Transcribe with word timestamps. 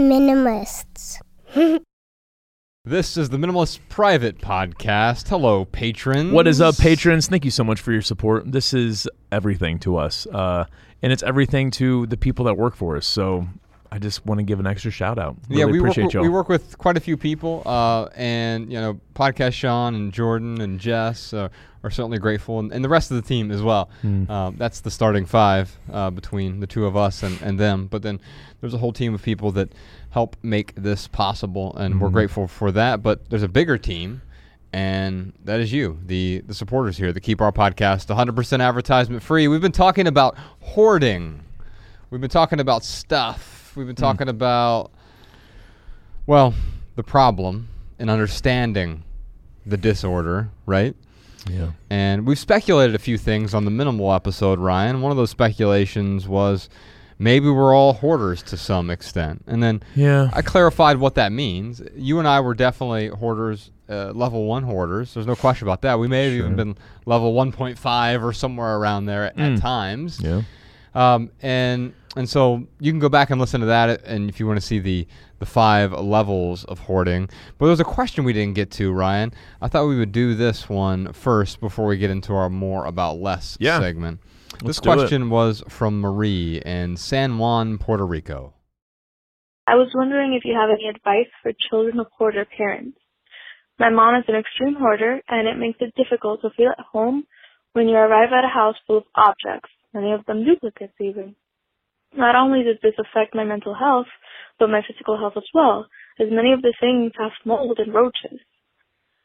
minimalists. 0.00 1.20
This 2.86 3.18
is 3.18 3.28
the 3.28 3.36
Minimalist 3.36 3.78
Private 3.90 4.38
Podcast. 4.38 5.28
Hello, 5.28 5.66
patrons. 5.66 6.32
What 6.32 6.48
is 6.48 6.62
up, 6.62 6.78
patrons? 6.78 7.28
Thank 7.28 7.44
you 7.44 7.50
so 7.50 7.62
much 7.62 7.78
for 7.78 7.92
your 7.92 8.00
support. 8.00 8.50
This 8.50 8.72
is 8.72 9.06
everything 9.30 9.78
to 9.80 9.98
us, 9.98 10.26
uh, 10.26 10.64
and 11.02 11.12
it's 11.12 11.22
everything 11.22 11.70
to 11.72 12.06
the 12.06 12.16
people 12.16 12.46
that 12.46 12.54
work 12.54 12.74
for 12.74 12.96
us. 12.96 13.06
So 13.06 13.46
I 13.92 13.98
just 13.98 14.24
want 14.24 14.38
to 14.38 14.44
give 14.44 14.60
an 14.60 14.66
extra 14.66 14.90
shout 14.90 15.18
out. 15.18 15.36
Really 15.48 15.60
yeah, 15.60 15.64
we 15.66 15.80
work, 15.80 15.90
appreciate 15.90 16.12
y'all. 16.14 16.22
we 16.22 16.28
work 16.28 16.48
with 16.48 16.78
quite 16.78 16.96
a 16.96 17.00
few 17.00 17.16
people, 17.16 17.62
uh, 17.66 18.04
and 18.14 18.72
you 18.72 18.80
know, 18.80 19.00
podcast 19.14 19.52
Sean 19.54 19.94
and 19.96 20.12
Jordan 20.12 20.60
and 20.60 20.78
Jess 20.78 21.32
uh, 21.32 21.48
are 21.82 21.90
certainly 21.90 22.18
grateful, 22.18 22.60
and, 22.60 22.72
and 22.72 22.84
the 22.84 22.88
rest 22.88 23.10
of 23.10 23.16
the 23.16 23.22
team 23.26 23.50
as 23.50 23.62
well. 23.62 23.90
Mm. 24.04 24.30
Um, 24.30 24.54
that's 24.58 24.80
the 24.80 24.90
starting 24.92 25.26
five 25.26 25.76
uh, 25.92 26.10
between 26.10 26.60
the 26.60 26.66
two 26.68 26.86
of 26.86 26.96
us 26.96 27.22
and, 27.24 27.40
and 27.42 27.58
them. 27.58 27.86
But 27.88 28.02
then 28.02 28.20
there's 28.60 28.74
a 28.74 28.78
whole 28.78 28.92
team 28.92 29.12
of 29.14 29.22
people 29.22 29.50
that 29.52 29.72
help 30.10 30.36
make 30.42 30.74
this 30.76 31.08
possible, 31.08 31.74
and 31.76 32.00
we're 32.00 32.10
Mhm. 32.10 32.12
grateful 32.12 32.46
for 32.46 32.70
that. 32.72 33.02
But 33.02 33.28
there's 33.30 33.42
a 33.42 33.48
bigger 33.48 33.76
team, 33.76 34.22
and 34.72 35.32
that 35.44 35.58
is 35.58 35.72
you, 35.72 35.98
the 36.06 36.42
the 36.46 36.54
supporters 36.54 36.96
here 36.96 37.12
that 37.12 37.20
keep 37.22 37.40
our 37.40 37.50
podcast 37.50 38.06
100% 38.08 38.60
advertisement 38.60 39.22
free. 39.22 39.48
We've 39.48 39.60
been 39.60 39.72
talking 39.72 40.06
about 40.06 40.36
hoarding. 40.60 41.40
We've 42.10 42.20
been 42.20 42.30
talking 42.30 42.60
about 42.60 42.84
stuff. 42.84 43.56
We've 43.76 43.86
been 43.86 43.96
talking 43.96 44.28
about 44.28 44.90
well, 46.26 46.54
the 46.96 47.02
problem 47.02 47.68
and 47.98 48.08
understanding 48.10 49.02
the 49.66 49.76
disorder, 49.76 50.50
right? 50.66 50.94
yeah. 51.50 51.72
And 51.88 52.26
we've 52.26 52.38
speculated 52.38 52.94
a 52.94 52.98
few 52.98 53.16
things 53.16 53.54
on 53.54 53.64
the 53.64 53.70
minimal 53.70 54.12
episode, 54.12 54.58
Ryan. 54.58 55.00
One 55.00 55.10
of 55.10 55.16
those 55.16 55.30
speculations 55.30 56.28
was 56.28 56.68
maybe 57.18 57.48
we're 57.48 57.74
all 57.74 57.94
hoarders 57.94 58.42
to 58.44 58.56
some 58.56 58.90
extent. 58.90 59.42
And 59.46 59.62
then 59.62 59.82
Yeah. 59.94 60.30
I 60.32 60.42
clarified 60.42 60.98
what 60.98 61.14
that 61.16 61.32
means. 61.32 61.82
You 61.96 62.18
and 62.18 62.28
I 62.28 62.40
were 62.40 62.54
definitely 62.54 63.08
hoarders, 63.08 63.70
uh, 63.88 64.12
level 64.12 64.44
one 64.46 64.62
hoarders. 64.64 65.14
There's 65.14 65.26
no 65.26 65.34
question 65.36 65.66
about 65.66 65.82
that. 65.82 65.98
We 65.98 66.08
may 66.08 66.24
have 66.26 66.34
even 66.34 66.56
been 66.56 66.76
level 67.06 67.32
1.5 67.34 68.22
or 68.22 68.32
somewhere 68.32 68.76
around 68.76 69.06
there 69.06 69.24
at, 69.26 69.38
at 69.38 69.52
Mm. 69.52 69.60
times. 69.60 70.20
yeah. 70.22 70.42
Um, 70.94 71.30
and 71.40 71.92
and 72.16 72.28
so 72.28 72.66
you 72.80 72.92
can 72.92 72.98
go 72.98 73.08
back 73.08 73.30
and 73.30 73.40
listen 73.40 73.60
to 73.60 73.66
that, 73.66 74.02
and 74.04 74.28
if 74.28 74.40
you 74.40 74.46
want 74.46 74.60
to 74.60 74.66
see 74.66 74.78
the 74.78 75.06
the 75.38 75.46
five 75.46 75.92
levels 75.92 76.64
of 76.64 76.80
hoarding. 76.80 77.26
But 77.56 77.66
there 77.66 77.70
was 77.70 77.80
a 77.80 77.84
question 77.84 78.24
we 78.24 78.32
didn't 78.34 78.54
get 78.54 78.70
to, 78.72 78.92
Ryan. 78.92 79.32
I 79.62 79.68
thought 79.68 79.86
we 79.86 79.98
would 79.98 80.12
do 80.12 80.34
this 80.34 80.68
one 80.68 81.12
first 81.14 81.60
before 81.60 81.86
we 81.86 81.96
get 81.96 82.10
into 82.10 82.34
our 82.34 82.50
more 82.50 82.84
about 82.84 83.16
less 83.18 83.56
Yeah. 83.58 83.80
segment. 83.80 84.20
Let's 84.62 84.64
this 84.64 84.80
do 84.80 84.90
it. 84.92 84.96
question 84.96 85.30
was 85.30 85.62
from 85.68 86.00
Marie 86.00 86.60
in 86.66 86.96
San 86.98 87.38
Juan, 87.38 87.78
Puerto 87.78 88.04
Rico. 88.04 88.52
I 89.66 89.76
was 89.76 89.88
wondering 89.94 90.34
if 90.34 90.44
you 90.44 90.54
have 90.54 90.68
any 90.68 90.88
advice 90.88 91.30
for 91.42 91.52
children 91.70 92.00
of 92.00 92.08
hoarder 92.18 92.44
parents. 92.44 92.98
My 93.78 93.88
mom 93.88 94.16
is 94.16 94.24
an 94.28 94.34
extreme 94.34 94.74
hoarder, 94.74 95.20
and 95.28 95.48
it 95.48 95.56
makes 95.56 95.78
it 95.80 95.94
difficult 95.96 96.42
to 96.42 96.50
feel 96.50 96.70
at 96.76 96.84
home 96.92 97.24
when 97.72 97.88
you 97.88 97.94
arrive 97.94 98.30
at 98.32 98.44
a 98.44 98.48
house 98.48 98.74
full 98.86 98.98
of 98.98 99.04
objects, 99.14 99.70
many 99.94 100.12
of 100.12 100.26
them 100.26 100.44
duplicates 100.44 100.92
even. 101.00 101.34
Not 102.16 102.34
only 102.34 102.64
does 102.64 102.78
this 102.82 102.98
affect 102.98 103.34
my 103.34 103.44
mental 103.44 103.74
health, 103.74 104.08
but 104.58 104.70
my 104.70 104.82
physical 104.86 105.16
health 105.18 105.34
as 105.36 105.48
well, 105.54 105.86
as 106.18 106.28
many 106.30 106.52
of 106.52 106.62
the 106.62 106.74
things 106.80 107.12
have 107.18 107.32
mold 107.44 107.78
and 107.78 107.94
roaches. 107.94 108.40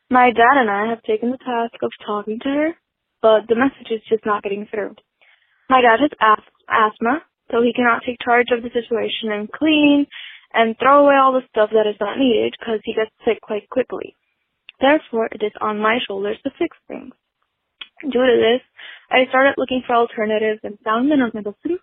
My 0.10 0.30
dad 0.32 0.58
and 0.62 0.70
I 0.70 0.90
have 0.90 1.02
taken 1.02 1.32
the 1.32 1.38
task 1.38 1.82
of 1.82 1.92
talking 2.06 2.40
to 2.40 2.50
her, 2.50 2.70
but 3.22 3.48
the 3.50 3.56
message 3.56 3.90
is 3.90 4.02
just 4.08 4.26
not 4.26 4.44
getting 4.44 4.68
through. 4.70 4.96
My 5.70 5.82
dad 5.82 6.00
has 6.00 6.12
asthma, 6.70 7.24
so 7.52 7.62
he 7.62 7.74
cannot 7.74 8.04
take 8.06 8.22
charge 8.24 8.48
of 8.52 8.62
the 8.62 8.70
situation 8.70 9.32
and 9.34 9.52
clean 9.52 10.06
and 10.54 10.78
throw 10.78 11.06
away 11.06 11.16
all 11.16 11.34
the 11.34 11.48
stuff 11.50 11.72
that 11.74 11.90
is 11.90 12.00
not 12.00 12.20
needed 12.20 12.56
because 12.58 12.80
he 12.84 12.94
gets 12.94 13.12
sick 13.26 13.42
quite 13.42 13.70
quickly. 13.70 14.16
Therefore, 14.80 15.28
it 15.32 15.42
is 15.44 15.54
on 15.60 15.80
my 15.80 15.98
shoulders 16.08 16.38
to 16.44 16.52
fix 16.60 16.78
things. 16.88 17.14
Due 18.02 18.12
to 18.12 18.38
this, 18.38 18.62
I 19.10 19.26
started 19.30 19.56
looking 19.58 19.82
for 19.88 19.96
alternatives 19.96 20.62
and 20.64 20.78
found 20.84 21.12
minimalism, 21.12 21.80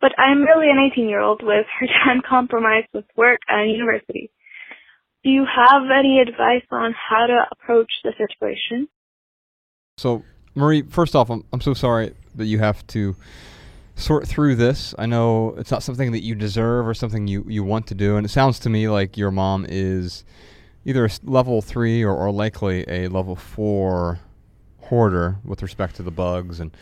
but 0.00 0.12
I 0.18 0.32
am 0.32 0.42
really 0.42 0.70
an 0.70 0.90
18 0.92 1.08
year 1.08 1.20
old 1.20 1.42
with 1.42 1.66
her 1.78 1.86
time 2.04 2.22
compromised 2.28 2.88
with 2.92 3.04
work 3.16 3.40
and 3.48 3.70
university. 3.70 4.30
Do 5.22 5.30
you 5.30 5.44
have 5.44 5.82
any 5.96 6.20
advice 6.20 6.66
on 6.70 6.94
how 6.94 7.26
to 7.26 7.44
approach 7.52 7.92
the 8.04 8.12
situation? 8.16 8.88
So, 9.98 10.24
Marie, 10.54 10.82
first 10.82 11.14
off, 11.14 11.30
I'm, 11.30 11.44
I'm 11.52 11.60
so 11.60 11.74
sorry 11.74 12.14
that 12.34 12.46
you 12.46 12.58
have 12.58 12.86
to 12.88 13.14
sort 13.96 14.26
through 14.26 14.56
this. 14.56 14.94
I 14.98 15.04
know 15.04 15.54
it's 15.58 15.70
not 15.70 15.82
something 15.82 16.12
that 16.12 16.22
you 16.22 16.34
deserve 16.34 16.88
or 16.88 16.94
something 16.94 17.26
you, 17.26 17.44
you 17.46 17.62
want 17.62 17.86
to 17.88 17.94
do. 17.94 18.16
And 18.16 18.24
it 18.24 18.30
sounds 18.30 18.58
to 18.60 18.70
me 18.70 18.88
like 18.88 19.18
your 19.18 19.30
mom 19.30 19.66
is 19.68 20.24
either 20.86 21.04
a 21.04 21.10
level 21.24 21.60
three 21.60 22.02
or, 22.02 22.16
or 22.16 22.30
likely 22.30 22.84
a 22.88 23.08
level 23.08 23.36
four 23.36 24.20
hoarder 24.84 25.36
with 25.44 25.62
respect 25.62 25.96
to 25.96 26.02
the 26.02 26.10
bugs. 26.10 26.60
And 26.60 26.74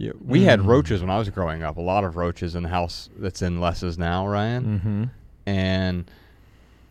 you 0.00 0.16
we 0.26 0.42
had 0.44 0.60
Mm. 0.60 0.66
roaches 0.66 1.00
when 1.00 1.10
I 1.10 1.18
was 1.18 1.28
growing 1.28 1.62
up, 1.62 1.76
a 1.76 1.80
lot 1.80 2.04
of 2.04 2.16
roaches 2.16 2.54
in 2.54 2.62
the 2.64 2.68
house 2.70 3.08
that's 3.18 3.42
in 3.42 3.60
Less 3.60 3.82
Is 3.82 3.98
Now, 3.98 4.26
Ryan 4.26 4.64
Mm-hmm. 4.64 5.04
and 5.46 6.10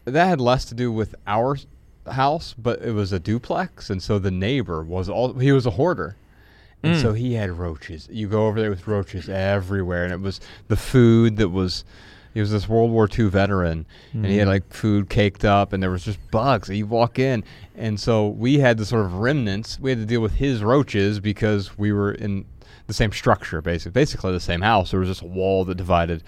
that 0.06 0.28
had 0.28 0.42
less 0.42 0.66
to 0.66 0.76
do 0.76 0.92
with 0.92 1.16
our 1.28 1.58
house, 2.10 2.56
but 2.58 2.82
it 2.82 2.92
was 2.94 3.12
a 3.12 3.20
duplex, 3.20 3.90
and 3.90 4.02
so 4.02 4.18
the 4.20 4.32
neighbor 4.32 4.84
was 4.84 5.10
all 5.10 5.34
he 5.34 5.52
was 5.52 5.66
a 5.66 5.72
hoarder, 5.72 6.16
and 6.84 6.96
Mm. 6.96 7.02
so 7.02 7.14
he 7.14 7.34
had 7.34 7.52
roaches. 7.52 8.08
You 8.12 8.28
go 8.28 8.48
over 8.48 8.60
there 8.62 8.70
with 8.70 8.88
roaches 8.88 9.28
everywhere, 9.30 10.04
and 10.06 10.14
it 10.14 10.22
was 10.22 10.40
the 10.68 10.78
food 10.78 11.38
that 11.38 11.50
was. 11.50 11.84
He 12.32 12.40
was 12.40 12.52
this 12.52 12.70
World 12.70 12.92
War 12.92 13.10
II 13.12 13.28
veteran, 13.28 13.88
and 14.14 14.28
he 14.28 14.38
had 14.38 14.48
Mm. 14.48 14.52
like 14.52 14.72
food 14.72 15.10
caked 15.10 15.44
up, 15.44 15.74
and 15.74 15.82
there 15.82 15.90
was 15.90 16.06
just 16.06 16.20
bugs. 16.30 16.70
You 16.70 16.86
walk 16.86 17.18
in, 17.18 17.44
and 17.76 18.00
so 18.00 18.28
we 18.28 18.60
had 18.60 18.78
the 18.78 18.86
sort 18.86 19.04
of 19.06 19.16
remnants. 19.16 19.80
We 19.80 19.90
had 19.90 19.98
to 20.00 20.06
deal 20.06 20.22
with 20.22 20.36
his 20.36 20.62
roaches 20.64 21.20
because 21.20 21.76
we 21.78 21.92
were 21.92 22.12
in 22.12 22.46
the 22.90 22.94
same 22.94 23.14
structure, 23.14 23.62
basically, 23.62 23.92
basically 23.92 24.32
the 24.34 24.40
same 24.42 24.60
house. 24.62 24.92
There 24.92 25.00
was 25.00 25.08
just 25.08 25.22
a 25.22 25.26
wall 25.28 25.64
that 25.66 25.76
divided 25.76 26.22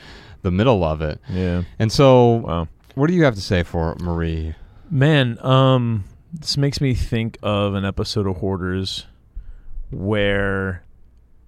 the 0.44 0.51
middle 0.51 0.83
of 0.85 1.01
it. 1.01 1.19
Yeah. 1.29 1.63
And 1.77 1.91
so, 1.91 2.35
Wow. 2.35 2.67
what 2.95 3.07
do 3.07 3.13
you 3.13 3.25
have 3.25 3.35
to 3.35 3.41
say 3.41 3.63
for 3.63 3.95
Marie? 3.99 4.55
Man, 4.89 5.38
um, 5.45 6.05
this 6.33 6.55
makes 6.57 6.79
me 6.79 6.94
think 6.94 7.38
of 7.44 7.73
an 7.75 7.83
episode 7.83 8.25
of 8.27 8.38
Hoarders 8.38 9.05
where 9.89 10.83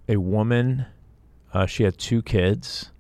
a 0.10 0.18
woman, 0.18 0.86
uh, 1.54 1.66
she 1.66 1.84
had 1.84 1.98
two 1.98 2.22
kids. 2.22 2.92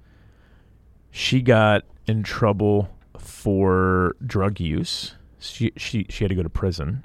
She 1.12 1.41
got 1.41 1.84
in 2.07 2.24
trouble 2.24 2.90
for 3.18 4.16
drug 4.25 4.59
use. 4.59 5.16
She 5.40 5.72
she 5.75 6.06
she 6.09 6.24
had 6.24 6.30
to 6.30 6.35
go 6.35 6.44
to 6.44 6.50
prison, 6.50 7.03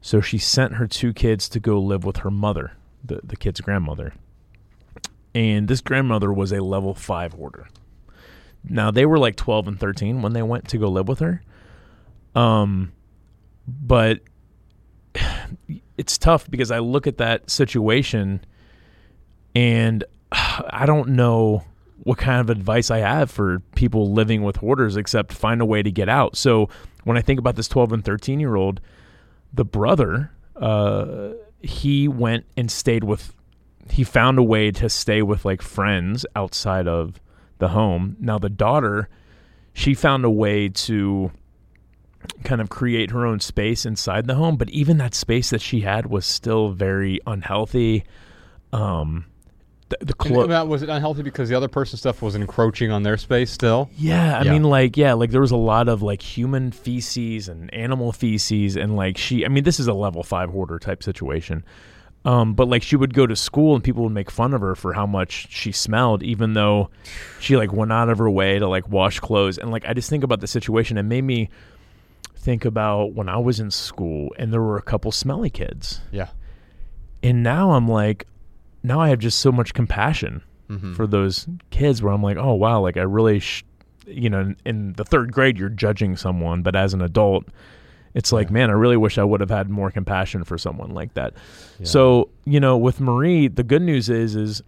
so 0.00 0.20
she 0.20 0.36
sent 0.38 0.74
her 0.74 0.86
two 0.88 1.12
kids 1.12 1.48
to 1.50 1.60
go 1.60 1.80
live 1.80 2.04
with 2.04 2.18
her 2.18 2.30
mother, 2.30 2.72
the 3.04 3.20
the 3.22 3.36
kid's 3.36 3.60
grandmother. 3.60 4.14
And 5.34 5.68
this 5.68 5.80
grandmother 5.80 6.32
was 6.32 6.52
a 6.52 6.62
level 6.62 6.94
five 6.94 7.32
hoarder. 7.32 7.68
Now 8.64 8.90
they 8.90 9.06
were 9.06 9.18
like 9.18 9.36
twelve 9.36 9.66
and 9.66 9.78
thirteen 9.78 10.22
when 10.22 10.32
they 10.32 10.42
went 10.42 10.68
to 10.68 10.78
go 10.78 10.88
live 10.88 11.08
with 11.08 11.20
her. 11.20 11.42
Um, 12.34 12.92
but 13.66 14.20
it's 15.98 16.18
tough 16.18 16.50
because 16.50 16.70
I 16.70 16.78
look 16.78 17.06
at 17.06 17.18
that 17.18 17.50
situation 17.50 18.44
and 19.54 20.04
I 20.32 20.86
don't 20.86 21.10
know 21.10 21.64
what 22.04 22.18
kind 22.18 22.40
of 22.40 22.50
advice 22.50 22.90
I 22.90 22.98
have 22.98 23.30
for 23.30 23.60
people 23.76 24.12
living 24.12 24.42
with 24.42 24.56
hoarders 24.56 24.96
except 24.96 25.32
find 25.32 25.60
a 25.60 25.64
way 25.64 25.82
to 25.82 25.90
get 25.90 26.08
out. 26.08 26.36
So 26.36 26.68
when 27.04 27.16
I 27.16 27.20
think 27.20 27.38
about 27.38 27.56
this 27.56 27.68
12 27.68 27.92
and 27.92 28.04
13 28.04 28.40
year 28.40 28.56
old, 28.56 28.80
the 29.52 29.64
brother, 29.64 30.32
uh, 30.56 31.30
he 31.60 32.08
went 32.08 32.44
and 32.56 32.70
stayed 32.70 33.04
with, 33.04 33.34
he 33.90 34.04
found 34.04 34.38
a 34.38 34.42
way 34.42 34.70
to 34.70 34.88
stay 34.88 35.22
with 35.22 35.44
like 35.44 35.62
friends 35.62 36.24
outside 36.36 36.86
of 36.88 37.20
the 37.58 37.68
home. 37.68 38.16
Now 38.20 38.38
the 38.38 38.48
daughter, 38.50 39.08
she 39.72 39.94
found 39.94 40.24
a 40.24 40.30
way 40.30 40.68
to 40.68 41.30
kind 42.44 42.60
of 42.60 42.68
create 42.68 43.10
her 43.10 43.26
own 43.26 43.40
space 43.40 43.84
inside 43.84 44.26
the 44.26 44.34
home, 44.36 44.56
but 44.56 44.70
even 44.70 44.98
that 44.98 45.14
space 45.14 45.50
that 45.50 45.60
she 45.60 45.80
had 45.80 46.06
was 46.06 46.24
still 46.24 46.70
very 46.70 47.18
unhealthy. 47.26 48.04
Um, 48.72 49.26
the, 49.88 49.96
the 50.00 50.04
And 50.06 50.16
clo- 50.18 50.46
that- 50.46 50.68
was 50.68 50.82
it 50.82 50.88
unhealthy 50.88 51.22
because 51.22 51.48
the 51.48 51.54
other 51.56 51.68
person's 51.68 52.00
stuff 52.00 52.22
was 52.22 52.34
encroaching 52.34 52.90
on 52.90 53.02
their 53.02 53.16
space 53.16 53.50
still? 53.50 53.90
Yeah, 53.96 54.38
I 54.38 54.42
Yeah. 54.44 54.52
mean, 54.52 54.62
like, 54.64 54.96
yeah, 54.96 55.12
like 55.14 55.30
there 55.30 55.40
was 55.40 55.50
a 55.50 55.56
lot 55.56 55.88
of 55.88 56.00
like 56.00 56.22
human 56.22 56.70
feces 56.70 57.48
and 57.48 57.72
animal 57.74 58.12
feces, 58.12 58.76
and 58.76 58.96
like 58.96 59.18
she, 59.18 59.44
I 59.44 59.48
mean, 59.48 59.64
this 59.64 59.78
is 59.80 59.88
a 59.88 59.92
level 59.94 60.22
five 60.22 60.50
hoarder 60.50 60.78
type 60.78 61.02
situation. 61.02 61.64
Um, 62.24 62.54
but 62.54 62.68
like 62.68 62.82
she 62.84 62.94
would 62.94 63.14
go 63.14 63.26
to 63.26 63.34
school 63.34 63.74
and 63.74 63.82
people 63.82 64.04
would 64.04 64.12
make 64.12 64.30
fun 64.30 64.54
of 64.54 64.60
her 64.60 64.76
for 64.76 64.92
how 64.92 65.06
much 65.06 65.48
she 65.50 65.72
smelled, 65.72 66.22
even 66.22 66.52
though 66.54 66.88
she 67.40 67.56
like 67.56 67.72
went 67.72 67.90
out 67.92 68.08
of 68.08 68.18
her 68.18 68.30
way 68.30 68.58
to 68.60 68.68
like 68.68 68.88
wash 68.88 69.18
clothes. 69.18 69.58
And 69.58 69.70
like 69.72 69.84
I 69.88 69.92
just 69.92 70.08
think 70.08 70.22
about 70.22 70.40
the 70.40 70.46
situation, 70.46 70.98
it 70.98 71.02
made 71.02 71.24
me 71.24 71.48
think 72.36 72.64
about 72.64 73.14
when 73.14 73.28
I 73.28 73.38
was 73.38 73.58
in 73.58 73.70
school 73.72 74.32
and 74.38 74.52
there 74.52 74.62
were 74.62 74.76
a 74.76 74.82
couple 74.82 75.10
smelly 75.12 75.50
kids, 75.50 76.00
Yeah. 76.12 76.28
and 77.22 77.42
now 77.42 77.72
I'm 77.72 77.88
like, 77.88 78.26
now 78.84 79.00
I 79.00 79.08
have 79.10 79.18
just 79.20 79.38
so 79.40 79.50
much 79.52 79.74
compassion 79.74 80.42
Mhm. 80.68 80.94
for 80.96 81.06
those 81.06 81.46
kids 81.70 82.02
where 82.02 82.12
I'm 82.12 82.22
like, 82.22 82.36
oh 82.36 82.54
wow, 82.54 82.80
like 82.80 82.96
I 82.96 83.02
really 83.02 83.38
sh- 83.40 83.64
you 84.06 84.28
know, 84.30 84.40
in, 84.40 84.56
in 84.64 84.92
the 84.94 85.04
third 85.04 85.32
grade, 85.32 85.56
you're 85.58 85.68
judging 85.68 86.16
someone, 86.16 86.62
but 86.62 86.74
as 86.74 86.94
an 86.94 87.00
adult, 87.00 87.44
it's 88.14 88.30
like, 88.32 88.50
man, 88.50 88.68
I 88.70 88.74
really 88.74 88.96
wish 88.96 89.16
I 89.18 89.24
would 89.24 89.40
have 89.40 89.50
had 89.50 89.70
more 89.70 89.90
compassion 89.90 90.44
for 90.44 90.58
someone 90.58 90.90
like 90.90 91.14
that. 91.14 91.32
Yeah. 91.78 91.86
So, 91.86 92.28
you 92.44 92.60
know, 92.60 92.76
with 92.76 93.00
Marie, 93.00 93.48
the 93.48 93.62
good 93.62 93.82
news 93.82 94.08
is, 94.10 94.36
is 94.36 94.62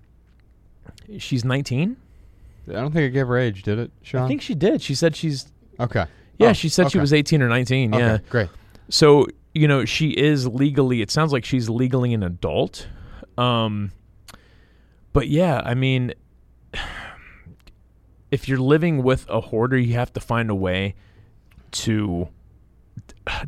she's 1.18 1.44
19. 1.44 1.96
I 2.68 2.72
don't 2.72 2.92
think 2.92 3.04
I 3.04 3.08
gave 3.08 3.26
her 3.26 3.36
age, 3.36 3.62
did 3.62 3.78
it, 3.78 3.90
Sean? 4.02 4.22
I 4.22 4.28
think 4.28 4.40
she 4.40 4.54
did. 4.54 4.80
She 4.80 4.94
said 4.94 5.14
she's, 5.14 5.52
Okay. 5.78 6.06
yeah, 6.38 6.50
Oh, 6.50 6.52
she 6.54 6.68
said 6.70 6.90
she 6.90 6.98
was 6.98 7.12
18 7.12 7.42
or 7.42 7.48
19. 7.48 7.94
Okay, 7.94 8.02
Yeah. 8.02 8.18
great. 8.30 8.48
So, 8.88 9.26
you 9.54 9.68
know, 9.68 9.84
she 9.84 10.10
is 10.10 10.46
legally, 10.48 11.02
it 11.02 11.10
sounds 11.10 11.30
like 11.32 11.44
she's 11.44 11.68
legally 11.68 12.14
an 12.14 12.22
adult. 12.22 12.88
Um, 13.36 13.92
but 15.12 15.28
yeah, 15.28 15.60
I 15.64 15.74
mean, 15.74 16.14
if 18.30 18.48
you're 18.48 18.58
living 18.58 19.02
with 19.02 19.28
a 19.28 19.40
hoarder, 19.40 19.78
you 19.78 19.94
have 19.94 20.12
to 20.14 20.20
find 20.20 20.50
a 20.50 20.54
way 20.54 20.94
to 21.72 22.28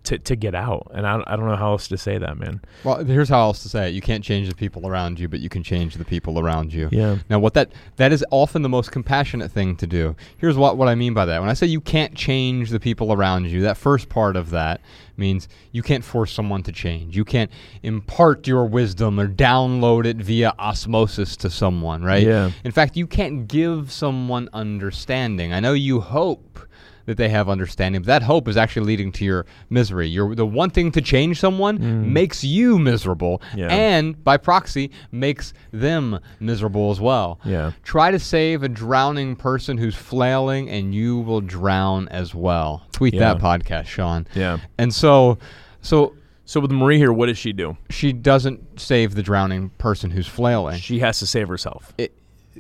to 0.05 0.19
to 0.19 0.37
get 0.37 0.55
out. 0.55 0.91
And 0.95 1.07
I, 1.07 1.23
I 1.27 1.37
don't 1.37 1.47
know 1.47 1.57
how 1.57 1.73
else 1.73 1.89
to 1.89 1.99
say 1.99 2.19
that, 2.19 2.39
man. 2.39 2.61
Well, 2.85 3.05
here's 3.05 3.29
how 3.29 3.41
else 3.41 3.63
to 3.63 3.69
say 3.69 3.89
it. 3.89 3.95
You 3.95 4.01
can't 4.01 4.25
change 4.25 4.49
the 4.49 4.55
people 4.55 4.87
around 4.87 5.21
you, 5.21 5.29
but 5.29 5.41
you 5.41 5.49
can 5.49 5.63
change 5.63 5.97
the 5.97 6.05
people 6.05 6.39
around 6.39 6.73
you. 6.73 6.89
Yeah. 6.91 7.19
Now, 7.29 7.39
what 7.39 7.55
that 7.55 7.73
that 7.97 8.13
is 8.13 8.25
often 8.31 8.63
the 8.63 8.69
most 8.69 8.91
compassionate 8.91 9.51
thing 9.51 9.77
to 9.77 9.87
do. 9.87 10.17
Here's 10.39 10.57
what 10.57 10.77
what 10.77 10.89
I 10.89 10.95
mean 10.95 11.15
by 11.15 11.27
that. 11.27 11.41
When 11.41 11.51
I 11.51 11.55
say 11.55 11.67
you 11.67 11.81
can't 11.81 12.15
change 12.15 12.71
the 12.71 12.81
people 12.81 13.13
around 13.13 13.47
you, 13.47 13.63
that 13.63 13.77
first 13.77 14.09
part 14.09 14.37
of 14.37 14.51
that 14.51 14.81
means 15.19 15.49
you 15.73 15.83
can't 15.83 16.05
force 16.05 16.33
someone 16.33 16.63
to 16.63 16.73
change. 16.73 17.17
You 17.17 17.25
can't 17.25 17.51
impart 17.83 18.47
your 18.47 18.67
wisdom 18.67 19.19
or 19.21 19.29
download 19.29 20.07
it 20.07 20.17
via 20.17 20.55
osmosis 20.59 21.37
to 21.37 21.51
someone, 21.51 22.03
right? 22.03 22.27
Yeah. 22.27 22.51
In 22.65 22.73
fact, 22.73 22.97
you 22.97 23.07
can't 23.07 23.47
give 23.49 23.93
someone 23.93 24.49
understanding. 24.53 25.53
I 25.53 25.61
know 25.61 25.73
you 25.73 26.01
hope 26.01 26.66
that 27.07 27.17
they 27.17 27.29
have 27.29 27.49
understanding, 27.49 28.03
but 28.03 28.07
that 28.07 28.23
hope 28.23 28.47
is 28.49 28.57
actually 28.57 28.87
leading 28.87 29.11
to 29.13 29.25
your 29.25 29.47
misery. 29.71 30.07
You're 30.09 30.35
the 30.35 30.45
wanting 30.47 30.93
to 30.93 31.01
change 31.01 31.41
someone 31.41 31.79
mm. 31.79 32.05
makes 32.07 32.45
you 32.45 32.79
miserable, 32.79 33.41
Yeah. 33.55 33.69
and 33.69 34.23
by 34.23 34.37
proxy 34.37 34.91
makes 35.13 35.55
them 35.73 36.19
miserable 36.41 36.91
as 36.91 37.01
well. 37.01 37.41
Yeah. 37.45 37.73
Try 37.85 38.11
to 38.11 38.19
save 38.19 38.63
a 38.63 38.69
drowning 38.69 39.37
person 39.37 39.79
who's 39.79 39.95
flailing, 39.95 40.69
and 40.69 40.95
you 40.95 41.19
will 41.21 41.41
drown 41.41 42.09
as 42.09 42.35
well. 42.35 42.83
Tweet 42.93 43.19
that 43.19 43.39
podcast, 43.39 43.87
Sean. 43.87 44.27
Yeah. 44.35 44.59
And 44.79 44.93
so, 44.95 45.39
so 45.83 46.15
So 46.45 46.61
with 46.61 46.71
Marie 46.71 46.99
here, 46.99 47.13
what 47.13 47.27
does 47.27 47.39
she 47.39 47.53
do? 47.53 47.77
she 47.91 48.13
doesn't 48.13 48.81
save 48.81 49.15
the 49.15 49.23
drowning 49.23 49.71
person 49.79 50.11
who's 50.11 50.27
flailing. 50.27 50.79
She 50.81 50.99
has 51.01 51.19
to 51.21 51.27
save 51.27 51.49
herself. 51.49 51.93
it, 51.99 52.13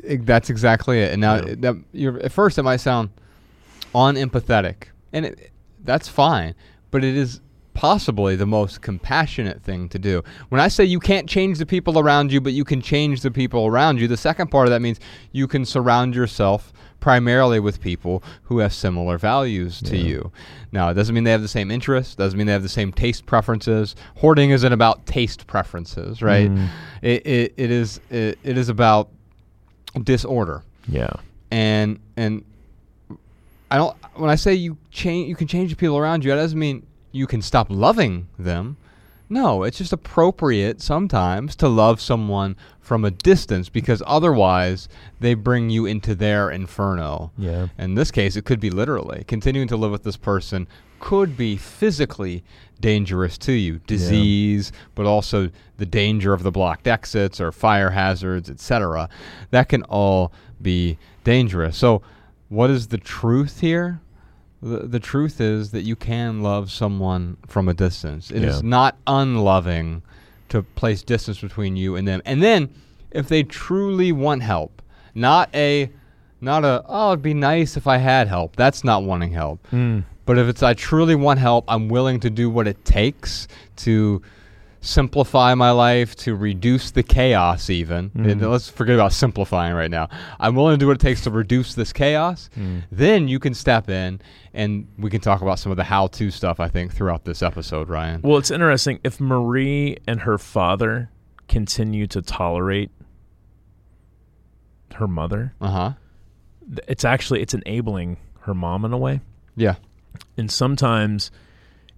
it- 0.03 0.27
that's 0.27 0.51
exactly 0.51 1.01
it. 1.01 1.13
And 1.13 1.21
now, 1.21 1.37
Yeah. 1.37 1.55
that, 1.59 1.77
you're, 1.93 2.19
at 2.21 2.31
first, 2.33 2.59
it 2.59 2.63
might 2.63 2.77
sound 2.81 3.11
unempathetic, 3.97 4.89
and 5.13 5.25
it, 5.27 5.51
that's 5.85 6.09
fine. 6.09 6.55
But 6.91 7.03
it 7.03 7.17
is 7.17 7.41
possibly 7.75 8.37
the 8.37 8.47
most 8.47 8.81
compassionate 8.81 9.63
thing 9.63 9.89
to 9.91 9.99
do. 9.99 10.23
When 10.51 10.61
I 10.61 10.69
say 10.69 10.85
you 10.85 11.01
can't 11.01 11.29
change 11.29 11.59
the 11.59 11.67
people 11.67 11.99
around 11.99 12.33
you, 12.33 12.41
but 12.41 12.53
you 12.53 12.65
can 12.65 12.81
change 12.81 13.21
the 13.23 13.31
people 13.31 13.67
around 13.67 14.01
you, 14.01 14.09
the 14.09 14.17
second 14.17 14.49
part 14.51 14.67
of 14.67 14.71
that 14.71 14.81
means 14.81 14.99
you 15.33 15.47
can 15.47 15.65
surround 15.67 16.15
yourself 16.15 16.73
primarily 17.01 17.61
with 17.61 17.81
people 17.81 18.23
who 18.45 18.59
have 18.59 18.73
similar 18.73 19.19
values 19.19 19.81
to 19.83 19.97
you. 19.97 20.33
Now, 20.73 20.89
it 20.89 20.95
doesn't 20.95 21.15
mean 21.15 21.25
they 21.25 21.31
have 21.31 21.43
the 21.43 21.49
same 21.49 21.71
interests, 21.71 22.15
doesn't 22.15 22.37
mean 22.39 22.47
they 22.47 22.53
have 22.55 22.63
the 22.63 22.69
same 22.69 22.93
taste 22.93 23.27
preferences. 23.27 23.95
Hoarding 24.17 24.51
isn't 24.51 24.73
about 24.73 25.05
taste 25.07 25.47
preferences, 25.47 26.23
right? 26.23 26.51
Mm. 26.51 26.69
It, 27.03 27.27
it, 27.27 27.55
it 27.59 27.71
is 27.71 28.01
it, 28.11 28.39
it 28.43 28.57
is 28.59 28.69
about 28.71 29.11
disorder 30.03 30.63
Yeah. 30.89 31.11
and 31.51 31.99
and 32.17 32.45
I 33.71 33.77
don't 33.79 33.97
when 34.15 34.31
I 34.31 34.37
say 34.37 34.55
you 34.55 34.79
change 34.91 35.29
you 35.29 35.37
can 35.37 35.47
change 35.47 35.71
the 35.71 35.77
people 35.77 35.99
around 35.99 36.25
you 36.25 36.31
that 36.31 36.37
doesn't 36.37 36.59
mean 36.59 36.87
you 37.13 37.27
can 37.27 37.43
stop 37.43 37.67
loving 37.71 38.29
them. 38.39 38.77
No 39.29 39.65
it's 39.65 39.79
just 39.79 39.93
appropriate 39.93 40.81
sometimes 40.81 41.57
to 41.57 41.69
love 41.69 42.01
someone 42.01 42.57
from 42.81 43.05
a 43.05 43.11
distance 43.11 43.69
because 43.69 44.03
otherwise 44.07 44.89
they 45.19 45.35
bring 45.35 45.71
you 45.71 45.87
into 45.87 46.15
their 46.15 46.51
inferno. 46.51 47.33
Yeah. 47.37 47.69
in 47.79 47.95
this 47.95 48.11
case 48.13 48.37
it 48.37 48.45
could 48.45 48.61
be 48.61 48.71
literally. 48.71 49.25
Continuing 49.27 49.69
to 49.69 49.77
live 49.77 49.91
with 49.91 50.05
this 50.05 50.17
person 50.17 50.69
could 51.01 51.37
be 51.37 51.57
physically 51.57 52.43
dangerous 52.81 53.37
to 53.39 53.53
you. 53.53 53.81
Disease 53.89 54.71
but 54.95 55.07
also 55.07 55.51
the 55.79 55.87
danger 55.87 56.33
of 56.33 56.45
the 56.45 56.53
blocked 56.53 56.87
exits 56.87 57.41
or 57.41 57.51
fire 57.51 57.91
hazards 57.91 58.49
etc 58.49 59.09
that 59.51 59.69
can 59.69 59.83
all 59.85 60.33
be 60.63 60.99
dangerous. 61.25 61.77
So 61.77 62.03
what 62.49 62.71
is 62.71 62.89
the 62.89 62.99
truth 62.99 63.61
here? 63.61 64.01
The, 64.63 64.79
the 64.87 65.01
truth 65.01 65.41
is 65.41 65.71
that 65.73 65.83
you 65.83 65.97
can 65.97 66.43
love 66.43 66.71
someone 66.71 67.37
from 67.47 67.69
a 67.69 67.75
distance. 67.75 68.31
It 68.31 68.43
is 68.43 68.57
Yeah. 68.63 68.69
not 68.69 68.97
unloving 69.07 70.03
to 70.49 70.63
place 70.63 71.03
distance 71.03 71.41
between 71.41 71.77
you 71.77 71.97
and 71.97 72.07
them. 72.07 72.23
And 72.25 72.43
then 72.43 72.71
if 73.11 73.29
they 73.29 73.43
truly 73.43 74.13
want 74.13 74.43
help 74.43 74.83
not 75.15 75.49
a 75.55 75.91
not 76.41 76.65
a 76.65 76.85
oh 76.87 77.13
it'd 77.13 77.23
be 77.23 77.33
nice 77.35 77.77
if 77.77 77.87
i 77.87 77.97
had 77.97 78.29
help. 78.29 78.55
That's 78.57 78.85
not 78.85 79.03
wanting 79.05 79.33
help. 79.33 79.59
Mm. 79.73 80.05
but 80.27 80.39
if 80.39 80.47
it's 80.49 80.63
I 80.63 80.75
truly 80.75 81.15
want 81.15 81.39
help, 81.41 81.65
I'm 81.69 81.89
willing 81.89 82.21
to 82.21 82.31
do 82.31 82.51
what 82.51 82.67
it 82.69 82.85
takes 82.85 83.49
to 83.77 84.21
simplify 84.87 85.55
my 85.55 85.71
life, 85.71 86.15
to 86.17 86.35
reduce 86.35 86.91
the 86.93 87.03
chaos 87.03 87.69
even. 87.69 88.11
And 88.15 88.41
Mhm. 88.41 88.51
let's 88.51 88.69
forget 88.69 88.95
about 88.95 89.13
simplifying 89.13 89.75
right 89.75 89.91
now. 89.91 90.09
I'm 90.39 90.55
willing 90.55 90.75
to 90.75 90.79
do 90.79 90.87
what 90.87 90.95
it 90.95 91.01
takes 91.01 91.23
to 91.23 91.31
reduce 91.31 91.75
this 91.75 91.93
chaos. 91.93 92.49
Mm. 92.57 92.83
Then 92.93 93.29
you 93.29 93.39
can 93.39 93.53
step 93.55 93.89
in 93.91 94.21
and 94.55 94.87
we 94.99 95.11
can 95.11 95.21
talk 95.21 95.43
about 95.43 95.59
some 95.59 95.71
of 95.73 95.77
the 95.77 95.85
how-to 95.85 96.31
stuff 96.31 96.61
I 96.61 96.69
think 96.69 96.93
throughout 96.95 97.25
this 97.25 97.43
episode, 97.43 97.89
Ryan. 97.89 98.21
Well, 98.23 98.39
it's 98.39 98.51
interesting. 98.51 99.01
If 99.05 99.21
Marie 99.21 99.97
and 100.07 100.21
her 100.21 100.39
father 100.39 101.11
continue 101.49 102.07
to 102.07 102.23
tolerate 102.23 102.91
her 104.95 105.09
mother, 105.09 105.53
Uh-huh. 105.61 105.93
it's 106.89 107.05
actually 107.05 107.43
it's 107.43 107.55
enabling 107.55 108.17
her 108.43 108.55
mom 108.55 108.85
in 108.85 108.93
a 108.93 108.99
way. 108.99 109.21
Yeah. 109.57 109.75
And 110.37 110.51
sometimes, 110.51 111.31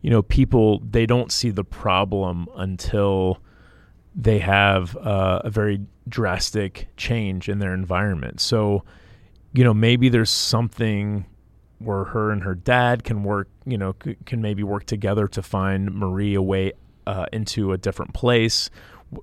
you 0.03 0.11
know, 0.11 0.23
people 0.23 0.81
they 0.91 1.07
don't 1.07 1.33
see 1.33 1.51
the 1.51 1.65
problem 1.65 2.49
until 2.57 3.39
they 4.15 4.39
have 4.39 4.97
uh, 4.97 5.43
a 5.45 5.51
very 5.51 5.81
drastic 6.09 6.89
change 6.97 7.49
in 7.49 7.59
their 7.59 7.75
environment. 7.75 8.41
So, 8.41 8.85
you 9.53 9.65
know, 9.65 9.75
maybe 9.75 10.09
there's 10.09 10.31
something 10.31 11.27
where 11.79 12.05
her 12.05 12.33
and 12.33 12.43
her 12.43 12.55
dad 12.55 13.05
can 13.05 13.23
work, 13.23 13.49
you 13.65 13.79
know, 13.79 13.95
c- 14.03 14.17
can 14.27 14.43
maybe 14.43 14.63
work 14.63 14.85
together 14.87 15.29
to 15.29 15.43
find 15.43 15.95
Marie 15.95 16.35
a 16.35 16.43
way 16.43 16.73
uh, 17.07 17.27
into 17.33 17.73
a 17.73 17.79
different 17.79 18.13
place. 18.15 18.71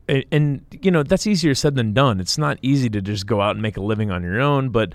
And, 0.08 0.26
and, 0.32 0.66
you 0.82 0.90
know, 0.90 1.04
that's 1.04 1.28
easier 1.28 1.54
said 1.54 1.76
than 1.76 1.94
done. 1.94 2.20
It's 2.20 2.38
not 2.38 2.58
easy 2.62 2.90
to 2.92 3.02
just 3.02 3.28
go 3.28 3.42
out 3.42 3.52
and 3.52 3.62
make 3.62 3.78
a 3.78 3.82
living 3.82 4.12
on 4.12 4.24
your 4.24 4.40
own, 4.40 4.70
but 4.70 4.94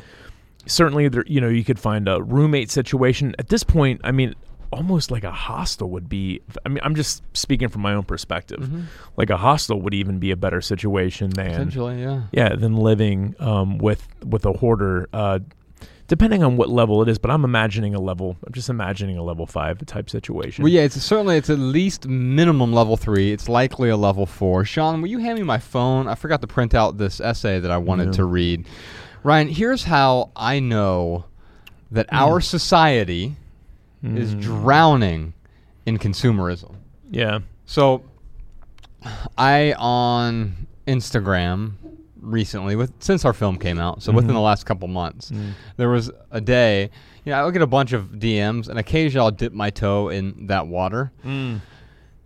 certainly, 0.66 1.08
there, 1.08 1.24
you 1.26 1.40
know, 1.40 1.48
you 1.48 1.64
could 1.64 1.78
find 1.78 2.08
a 2.08 2.22
roommate 2.22 2.70
situation. 2.70 3.34
At 3.38 3.48
this 3.48 3.62
point, 3.62 4.00
I 4.04 4.10
mean, 4.10 4.34
almost 4.72 5.10
like 5.10 5.24
a 5.24 5.30
hostel 5.32 5.90
would 5.90 6.08
be. 6.08 6.40
I 6.64 6.68
mean, 6.68 6.80
I'm 6.82 6.94
just 6.94 7.22
speaking 7.36 7.68
from 7.68 7.82
my 7.82 7.94
own 7.94 8.04
perspective. 8.04 8.68
Like 9.16 9.30
a 9.30 9.36
hostel 9.36 9.80
would 9.82 9.94
even 9.94 10.18
be 10.18 10.30
a 10.30 10.36
better 10.36 10.60
situation 10.60 11.30
than 11.30 11.50
Potentially, 11.50 12.00
yeah. 12.02 12.22
yeah, 12.32 12.54
than 12.54 12.76
living 12.76 13.34
um, 13.38 13.78
with 13.78 14.06
with 14.24 14.44
a 14.46 14.52
hoarder. 14.52 15.08
Uh, 15.12 15.40
depending 16.06 16.42
on 16.42 16.56
what 16.56 16.68
level 16.68 17.02
it 17.02 17.08
is, 17.08 17.18
but 17.18 17.30
I'm 17.30 17.44
imagining 17.44 17.94
a 17.94 18.00
level. 18.00 18.36
I'm 18.44 18.52
just 18.52 18.68
imagining 18.68 19.16
a 19.16 19.22
level 19.22 19.46
five 19.46 19.84
type 19.86 20.10
situation. 20.10 20.62
Well, 20.64 20.72
yeah, 20.72 20.82
it's 20.82 21.00
certainly 21.00 21.36
it's 21.36 21.50
at 21.50 21.58
least 21.58 22.06
minimum 22.08 22.72
level 22.72 22.96
three. 22.96 23.32
It's 23.32 23.48
likely 23.48 23.90
a 23.90 23.96
level 23.96 24.26
four. 24.26 24.64
Sean, 24.64 25.02
will 25.02 25.08
you 25.08 25.18
hand 25.18 25.38
me 25.38 25.44
my 25.44 25.58
phone? 25.58 26.08
I 26.08 26.14
forgot 26.16 26.40
to 26.40 26.46
print 26.48 26.74
out 26.74 26.98
this 26.98 27.20
essay 27.20 27.60
that 27.60 27.70
I 27.70 27.78
wanted 27.78 28.06
Yeah. 28.06 28.12
to 28.12 28.24
read. 28.24 28.66
Ryan, 29.22 29.48
here's 29.48 29.84
how 29.84 30.30
I 30.34 30.60
know 30.60 31.26
that 31.92 32.06
our 32.10 32.40
society 32.40 33.36
is 34.02 34.34
Mm. 34.34 34.40
drowning 34.40 35.34
in 35.86 35.98
consumerism. 35.98 36.74
Yeah. 37.10 37.40
So, 37.66 38.02
I 39.38 39.74
on 39.78 40.66
Instagram 40.86 41.72
recently 42.20 42.76
with 42.76 42.92
since 42.98 43.24
our 43.24 43.32
film 43.32 43.56
came 43.58 43.78
out, 43.78 44.02
so 44.02 44.12
within 44.12 44.30
Mhm. 44.30 44.34
the 44.34 44.40
last 44.40 44.66
couple 44.66 44.88
months, 44.88 45.30
Mm. 45.30 45.52
there 45.76 45.88
was 45.88 46.10
a 46.30 46.40
day. 46.40 46.90
You 47.24 47.32
know, 47.32 47.46
I 47.46 47.50
get 47.50 47.62
a 47.62 47.66
bunch 47.66 47.92
of 47.92 48.18
DMs, 48.18 48.68
and 48.68 48.78
occasionally 48.78 49.24
I'll 49.24 49.30
dip 49.30 49.52
my 49.52 49.70
toe 49.70 50.08
in 50.10 50.46
that 50.48 50.66
water, 50.66 51.12
Mm. 51.24 51.60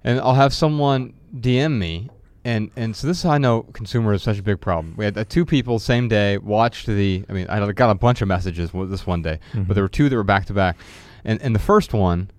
and 0.02 0.20
I'll 0.20 0.34
have 0.34 0.52
someone 0.52 1.12
DM 1.38 1.78
me, 1.78 2.08
and 2.44 2.70
and 2.76 2.94
so 2.96 3.06
this 3.06 3.18
is 3.18 3.22
how 3.22 3.30
I 3.30 3.38
know 3.38 3.62
consumer 3.72 4.12
is 4.12 4.22
such 4.22 4.38
a 4.38 4.42
big 4.42 4.60
problem. 4.60 4.94
We 4.96 5.04
had 5.04 5.16
uh, 5.16 5.24
two 5.28 5.44
people 5.44 5.78
same 5.78 6.08
day 6.08 6.38
watched 6.38 6.86
the. 6.86 7.24
I 7.28 7.32
mean, 7.32 7.46
I 7.48 7.70
got 7.72 7.90
a 7.90 7.94
bunch 7.94 8.20
of 8.20 8.26
messages 8.28 8.70
w- 8.70 8.88
this 8.90 9.06
one 9.06 9.22
day, 9.22 9.38
Mhm. 9.52 9.68
but 9.68 9.74
there 9.74 9.84
were 9.84 9.88
two 9.88 10.08
that 10.08 10.16
were 10.16 10.24
back 10.24 10.46
to 10.46 10.52
back, 10.52 10.76
and 11.24 11.40
and 11.42 11.54
the 11.54 11.58
first 11.60 11.92
one 11.92 12.30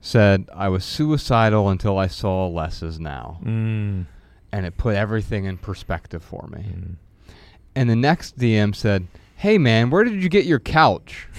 said 0.00 0.48
I 0.54 0.68
was 0.68 0.84
suicidal 0.84 1.68
until 1.68 1.98
I 1.98 2.06
saw 2.06 2.46
less 2.46 2.82
is 2.82 2.98
now, 3.00 3.38
Mm. 3.44 4.06
and 4.52 4.66
it 4.66 4.76
put 4.76 4.94
everything 4.94 5.44
in 5.44 5.56
perspective 5.58 6.22
for 6.22 6.46
me. 6.52 6.58
Mm. 6.74 6.94
And 7.74 7.90
the 7.90 7.96
next 7.96 8.38
DM 8.38 8.74
said, 8.74 9.06
"Hey 9.36 9.58
man, 9.58 9.90
where 9.90 10.04
did 10.04 10.22
you 10.22 10.28
get 10.28 10.44
your 10.46 10.60
couch?" 10.60 11.26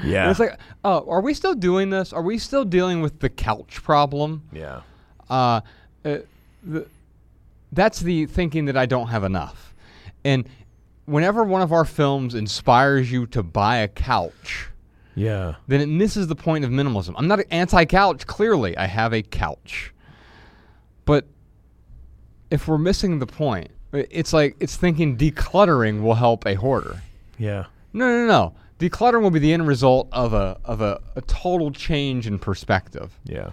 And 0.00 0.10
Yeah. 0.10 0.30
it's 0.30 0.38
like, 0.38 0.58
"Oh, 0.84 1.04
are 1.08 1.20
we 1.20 1.34
still 1.34 1.54
doing 1.54 1.90
this? 1.90 2.12
Are 2.12 2.22
we 2.22 2.38
still 2.38 2.64
dealing 2.64 3.00
with 3.00 3.18
the 3.18 3.28
couch 3.28 3.82
problem?" 3.82 4.42
yeah. 4.52 4.82
uh, 5.28 5.60
uh, 6.04 6.18
the, 6.62 6.86
that's 7.72 7.98
the 8.00 8.26
thinking 8.26 8.66
that 8.66 8.76
I 8.76 8.86
don't 8.86 9.08
have 9.08 9.24
enough. 9.24 9.74
And 10.24 10.48
whenever 11.08 11.42
one 11.44 11.62
of 11.62 11.72
our 11.72 11.84
films 11.84 12.34
inspires 12.34 13.10
you 13.10 13.26
to 13.28 13.42
buy 13.42 13.78
a 13.78 13.88
couch, 13.88 14.68
Yeah. 15.14 15.54
then 15.66 15.80
it 15.80 15.86
misses 15.88 16.26
the 16.28 16.36
point 16.36 16.64
of 16.64 16.70
minimalism. 16.70 17.14
I'm 17.16 17.26
not 17.28 17.40
anti 17.50 17.84
couch, 17.86 18.26
clearly, 18.26 18.76
I 18.76 18.86
have 18.86 19.12
a 19.12 19.22
couch. 19.22 19.92
But 21.04 21.26
if 22.50 22.68
we're 22.68 22.78
missing 22.78 23.18
the 23.18 23.26
point, 23.26 23.70
it's 23.92 24.32
like 24.32 24.56
it's 24.60 24.76
thinking 24.76 25.16
decluttering 25.16 26.02
will 26.02 26.14
help 26.14 26.46
a 26.46 26.54
hoarder. 26.54 27.00
Yeah. 27.38 27.64
No, 27.92 28.06
no, 28.06 28.26
no. 28.26 28.54
Decluttering 28.78 29.22
will 29.22 29.30
be 29.30 29.38
the 29.38 29.52
end 29.52 29.66
result 29.66 30.08
of 30.12 30.34
a 30.34 30.58
of 30.64 30.80
a, 30.82 31.00
a 31.16 31.22
total 31.22 31.70
change 31.70 32.26
in 32.26 32.38
perspective. 32.38 33.18
Yeah. 33.24 33.50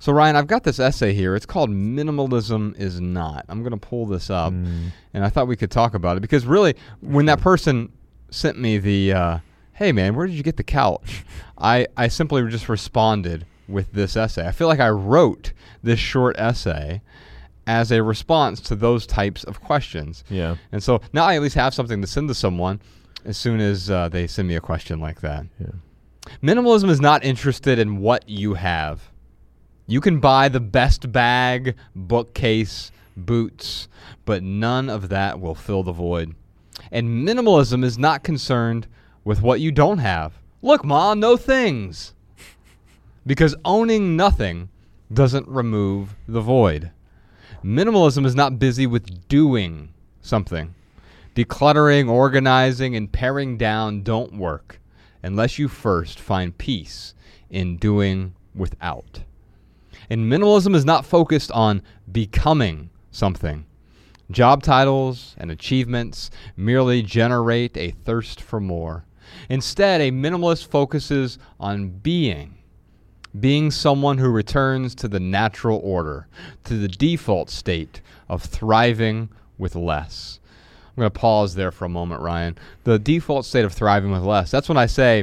So 0.00 0.12
Ryan, 0.12 0.34
I've 0.34 0.46
got 0.48 0.64
this 0.64 0.80
essay 0.80 1.12
here. 1.12 1.36
It's 1.36 1.46
called 1.46 1.70
"Minimalism 1.70 2.76
is 2.80 3.00
Not." 3.00 3.44
I'm 3.48 3.60
going 3.62 3.70
to 3.72 3.76
pull 3.76 4.06
this 4.06 4.30
up, 4.30 4.52
Mm. 4.52 4.90
and 5.14 5.24
I 5.24 5.28
thought 5.28 5.46
we 5.46 5.56
could 5.56 5.70
talk 5.70 5.94
about 5.94 6.16
it 6.16 6.20
because 6.20 6.44
really, 6.46 6.74
when 7.00 7.26
that 7.26 7.40
person 7.40 7.92
sent 8.30 8.58
me 8.58 8.78
the, 8.78 9.12
uh, 9.12 9.38
"Hey 9.74 9.92
man, 9.92 10.14
where 10.16 10.26
did 10.26 10.34
you 10.36 10.42
get 10.42 10.56
the 10.56 10.64
couch?" 10.64 11.24
I 11.58 11.86
I 11.96 12.08
simply 12.08 12.48
just 12.50 12.68
responded 12.68 13.44
with 13.68 13.92
this 13.92 14.16
essay. 14.16 14.46
I 14.48 14.52
feel 14.52 14.66
like 14.68 14.80
I 14.80 14.88
wrote 14.90 15.52
this 15.82 15.98
short 16.00 16.34
essay 16.38 17.02
as 17.66 17.92
a 17.92 18.02
response 18.02 18.60
to 18.62 18.74
those 18.74 19.06
types 19.06 19.44
of 19.44 19.60
questions. 19.60 20.24
Yeah. 20.30 20.56
And 20.72 20.82
so 20.82 21.02
now 21.12 21.24
I 21.24 21.36
at 21.36 21.42
least 21.42 21.54
have 21.56 21.72
something 21.74 22.00
to 22.00 22.06
send 22.06 22.28
to 22.28 22.34
someone 22.34 22.80
as 23.24 23.36
soon 23.36 23.60
as 23.60 23.90
uh, 23.90 24.08
they 24.08 24.26
send 24.26 24.48
me 24.48 24.56
a 24.56 24.60
question 24.60 24.98
like 24.98 25.20
that. 25.20 25.44
Yeah. 25.60 25.66
Minimalism 26.42 26.88
is 26.88 27.00
not 27.00 27.22
interested 27.22 27.78
in 27.78 27.98
what 27.98 28.28
you 28.28 28.54
have. 28.54 29.09
You 29.90 30.00
can 30.00 30.20
buy 30.20 30.48
the 30.48 30.60
best 30.60 31.10
bag, 31.10 31.74
bookcase, 31.96 32.92
boots, 33.16 33.88
but 34.24 34.40
none 34.40 34.88
of 34.88 35.08
that 35.08 35.40
will 35.40 35.56
fill 35.56 35.82
the 35.82 35.90
void. 35.90 36.36
And 36.92 37.26
minimalism 37.26 37.82
is 37.82 37.98
not 37.98 38.22
concerned 38.22 38.86
with 39.24 39.42
what 39.42 39.58
you 39.58 39.72
don't 39.72 39.98
have. 39.98 40.38
Look, 40.62 40.84
Ma, 40.84 41.14
no 41.14 41.36
things. 41.36 42.14
Because 43.26 43.56
owning 43.64 44.14
nothing 44.14 44.68
doesn't 45.12 45.48
remove 45.48 46.14
the 46.28 46.40
void. 46.40 46.92
Minimalism 47.64 48.24
is 48.24 48.36
not 48.36 48.60
busy 48.60 48.86
with 48.86 49.26
doing 49.26 49.92
something. 50.20 50.72
Decluttering, 51.34 52.08
organizing, 52.08 52.94
and 52.94 53.10
paring 53.10 53.58
down 53.58 54.04
don't 54.04 54.38
work 54.38 54.78
unless 55.20 55.58
you 55.58 55.66
first 55.66 56.20
find 56.20 56.56
peace 56.56 57.12
in 57.50 57.76
doing 57.76 58.34
without. 58.54 59.24
And 60.10 60.30
minimalism 60.30 60.74
is 60.74 60.84
not 60.84 61.06
focused 61.06 61.52
on 61.52 61.82
becoming 62.10 62.90
something. 63.12 63.64
Job 64.30 64.62
titles 64.62 65.34
and 65.38 65.50
achievements 65.50 66.30
merely 66.56 67.02
generate 67.02 67.76
a 67.76 67.92
thirst 67.92 68.40
for 68.42 68.60
more. 68.60 69.04
Instead, 69.48 70.00
a 70.00 70.10
minimalist 70.10 70.66
focuses 70.66 71.38
on 71.58 71.88
being 71.88 72.56
being 73.38 73.70
someone 73.70 74.18
who 74.18 74.28
returns 74.28 74.94
to 74.96 75.06
the 75.06 75.20
natural 75.20 75.80
order, 75.84 76.26
to 76.64 76.76
the 76.76 76.88
default 76.88 77.48
state 77.48 78.00
of 78.28 78.42
thriving 78.42 79.28
with 79.56 79.76
less. 79.76 80.40
I'm 80.88 81.02
going 81.02 81.10
to 81.10 81.18
pause 81.18 81.54
there 81.54 81.70
for 81.70 81.84
a 81.84 81.88
moment, 81.88 82.22
Ryan. 82.22 82.58
The 82.82 82.98
default 82.98 83.44
state 83.44 83.64
of 83.64 83.72
thriving 83.72 84.10
with 84.10 84.22
less. 84.22 84.50
That's 84.50 84.68
when 84.68 84.78
I 84.78 84.86
say, 84.86 85.22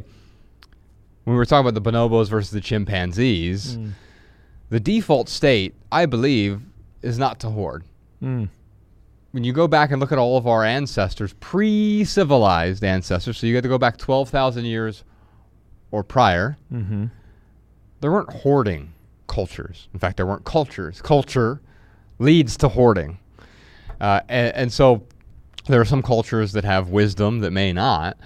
when 1.25 1.33
we 1.33 1.35
were 1.35 1.45
talking 1.45 1.67
about 1.67 1.83
the 1.83 1.91
bonobos 1.91 2.29
versus 2.29 2.51
the 2.51 2.61
chimpanzees, 2.61 3.75
mm. 3.75 3.91
The 4.69 4.79
default 4.79 5.29
state, 5.29 5.73
I 5.91 6.05
believe, 6.05 6.61
is 7.01 7.17
not 7.17 7.39
to 7.41 7.49
hoard. 7.49 7.83
Mm. 8.21 8.49
When 9.31 9.43
you 9.43 9.53
go 9.53 9.67
back 9.67 9.91
and 9.91 9.99
look 9.99 10.11
at 10.11 10.17
all 10.17 10.37
of 10.37 10.47
our 10.47 10.63
ancestors, 10.63 11.33
pre 11.39 12.03
civilized 12.03 12.83
ancestors, 12.83 13.37
so 13.37 13.45
you 13.47 13.53
got 13.53 13.63
to 13.63 13.69
go 13.69 13.77
back 13.77 13.97
12,000 13.97 14.65
years 14.65 15.03
or 15.91 16.03
prior, 16.03 16.57
Mm-hmm. 16.73 17.05
there 18.01 18.11
weren't 18.11 18.31
hoarding 18.31 18.93
cultures. 19.27 19.87
In 19.93 19.99
fact, 19.99 20.17
there 20.17 20.25
weren't 20.25 20.45
cultures. 20.45 21.01
Culture 21.01 21.61
leads 22.19 22.57
to 22.57 22.67
hoarding. 22.69 23.19
Uh, 24.01 24.21
and, 24.29 24.55
and 24.55 24.73
so 24.73 25.03
there 25.67 25.79
are 25.81 25.85
some 25.85 26.01
cultures 26.01 26.51
that 26.53 26.63
have 26.63 26.89
wisdom 26.89 27.39
that 27.39 27.51
may 27.51 27.71
not. 27.73 28.17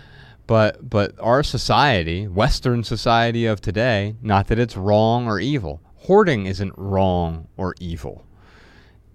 But, 0.48 0.90
but 0.90 1.14
our 1.20 1.44
society, 1.44 2.28
Western 2.28 2.84
society 2.84 3.46
of 3.46 3.62
today, 3.62 4.16
not 4.22 4.48
that 4.48 4.60
it's 4.60 4.76
wrong 4.76 5.28
or 5.28 5.40
evil. 5.40 5.80
Hoarding 6.02 6.46
isn't 6.46 6.74
wrong 6.78 7.48
or 7.58 7.76
evil. 7.80 8.26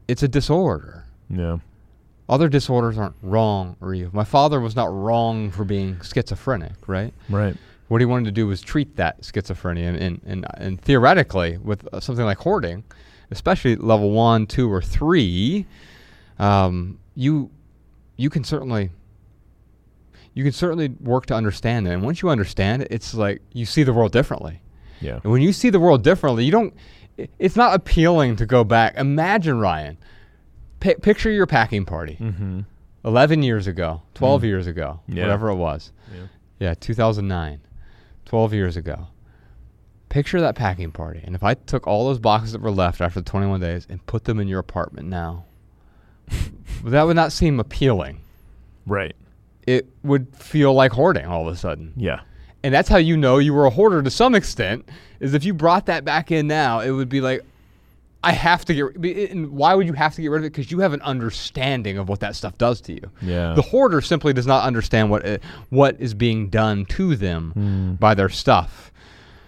It's 0.09 0.23
a 0.23 0.29
disorder. 0.29 1.05
Yeah. 1.29 1.59
Other 2.29 2.49
disorders 2.49 2.99
aren't 2.99 3.17
wrong 3.23 3.77
or 3.81 3.95
evil. 3.95 4.11
My 4.15 4.25
father 4.25 4.61
was 4.61 4.75
not 4.77 4.93
wrong 4.93 5.51
for 5.51 5.65
being 5.65 6.01
schizophrenic, 6.03 6.89
right? 6.89 7.13
Right. 7.29 7.57
what 7.89 8.01
he 8.01 8.05
wanted 8.05 8.25
to 8.27 8.33
do 8.33 8.47
was 8.49 8.61
treat 8.61 8.97
that 8.97 9.23
schizophrenia 9.23 9.89
and 9.89 9.97
and, 9.97 10.21
and, 10.27 10.47
and 10.55 10.81
theoretically 10.81 11.57
with 11.59 11.87
uh, 11.93 12.01
something 12.01 12.25
like 12.25 12.39
hoarding 12.39 12.83
especially 13.31 13.77
level 13.77 14.11
one 14.11 14.47
two 14.47 14.73
or 14.73 14.83
three 14.83 15.67
um, 16.41 16.99
you 17.15 17.49
you 18.17 18.29
can 18.31 18.43
certainly 18.45 18.91
you 20.35 20.43
can 20.43 20.53
certainly 20.53 20.89
work 21.01 21.27
to 21.27 21.35
understand 21.35 21.87
it 21.87 21.93
and 21.93 22.03
once 22.03 22.23
you 22.23 22.29
understand 22.29 22.83
it 22.83 22.89
it's 22.91 23.15
like 23.15 23.41
you 23.53 23.65
see 23.65 23.83
the 23.85 23.93
world 23.93 24.11
differently 24.13 24.61
Yeah. 25.01 25.21
and 25.23 25.33
when 25.33 25.43
you 25.43 25.53
see 25.53 25.71
the 25.71 25.81
world 25.81 26.03
differently 26.03 26.45
you 26.45 26.53
don't 26.53 26.75
it's 27.39 27.57
not 27.57 27.75
appealing 27.75 28.37
to 28.37 28.47
go 28.47 28.65
back 28.65 28.95
imagine 28.97 29.59
ryan 29.59 29.99
pi 30.81 30.95
picture 30.95 31.31
your 31.31 31.47
packing 31.47 31.85
party 31.85 32.17
Mm-hmm. 32.21 32.61
11 33.05 33.43
years 33.43 33.67
ago 33.67 34.03
12 34.15 34.45
years 34.45 34.67
ago 34.67 35.01
Yeah. 35.09 35.23
whatever 35.25 35.49
it 35.51 35.57
was 35.57 35.93
Yeah. 36.13 36.27
yeah, 36.59 36.75
2009, 36.75 37.61
12 38.25 38.53
years 38.55 38.77
ago. 38.77 39.09
Picture 40.09 40.41
that 40.41 40.55
packing 40.55 40.93
party. 40.93 41.21
And 41.25 41.35
if 41.35 41.43
I 41.43 41.55
took 41.55 41.87
all 41.87 42.07
those 42.07 42.19
boxes 42.21 42.53
that 42.53 42.61
were 42.63 42.71
left 42.71 43.01
after 43.01 43.21
the 43.21 43.29
21 43.31 43.61
days 43.61 43.87
and 43.91 44.05
put 44.07 44.25
them 44.25 44.39
in 44.41 44.47
your 44.49 44.61
apartment 44.61 45.09
now, 45.09 45.45
that 46.85 47.03
would 47.03 47.17
not 47.17 47.33
seem 47.33 47.59
appealing. 47.61 48.21
Right. 48.87 49.15
It 49.67 49.89
would 50.05 50.35
feel 50.37 50.73
like 50.75 50.93
hoarding 50.93 51.27
all 51.27 51.47
of 51.47 51.53
a 51.53 51.57
sudden. 51.57 51.93
Yeah. 51.97 52.21
And 52.63 52.75
that's 52.75 52.89
how 52.89 52.97
you 52.97 53.17
know 53.17 53.39
you 53.39 53.55
were 53.55 53.67
a 53.67 53.71
hoarder 53.71 54.03
to 54.03 54.11
some 54.11 54.35
extent, 54.35 54.89
is 55.21 55.35
if 55.35 55.45
you 55.45 55.55
brought 55.55 55.87
that 55.87 56.05
back 56.05 56.31
in 56.31 56.47
now, 56.47 56.81
it 56.81 56.91
would 56.91 57.09
be 57.09 57.21
like, 57.21 57.45
I 58.27 58.33
have 58.33 58.65
to 58.65 58.75
get 58.75 58.99
rid 58.99 59.31
And 59.31 59.53
why 59.53 59.75
would 59.75 59.87
you 59.87 59.93
have 59.93 60.15
to 60.17 60.23
get 60.23 60.33
rid 60.33 60.41
of 60.41 60.47
it? 60.47 60.53
Because 60.53 60.73
you 60.73 60.81
have 60.81 60.93
an 60.93 61.03
understanding 61.03 61.97
of 61.97 62.09
what 62.09 62.19
that 62.21 62.35
stuff 62.35 62.59
does 62.59 62.81
to 62.83 62.93
you. 62.93 63.11
Yeah. 63.23 63.55
The 63.55 63.63
hoarder 63.63 64.01
simply 64.01 64.33
does 64.33 64.49
not 64.49 64.65
understand 64.65 65.11
what 65.11 65.25
it, 65.25 65.43
what 65.71 66.01
is 66.01 66.13
being 66.13 66.49
done 66.49 66.87
to 66.87 67.15
them 67.15 67.53
hmm. 67.53 67.95
by 67.95 68.15
their 68.15 68.29
stuff. 68.29 68.91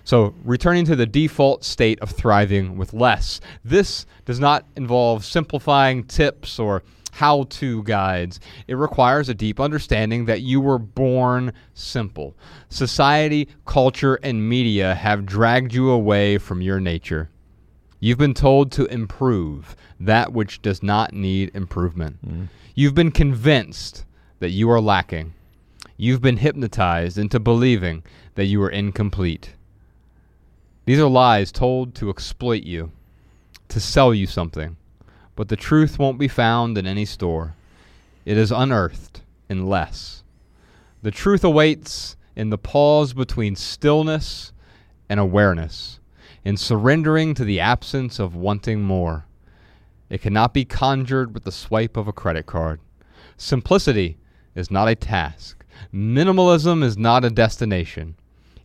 So, 0.05 0.33
returning 0.45 0.85
to 0.87 0.97
the 0.97 1.07
default 1.07 1.65
state 1.65 2.01
of 2.01 2.11
thriving 2.11 2.79
with 2.79 2.95
less. 2.95 3.41
This 3.65 4.07
does 4.25 4.41
not 4.41 4.65
involve 4.77 5.25
simplifying 5.25 6.05
tips 6.05 6.59
or 6.59 6.83
how 7.13 7.45
to 7.45 7.83
guides. 7.85 8.41
It 8.67 8.75
requires 8.75 9.29
a 9.29 9.35
deep 9.35 9.61
understanding 9.61 10.27
that 10.27 10.43
you 10.43 10.61
were 10.61 10.79
born 10.79 11.53
simple. 11.75 12.37
Society, 12.69 13.49
culture, 13.67 14.17
and 14.23 14.49
media 14.49 14.95
have 14.95 15.27
dragged 15.27 15.73
you 15.73 15.91
away 15.91 16.39
from 16.39 16.63
your 16.63 16.81
nature. 16.81 17.31
You've 18.01 18.19
been 18.19 18.35
told 18.35 18.71
to 18.73 18.87
improve 18.87 19.75
that 19.99 20.33
which 20.33 20.63
does 20.63 20.83
not 20.83 21.13
need 21.13 21.51
improvement. 21.55 22.25
Mm-hmm. 22.25 22.45
You've 22.75 22.95
been 22.95 23.11
convinced 23.11 24.05
that 24.39 24.51
you 24.51 24.71
are 24.71 24.81
lacking. 24.81 25.35
You've 25.97 26.23
been 26.23 26.37
hypnotized 26.37 27.19
into 27.19 27.41
believing 27.41 28.05
that 28.37 28.45
you 28.45 28.63
are 28.63 28.71
incomplete. 28.71 29.55
These 30.85 31.01
are 31.01 31.09
lies 31.09 31.51
told 31.51 31.97
to 31.97 32.09
exploit 32.09 32.63
you, 32.63 32.93
to 33.69 33.81
sell 33.81 34.15
you 34.15 34.27
something. 34.29 34.77
But 35.39 35.47
the 35.47 35.55
truth 35.55 36.01
won't 36.01 36.19
be 36.19 36.27
found 36.27 36.77
in 36.77 36.85
any 36.85 37.05
store. 37.05 37.55
It 38.25 38.37
is 38.37 38.51
unearthed 38.51 39.23
in 39.49 39.69
less. 39.69 40.25
The 41.03 41.13
truth 41.13 41.45
awaits 41.45 42.17
in 42.35 42.51
the 42.51 42.59
pause 42.59 43.13
between 43.13 43.55
stillness 43.55 44.53
and 45.09 45.21
awareness, 45.21 46.01
in 46.45 46.57
surrendering 46.57 47.35
to 47.35 47.45
the 47.45 47.61
absence 47.61 48.19
of 48.19 48.35
wanting 48.35 48.83
more. 48.83 49.27
It 50.11 50.23
cannot 50.23 50.53
be 50.53 50.65
conjured 50.65 51.33
with 51.33 51.45
the 51.45 51.53
swipe 51.53 51.97
of 51.97 52.09
a 52.09 52.13
credit 52.13 52.47
card. 52.47 52.81
Simplicity 53.37 54.19
is 54.57 54.73
not 54.73 54.89
a 54.89 54.97
task. 54.97 55.65
Minimalism 55.95 56.83
is 56.83 56.99
not 56.99 57.25
a 57.25 57.31
destination. 57.31 58.17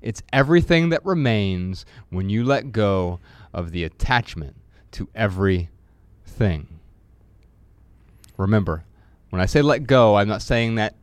It's 0.02 0.24
everything 0.34 0.90
that 0.90 1.06
remains 1.06 1.86
when 2.10 2.30
you 2.30 2.44
let 2.44 2.72
go 2.72 3.20
of 3.54 3.70
the 3.70 3.84
attachment 3.84 4.56
to 4.94 5.08
everything. 6.26 6.68
Remember, 8.38 8.84
When 9.30 9.42
I 9.42 9.46
say 9.48 9.62
let 9.64 9.88
go, 9.88 10.16
I'm 10.16 10.28
not 10.28 10.44
saying 10.44 10.76
that 10.76 10.96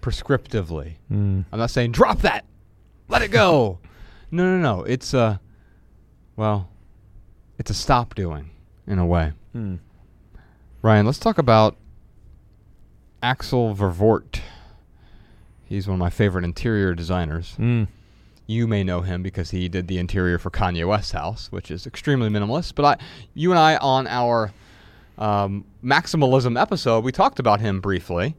prescriptively. 0.00 0.94
Mm. 1.10 1.44
I'm 1.50 1.58
not 1.58 1.70
saying 1.70 1.90
drop 1.92 2.20
that, 2.20 2.44
let 3.08 3.22
it 3.22 3.32
go. 3.32 3.80
no, 4.30 4.44
no, 4.44 4.58
no. 4.58 4.84
It's 4.84 5.14
a, 5.14 5.40
well, 6.36 6.68
it's 7.58 7.70
a 7.70 7.74
stop 7.74 8.14
doing 8.14 8.50
in 8.86 8.98
a 9.00 9.06
way. 9.06 9.32
Mm. 9.54 9.80
Ryan, 10.82 11.06
let's 11.06 11.18
talk 11.18 11.38
about 11.38 11.76
Axel 13.20 13.74
Vervoordt. 13.74 14.40
He's 15.64 15.88
one 15.88 15.94
of 15.94 16.00
my 16.00 16.10
favorite 16.10 16.44
interior 16.44 16.94
designers. 16.94 17.56
Mm. 17.58 17.88
You 18.46 18.66
may 18.66 18.84
know 18.84 19.00
him 19.00 19.22
because 19.22 19.50
he 19.50 19.68
did 19.68 19.88
the 19.88 19.98
interior 19.98 20.38
for 20.38 20.50
Kanye 20.50 20.86
West's 20.86 21.12
house, 21.12 21.50
which 21.50 21.70
is 21.70 21.86
extremely 21.86 22.28
minimalist. 22.28 22.74
But 22.74 22.84
I, 22.84 23.04
you 23.32 23.50
and 23.50 23.58
I, 23.58 23.76
on 23.76 24.06
our 24.06 24.52
um, 25.16 25.64
maximalism 25.82 26.60
episode, 26.60 27.04
we 27.04 27.12
talked 27.12 27.38
about 27.38 27.60
him 27.60 27.80
briefly. 27.80 28.36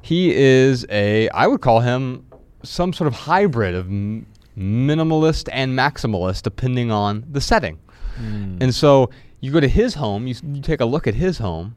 He 0.00 0.32
is 0.34 0.86
a, 0.90 1.28
I 1.30 1.48
would 1.48 1.60
call 1.60 1.80
him 1.80 2.24
some 2.62 2.92
sort 2.92 3.08
of 3.08 3.14
hybrid 3.14 3.74
of 3.74 3.86
m- 3.86 4.26
minimalist 4.56 5.48
and 5.52 5.76
maximalist, 5.76 6.42
depending 6.42 6.92
on 6.92 7.24
the 7.28 7.40
setting. 7.40 7.78
Mm. 8.20 8.62
And 8.62 8.74
so 8.74 9.10
you 9.40 9.52
go 9.52 9.60
to 9.60 9.68
his 9.68 9.94
home, 9.94 10.26
you, 10.26 10.34
you 10.42 10.62
take 10.62 10.80
a 10.80 10.84
look 10.84 11.06
at 11.06 11.14
his 11.14 11.38
home, 11.38 11.74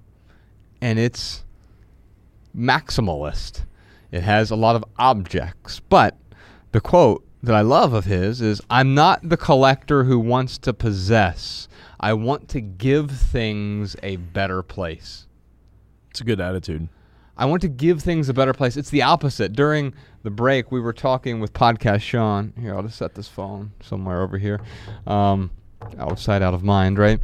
and 0.82 1.00
it's 1.00 1.44
maximalist. 2.56 3.66
It 4.12 4.22
has 4.22 4.52
a 4.52 4.56
lot 4.56 4.76
of 4.76 4.84
objects. 4.98 5.80
But 5.80 6.18
the 6.72 6.82
quote 6.82 7.26
that 7.44 7.56
I 7.56 7.62
love 7.62 7.94
of 7.94 8.06
his 8.06 8.42
is 8.42 8.62
I'm 8.70 8.94
not 8.94 9.28
the 9.28 9.38
collector 9.38 10.04
who 10.04 10.20
wants 10.20 10.58
to 10.60 10.74
possess, 10.74 11.68
I 12.00 12.14
want 12.14 12.50
to 12.50 12.62
give 12.62 13.12
things 13.12 13.96
a 14.04 14.18
better 14.18 14.62
place. 14.64 15.28
It's 16.10 16.22
a 16.22 16.24
good 16.24 16.42
attitude. 16.42 16.90
I 17.38 17.46
want 17.46 17.62
to 17.62 17.68
give 17.70 18.02
things 18.02 18.30
a 18.30 18.34
better 18.34 18.54
place. 18.54 18.78
It's 18.78 18.90
the 18.90 19.02
opposite. 19.02 19.54
During 19.54 19.94
the 20.24 20.30
break, 20.30 20.72
we 20.72 20.80
were 20.80 20.94
talking 20.94 21.40
with 21.40 21.54
podcast 21.54 22.02
Sean. 22.02 22.54
Here, 22.60 22.76
I'll 22.76 22.84
just 22.84 22.98
set 22.98 23.16
this 23.16 23.28
phone 23.28 23.72
somewhere 23.82 24.22
over 24.22 24.38
here, 24.38 24.60
um, 25.08 25.50
outside, 25.98 26.44
out 26.44 26.54
of 26.54 26.64
mind, 26.64 27.00
right? 27.00 27.20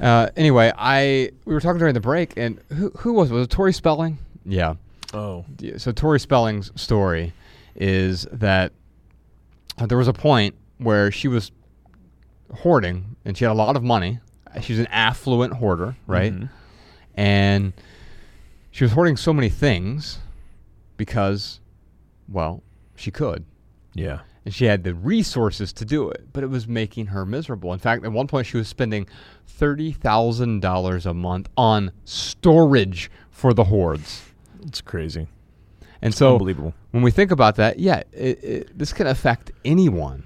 Uh, 0.00 0.30
anyway, 0.36 0.72
I 0.76 1.32
we 1.44 1.52
were 1.52 1.60
talking 1.60 1.78
during 1.78 1.94
the 1.94 2.00
break, 2.00 2.34
and 2.36 2.60
who 2.68 2.90
who 2.98 3.12
was 3.12 3.30
it? 3.30 3.34
was 3.34 3.44
it 3.44 3.50
Tori 3.50 3.72
Spelling? 3.72 4.18
Yeah. 4.46 4.76
Oh. 5.12 5.44
So 5.76 5.92
Tori 5.92 6.20
Spelling's 6.20 6.72
story 6.80 7.34
is 7.74 8.26
that 8.32 8.72
there 9.86 9.98
was 9.98 10.08
a 10.08 10.12
point 10.12 10.54
where 10.78 11.10
she 11.10 11.28
was 11.28 11.50
hoarding, 12.58 13.16
and 13.24 13.36
she 13.36 13.44
had 13.44 13.50
a 13.52 13.54
lot 13.54 13.76
of 13.76 13.82
money. 13.82 14.18
She's 14.62 14.78
an 14.78 14.86
affluent 14.88 15.54
hoarder, 15.54 15.96
right? 16.06 16.32
Mhm. 16.32 16.48
and 17.14 17.72
she 18.70 18.84
was 18.84 18.92
hoarding 18.92 19.16
so 19.16 19.32
many 19.32 19.48
things 19.48 20.18
because, 20.96 21.60
well, 22.28 22.62
she 22.96 23.10
could. 23.10 23.44
Yeah. 23.94 24.20
And 24.44 24.54
she 24.54 24.64
had 24.66 24.84
the 24.84 24.94
resources 24.94 25.72
to 25.74 25.84
do 25.84 26.08
it, 26.08 26.28
but 26.32 26.42
it 26.44 26.46
was 26.48 26.66
making 26.66 27.06
her 27.06 27.26
miserable. 27.26 27.72
In 27.74 27.78
fact, 27.78 28.04
at 28.04 28.12
one 28.12 28.26
point, 28.26 28.46
she 28.46 28.56
was 28.56 28.68
spending 28.68 29.06
$30,000 29.46 31.06
a 31.06 31.14
month 31.14 31.48
on 31.56 31.92
storage 32.04 33.10
for 33.30 33.52
the 33.52 33.64
hoards. 33.64 34.22
It's 34.62 34.80
crazy. 34.80 35.26
And 36.02 36.14
so, 36.14 36.32
Unbelievable. 36.34 36.74
When 36.90 37.02
we 37.02 37.10
think 37.10 37.30
about 37.30 37.56
that, 37.56 37.78
yeah, 37.78 38.02
it, 38.12 38.44
it, 38.44 38.78
this 38.78 38.92
can 38.92 39.06
affect 39.06 39.52
anyone. 39.64 40.24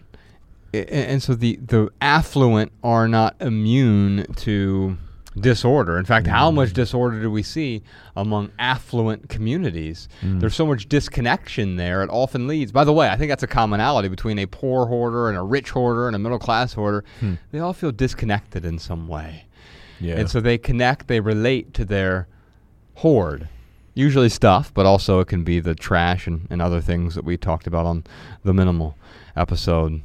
I- 0.72 0.78
a- 0.78 1.10
and 1.10 1.22
so 1.22 1.34
the, 1.34 1.56
the 1.56 1.90
affluent 2.00 2.72
are 2.82 3.06
not 3.08 3.36
immune 3.40 4.26
to 4.36 4.96
disorder. 5.38 5.98
In 5.98 6.04
fact, 6.04 6.28
how 6.28 6.50
much 6.52 6.72
disorder 6.72 7.20
do 7.20 7.28
we 7.30 7.42
see 7.42 7.82
among 8.14 8.52
affluent 8.58 9.28
communities? 9.28 10.08
Mm. 10.22 10.38
There's 10.40 10.54
so 10.54 10.64
much 10.64 10.88
disconnection 10.88 11.74
there. 11.76 12.02
It 12.04 12.10
often 12.10 12.46
leads. 12.46 12.70
By 12.70 12.84
the 12.84 12.92
way, 12.92 13.08
I 13.08 13.16
think 13.16 13.30
that's 13.30 13.42
a 13.42 13.48
commonality 13.48 14.08
between 14.08 14.38
a 14.38 14.46
poor 14.46 14.86
hoarder 14.86 15.28
and 15.28 15.36
a 15.36 15.42
rich 15.42 15.70
hoarder 15.70 16.06
and 16.06 16.14
a 16.14 16.20
middle 16.20 16.38
class 16.38 16.72
hoarder. 16.72 17.04
Hmm. 17.20 17.34
They 17.50 17.58
all 17.58 17.72
feel 17.72 17.90
disconnected 17.90 18.64
in 18.64 18.78
some 18.78 19.08
way. 19.08 19.46
Yeah. 20.00 20.16
And 20.18 20.30
so 20.30 20.40
they 20.40 20.56
connect, 20.56 21.08
they 21.08 21.18
relate 21.20 21.74
to 21.74 21.84
their 21.84 22.28
hoard. 22.94 23.48
Usually 23.94 24.28
stuff, 24.28 24.72
but 24.74 24.86
also 24.86 25.20
it 25.20 25.28
can 25.28 25.44
be 25.44 25.60
the 25.60 25.74
trash 25.74 26.26
and, 26.26 26.46
and 26.50 26.60
other 26.60 26.80
things 26.80 27.14
that 27.14 27.24
we 27.24 27.36
talked 27.36 27.66
about 27.66 27.86
on 27.86 28.04
the 28.42 28.52
minimal 28.52 28.96
episode. 29.36 30.02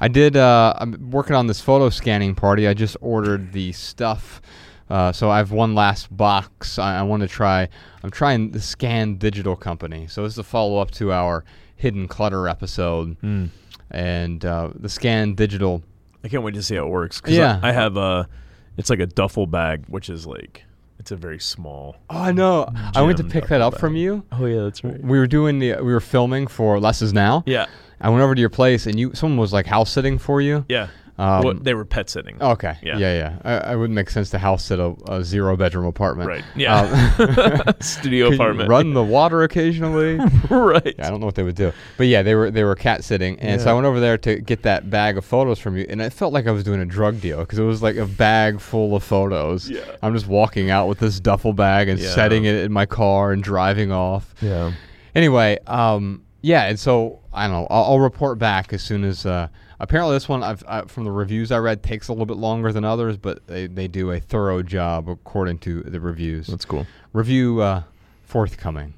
I 0.00 0.08
did, 0.08 0.36
uh, 0.36 0.74
I'm 0.78 1.10
working 1.10 1.34
on 1.34 1.46
this 1.46 1.60
photo 1.60 1.88
scanning 1.88 2.34
party. 2.34 2.68
I 2.68 2.74
just 2.74 2.96
ordered 3.00 3.52
the 3.52 3.72
stuff. 3.72 4.42
Uh, 4.90 5.12
so 5.12 5.30
I 5.30 5.38
have 5.38 5.52
one 5.52 5.74
last 5.74 6.14
box. 6.14 6.78
I, 6.78 6.98
I 6.98 7.02
want 7.02 7.22
to 7.22 7.28
try. 7.28 7.68
I'm 8.02 8.10
trying 8.10 8.50
the 8.50 8.60
Scan 8.60 9.16
Digital 9.16 9.56
Company. 9.56 10.06
So 10.08 10.22
this 10.24 10.32
is 10.32 10.38
a 10.38 10.42
follow 10.44 10.78
up 10.78 10.90
to 10.92 11.12
our 11.12 11.44
Hidden 11.76 12.08
Clutter 12.08 12.48
episode. 12.48 13.18
Mm. 13.20 13.50
And 13.90 14.44
uh, 14.44 14.70
the 14.74 14.88
Scan 14.88 15.34
Digital 15.34 15.82
I 16.22 16.28
can't 16.28 16.42
wait 16.42 16.54
to 16.54 16.62
see 16.62 16.74
how 16.76 16.84
it 16.86 16.90
works. 16.90 17.20
'cause 17.20 17.32
Yeah. 17.34 17.58
I, 17.62 17.70
I 17.70 17.72
have 17.72 17.96
a. 17.96 18.28
It's 18.76 18.90
like 18.90 19.00
a 19.00 19.06
duffel 19.06 19.46
bag, 19.46 19.84
which 19.88 20.10
is 20.10 20.26
like 20.26 20.64
it's 21.00 21.10
a 21.10 21.16
very 21.16 21.40
small. 21.40 21.96
Oh, 22.10 22.18
I 22.18 22.30
know. 22.30 22.70
I 22.94 23.00
went 23.00 23.16
to 23.16 23.22
Gem 23.22 23.32
pick 23.32 23.46
that 23.48 23.62
up 23.62 23.78
from 23.78 23.96
you. 23.96 24.22
Oh 24.30 24.44
yeah, 24.44 24.64
that's 24.64 24.84
right. 24.84 25.00
We 25.02 25.18
were 25.18 25.26
doing 25.26 25.58
the 25.58 25.76
we 25.76 25.92
were 25.92 26.00
filming 26.00 26.46
for 26.46 26.78
Less 26.78 27.00
Is 27.00 27.14
Now. 27.14 27.42
Yeah. 27.46 27.66
I 28.02 28.10
went 28.10 28.22
over 28.22 28.34
to 28.34 28.40
your 28.40 28.50
place 28.50 28.86
and 28.86 29.00
you 29.00 29.14
someone 29.14 29.38
was 29.38 29.52
like 29.52 29.66
house 29.66 29.90
sitting 29.90 30.18
for 30.18 30.42
you. 30.42 30.66
Yeah. 30.68 30.88
Um, 31.20 31.44
well, 31.44 31.54
they 31.54 31.74
were 31.74 31.84
pet 31.84 32.08
sitting. 32.08 32.40
Okay. 32.40 32.78
Yeah. 32.82 32.96
Yeah, 32.96 33.14
yeah. 33.14 33.38
I, 33.44 33.72
I 33.72 33.76
wouldn't 33.76 33.94
make 33.94 34.08
sense 34.08 34.30
to 34.30 34.38
house 34.38 34.64
sit 34.64 34.78
a, 34.78 34.94
a 35.06 35.22
zero 35.22 35.54
bedroom 35.54 35.84
apartment. 35.84 36.28
Right. 36.28 36.44
Yeah. 36.56 36.80
Um, 37.18 37.74
Studio 37.80 38.32
apartment. 38.32 38.70
Run 38.70 38.94
the 38.94 39.02
water 39.04 39.42
occasionally. 39.42 40.16
right. 40.50 40.94
Yeah, 40.98 41.06
I 41.06 41.10
don't 41.10 41.20
know 41.20 41.26
what 41.26 41.34
they 41.34 41.42
would 41.42 41.56
do, 41.56 41.74
but 41.98 42.06
yeah, 42.06 42.22
they 42.22 42.34
were 42.34 42.50
they 42.50 42.64
were 42.64 42.74
cat 42.74 43.04
sitting, 43.04 43.38
and 43.40 43.60
so 43.60 43.70
I 43.70 43.74
went 43.74 43.86
over 43.86 44.00
there 44.00 44.16
to 44.16 44.40
get 44.40 44.62
that 44.62 44.88
bag 44.88 45.18
of 45.18 45.24
photos 45.26 45.58
from 45.58 45.76
you, 45.76 45.84
and 45.90 46.00
it 46.00 46.14
felt 46.14 46.32
like 46.32 46.46
I 46.46 46.52
was 46.52 46.64
doing 46.64 46.80
a 46.80 46.86
drug 46.86 47.20
deal 47.20 47.40
because 47.40 47.58
it 47.58 47.64
was 47.64 47.82
like 47.82 47.96
a 47.96 48.06
bag 48.06 48.58
full 48.58 48.96
of 48.96 49.02
photos. 49.02 49.68
Yeah. 49.68 49.80
I'm 50.02 50.14
just 50.14 50.26
walking 50.26 50.70
out 50.70 50.88
with 50.88 51.00
this 51.00 51.20
duffel 51.20 51.52
bag 51.52 51.90
and 51.90 51.98
Yeah. 52.00 52.14
setting 52.14 52.44
it 52.46 52.54
in 52.54 52.72
my 52.72 52.86
car 52.86 53.32
and 53.32 53.42
driving 53.42 53.92
off. 53.92 54.34
Yeah. 54.40 54.72
Anyway, 55.14 55.58
um, 55.66 56.22
yeah, 56.40 56.64
and 56.64 56.80
so 56.80 57.20
I 57.30 57.46
don't 57.46 57.52
know. 57.60 57.66
I'll, 57.68 57.84
I'll 57.92 58.00
report 58.00 58.38
back 58.38 58.72
as 58.72 58.82
soon 58.82 59.04
as. 59.04 59.26
Uh, 59.26 59.48
apparently, 59.80 60.14
this 60.14 60.28
one 60.28 60.42
I've 60.42 60.62
I, 60.68 60.82
from 60.82 61.04
the 61.04 61.10
reviews 61.10 61.50
I 61.50 61.58
read 61.58 61.82
takes 61.82 62.06
a 62.08 62.12
little 62.12 62.26
bit 62.26 62.36
longer 62.36 62.72
than 62.72 62.84
others, 62.84 63.16
but 63.16 63.46
they, 63.46 63.66
they 63.66 63.88
do 63.88 64.12
a 64.12 64.20
thorough 64.20 64.62
job 64.62 65.08
according 65.08 65.58
to 65.60 65.82
the 65.82 66.00
reviews. 66.00 66.46
That's 66.46 66.64
cool. 66.64 66.86
Review 67.12 67.60
uh, 67.60 67.82
forthcoming. 68.22 68.94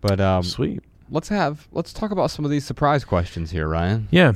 But 0.00 0.20
um, 0.20 0.42
Sweet. 0.42 0.82
let's 1.10 1.28
have 1.28 1.66
let's 1.72 1.92
talk 1.92 2.10
about 2.10 2.30
some 2.30 2.44
of 2.44 2.50
these 2.50 2.64
surprise 2.64 3.04
questions 3.04 3.50
here, 3.50 3.68
Ryan. 3.68 4.08
Yeah. 4.10 4.34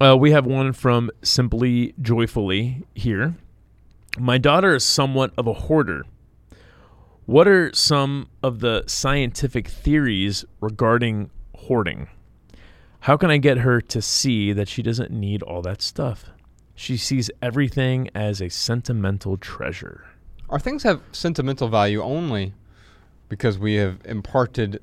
Uh, 0.00 0.16
we 0.16 0.32
have 0.32 0.46
one 0.46 0.72
from 0.72 1.10
Simply 1.22 1.94
Joyfully 2.00 2.82
here. 2.94 3.34
My 4.18 4.36
daughter 4.38 4.74
is 4.74 4.84
somewhat 4.84 5.32
of 5.36 5.46
a 5.46 5.52
hoarder. 5.52 6.04
What 7.26 7.46
are 7.46 7.72
some 7.72 8.28
of 8.42 8.60
the 8.60 8.84
scientific 8.86 9.68
theories 9.68 10.44
regarding 10.60 11.30
hoarding? 11.54 12.08
How 13.02 13.16
can 13.16 13.30
I 13.30 13.36
get 13.38 13.58
her 13.58 13.80
to 13.80 14.00
see 14.00 14.52
that 14.52 14.68
she 14.68 14.82
doesn't 14.82 15.10
need 15.10 15.42
all 15.42 15.60
that 15.62 15.82
stuff? 15.82 16.26
She 16.74 16.96
sees 16.96 17.30
everything 17.40 18.08
as 18.14 18.40
a 18.40 18.48
sentimental 18.48 19.36
treasure. 19.36 20.04
Our 20.48 20.58
things 20.60 20.82
have 20.84 21.00
sentimental 21.12 21.68
value 21.68 22.00
only 22.02 22.54
because 23.28 23.58
we 23.58 23.74
have 23.74 23.98
imparted 24.04 24.80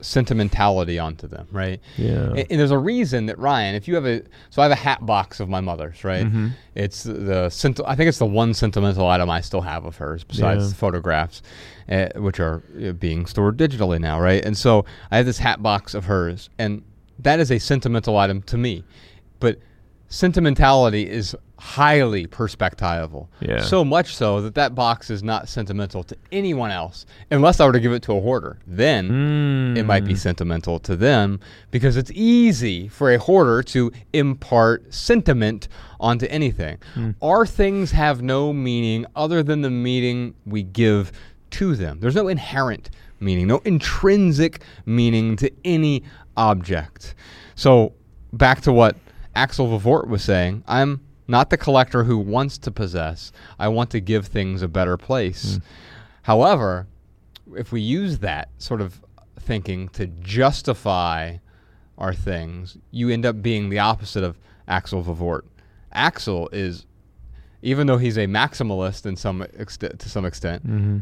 sentimentality 0.00 0.98
onto 0.98 1.26
them, 1.26 1.46
right? 1.52 1.80
Yeah. 1.96 2.30
And, 2.30 2.38
and 2.50 2.60
there's 2.60 2.70
a 2.70 2.78
reason 2.78 3.26
that 3.26 3.38
Ryan, 3.38 3.74
if 3.74 3.86
you 3.88 3.94
have 3.94 4.06
a, 4.06 4.22
so 4.50 4.60
I 4.60 4.64
have 4.64 4.72
a 4.72 4.76
hat 4.76 5.06
box 5.06 5.38
of 5.40 5.48
my 5.48 5.60
mother's, 5.60 6.02
right? 6.04 6.26
Mm-hmm. 6.26 6.48
It's 6.74 7.04
the 7.04 7.48
sent- 7.50 7.80
I 7.86 7.94
think 7.94 8.08
it's 8.08 8.18
the 8.18 8.26
one 8.26 8.54
sentimental 8.54 9.06
item 9.06 9.30
I 9.30 9.40
still 9.40 9.62
have 9.62 9.84
of 9.84 9.96
hers 9.96 10.24
besides 10.24 10.68
Yeah. 10.68 10.74
photographs, 10.74 11.42
uh, 11.88 12.08
which 12.16 12.40
are 12.40 12.62
uh, 12.84 12.92
being 12.92 13.26
stored 13.26 13.56
digitally 13.56 14.00
now, 14.00 14.20
right? 14.20 14.44
And 14.44 14.56
so 14.56 14.84
I 15.10 15.18
have 15.18 15.26
this 15.26 15.38
hat 15.38 15.62
box 15.62 15.94
of 15.94 16.06
hers, 16.06 16.50
and 16.58 16.82
that 17.20 17.40
is 17.40 17.50
a 17.50 17.58
sentimental 17.58 18.16
item 18.16 18.42
to 18.42 18.56
me, 18.58 18.84
but 19.40 19.58
sentimentality 20.08 21.08
is 21.08 21.34
highly 21.58 22.26
perspectival. 22.26 23.28
Yeah. 23.40 23.60
So 23.62 23.84
much 23.84 24.14
so 24.14 24.40
that 24.42 24.54
that 24.54 24.74
box 24.74 25.10
is 25.10 25.22
not 25.22 25.48
sentimental 25.48 26.04
to 26.04 26.16
anyone 26.30 26.70
else 26.70 27.06
unless 27.30 27.58
I 27.60 27.66
were 27.66 27.72
to 27.72 27.80
give 27.80 27.92
it 27.92 28.02
to 28.04 28.12
a 28.12 28.20
hoarder. 28.20 28.58
Then 28.66 29.74
it 29.76 29.84
might 29.84 30.04
be 30.04 30.12
Mm. 30.14 30.18
sentimental 30.18 30.78
to 30.80 30.94
them 30.96 31.40
because 31.70 31.96
it's 31.96 32.10
easy 32.14 32.88
for 32.88 33.10
a 33.12 33.18
hoarder 33.18 33.62
to 33.64 33.90
impart 34.12 34.92
sentiment 34.94 35.66
onto 35.98 36.26
anything. 36.26 36.76
Our 37.22 37.46
things 37.46 37.90
have 37.92 38.22
no 38.22 38.52
meaning 38.52 39.06
other 39.16 39.42
than 39.42 39.62
the 39.62 39.70
meaning 39.70 40.34
we 40.44 40.62
give 40.62 41.10
to 41.52 41.74
them. 41.74 41.98
There's 42.00 42.14
no 42.14 42.28
inherent 42.28 42.90
meaning, 43.18 43.46
no 43.46 43.62
intrinsic 43.64 44.60
meaning 44.84 45.36
to 45.36 45.50
any 45.64 46.02
object. 46.36 47.14
So, 47.54 47.92
back 48.32 48.60
to 48.62 48.72
what 48.72 48.96
Axel 49.34 49.66
Vervoordt 49.68 50.08
was 50.08 50.22
saying, 50.22 50.62
I'm 50.66 51.00
not 51.28 51.50
the 51.50 51.56
collector 51.56 52.04
who 52.04 52.18
wants 52.18 52.58
to 52.58 52.70
possess. 52.70 53.32
I 53.58 53.68
want 53.68 53.90
to 53.90 54.00
give 54.00 54.26
things 54.26 54.62
a 54.62 54.68
better 54.68 54.96
place. 54.96 55.58
However, 56.22 56.86
if 57.56 57.72
we 57.72 57.80
use 57.80 58.18
that 58.18 58.48
sort 58.58 58.80
of 58.80 59.00
thinking 59.40 59.88
to 59.90 60.06
justify 60.06 61.36
our 61.98 62.12
things, 62.14 62.76
you 62.90 63.08
end 63.10 63.24
up 63.24 63.42
being 63.42 63.68
the 63.70 63.78
opposite 63.78 64.24
of 64.24 64.38
Axel 64.68 65.02
Vervoordt. 65.02 65.42
Axel 65.92 66.48
is, 66.52 66.84
even 67.62 67.86
though 67.86 67.96
he's 67.98 68.16
a 68.18 68.26
maximalist 68.26 69.06
in 69.06 69.16
some 69.16 69.42
extent, 69.42 69.98
to 70.00 70.08
some 70.08 70.24
extent, 70.26 70.66
Mm-hmm. 70.66 70.98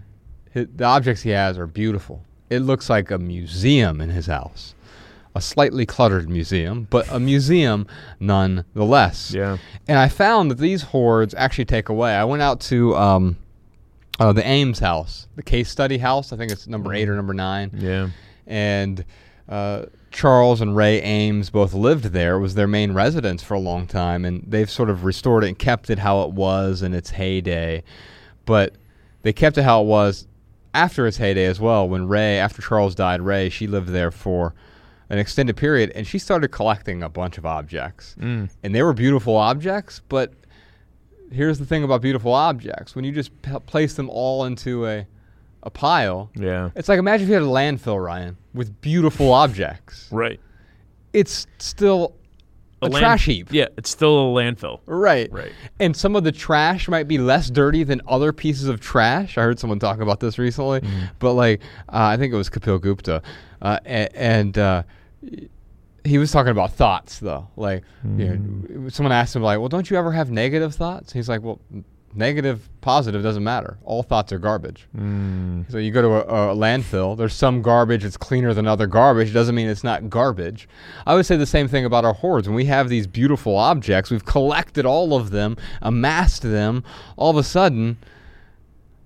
hi 0.55 0.67
the 0.77 0.85
objects 0.85 1.23
he 1.23 1.31
has 1.31 1.59
are 1.59 1.67
beautiful. 1.67 2.23
It 2.51 2.61
looks 2.61 2.89
like 2.89 3.11
a 3.11 3.19
museum 3.19 4.01
in 4.01 4.11
his 4.11 4.27
house, 4.27 4.75
a 5.35 5.41
slightly 5.41 5.85
cluttered 5.85 6.29
museum, 6.29 6.87
but 6.91 7.11
a 7.11 7.19
museum 7.19 7.87
nonetheless. 8.21 9.33
Yeah. 9.33 9.59
And 9.89 9.99
I 9.99 10.09
found 10.09 10.51
that 10.51 10.59
these 10.59 10.83
hoards 10.83 11.35
actually 11.35 11.65
take 11.65 11.89
away. 11.89 12.15
I 12.15 12.25
went 12.25 12.43
out 12.43 12.61
to 12.63 12.95
um, 12.97 13.37
uh, 14.21 14.33
the 14.33 14.49
Eames 14.49 14.79
house, 14.79 15.27
the 15.35 15.43
case 15.43 15.69
study 15.69 15.99
house. 15.99 16.33
I 16.33 16.37
think 16.37 16.53
it's 16.53 16.69
number 16.69 16.95
eight 16.95 17.09
or 17.09 17.17
number 17.17 17.35
nine. 17.35 17.73
Yeah. 17.75 18.11
And 18.47 19.05
uh, 19.49 19.87
Charles 20.13 20.61
and 20.61 20.77
Ray 20.77 21.05
Eames 21.05 21.51
both 21.51 21.75
lived 21.75 22.05
there. 22.05 22.37
It 22.37 22.41
was 22.41 22.55
their 22.55 22.69
main 22.69 22.93
residence 22.93 23.43
for 23.43 23.55
a 23.55 23.61
long 23.61 23.89
time. 23.89 24.25
And 24.25 24.45
they've 24.47 24.71
sort 24.71 24.89
of 24.89 25.05
restored 25.05 25.43
it 25.43 25.49
and 25.49 25.59
kept 25.59 25.91
it 25.91 25.99
how 25.99 26.23
it 26.23 26.31
was 26.31 26.83
in 26.83 26.95
its 26.95 27.11
heyday. 27.11 27.83
But 28.47 28.75
they 29.23 29.33
kept 29.33 29.59
it 29.59 29.65
how 29.65 29.83
it 29.83 29.87
was 29.87 30.29
after 30.73 31.09
its 31.09 31.17
heyday 31.17 31.47
as 31.47 31.59
well. 31.59 31.89
When 31.89 32.07
Ray, 32.07 32.39
after 32.39 32.63
Charles 32.63 32.95
died, 32.95 33.21
Ray, 33.21 33.49
she 33.49 33.67
lived 33.67 33.89
there 33.89 34.13
for 34.13 34.55
an 35.15 35.21
extended 35.21 35.57
period 35.57 35.91
and 35.95 36.07
she 36.07 36.19
started 36.19 36.49
collecting 36.49 37.03
a 37.03 37.09
bunch 37.09 37.39
of 37.39 37.47
objects 37.47 38.17
Mm. 38.21 38.51
and 38.63 38.75
they 38.75 38.83
were 38.83 38.93
beautiful 38.93 39.37
objects. 39.37 40.03
But 40.09 40.33
here's 41.31 41.59
the 41.59 41.67
thing 41.67 41.85
about 41.85 42.01
beautiful 42.03 42.33
objects: 42.35 42.95
when 42.95 43.05
you 43.05 43.13
just 43.13 43.31
p- 43.43 43.59
place 43.67 43.95
them 43.95 44.11
all 44.11 44.45
into 44.45 44.87
a 44.87 45.07
a 45.63 45.71
pile, 45.71 46.31
Yeah. 46.35 46.71
it's 46.77 46.89
like 46.91 46.99
imagine 46.99 47.25
if 47.25 47.29
you 47.29 47.35
had 47.35 47.43
a 47.43 47.47
landfill, 47.47 48.03
Ryan, 48.05 48.37
with 48.53 48.81
beautiful 48.83 49.33
objects. 49.33 50.09
Right. 50.13 50.39
It's 51.15 51.47
still 51.59 52.15
a, 52.83 52.89
land- 52.89 53.03
trash 53.03 53.25
heap. 53.25 53.49
Yeah, 53.51 53.69
it's 53.79 53.89
still 53.89 54.15
a 54.37 54.43
landfill. 54.43 54.81
Right. 54.85 55.33
Right. 55.33 55.53
And 55.81 55.97
some 55.97 56.17
of 56.17 56.25
the 56.25 56.33
trash 56.33 56.87
might 56.89 57.09
be 57.09 57.17
less 57.17 57.49
dirty 57.49 57.83
than 57.83 58.03
other 58.07 58.31
pieces 58.33 58.69
of 58.69 58.79
trash. 58.81 59.39
I 59.39 59.43
heard 59.43 59.59
someone 59.59 59.79
talk 59.79 60.01
about 60.01 60.21
this 60.21 60.39
recently, 60.39 60.81
Mm-hmm. 60.81 61.05
but 61.19 61.33
like 61.33 61.61
uh, 61.89 62.13
I 62.13 62.17
think 62.19 62.35
it 62.35 62.37
was 62.37 62.51
Kapil 62.51 62.79
Gupta, 62.81 63.23
uh, 63.63 63.79
a- 63.87 64.15
and 64.15 64.59
uh, 64.59 64.83
he 66.05 66.19
was 66.19 66.31
talking 66.31 66.51
about 66.51 66.73
thoughts 66.73 67.19
though. 67.19 67.49
Like, 67.57 67.83
Mm-hmm. 68.07 68.83
know, 68.85 68.89
someone 68.91 69.13
asked 69.13 69.35
him 69.35 69.43
like, 69.43 69.59
"Well, 69.59 69.69
don't 69.69 69.89
you 69.91 69.97
ever 69.97 70.13
have 70.13 70.31
negative 70.31 70.75
thoughts?" 70.75 71.13
He's 71.13 71.29
like, 71.29 71.43
"Well, 71.43 71.61
negative, 72.17 72.69
positive 72.83 73.23
doesn't 73.23 73.43
matter. 73.43 73.79
All 73.85 74.03
thoughts 74.03 74.31
are 74.33 74.39
garbage." 74.39 74.87
Mm. 74.97 75.71
So 75.71 75.79
you 75.79 75.91
go 75.91 76.03
to 76.03 76.09
a, 76.35 76.53
a 76.53 76.57
landfill. 76.57 77.17
There's 77.17 77.33
some 77.33 77.63
garbage 77.63 78.03
that's 78.03 78.17
cleaner 78.19 78.53
than 78.53 78.67
other 78.67 78.87
garbage. 78.87 79.33
Doesn't 79.33 79.55
mean 79.55 79.69
it's 79.69 79.83
not 79.85 80.11
garbage. 80.11 80.69
I 81.07 81.15
would 81.15 81.25
say 81.25 81.37
the 81.37 81.47
same 81.47 81.69
thing 81.69 81.85
about 81.87 82.05
our 82.05 82.15
hoards. 82.15 82.47
When 82.49 82.55
we 82.57 82.67
have 82.67 82.89
these 82.91 83.07
beautiful 83.07 83.57
objects, 83.57 84.11
we've 84.11 84.25
collected 84.27 84.85
all 84.85 85.15
of 85.15 85.31
them, 85.31 85.57
amassed 85.81 86.43
them. 86.43 86.85
All 87.17 87.31
of 87.31 87.37
a 87.39 87.43
sudden, 87.43 87.97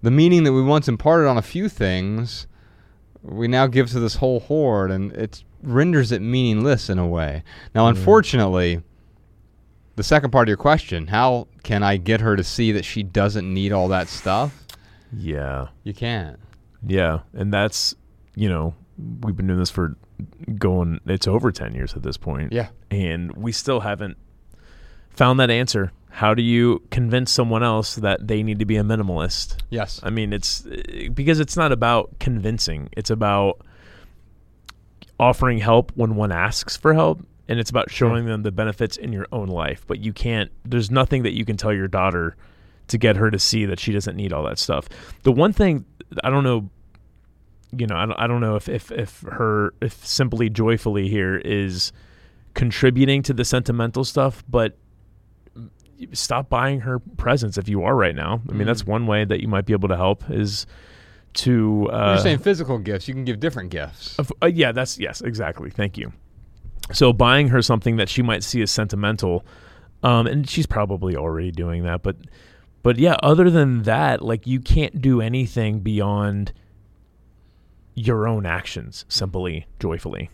the 0.03 0.11
meaning 0.11 0.43
that 0.45 0.53
we 0.53 0.63
once 0.63 0.89
imparted 0.89 1.29
on 1.29 1.39
a 1.39 1.43
few 1.43 1.69
things, 1.69 2.49
we 3.23 3.47
now 3.47 3.67
give 3.69 3.89
to 3.91 4.01
this 4.01 4.17
whole 4.17 4.41
hoard, 4.41 4.91
and 4.91 5.13
it 5.13 5.45
renders 5.63 6.13
it 6.13 6.23
meaningless 6.23 6.89
in 6.89 6.99
a 6.99 7.07
way. 7.07 7.43
Now, 7.75 7.87
mm. 7.87 7.97
unfortunately. 7.97 8.83
The 9.97 10.05
second 10.05 10.31
part 10.31 10.47
of 10.47 10.49
your 10.49 10.57
question, 10.57 11.09
how 11.09 11.49
can 11.65 11.83
I 11.83 11.97
get 11.97 12.21
her 12.21 12.37
to 12.37 12.45
see 12.45 12.71
that 12.71 12.85
she 12.85 13.03
doesn't 13.03 13.53
need 13.53 13.73
all 13.73 13.89
that 13.89 14.07
stuff? 14.07 14.65
Yeah. 15.13 15.69
You 15.83 15.93
can't. 15.93 16.39
Yeah. 16.87 17.21
And 17.33 17.53
that's, 17.53 17.97
you 18.37 18.49
know, 18.49 18.75
we've 19.23 19.35
been 19.35 19.49
doing 19.49 19.59
this 19.59 19.71
for 19.71 19.97
going, 20.57 21.01
it's 21.07 21.27
over 21.27 21.51
10 21.51 21.75
years 21.75 21.95
at 21.95 22.05
this 22.05 22.17
point. 22.17 22.53
Yeah. 22.53 22.69
And 22.93 23.33
we 23.33 23.51
still 23.51 23.81
haven't 23.81 24.17
found 25.11 25.41
that 25.41 25.51
answer. 25.51 25.91
How 26.11 26.33
do 26.33 26.43
you 26.43 26.83
convince 26.91 27.33
someone 27.33 27.63
else 27.63 27.97
that 27.97 28.27
they 28.27 28.43
need 28.45 28.61
to 28.61 28.65
be 28.65 28.77
a 28.77 28.85
minimalist? 28.85 29.57
Yes. 29.71 30.01
I 30.03 30.11
mean, 30.11 30.33
it's 30.33 30.67
because 31.13 31.41
it's 31.41 31.57
not 31.57 31.73
about 31.73 32.19
convincing, 32.19 32.89
it's 32.93 33.11
about 33.11 33.61
offering 35.19 35.59
help 35.59 35.93
when 35.95 36.17
one 36.17 36.33
asks 36.33 36.77
for 36.77 36.95
help. 36.95 37.25
And 37.51 37.59
it's 37.59 37.71
about 37.71 37.91
showing 37.91 38.27
them 38.27 38.43
the 38.43 38.53
benefits 38.53 38.99
in 38.99 39.11
your 39.11 39.27
own 39.33 39.49
life. 39.49 39.87
But 39.87 40.01
you 40.01 40.13
can't, 40.13 40.51
there's 40.67 40.91
nothing 40.91 41.23
that 41.23 41.33
you 41.33 41.47
can 41.47 41.57
tell 41.57 41.73
your 41.73 41.89
daughter 41.89 42.37
to 42.89 42.99
get 42.99 43.17
her 43.17 43.31
to 43.31 43.39
see 43.39 43.65
that 43.65 43.81
she 43.81 43.91
doesn't 43.91 44.17
need 44.17 44.35
all 44.35 44.45
that 44.45 44.59
stuff. 44.59 44.87
The 45.23 45.33
one 45.33 45.55
thing, 45.55 45.87
I 46.23 46.29
don't 46.29 46.45
know, 46.45 46.69
you 47.75 47.87
know, 47.87 47.97
I 47.97 48.05
don't, 48.05 48.21
I 48.21 48.27
don't 48.27 48.43
know 48.43 48.57
if, 48.57 48.69
if, 48.69 48.93
if 48.93 49.21
her, 49.23 49.73
if 49.81 50.07
simply 50.07 50.51
joyfully 50.51 51.09
here 51.09 51.37
is 51.37 51.91
contributing 52.53 53.23
to 53.23 53.33
the 53.33 53.47
sentimental 53.47 54.05
stuff, 54.05 54.45
but 54.49 54.77
stop 56.13 56.49
buying 56.49 56.81
her 56.81 56.99
presents 56.99 57.57
if 57.57 57.69
you 57.69 57.83
are 57.83 57.97
right 57.97 58.15
now. 58.15 58.43
I 58.49 58.53
mean, 58.53 58.67
that's 58.67 58.83
mm. 58.83 58.89
one 58.89 59.07
way 59.07 59.25
that 59.25 59.41
you 59.41 59.49
might 59.49 59.65
be 59.65 59.73
able 59.73 59.89
to 59.89 59.97
help 59.97 60.31
is 60.31 60.67
to. 61.39 61.89
Uh, 61.91 62.13
You're 62.15 62.23
saying 62.23 62.39
physical 62.39 62.79
gifts. 62.79 63.09
You 63.09 63.15
can 63.15 63.25
give 63.25 63.41
different 63.41 63.71
gifts. 63.71 64.19
uh, 64.43 64.47
yeah, 64.47 64.73
that's 64.73 64.99
yes, 64.99 65.21
exactly. 65.21 65.71
Thank 65.71 65.97
you. 65.99 66.13
So 66.93 67.13
buying 67.13 67.49
her 67.49 67.61
something 67.63 67.97
that 67.97 68.09
she 68.09 68.23
might 68.23 68.43
see 68.43 68.63
as 68.63 68.71
sentimental, 68.71 69.45
um, 70.03 70.27
and 70.27 70.49
she's 70.49 70.67
probably 70.67 71.17
already 71.17 71.51
doing 71.51 71.83
that, 71.85 72.03
but 72.03 72.17
but 72.83 72.97
yeah, 72.99 73.17
other 73.23 73.51
than 73.51 73.83
that, 73.83 74.23
like 74.23 74.47
you 74.47 74.61
can't 74.61 75.03
do 75.03 75.21
anything 75.21 75.81
beyond 75.81 76.53
your 77.95 78.27
own 78.29 78.47
actions, 78.47 79.05
simply 79.09 79.67
joyfully. 79.81 80.31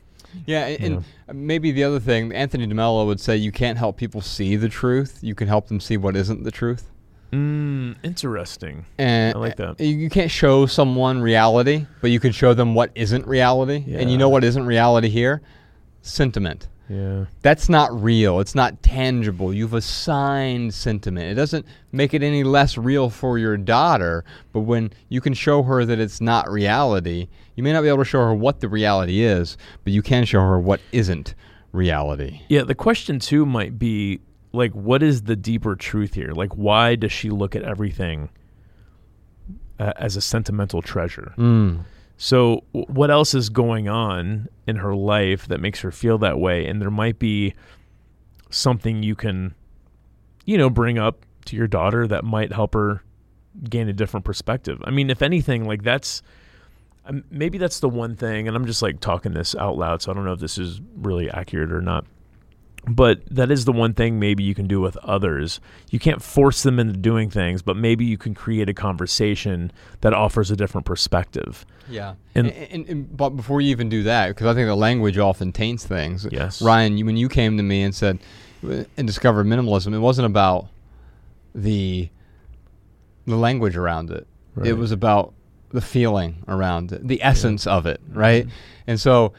Yeah, 0.46 0.66
and, 0.66 0.94
Yeah. 0.96 1.00
and 1.28 1.46
maybe 1.46 1.72
the 1.72 1.84
other 1.84 2.00
thing, 2.00 2.32
Anthony 2.32 2.66
DeMello 2.66 3.06
would 3.06 3.20
say 3.20 3.36
you 3.36 3.52
can't 3.52 3.78
help 3.78 3.96
people 3.96 4.20
see 4.20 4.56
the 4.56 4.68
truth. 4.68 5.18
You 5.22 5.34
can 5.34 5.48
help 5.48 5.68
them 5.68 5.80
see 5.80 5.96
what 5.96 6.16
isn't 6.16 6.44
the 6.44 6.50
truth. 6.50 6.90
Mm, 7.34 7.96
interesting. 8.04 8.86
And 8.96 9.34
I 9.34 9.38
like 9.38 9.56
that. 9.56 9.80
You, 9.80 9.88
you 9.88 10.10
can't 10.10 10.30
show 10.30 10.66
someone 10.66 11.20
reality, 11.20 11.86
but 12.00 12.10
you 12.10 12.20
can 12.20 12.32
show 12.32 12.54
them 12.54 12.74
what 12.74 12.90
isn't 12.94 13.26
reality. 13.26 13.84
And 13.88 14.10
you 14.10 14.16
know 14.18 14.28
what 14.28 14.44
isn't 14.44 14.64
reality 14.64 15.08
here? 15.08 15.42
Sentiment. 16.02 16.68
Yeah. 16.88 17.24
That's 17.40 17.68
not 17.68 17.90
real. 18.00 18.40
It's 18.40 18.54
not 18.54 18.82
tangible. 18.82 19.52
You've 19.52 19.74
assigned 19.74 20.74
sentiment. 20.74 21.32
It 21.32 21.34
doesn't 21.34 21.66
make 21.92 22.14
it 22.14 22.22
any 22.22 22.44
less 22.44 22.76
real 22.76 23.10
for 23.10 23.38
your 23.38 23.56
daughter, 23.56 24.24
but 24.52 24.60
when 24.60 24.92
you 25.08 25.20
can 25.20 25.34
show 25.34 25.62
her 25.62 25.84
that 25.86 25.98
it's 25.98 26.20
not 26.20 26.48
reality, 26.50 27.28
you 27.56 27.62
may 27.62 27.72
not 27.72 27.82
be 27.82 27.88
able 27.88 27.98
to 27.98 28.04
show 28.04 28.20
her 28.20 28.34
what 28.34 28.60
the 28.60 28.68
reality 28.68 29.22
is, 29.22 29.56
but 29.82 29.92
you 29.92 30.02
can 30.02 30.24
show 30.24 30.40
her 30.40 30.60
what 30.60 30.80
isn't 30.92 31.34
reality. 31.72 32.42
Yeah, 32.48 32.62
the 32.62 32.74
question 32.74 33.18
too 33.18 33.46
might 33.46 33.78
be 33.78 34.20
like, 34.54 34.72
what 34.72 35.02
is 35.02 35.22
the 35.22 35.36
deeper 35.36 35.76
truth 35.76 36.14
here? 36.14 36.32
Like, 36.32 36.52
why 36.52 36.94
does 36.94 37.12
she 37.12 37.30
look 37.30 37.54
at 37.56 37.62
everything 37.62 38.30
uh, 39.78 39.92
as 39.96 40.16
a 40.16 40.20
sentimental 40.20 40.82
treasure? 40.82 41.34
Mm. 41.36 41.84
So, 42.16 42.64
w- 42.72 42.86
what 42.92 43.10
else 43.10 43.34
is 43.34 43.48
going 43.48 43.88
on 43.88 44.48
in 44.66 44.76
her 44.76 44.94
life 44.94 45.48
that 45.48 45.60
makes 45.60 45.80
her 45.80 45.90
feel 45.90 46.18
that 46.18 46.38
way? 46.38 46.66
And 46.66 46.80
there 46.80 46.90
might 46.90 47.18
be 47.18 47.54
something 48.50 49.02
you 49.02 49.14
can, 49.14 49.54
you 50.44 50.56
know, 50.56 50.70
bring 50.70 50.98
up 50.98 51.26
to 51.46 51.56
your 51.56 51.66
daughter 51.66 52.06
that 52.06 52.24
might 52.24 52.52
help 52.52 52.74
her 52.74 53.02
gain 53.68 53.88
a 53.88 53.92
different 53.92 54.24
perspective. 54.24 54.80
I 54.84 54.90
mean, 54.90 55.10
if 55.10 55.22
anything, 55.22 55.66
like 55.66 55.82
that's 55.82 56.22
um, 57.06 57.24
maybe 57.30 57.58
that's 57.58 57.80
the 57.80 57.88
one 57.88 58.16
thing, 58.16 58.48
and 58.48 58.56
I'm 58.56 58.66
just 58.66 58.82
like 58.82 59.00
talking 59.00 59.32
this 59.32 59.54
out 59.54 59.76
loud, 59.76 60.02
so 60.02 60.10
I 60.10 60.14
don't 60.14 60.24
know 60.24 60.32
if 60.32 60.40
this 60.40 60.58
is 60.58 60.80
really 60.96 61.30
accurate 61.30 61.72
or 61.72 61.80
not. 61.80 62.06
But 62.86 63.22
that 63.30 63.50
is 63.50 63.64
the 63.64 63.72
one 63.72 63.94
thing 63.94 64.18
maybe 64.18 64.42
you 64.42 64.54
can 64.54 64.66
do 64.66 64.80
with 64.80 64.96
others. 64.98 65.60
You 65.90 65.98
can't 65.98 66.22
force 66.22 66.62
them 66.62 66.78
into 66.78 66.92
doing 66.94 67.30
things, 67.30 67.62
but 67.62 67.76
maybe 67.76 68.04
you 68.04 68.18
can 68.18 68.34
create 68.34 68.68
a 68.68 68.74
conversation 68.74 69.72
that 70.02 70.12
offers 70.12 70.50
a 70.50 70.56
different 70.56 70.86
perspective. 70.86 71.64
Yeah. 71.88 72.14
And- 72.34 72.48
And, 72.48 72.72
and, 72.72 72.88
and- 72.88 73.16
but 73.16 73.30
before 73.30 73.60
you 73.60 73.70
even 73.70 73.88
do 73.88 74.02
that, 74.02 74.28
because 74.28 74.46
I 74.46 74.54
think 74.54 74.66
the 74.66 74.74
language 74.74 75.16
often 75.18 75.52
taints 75.52 75.86
things. 75.86 76.26
Yes. 76.30 76.60
Ryan, 76.60 76.98
you, 76.98 77.06
when 77.06 77.16
you 77.16 77.28
came 77.28 77.56
to 77.56 77.62
me 77.62 77.82
and 77.82 77.94
said 77.94 78.18
and 78.62 79.06
discovered 79.06 79.46
minimalism, 79.46 79.94
it 79.94 79.98
wasn't 79.98 80.26
about 80.26 80.68
the 81.54 82.08
the 83.26 83.36
language 83.36 83.76
around 83.76 84.10
it. 84.10 84.26
Right. 84.54 84.68
It 84.68 84.74
was 84.74 84.92
about 84.92 85.32
the 85.70 85.80
feeling 85.80 86.44
around 86.46 86.92
it, 86.92 87.06
the 87.06 87.22
essence 87.22 87.66
of 87.66 87.86
it, 87.86 88.00
mm-hmm. 88.08 88.18
right? 88.18 88.46
And 88.86 89.00
so, 89.00 89.32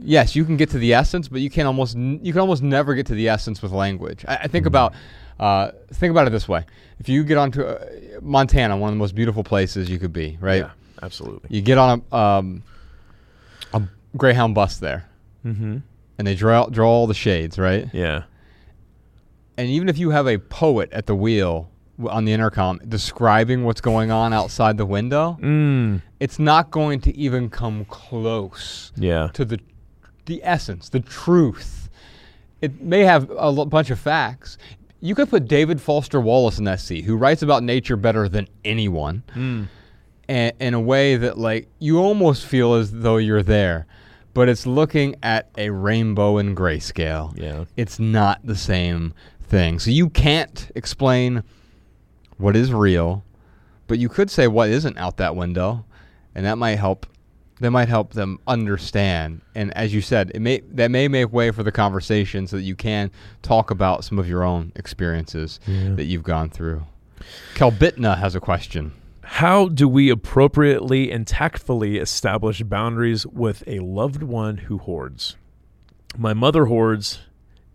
yes, 0.00 0.34
you 0.36 0.44
can 0.44 0.56
get 0.56 0.70
to 0.70 0.78
the 0.78 0.94
essence, 0.94 1.28
but 1.28 1.40
you 1.40 1.50
can 1.50 1.66
almost 1.66 1.96
n- 1.96 2.20
you 2.22 2.32
can 2.32 2.40
almost 2.40 2.62
never 2.62 2.94
get 2.94 3.06
to 3.06 3.14
the 3.14 3.28
essence 3.28 3.62
with 3.62 3.72
language. 3.72 4.24
I, 4.28 4.36
I 4.42 4.46
think 4.48 4.66
about 4.66 4.94
uh, 5.40 5.70
think 5.92 6.10
about 6.10 6.26
it 6.26 6.30
this 6.30 6.48
way: 6.48 6.64
if 6.98 7.08
you 7.08 7.24
get 7.24 7.36
onto 7.38 7.62
uh, 7.62 7.84
Montana, 8.22 8.76
one 8.76 8.88
of 8.88 8.94
the 8.94 8.98
most 8.98 9.14
beautiful 9.14 9.42
places 9.44 9.88
you 9.90 9.98
could 9.98 10.12
be, 10.12 10.38
right? 10.40 10.62
Yeah, 10.62 10.70
absolutely. 11.02 11.48
You 11.54 11.62
get 11.62 11.78
on 11.78 12.02
a 12.12 12.16
um, 12.16 12.62
a 13.72 13.82
Greyhound 14.16 14.54
bus 14.54 14.78
there, 14.78 15.08
Mm-hmm. 15.44 15.78
and 16.18 16.26
they 16.26 16.34
draw 16.34 16.66
draw 16.66 16.88
all 16.88 17.06
the 17.06 17.14
shades, 17.14 17.58
right? 17.58 17.88
Yeah. 17.92 18.24
And 19.56 19.68
even 19.68 19.88
if 19.88 19.98
you 19.98 20.10
have 20.10 20.26
a 20.26 20.38
poet 20.38 20.92
at 20.92 21.06
the 21.06 21.14
wheel 21.14 21.70
on 22.08 22.24
the 22.24 22.32
intercom 22.32 22.80
describing 22.88 23.62
what's 23.64 23.80
going 23.80 24.10
on 24.10 24.32
outside 24.32 24.76
the 24.78 24.86
window, 24.86 25.38
Mm. 25.40 26.02
it's 26.18 26.40
not 26.40 26.72
going 26.72 27.00
to 27.02 27.16
even 27.16 27.48
come 27.50 27.84
close 27.84 28.90
Yeah. 28.96 29.28
to 29.34 29.44
the 29.44 29.60
the 30.26 30.40
essence, 30.42 30.88
the 30.88 31.00
truth. 31.00 31.88
It 32.60 32.80
may 32.80 33.00
have 33.00 33.30
a 33.30 33.34
l- 33.42 33.66
bunch 33.66 33.90
of 33.90 33.98
facts. 33.98 34.56
You 35.00 35.14
could 35.14 35.28
put 35.28 35.46
David 35.48 35.80
Foster 35.80 36.20
Wallace 36.20 36.58
in 36.58 36.64
that 36.64 36.80
seat, 36.80 37.04
who 37.04 37.16
writes 37.16 37.42
about 37.42 37.62
nature 37.62 37.96
better 37.96 38.28
than 38.28 38.48
anyone, 38.64 39.22
Mm. 39.34 39.66
a- 40.28 40.52
in 40.58 40.72
a 40.74 40.80
way 40.80 41.16
that 41.16 41.36
like 41.38 41.68
you 41.78 41.98
almost 41.98 42.46
feel 42.46 42.74
as 42.74 42.90
though 42.90 43.18
you're 43.18 43.42
there, 43.42 43.86
but 44.32 44.48
it's 44.48 44.66
looking 44.66 45.14
at 45.22 45.50
a 45.58 45.68
rainbow 45.70 46.38
in 46.38 46.54
grayscale. 46.54 47.36
Yeah. 47.38 47.64
It's 47.76 47.98
not 47.98 48.40
the 48.44 48.56
same 48.56 49.12
thing. 49.42 49.78
So 49.78 49.90
you 49.90 50.08
can't 50.08 50.70
explain 50.74 51.42
what 52.38 52.56
is 52.56 52.72
real, 52.72 53.24
but 53.86 53.98
you 53.98 54.08
could 54.08 54.30
say 54.30 54.48
what 54.48 54.70
isn't 54.70 54.96
out 54.96 55.18
that 55.18 55.36
window, 55.36 55.84
and 56.34 56.46
that 56.46 56.56
might 56.56 56.76
help. 56.76 57.04
That 57.60 57.70
might 57.70 57.88
help 57.88 58.14
them 58.14 58.40
understand. 58.48 59.40
And 59.54 59.72
as 59.76 59.94
you 59.94 60.00
said, 60.00 60.32
it 60.34 60.40
may 60.40 60.60
that 60.72 60.90
may 60.90 61.06
make 61.08 61.32
way 61.32 61.50
for 61.52 61.62
the 61.62 61.70
conversation 61.72 62.46
so 62.48 62.56
that 62.56 62.62
you 62.62 62.74
can 62.74 63.10
talk 63.42 63.70
about 63.70 64.04
some 64.04 64.18
of 64.18 64.28
your 64.28 64.42
own 64.42 64.72
experiences 64.74 65.60
Yeah. 65.66 65.94
that 65.94 66.04
you've 66.04 66.24
gone 66.24 66.50
through. 66.50 66.82
Kelbitna 67.54 68.18
has 68.18 68.34
a 68.34 68.40
question. 68.40 68.92
How 69.22 69.68
do 69.68 69.88
we 69.88 70.10
appropriately 70.10 71.10
and 71.10 71.26
tactfully 71.26 71.96
establish 71.98 72.62
boundaries 72.62 73.26
with 73.26 73.62
a 73.66 73.78
loved 73.78 74.22
one 74.22 74.58
who 74.58 74.78
hoards? 74.78 75.36
My 76.18 76.34
mother 76.34 76.66
hoards, 76.66 77.20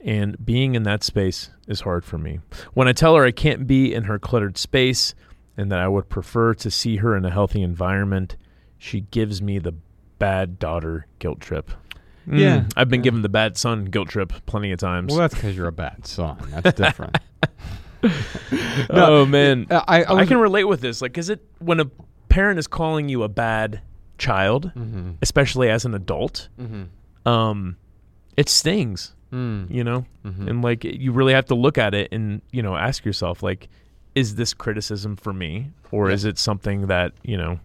and 0.01 0.43
being 0.45 0.75
in 0.75 0.83
that 0.83 1.03
space 1.03 1.49
is 1.67 1.81
hard 1.81 2.05
for 2.05 2.17
me. 2.17 2.39
When 2.73 2.87
I 2.87 2.93
tell 2.93 3.15
her 3.15 3.25
I 3.25 3.31
can't 3.31 3.65
be 3.65 3.93
in 3.93 4.03
her 4.03 4.19
cluttered 4.19 4.57
space 4.57 5.15
and 5.57 5.71
that 5.71 5.79
I 5.79 5.87
would 5.87 6.07
prefer 6.09 6.53
to 6.55 6.69
see 6.69 6.97
her 6.97 7.17
in 7.17 7.25
a 7.25 7.31
healthy 7.31 7.61
environment, 7.63 8.35
she 8.79 9.01
gives 9.01 9.41
me 9.41 9.59
the 9.59 9.73
bad 10.17 10.57
daughter 10.57 11.05
guilt 11.19 11.39
trip. 11.39 11.69
Mm, 12.27 12.39
Yeah. 12.39 12.63
I've 12.75 12.89
been 12.89 13.01
Yeah. 13.01 13.03
given 13.05 13.21
the 13.21 13.29
bad 13.29 13.57
son 13.57 13.85
guilt 13.85 14.09
trip 14.09 14.33
plenty 14.47 14.71
of 14.71 14.79
times. 14.79 15.11
Well, 15.11 15.19
that's 15.19 15.35
because 15.35 15.55
you're 15.55 15.67
a 15.67 15.71
bad 15.71 16.07
son. 16.07 16.37
That's 16.51 16.73
different. 16.73 17.17
oh 18.89 19.25
man, 19.25 19.67
Uh, 19.69 19.81
I, 19.87 20.03
I, 20.03 20.15
I 20.19 20.25
can 20.25 20.37
relate 20.37 20.63
with 20.63 20.81
this. 20.81 21.01
Like, 21.01 21.17
is 21.17 21.29
it 21.29 21.43
when 21.59 21.79
a 21.79 21.85
parent 22.29 22.59
is 22.59 22.67
calling 22.67 23.09
you 23.09 23.23
a 23.23 23.27
bad 23.29 23.81
child, 24.17 24.71
Mhm, 24.75 25.15
especially 25.21 25.69
as 25.69 25.85
an 25.85 25.93
adult, 25.93 26.47
mhm, 26.59 26.87
um, 27.29 27.75
it 28.37 28.47
stings, 28.49 29.13
mm, 29.33 29.69
you 29.69 29.83
know? 29.83 30.05
mhm. 30.25 30.47
And 30.47 30.61
like, 30.61 30.83
you 30.85 31.11
really 31.11 31.33
have 31.33 31.45
to 31.47 31.55
look 31.55 31.77
at 31.77 31.93
it 31.93 32.09
and, 32.11 32.41
you 32.51 32.61
know, 32.63 32.75
ask 32.77 33.03
yourself, 33.05 33.43
like, 33.43 33.67
is 34.15 34.35
this 34.35 34.53
criticism 34.53 35.15
for 35.17 35.33
me 35.33 35.71
or 35.91 36.07
Yeah. 36.09 36.15
is 36.15 36.25
it 36.25 36.37
something 36.37 36.87
that, 36.87 37.11
you 37.23 37.37
know, 37.37 37.59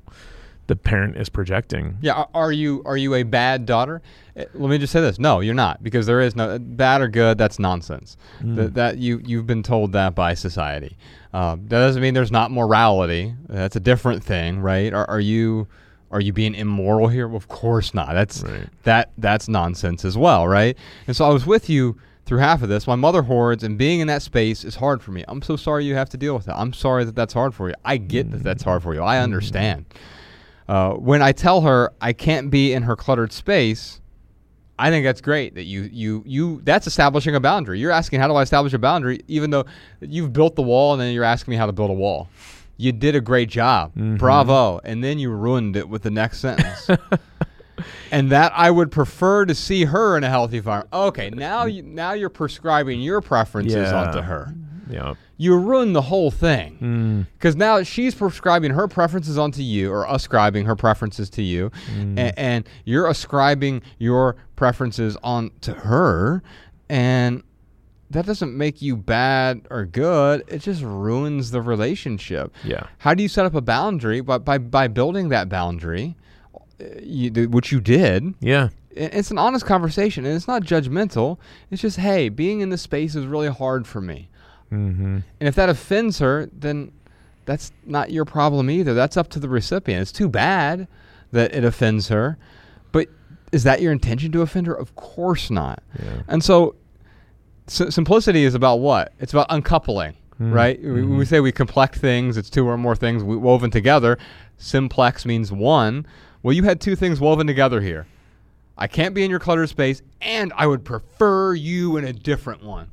the 0.67 0.77
parent 0.77 1.17
is 1.17 1.29
projecting? 1.29 1.99
Yeah, 2.01 2.25
are- 2.35 2.53
you 2.53 2.83
are 2.87 2.97
you 2.97 3.15
a 3.15 3.23
bad 3.23 3.67
daughter? 3.67 4.01
Uh, 4.37 4.45
Let 4.55 4.71
me 4.71 4.79
just 4.79 4.93
say 4.93 5.01
this: 5.01 5.19
No, 5.19 5.41
you're 5.41 5.55
not, 5.55 5.83
because 5.83 6.07
there 6.07 6.21
is 6.21 6.35
no 6.37 6.51
uh, 6.51 6.59
bad 6.59 7.01
or 7.03 7.09
good. 7.09 7.39
That's 7.39 7.59
nonsense. 7.59 8.17
Mm. 8.43 8.57
That, 8.57 8.75
that 8.75 8.99
you 8.99 9.21
you've 9.25 9.47
been 9.47 9.63
told 9.63 9.93
that 9.93 10.15
by 10.15 10.35
society. 10.35 10.97
Um, 11.33 11.63
that 11.69 11.79
doesn't 11.81 12.01
mean 12.01 12.15
there's 12.15 12.31
not 12.33 12.51
morality. 12.51 13.35
That's 13.49 13.77
a 13.77 13.81
different 13.81 14.23
thing, 14.25 14.61
right? 14.61 14.93
Are, 14.93 15.09
are 15.11 15.21
you 15.21 15.67
are 16.11 16.21
you 16.21 16.33
being 16.33 16.55
immoral 16.55 17.09
here? 17.09 17.27
Well, 17.27 17.37
of 17.37 17.49
course 17.49 17.93
not. 17.93 18.13
That's 18.15 18.43
Right. 18.43 18.69
that 18.85 19.11
that's 19.19 19.49
nonsense 19.49 20.05
as 20.05 20.17
well, 20.17 20.47
right? 20.47 20.77
And 21.07 21.17
so 21.17 21.25
I 21.25 21.31
was 21.33 21.45
with 21.45 21.69
you 21.69 21.97
through 22.25 22.39
half 22.39 22.63
of 22.63 22.69
this. 22.71 22.87
My 22.87 22.95
mother 22.95 23.23
hoards, 23.23 23.63
and 23.65 23.77
being 23.77 24.01
in 24.01 24.07
that 24.07 24.23
space 24.23 24.65
is 24.65 24.77
hard 24.77 25.03
for 25.03 25.11
me. 25.11 25.25
I'm 25.29 25.43
so 25.43 25.57
sorry 25.57 25.85
you 25.85 25.95
have 25.97 26.09
to 26.11 26.17
deal 26.17 26.35
with 26.35 26.47
that. 26.47 26.57
I'm 26.57 26.73
sorry 26.73 27.05
that 27.05 27.15
that's 27.17 27.35
hard 27.35 27.55
for 27.55 27.69
you. 27.69 27.75
I 27.85 27.97
get 27.99 28.31
that 28.31 28.43
that's 28.43 28.63
hard 28.63 28.83
for 28.83 28.95
you. 28.95 29.03
I 29.03 29.19
understand. 29.19 29.85
Uh, 30.69 30.93
when 30.95 31.21
I 31.23 31.33
tell 31.33 31.61
her 31.63 31.93
I 32.01 32.13
can't 32.13 32.51
be 32.51 32.73
in 32.73 32.83
her 32.85 32.97
cluttered 32.97 33.33
space, 33.33 34.01
I 34.79 34.91
think 34.91 35.05
that's 35.05 35.21
great 35.21 35.55
that 35.55 35.65
you 35.65 35.89
you 35.93 36.23
you 36.27 36.61
that's 36.65 36.87
establishing 36.87 37.35
a 37.35 37.41
boundary. 37.41 37.79
You're 37.79 37.91
asking 37.93 38.21
how 38.21 38.29
do 38.29 38.35
I 38.35 38.43
establish 38.43 38.73
a 38.73 38.79
boundary, 38.79 39.21
even 39.29 39.51
though 39.51 39.65
you've 40.01 40.33
built 40.33 40.57
the 40.57 40.63
wall, 40.63 40.93
and 40.93 41.01
then 41.01 41.13
you're 41.15 41.23
asking 41.25 41.53
me 41.53 41.57
how 41.57 41.67
to 41.67 41.73
build 41.73 41.91
a 41.91 41.95
wall. 41.95 42.29
You 42.77 42.91
did 42.91 43.15
a 43.15 43.21
great 43.21 43.49
job, 43.51 43.93
Mhm. 43.95 44.19
bravo, 44.19 44.81
and 44.85 45.05
then 45.05 45.19
you 45.21 45.31
ruined 45.31 45.77
it 45.77 45.89
with 45.89 46.03
the 46.03 46.11
next 46.11 46.39
sentence. 46.41 46.91
and 48.11 48.31
that 48.33 48.53
I 48.57 48.71
would 48.71 48.91
prefer 48.91 49.45
to 49.45 49.55
see 49.55 49.85
her 49.85 50.17
in 50.17 50.25
a 50.25 50.29
healthy 50.29 50.57
environment. 50.57 50.93
Okay, 50.93 51.31
now 51.31 51.67
you 51.67 51.83
now 51.83 52.13
you're 52.15 52.29
prescribing 52.31 53.01
your 53.01 53.21
preferences 53.21 53.75
Yeah. 53.93 53.95
onto 54.07 54.21
her. 54.23 54.55
Yeah. 54.89 55.15
You 55.37 55.57
ruin 55.59 55.93
the 55.93 56.03
whole 56.03 56.31
thing. 56.31 56.79
Mm. 56.81 57.27
Because 57.39 57.57
now 57.57 57.83
she's 57.83 58.15
prescribing 58.15 58.71
her 58.73 58.87
preferences 58.89 59.37
onto 59.39 59.63
you, 59.63 59.91
or 59.93 60.07
ascribing 60.09 60.67
her 60.67 60.77
preferences 60.77 61.29
to 61.31 61.43
you, 61.43 61.71
Mm. 61.97 62.19
a- 62.19 62.39
and, 62.39 62.69
you're 62.85 63.07
ascribing 63.09 63.83
your 63.99 64.37
preferences 64.57 65.17
onto 65.23 65.73
her, 65.75 66.43
and 66.89 67.43
that 68.11 68.27
doesn't 68.27 68.57
make 68.57 68.81
you 68.83 68.97
bad 68.97 69.63
or 69.71 69.85
good. 69.87 70.45
It 70.47 70.59
just 70.59 70.83
ruins 70.83 71.51
the 71.51 71.61
relationship. 71.63 72.55
Yeah. 72.63 72.85
How 72.99 73.15
do 73.15 73.23
you 73.23 73.29
set 73.29 73.45
up 73.47 73.55
a 73.55 73.61
boundary? 73.61 74.21
By 74.21 74.39
by, 74.39 74.59
by 74.59 74.87
building 74.89 75.31
that 75.31 75.49
boundary, 75.49 76.15
uh, 76.81 76.85
you, 77.03 77.31
which 77.49 77.73
you 77.73 77.81
did. 77.81 78.35
Yeah. 78.41 78.69
It's 78.97 79.33
an 79.33 79.39
honest 79.39 79.67
conversation, 79.67 80.25
and 80.25 80.37
it's 80.37 80.47
not 80.47 80.63
judgmental. 80.63 81.39
It's 81.73 81.83
just, 81.83 81.97
hey, 81.97 82.29
being 82.29 82.61
in 82.61 82.69
this 82.69 82.83
space 82.83 83.17
is 83.17 83.27
really 83.27 83.49
hard 83.49 83.89
for 83.89 84.01
me. 84.01 84.29
Mm-hmm. 84.73 85.19
And 85.41 85.49
if 85.49 85.55
that 85.55 85.69
offends 85.69 86.19
her, 86.19 86.49
then 86.53 86.93
that's 87.45 87.73
not 87.87 88.11
your 88.11 88.25
problem 88.25 88.71
either. 88.71 88.95
That's 88.95 89.17
up 89.17 89.29
to 89.31 89.39
the 89.39 89.49
recipient. 89.49 90.03
It's 90.03 90.13
too 90.13 90.29
bad 90.29 90.89
that 91.33 91.55
it 91.55 91.65
offends 91.65 92.09
her. 92.09 92.39
But 92.93 93.09
is 93.53 93.65
that 93.65 93.83
your 93.83 93.93
intention 93.93 94.33
to 94.33 94.43
offend 94.43 94.67
her? 94.67 94.75
Of 94.75 94.97
course 94.97 95.51
not. 95.51 95.83
Yeah. 96.03 96.23
And 96.29 96.43
so 96.43 96.75
si- 97.67 97.91
simplicity 97.91 98.45
is 98.45 98.55
about 98.55 98.77
what? 98.77 99.13
It's 99.21 99.33
about 99.33 99.47
uncoupling, 99.51 100.15
Mm. 100.41 100.53
right? 100.53 100.83
We- 100.83 100.91
When 100.93 101.17
we 101.19 101.25
Mhm. 101.25 101.29
say 101.29 101.41
we 101.41 101.53
complex 101.53 101.99
things, 101.99 102.37
it's 102.37 102.51
two 102.51 102.67
or 102.67 102.77
more 102.79 102.97
things 102.97 103.23
woven 103.23 103.71
together. 103.71 104.19
Simplex 104.59 105.25
means 105.27 105.53
one. 105.53 106.07
Well, 106.43 106.53
you 106.55 106.63
had 106.65 106.81
two 106.81 106.97
things 106.97 107.21
woven 107.21 107.47
together 107.47 107.81
here. 107.81 108.07
I 108.77 108.87
can't 108.89 109.15
be 109.15 109.23
in 109.25 109.31
your 109.31 109.39
cluttered 109.39 109.69
space, 109.69 110.03
and 110.21 110.53
I 110.57 110.67
would 110.67 110.85
prefer 110.85 111.55
you 111.55 111.97
in 111.97 112.05
a 112.05 112.13
different 112.13 112.65
one. 112.65 112.89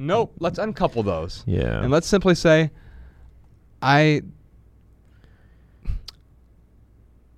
Nope. 0.00 0.32
Let's 0.38 0.58
uncouple 0.58 1.02
those. 1.02 1.42
Yeah. 1.46 1.82
And 1.82 1.90
let's 1.90 2.06
simply 2.06 2.34
say, 2.36 2.70
I. 3.82 4.22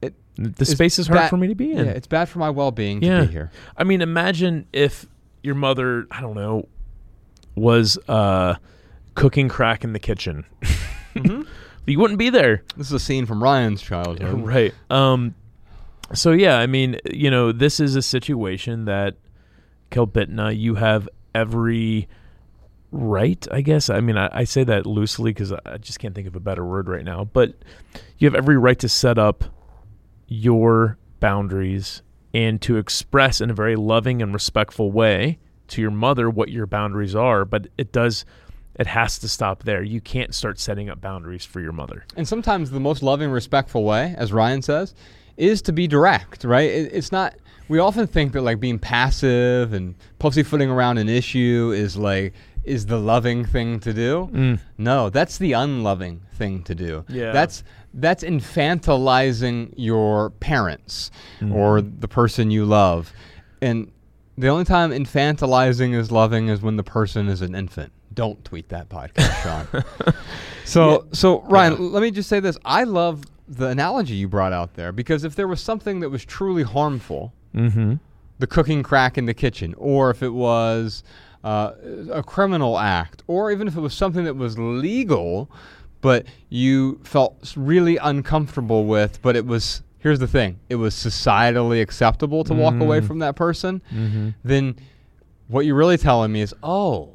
It, 0.03 0.15
the 0.37 0.65
space 0.65 0.99
is 0.99 1.07
hard 1.07 1.19
bad- 1.21 1.31
for 1.31 1.37
me 1.37 1.49
to 1.49 1.55
be 1.55 1.73
in. 1.73 1.79
Yeah, 1.87 1.93
it's 1.93 2.07
bad 2.07 2.29
for 2.29 2.39
my 2.39 2.51
well-being 2.51 3.03
Yeah. 3.03 3.21
to 3.21 3.27
be 3.27 3.33
here. 3.33 3.51
I 3.77 3.85
mean, 3.85 4.03
imagine 4.03 4.67
if 4.73 5.07
your 5.43 5.55
mother, 5.55 6.07
I 6.11 6.21
don't 6.21 6.35
know, 6.35 6.69
was 7.55 7.99
uh, 8.09 8.55
cooking 9.15 9.49
crack 9.49 9.85
in 9.85 9.93
the 9.93 9.99
kitchen. 9.99 10.45
Mhm. 11.15 11.47
You 11.87 11.99
wouldn't 11.99 12.19
be 12.21 12.31
there. 12.31 12.63
This 12.77 12.87
is 12.89 12.93
a 12.93 13.01
scene 13.01 13.27
from 13.27 13.43
Ryan's 13.43 13.83
childhood. 13.83 14.41
Right. 14.45 14.73
Um 14.91 15.35
so 16.13 16.31
yeah, 16.31 16.59
I 16.59 16.67
mean, 16.69 16.99
you 17.11 17.31
know, 17.33 17.51
this 17.51 17.81
is 17.81 17.97
a 17.97 18.03
situation 18.03 18.85
that 18.85 19.17
Kelbitna, 19.91 20.57
you 20.57 20.77
have 20.77 21.09
every 21.35 22.07
right, 22.93 23.47
I 23.51 23.61
guess. 23.61 23.91
I 23.91 24.01
mean, 24.01 24.17
I, 24.17 24.29
I 24.33 24.45
say 24.45 24.65
that 24.65 24.87
loosely 24.87 25.33
because 25.33 25.53
I 25.53 25.79
just 25.79 25.99
can't 25.99 26.15
think 26.15 26.27
of 26.27 26.37
a 26.37 26.41
better 26.41 26.65
word 26.65 26.89
right 26.89 27.05
now. 27.05 27.25
But 27.25 27.55
you 28.19 28.27
have 28.27 28.35
every 28.35 28.57
right 28.57 28.79
to 28.81 28.89
set 28.89 29.19
up 29.19 29.45
your 30.29 30.99
boundaries 31.21 32.03
and 32.33 32.61
to 32.63 32.77
express 32.77 33.41
in 33.41 33.51
a 33.51 33.55
very 33.55 33.77
loving 33.77 34.23
and 34.23 34.33
respectful 34.33 34.93
way 34.93 35.39
to 35.69 35.81
your 35.81 35.91
mother 35.91 36.29
what 36.31 36.51
your 36.51 36.67
boundaries 36.67 37.15
are. 37.15 37.45
But 37.45 37.69
it 37.77 37.93
does, 37.93 38.25
it 38.77 38.87
has 38.87 39.19
to 39.21 39.29
stop 39.29 39.65
there. 39.65 39.83
You 39.83 40.01
can't 40.01 40.35
start 40.35 40.59
setting 40.59 40.89
up 40.89 41.01
boundaries 41.01 41.45
for 41.45 41.61
your 41.61 41.73
mother. 41.73 42.05
And 42.17 42.27
sometimes 42.27 42.71
the 42.71 42.81
most 42.81 43.03
loving, 43.03 43.31
respectful 43.31 43.85
way, 43.85 44.15
as 44.17 44.33
Ryan 44.33 44.63
says, 44.63 44.95
is 45.37 45.63
to 45.63 45.73
be 45.73 45.87
direct, 45.87 46.45
right? 46.45 46.71
It, 46.71 46.93
it's 46.93 47.13
not. 47.13 47.35
We 47.69 47.79
often 47.79 48.09
think 48.09 48.33
that 48.33 48.43
like 48.43 48.59
being 48.59 48.81
passive 48.81 49.73
and 49.73 49.95
pussyfooting 50.19 50.69
around 50.69 50.99
an 50.99 51.09
issue 51.09 51.73
is 51.75 51.97
like 51.97 52.35
is 52.65 52.87
the 52.87 52.99
loving 52.99 53.45
thing 53.45 53.81
to 53.81 53.93
do. 53.93 54.29
Mm. 54.33 54.61
No, 54.79 55.11
that's 55.11 55.39
the 55.39 55.53
unloving 55.53 56.21
thing 56.35 56.63
to 56.65 56.75
do. 56.75 57.05
Yeah. 57.09 57.33
That's 57.33 57.63
that's 57.95 58.23
infantilizing 58.25 59.73
your 59.77 60.31
parents 60.31 61.11
Mm-hmm. 61.41 61.53
or 61.55 61.81
the 61.81 62.09
person 62.09 62.51
you 62.51 62.65
love. 62.65 63.13
And 63.63 63.91
the 64.37 64.49
only 64.49 64.65
time 64.65 64.91
infantilizing 64.91 65.95
is 65.95 66.11
loving 66.11 66.49
is 66.49 66.63
when 66.63 66.77
the 66.77 66.83
person 66.83 67.29
is 67.29 67.41
an 67.43 67.55
infant. 67.55 67.93
Don't 68.13 68.43
tweet 68.45 68.69
that 68.71 68.89
podcast, 68.89 69.43
Sean. 69.43 70.15
so 70.65 71.07
so 71.13 71.41
Ryan, 71.43 71.73
Yeah. 71.75 71.79
let 71.89 72.03
me 72.03 72.11
just 72.11 72.29
say 72.29 72.41
this. 72.41 72.59
I 72.65 72.85
love 72.85 73.25
the 73.49 73.67
analogy 73.69 74.15
you 74.15 74.29
brought 74.29 74.53
out 74.53 74.75
there 74.75 74.93
because 74.93 75.25
if 75.25 75.35
there 75.35 75.49
was 75.49 75.61
something 75.61 76.01
that 76.01 76.11
was 76.11 76.25
truly 76.25 76.63
harmful, 76.63 77.33
Mm-hmm. 77.55 77.95
the 78.39 78.47
cooking 78.47 78.83
crack 78.85 79.19
in 79.19 79.27
the 79.27 79.35
kitchen, 79.35 79.75
or 79.77 80.11
if 80.11 80.23
it 80.23 80.29
was 80.33 81.03
uh, 81.45 81.73
a 82.13 82.23
criminal 82.23 82.79
act, 82.79 83.23
or 83.27 83.51
even 83.51 83.67
if 83.69 83.77
it 83.77 83.81
was 83.81 83.95
something 83.95 84.25
that 84.25 84.37
was 84.37 84.59
legal, 84.59 85.51
but 86.01 86.27
you 86.49 87.01
felt 87.05 87.55
really 87.57 87.97
uncomfortable 87.97 88.85
with, 88.87 89.21
but 89.23 89.37
it 89.37 89.47
was. 89.47 89.83
Here's 89.99 90.19
the 90.19 90.27
thing: 90.27 90.59
it 90.71 90.77
was 90.77 90.95
societally 90.95 91.83
acceptable 91.83 92.43
to 92.45 92.55
walk 92.55 92.81
away 92.81 93.01
Mm. 93.01 93.07
from 93.07 93.19
that 93.19 93.37
person. 93.37 93.83
Mm-hmm. 93.93 94.31
Then, 94.43 94.77
what 95.49 95.67
you're 95.67 95.75
really 95.77 95.99
telling 95.99 96.33
me 96.33 96.41
is, 96.41 96.55
oh, 96.63 97.11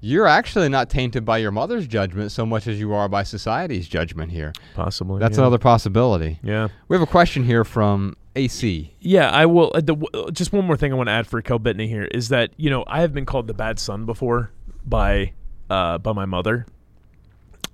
you're 0.00 0.26
actually 0.26 0.68
not 0.68 0.90
tainted 0.90 1.24
by 1.24 1.38
your 1.38 1.50
mother's 1.50 1.86
judgment 1.86 2.30
so 2.30 2.44
much 2.44 2.66
as 2.66 2.78
you 2.78 2.92
are 2.92 3.08
by 3.08 3.22
society's 3.22 3.88
judgment 3.88 4.30
here. 4.30 4.52
Possibly. 4.74 5.18
That's 5.18 5.36
yeah. 5.38 5.44
another 5.44 5.58
possibility. 5.58 6.38
Yeah. 6.42 6.68
We 6.88 6.94
have 6.96 7.02
a 7.02 7.06
question 7.10 7.44
here 7.44 7.64
from 7.64 8.14
AC. 8.38 8.94
Yeah, 9.00 9.30
I 9.30 9.46
will. 9.46 9.72
Uh, 9.74 9.80
the, 9.80 9.96
w- 9.96 10.30
just 10.30 10.52
one 10.52 10.64
more 10.64 10.76
thing 10.76 10.92
I 10.92 10.96
want 10.96 11.08
to 11.08 11.12
add 11.12 11.26
for 11.26 11.42
Kel 11.42 11.58
Bitney 11.58 11.88
here 11.88 12.04
is 12.04 12.28
that 12.30 12.50
you 12.56 12.70
know 12.70 12.84
I 12.86 13.00
have 13.00 13.12
been 13.12 13.26
called 13.26 13.46
the 13.46 13.54
bad 13.54 13.78
son 13.78 14.06
before 14.06 14.52
by 14.86 15.32
uh, 15.68 15.98
by 15.98 16.12
my 16.12 16.24
mother, 16.24 16.66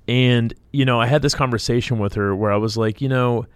and 0.09 0.53
you 0.73 0.85
know 0.85 1.01
I 1.01 1.07
had 1.07 1.23
this 1.23 1.35
conversation 1.35 1.99
with 1.99 2.15
her 2.15 2.35
where 2.35 2.51
I 2.51 2.57
was 2.57 2.77
like, 2.77 3.01
you 3.01 3.09
know, 3.09 3.47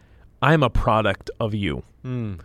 I'm 0.42 0.62
a 0.62 0.70
product 0.70 1.30
of 1.40 1.54
you. 1.54 1.82
Mm. 2.04 2.40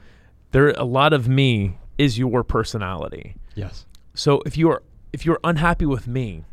There, 0.52 0.69
a 0.69 0.84
lot 0.86 1.13
of 1.13 1.28
me 1.28 1.78
is 1.97 2.17
your 2.17 2.43
personality. 2.43 3.36
Yes. 3.56 3.86
So 4.13 4.41
if 4.45 4.58
you 4.58 4.69
are 4.69 4.82
if 5.12 5.26
you're 5.26 5.39
unhappy 5.43 5.86
with 5.86 6.08
me, 6.08 6.43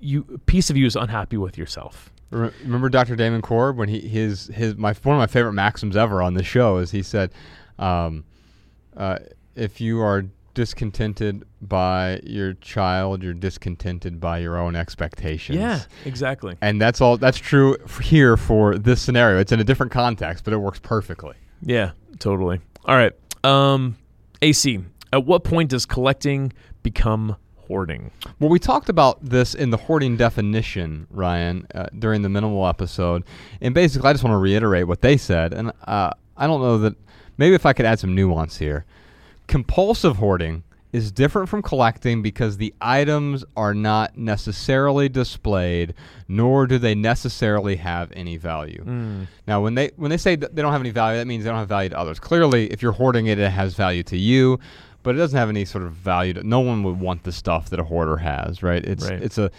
you 0.00 0.40
piece 0.46 0.70
of 0.70 0.76
you 0.76 0.86
is 0.86 0.96
unhappy 0.96 1.36
with 1.36 1.58
yourself. 1.58 2.10
Re- 2.30 2.50
Remember 2.62 2.88
Dr. 2.88 3.16
Damon 3.16 3.42
Korb 3.42 3.76
when 3.76 3.88
he 3.88 4.00
his 4.00 4.46
his 4.48 4.76
my 4.76 4.92
one 5.02 5.16
of 5.16 5.20
my 5.20 5.26
favorite 5.26 5.52
maxims 5.52 5.96
ever 5.96 6.22
on 6.22 6.34
the 6.34 6.42
show 6.42 6.78
is 6.78 6.90
he 6.90 7.02
said, 7.02 7.30
um, 7.78 8.24
uh, 8.96 9.18
if 9.54 9.80
you 9.80 10.00
are 10.00 10.24
discontented 10.54 11.44
by 11.60 12.20
your 12.22 12.54
child, 12.54 13.22
you're 13.22 13.34
discontented 13.34 14.20
by 14.20 14.38
your 14.38 14.56
own 14.56 14.76
expectations. 14.76 15.58
Yeah, 15.58 15.80
exactly. 16.04 16.56
And 16.60 16.80
that's 16.80 17.00
all. 17.00 17.16
That's 17.16 17.38
true 17.38 17.76
f- 17.84 17.98
here 17.98 18.36
for 18.36 18.78
this 18.78 19.00
scenario. 19.02 19.38
It's 19.40 19.52
in 19.52 19.60
a 19.60 19.64
different 19.64 19.92
context, 19.92 20.44
but 20.44 20.52
it 20.52 20.58
works 20.58 20.78
perfectly. 20.80 21.34
Yeah, 21.62 21.92
totally. 22.18 22.60
All 22.84 22.96
right. 22.96 23.12
Um, 23.44 23.96
AC. 24.42 24.80
At 25.12 25.26
what 25.26 25.44
point 25.44 25.70
does 25.70 25.86
collecting 25.86 26.52
become 26.82 27.36
hoarding? 27.74 28.12
Well, 28.38 28.50
we 28.50 28.60
talked 28.60 28.88
about 28.88 29.18
this 29.20 29.52
in 29.52 29.70
the 29.70 29.76
hoarding 29.76 30.16
definition, 30.16 31.08
Ryan, 31.10 31.66
uh, 31.74 31.86
during 31.98 32.22
the 32.22 32.28
minimal 32.28 32.68
episode. 32.68 33.24
And 33.60 33.74
basically, 33.74 34.08
I 34.08 34.12
just 34.12 34.22
want 34.22 34.34
to 34.34 34.38
reiterate 34.38 34.86
what 34.86 35.00
they 35.00 35.16
said. 35.16 35.52
And 35.52 35.72
uh, 35.84 36.10
I 36.36 36.46
don't 36.46 36.62
know 36.62 36.78
that 36.78 36.94
maybe 37.36 37.56
if 37.56 37.66
I 37.66 37.72
could 37.72 37.84
add 37.84 37.98
some 37.98 38.14
nuance 38.14 38.58
here. 38.58 38.84
Compulsive 39.48 40.18
hoarding 40.18 40.62
is 40.92 41.10
different 41.10 41.48
from 41.48 41.62
collecting 41.62 42.22
because 42.22 42.58
the 42.58 42.72
items 42.80 43.44
are 43.56 43.74
not 43.74 44.16
necessarily 44.16 45.08
displayed, 45.08 45.94
nor 46.28 46.68
do 46.68 46.78
they 46.78 46.94
necessarily 46.94 47.74
have 47.74 48.12
any 48.14 48.36
value. 48.36 48.84
Mm. 48.86 49.26
Now, 49.48 49.60
when 49.60 49.74
they 49.74 49.90
when 49.96 50.10
they 50.10 50.16
say 50.16 50.36
that 50.36 50.54
they 50.54 50.62
don't 50.62 50.70
have 50.70 50.80
any 50.80 50.90
value, 50.92 51.18
that 51.18 51.26
means 51.26 51.42
they 51.42 51.50
don't 51.50 51.58
have 51.58 51.68
value 51.68 51.88
to 51.88 51.98
others. 51.98 52.20
Clearly, 52.20 52.68
if 52.68 52.82
you're 52.82 52.92
hoarding 52.92 53.26
it, 53.26 53.40
it 53.40 53.50
has 53.50 53.74
value 53.74 54.04
to 54.04 54.16
you, 54.16 54.60
but 55.04 55.14
it 55.14 55.18
doesn't 55.18 55.38
have 55.38 55.48
any 55.48 55.64
sort 55.64 55.84
of 55.84 55.92
value. 55.92 56.32
To, 56.32 56.42
no 56.42 56.58
one 56.58 56.82
would 56.82 56.98
want 56.98 57.22
the 57.22 57.30
stuff 57.32 57.70
that 57.70 57.78
a 57.78 57.84
hoarder 57.84 58.16
has, 58.16 58.60
right? 58.64 58.84
It's 58.84 59.08
Right. 59.08 59.22
it's 59.22 59.38
a 59.38 59.50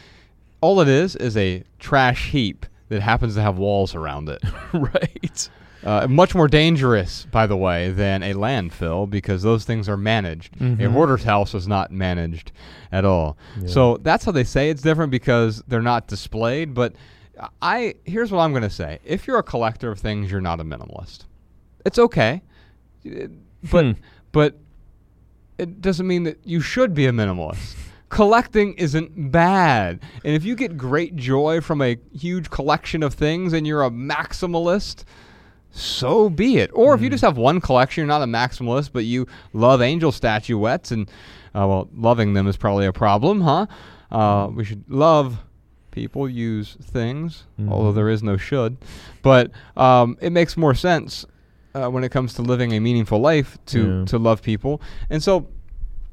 all 0.60 0.82
it 0.82 0.90
is 0.90 1.16
is 1.16 1.38
a 1.38 1.64
trash 1.80 2.32
heap 2.32 2.66
that 2.90 3.02
happens 3.02 3.36
to 3.36 3.42
have 3.42 3.58
walls 3.58 3.96
around 3.96 4.28
it. 4.30 4.44
right. 4.74 5.50
Uh, 5.84 6.08
much 6.08 6.34
more 6.34 6.48
dangerous, 6.48 7.28
by 7.32 7.46
the 7.46 7.56
way, 7.56 7.92
than 7.92 8.24
a 8.24 8.34
landfill 8.34 9.08
because 9.08 9.44
those 9.44 9.66
things 9.66 9.88
are 9.88 9.98
managed. 9.98 10.56
A 10.56 10.60
Mhm. 10.64 10.92
hoarder's 10.94 11.24
house 11.24 11.54
is 11.54 11.68
not 11.68 11.92
managed 11.92 12.52
at 12.92 13.06
all. 13.06 13.38
So 13.68 13.98
that's 14.02 14.26
how 14.26 14.32
they 14.32 14.44
say 14.44 14.72
it's 14.72 14.82
different 14.82 15.12
because 15.12 15.62
they're 15.68 15.84
not 15.84 16.08
displayed. 16.08 16.74
But 16.74 16.94
I 17.62 17.96
here's 18.06 18.32
what 18.32 18.40
I'm 18.40 18.52
going 18.52 18.64
to 18.64 18.70
say: 18.70 18.98
if 19.06 19.28
you're 19.28 19.38
a 19.38 19.44
collector 19.44 19.92
of 19.92 20.00
things, 20.00 20.32
you're 20.32 20.42
not 20.42 20.60
a 20.60 20.64
minimalist. 20.64 21.26
It's 21.86 22.00
okay, 22.00 22.42
but 23.70 23.86
Hmm. 23.86 23.92
but 24.32 24.56
it 25.58 25.82
doesn't 25.82 26.08
mean 26.08 26.24
that 26.24 26.40
you 26.44 26.62
should 26.62 26.94
be 26.94 27.06
a 27.06 27.12
minimalist. 27.12 27.76
Collecting 28.10 28.74
isn't 28.76 29.32
bad. 29.32 30.00
And 30.24 30.36
if 30.36 30.44
you 30.46 30.56
get 30.56 30.78
great 30.78 31.16
joy 31.16 31.60
from 31.62 31.82
a 31.82 31.98
huge 32.14 32.50
collection 32.50 33.04
of 33.04 33.14
things 33.14 33.52
and 33.54 33.66
you're 33.66 33.84
a 33.84 33.90
maximalist, 33.90 35.04
so 35.72 36.30
be 36.30 36.58
it. 36.58 36.70
Or 36.74 36.94
if 36.94 37.02
you 37.02 37.10
just 37.10 37.24
have 37.24 37.38
one 37.38 37.60
collection, 37.60 38.02
you're 38.02 38.08
not 38.08 38.22
a 38.22 38.26
maximalist, 38.26 38.92
but 38.94 39.04
you 39.06 39.28
love 39.54 39.82
angel 39.82 40.12
statuettes, 40.12 40.92
and 40.92 41.10
uh, 41.54 41.68
well, 41.68 41.90
loving 41.94 42.34
them 42.34 42.48
is 42.48 42.56
probably 42.58 42.86
a 42.86 42.94
problem, 42.94 43.42
huh? 43.42 43.66
Uh, 44.12 44.48
we 44.54 44.64
should 44.64 44.84
love 44.90 45.40
people 45.92 46.30
use 46.30 46.78
things, 46.82 47.46
although 47.70 47.92
Mhm. 47.92 47.96
there 47.96 48.10
is 48.10 48.22
no 48.24 48.38
should. 48.38 48.78
But 49.22 49.52
um, 49.76 50.18
it 50.22 50.32
makes 50.32 50.56
more 50.58 50.76
sense 50.76 51.26
uh, 51.76 51.90
when 51.90 52.04
it 52.04 52.10
comes 52.10 52.34
to 52.36 52.42
living 52.42 52.72
a 52.74 52.80
meaningful 52.80 53.20
life 53.20 53.58
to 53.68 54.00
Yeah. 54.00 54.06
to 54.06 54.18
love 54.18 54.42
people. 54.42 54.82
And 55.10 55.22
so, 55.22 55.48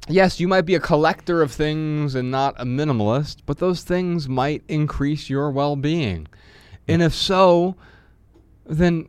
yes, 0.09 0.41
you 0.41 0.49
might 0.49 0.63
be 0.67 0.75
a 0.75 0.81
collector 0.81 1.41
of 1.41 1.53
things 1.53 2.15
and 2.15 2.31
not 2.31 2.55
a 2.59 2.65
minimalist, 2.65 3.37
but 3.47 3.59
those 3.59 3.83
things 3.83 4.29
might 4.29 4.63
increase 4.69 5.31
your 5.31 5.51
well-being. 5.51 6.27
And 6.89 7.01
if 7.01 7.15
so, 7.15 7.77
then 8.67 9.09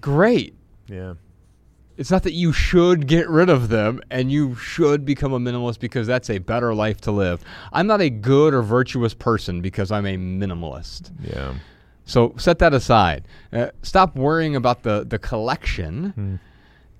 great. 0.00 0.54
Yeah. 0.86 1.14
It's 1.96 2.10
not 2.10 2.22
that 2.24 2.32
you 2.32 2.52
should 2.52 3.06
get 3.06 3.28
rid 3.28 3.48
of 3.50 3.68
them 3.68 4.00
and 4.10 4.32
you 4.32 4.54
should 4.56 5.04
become 5.04 5.32
a 5.32 5.38
minimalist 5.38 5.78
because 5.78 6.06
that's 6.06 6.30
a 6.30 6.38
better 6.38 6.74
life 6.74 7.00
to 7.02 7.12
live. 7.12 7.42
I'm 7.72 7.86
not 7.86 8.00
a 8.00 8.10
good 8.10 8.54
or 8.54 8.62
virtuous 8.62 9.14
person 9.14 9.60
because 9.60 9.90
I'm 9.92 10.06
a 10.06 10.16
minimalist. 10.16 11.10
Yeah. 11.22 11.54
So 12.04 12.34
set 12.36 12.58
that 12.58 12.74
aside. 12.74 13.24
Uh, 13.52 13.68
stop 13.82 14.16
worrying 14.16 14.56
about 14.56 14.82
the 14.82 15.04
the 15.08 15.18
collection, 15.18 16.12
Mm. 16.16 16.38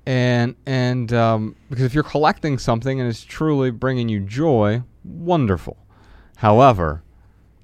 and 0.06 0.56
and 0.66 1.12
um, 1.12 1.56
because 1.70 1.84
if 1.84 1.94
you're 1.94 2.04
collecting 2.04 2.58
something 2.58 3.00
and 3.00 3.08
it's 3.08 3.24
truly 3.24 3.70
bringing 3.70 4.08
you 4.08 4.20
joy, 4.20 4.82
wonderful. 5.04 5.76
However, 6.36 7.02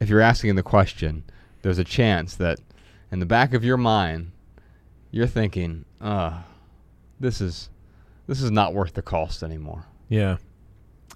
if 0.01 0.09
you're 0.09 0.21
asking 0.21 0.57
the 0.57 0.63
question, 0.63 1.25
there's 1.63 1.79
a 1.79 1.85
chance 1.85 2.35
that 2.37 2.59
in 3.11 3.19
the 3.21 3.27
back 3.27 3.55
of 3.55 3.65
your 3.65 3.77
mind, 3.77 4.33
you're 5.11 5.27
thinking, 5.27 5.85
"Uh, 6.01 6.43
this 7.21 7.41
is 7.41 7.71
this 8.27 8.43
is 8.43 8.51
not 8.51 8.75
worth 8.75 8.95
the 8.95 9.03
cost 9.03 9.43
anymore." 9.43 9.85
Yeah. 10.09 10.37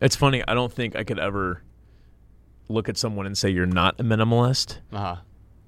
It's 0.00 0.16
funny. 0.16 0.42
I 0.48 0.54
don't 0.54 0.72
think 0.72 0.96
I 0.96 1.04
could 1.04 1.18
ever 1.18 1.62
look 2.68 2.88
at 2.88 2.96
someone 2.96 3.26
and 3.26 3.37
say 3.37 3.50
you're 3.50 3.66
not 3.66 4.00
a 4.00 4.04
minimalist, 4.04 4.78
Uh-huh. 4.92 5.16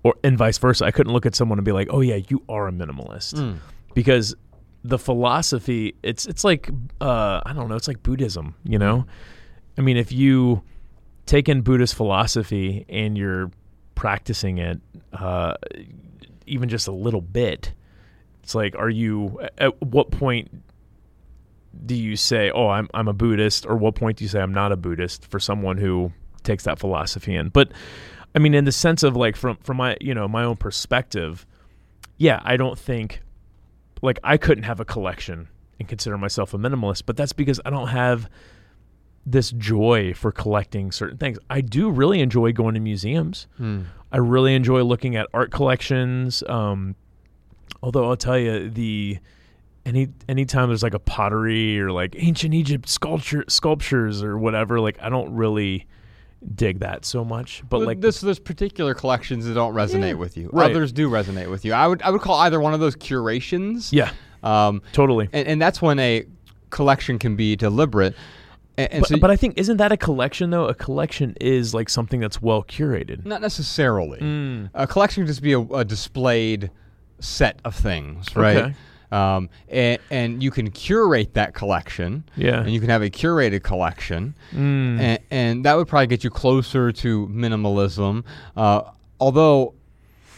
Or 0.05 0.15
and 0.23 0.39
vice 0.39 0.59
versa. 0.59 0.85
I 0.85 0.91
couldn't 0.93 1.13
look 1.13 1.27
at 1.27 1.35
someone 1.35 1.59
and 1.59 1.65
be 1.65 1.73
like, 1.73 1.89
"Oh 1.91 2.01
yeah, 2.01 2.21
you 2.29 2.43
are 2.49 2.69
a 2.69 2.73
minimalist," 2.73 3.35
Mm. 3.35 3.57
because 3.95 4.35
the 4.85 4.99
philosophy 4.99 5.95
it's 6.03 6.27
it's 6.27 6.45
like 6.45 6.71
uh, 7.01 7.41
I 7.45 7.53
don't 7.55 7.69
know. 7.69 7.75
It's 7.75 7.89
like 7.89 8.03
Buddhism. 8.05 8.55
You 8.65 8.79
know, 8.79 9.07
I 9.77 9.81
mean, 9.81 9.97
if 9.97 10.13
you 10.13 10.63
take 11.27 11.49
in 11.49 11.63
Buddhist 11.63 11.95
philosophy 11.95 12.85
and 12.89 13.17
you're 13.19 13.51
practicing 13.95 14.59
it, 14.59 14.81
uh, 15.15 15.55
even 16.47 16.69
just 16.69 16.87
a 16.87 16.93
little 16.93 17.23
bit, 17.23 17.73
it's 18.43 18.55
like, 18.55 18.77
are 18.77 18.91
you? 18.91 19.41
At 19.57 19.81
what 19.83 20.11
point 20.11 20.51
do 21.87 21.95
you 21.95 22.17
say, 22.17 22.51
"Oh, 22.51 22.69
I'm 22.69 22.89
I'm 22.95 23.09
a 23.09 23.13
Buddhist," 23.15 23.65
or 23.67 23.77
what 23.77 23.95
point 23.95 24.19
do 24.19 24.25
you 24.25 24.29
say, 24.29 24.41
"I'm 24.41 24.53
not 24.55 24.71
a 24.71 24.77
Buddhist"? 24.77 25.27
For 25.31 25.41
someone 25.41 25.79
who 25.79 26.13
takes 26.43 26.65
that 26.65 26.79
philosophy 26.79 27.35
in, 27.35 27.49
but 27.49 27.73
I 28.35 28.39
mean, 28.41 28.55
in 28.55 28.65
the 28.65 28.73
sense 28.73 29.03
of 29.03 29.17
like 29.17 29.37
from 29.37 29.57
from 29.59 29.77
my 29.77 29.97
you 30.01 30.15
know 30.15 30.27
my 30.29 30.45
own 30.45 30.57
perspective, 30.57 31.47
yeah, 32.19 32.41
I 32.45 32.57
don't 32.57 32.79
think 32.79 33.21
like 34.03 34.19
I 34.25 34.37
couldn't 34.37 34.65
have 34.65 34.81
a 34.81 34.85
collection 34.85 35.49
and 35.79 35.89
consider 35.89 36.19
myself 36.19 36.55
a 36.55 36.59
minimalist, 36.59 37.03
but 37.07 37.17
that's 37.17 37.33
because 37.33 37.61
I 37.65 37.71
don't 37.71 37.89
have 37.89 38.29
this 39.27 39.51
joy 39.53 40.13
for 40.15 40.31
collecting 40.31 40.93
certain 40.93 41.17
things. 41.17 41.39
I 41.49 41.61
do 41.61 41.91
really 41.91 42.21
enjoy 42.21 42.53
going 42.53 42.75
to 42.75 42.81
museums. 42.81 43.47
Mm. 43.59 43.87
I 44.13 44.19
really 44.19 44.55
enjoy 44.55 44.83
looking 44.83 45.17
at 45.17 45.27
art 45.33 45.51
collections. 45.51 46.43
Um, 46.49 46.95
although 47.83 48.09
I'll 48.09 48.17
tell 48.17 48.39
you 48.39 48.69
the 48.69 49.19
any 49.87 50.09
anytime 50.29 50.69
there's 50.69 50.83
like 50.83 50.95
a 50.95 50.99
pottery 50.99 51.81
or 51.81 51.91
like 51.91 52.15
ancient 52.19 52.55
Egypt 52.55 52.89
sculpture 52.89 53.45
sculptures 53.49 54.23
or 54.23 54.39
whatever, 54.39 54.81
like 54.81 54.99
I 55.01 55.09
don't 55.09 55.35
really 55.35 55.87
dig 56.55 56.81
that 56.81 57.05
so 57.05 57.25
much. 57.25 57.63
But 57.69 57.79
Well, 57.79 57.87
like 57.87 58.01
this, 58.01 58.21
there's 58.21 58.39
particular 58.39 58.95
collections 58.95 59.47
that 59.47 59.55
don't 59.55 59.75
resonate 59.75 60.09
Yeah. 60.09 60.15
with 60.15 60.37
you. 60.37 60.51
Right. 60.53 60.71
Others 60.71 60.93
do 60.93 61.09
resonate 61.09 61.51
with 61.51 61.65
you. 61.65 61.73
I 61.73 61.87
would 61.87 62.03
I 62.03 62.11
would 62.11 62.21
call 62.21 62.39
either 62.41 62.61
one 62.61 62.75
of 62.75 62.81
those 62.81 62.97
curations. 62.97 63.93
yeah, 63.93 64.11
Um, 64.43 64.83
totally. 64.93 65.29
and, 65.33 65.47
and 65.49 65.63
that's 65.63 65.81
when 65.81 65.99
a 65.99 66.25
collection 66.71 67.19
can 67.19 67.37
be 67.37 67.57
deliberate. 67.57 68.15
And, 68.77 68.93
and 68.93 69.01
But, 69.03 69.09
so 69.09 69.19
but 69.19 69.31
I 69.31 69.37
think 69.37 69.57
isn't 69.57 69.77
that 69.77 69.93
a 69.93 69.97
collection 69.97 70.51
though? 70.51 70.67
A 70.67 70.75
collection 70.75 71.35
is 71.41 71.73
like 71.75 71.89
something 71.89 72.19
that's 72.21 72.43
well 72.43 72.63
curated. 72.65 73.25
not 73.25 73.41
necessarily. 73.41 74.19
Mm. 74.21 74.71
A 74.75 74.87
collection 74.87 75.23
can 75.23 75.27
just 75.29 75.43
be 75.43 75.53
a, 75.53 75.61
a 75.61 75.85
displayed 75.85 76.71
set 77.21 77.61
of 77.65 77.75
things, 77.75 78.35
right? 78.37 78.57
Okay. 78.57 78.75
Um, 79.13 79.49
and, 79.69 79.99
and 80.11 80.43
you 80.43 80.51
can 80.51 80.71
curate 80.71 81.35
that 81.35 81.55
collection. 81.55 82.25
Yeah. 82.37 82.61
And 82.61 82.71
you 82.71 82.81
can 82.81 82.89
have 82.91 83.03
a 83.03 83.11
curated 83.11 83.63
collection. 83.63 84.35
Mm. 84.53 85.01
And, 85.01 85.19
and 85.31 85.65
that 85.65 85.77
would 85.77 85.89
probably 85.89 86.09
get 86.09 86.25
you 86.25 86.31
closer 86.31 86.93
to 86.93 87.27
minimalism. 87.29 88.25
Uh, 88.57 88.83
although 89.21 89.75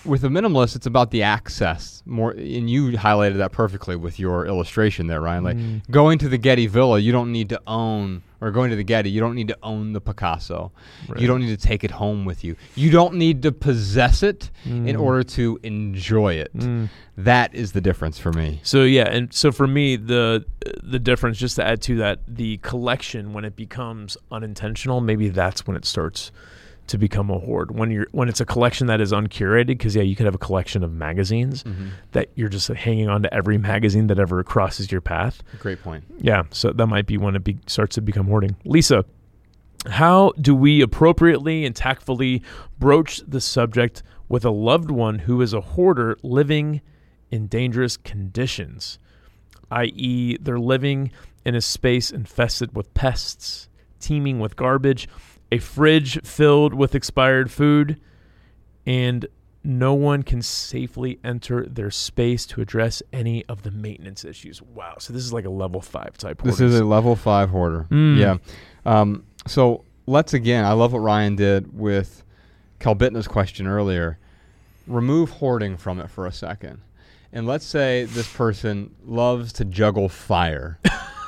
with 0.07 0.25
a 0.25 0.29
minimalist, 0.29 0.77
it's 0.77 0.87
about 0.87 1.11
the 1.11 1.23
access 1.23 2.03
more, 2.07 2.31
and 2.33 2.71
you 2.71 2.93
highlighted 2.93 3.39
that 3.39 3.53
perfectly 3.53 3.97
with 3.97 4.19
your 4.19 4.47
illustration 4.47 5.07
there, 5.07 5.21
Ryan. 5.21 5.45
Like 5.45 5.57
Mm. 5.57 5.83
going 5.91 6.19
to 6.19 6.29
the 6.29 6.39
Getty 6.39 6.67
Villa, 6.67 6.99
you 6.99 7.13
don't 7.13 7.33
need 7.33 7.49
to 7.51 7.61
own, 7.67 8.23
or 8.41 8.51
going 8.51 8.71
to 8.71 8.77
the 8.77 8.85
Getty, 8.85 9.11
you 9.11 9.21
don't 9.21 9.35
need 9.35 9.49
to 9.49 9.59
own 9.63 9.93
the 9.93 10.01
Picasso. 10.01 10.73
Right. 11.09 11.21
You 11.21 11.27
don't 11.27 11.41
need 11.41 11.59
to 11.59 11.67
take 11.67 11.83
it 11.85 11.91
home 11.91 12.25
with 12.25 12.45
you. 12.45 12.57
You 12.75 12.91
don't 12.91 13.15
need 13.15 13.43
to 13.43 13.53
possess 13.53 14.23
it 14.23 14.51
in 14.65 14.87
Mm. 14.87 15.01
order 15.01 15.23
to 15.25 15.59
enjoy 15.63 16.35
it. 16.35 16.57
Mm. 16.57 16.89
That 17.19 17.55
is 17.55 17.73
the 17.73 17.81
difference 17.81 18.19
for 18.19 18.33
me. 18.33 18.61
So 18.63 18.83
yeah, 18.85 19.09
and 19.11 19.33
so 19.33 19.51
for 19.53 19.67
me, 19.67 19.97
the 19.97 20.45
the 20.83 20.99
difference, 20.99 21.39
just 21.39 21.57
to 21.57 21.65
add 21.67 21.81
to 21.83 21.97
that, 21.97 22.21
the 22.29 22.59
collection 22.59 23.33
when 23.33 23.45
it 23.45 23.57
becomes 23.57 24.17
unintentional, 24.31 25.01
maybe 25.01 25.29
that's 25.29 25.67
when 25.67 25.77
it 25.77 25.85
starts 25.85 26.31
to 26.89 26.99
become 26.99 27.31
a 27.31 27.39
hoard. 27.39 27.77
When 27.77 27.91
you're 27.91 28.07
when 28.13 28.29
it's 28.29 28.41
a 28.41 28.45
collection 28.45 28.87
that 28.89 29.01
is 29.01 29.13
uncurated, 29.13 29.79
because 29.79 29.97
yeah, 29.97 30.03
you 30.03 30.17
could 30.17 30.27
have 30.27 30.35
a 30.35 30.39
collection 30.39 30.83
of 30.83 30.93
magazines 30.93 31.65
mm-hmm. 31.65 31.89
that 32.13 32.31
you're 32.35 32.49
just 32.49 32.69
hanging 32.69 33.09
on 33.09 33.23
to 33.23 33.35
every 33.35 33.59
magazine 33.59 34.07
that 34.09 34.19
ever 34.19 34.43
crosses 34.45 34.91
your 34.91 35.01
path. 35.01 35.43
Great 35.59 35.83
point. 35.83 36.05
Yeah, 36.19 36.45
so 36.51 36.73
that 36.73 36.87
might 36.87 37.07
be 37.07 37.17
when 37.19 37.37
it 37.37 37.45
be, 37.45 37.59
starts 37.67 37.95
to 37.97 38.01
become 38.01 38.27
hoarding. 38.27 38.57
Lisa, 38.65 39.05
how 39.87 40.33
do 40.41 40.55
we 40.55 40.81
appropriately 40.81 41.65
and 41.65 41.75
tactfully 41.75 42.43
broach 42.79 43.23
the 43.27 43.41
subject 43.41 44.03
with 44.29 44.45
a 44.45 44.51
loved 44.51 44.91
one 44.91 45.21
who 45.21 45.41
is 45.41 45.53
a 45.53 45.61
hoarder 45.61 46.17
living 46.23 46.81
in 47.31 47.47
dangerous 47.47 47.97
conditions, 47.97 48.99
i.e., 49.71 50.37
they're 50.41 50.59
living 50.59 51.11
in 51.45 51.55
a 51.55 51.61
space 51.61 52.11
infested 52.11 52.75
with 52.75 52.93
pests, 52.95 53.69
teeming 54.01 54.41
with 54.41 54.57
garbage, 54.57 55.09
a 55.53 55.59
fridge 55.59 56.21
filled 56.25 56.75
with 56.75 56.95
expired 56.95 57.51
food, 57.51 58.01
and 58.85 59.27
no 59.67 59.95
one 59.95 60.23
can 60.23 60.41
safely 60.43 61.19
enter 61.25 61.67
their 61.67 61.91
space 61.91 62.47
to 62.47 62.61
address 62.61 63.03
any 63.13 63.45
of 63.47 63.63
the 63.63 63.71
maintenance 63.71 64.25
issues. 64.25 64.63
Wow. 64.63 64.95
So 64.99 65.13
this 65.13 65.25
is 65.25 65.33
like 65.33 65.45
a 65.45 65.51
level 65.51 65.81
five 65.81 66.17
type. 66.17 66.43
This 66.43 66.61
is 66.61 66.79
a 66.79 66.85
level 66.85 67.17
five 67.17 67.51
hoarder. 67.51 67.87
Mm. 67.91 68.17
Yeah. 68.17 68.37
Um, 68.85 69.25
so 69.47 69.85
let's 70.07 70.35
again, 70.35 70.65
I 70.65 70.73
love 70.73 70.93
what 70.93 71.01
Ryan 71.01 71.35
did 71.35 71.77
with 71.77 72.23
Kalbitna's 72.79 73.27
question 73.27 73.67
earlier. 73.67 74.19
Remove 74.87 75.31
hoarding 75.31 75.77
from 75.77 76.01
it 76.01 76.11
for 76.11 76.27
a 76.27 76.33
second. 76.33 76.81
And 77.33 77.47
let's 77.47 77.67
say 77.67 78.05
this 78.05 78.33
person 78.33 78.95
loves 79.05 79.53
to 79.55 79.65
juggle 79.65 80.09
fire 80.09 80.79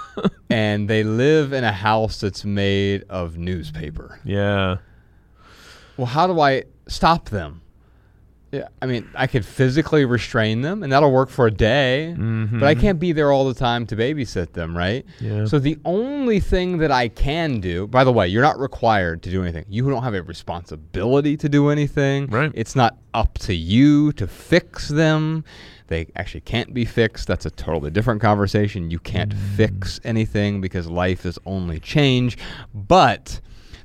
and 0.51 0.89
they 0.89 1.05
live 1.05 1.53
in 1.53 1.65
a 1.65 1.73
house 1.73 2.21
that's 2.21 2.45
made 2.45 3.05
of 3.09 3.37
newspaper. 3.37 4.21
Yeah. 4.25 4.77
Well, 5.97 6.07
how 6.07 6.27
do 6.27 6.41
I 6.41 6.65
stop 6.87 7.31
them? 7.31 7.63
Yeah, 8.51 8.69
I 8.81 8.87
mean, 8.87 9.07
I 9.15 9.27
could 9.27 9.45
physically 9.45 10.07
restrain 10.07 10.63
them, 10.63 10.83
and 10.83 10.91
that'll 10.91 11.13
work 11.13 11.29
for 11.29 11.47
a 11.47 11.51
day, 11.51 12.15
but 12.17 12.63
I 12.63 12.75
Mhm. 12.75 12.81
can't 12.81 12.99
be 12.99 13.13
there 13.13 13.31
all 13.31 13.47
the 13.47 13.53
time 13.53 13.85
to 13.87 13.97
babysit 13.97 14.55
them, 14.55 14.75
right? 14.75 15.05
Yeah. 15.21 15.45
So 15.45 15.59
the 15.59 15.77
only 15.85 16.41
thing 16.41 16.79
that 16.79 16.91
I 16.91 17.09
can 17.09 17.61
do, 17.61 17.87
by 17.87 18.05
the 18.05 18.13
way, 18.13 18.27
you're 18.27 18.43
not 18.43 18.59
required 18.59 19.23
to 19.25 19.31
do 19.31 19.43
anything. 19.43 19.67
You 19.69 19.91
don't 19.91 20.03
have 20.03 20.15
a 20.15 20.23
responsibility 20.23 21.37
to 21.37 21.49
do 21.49 21.69
anything. 21.69 22.27
Right. 22.29 22.51
It's 22.55 22.75
not 22.75 22.97
up 23.13 23.37
to 23.41 23.55
you 23.55 24.13
to 24.13 24.27
fix 24.27 24.89
them. 24.89 25.45
They 25.89 26.07
actually 26.17 26.41
can't 26.43 26.73
be 26.73 26.87
fixed. 26.87 27.29
That's 27.29 27.45
a 27.45 27.51
totally 27.51 27.91
different 27.91 28.23
conversation. 28.23 28.91
You 28.91 28.99
can't 28.99 29.35
fix 29.35 30.01
anything 30.05 30.63
because 30.63 30.87
life 30.87 31.27
is 31.27 31.39
only 31.45 31.81
change. 31.81 32.39
But 32.75 33.41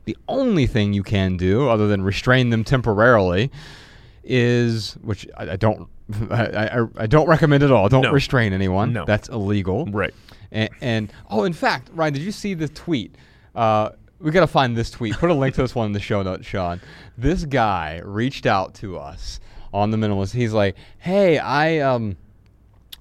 the 0.05 0.16
only 0.30 0.68
thing 0.68 0.93
you 0.93 1.03
can 1.03 1.36
do, 1.36 1.68
other 1.68 1.88
than 1.88 2.01
restrain 2.01 2.49
them 2.49 2.64
temporarily, 2.64 3.51
is 4.24 4.93
which 5.01 5.28
I, 5.38 5.51
I 5.51 5.55
don't. 5.55 5.88
I, 6.30 6.67
I, 6.80 6.86
I 6.97 7.07
don't 7.07 7.28
recommend 7.28 7.63
at 7.63 7.71
all. 7.71 7.89
Don't 7.89 8.03
No. 8.03 8.11
restrain 8.11 8.53
anyone. 8.53 8.93
No. 8.93 9.05
That's 9.05 9.30
illegal. 9.30 9.86
right. 9.88 10.13
And, 10.51 10.69
and 10.82 11.13
oh, 11.30 11.45
in 11.45 11.53
fact, 11.53 11.89
Ryan, 11.93 12.13
did 12.13 12.21
you 12.24 12.32
see 12.32 12.53
the 12.53 12.67
tweet? 12.67 13.15
Uh, 13.55 13.89
we 14.19 14.32
got 14.32 14.41
to 14.41 14.47
find 14.47 14.78
this 14.78 14.91
tweet. 14.91 15.15
Put 15.15 15.30
a 15.30 15.34
link 15.34 15.55
to 15.55 15.61
this 15.61 15.74
one 15.76 15.88
in 15.88 15.91
the 15.93 15.99
show 15.99 16.21
notes, 16.21 16.45
Sean. 16.45 16.80
This 17.17 17.43
guy 17.45 18.01
reached 18.03 18.45
out 18.45 18.74
to 18.76 18.97
us 18.99 19.39
on 19.74 19.89
the 19.91 19.97
minimalist. 19.97 20.34
He's 20.34 20.53
like, 20.53 20.76
"Hey, 20.99 21.38
I 21.39 21.80
um, 21.80 22.15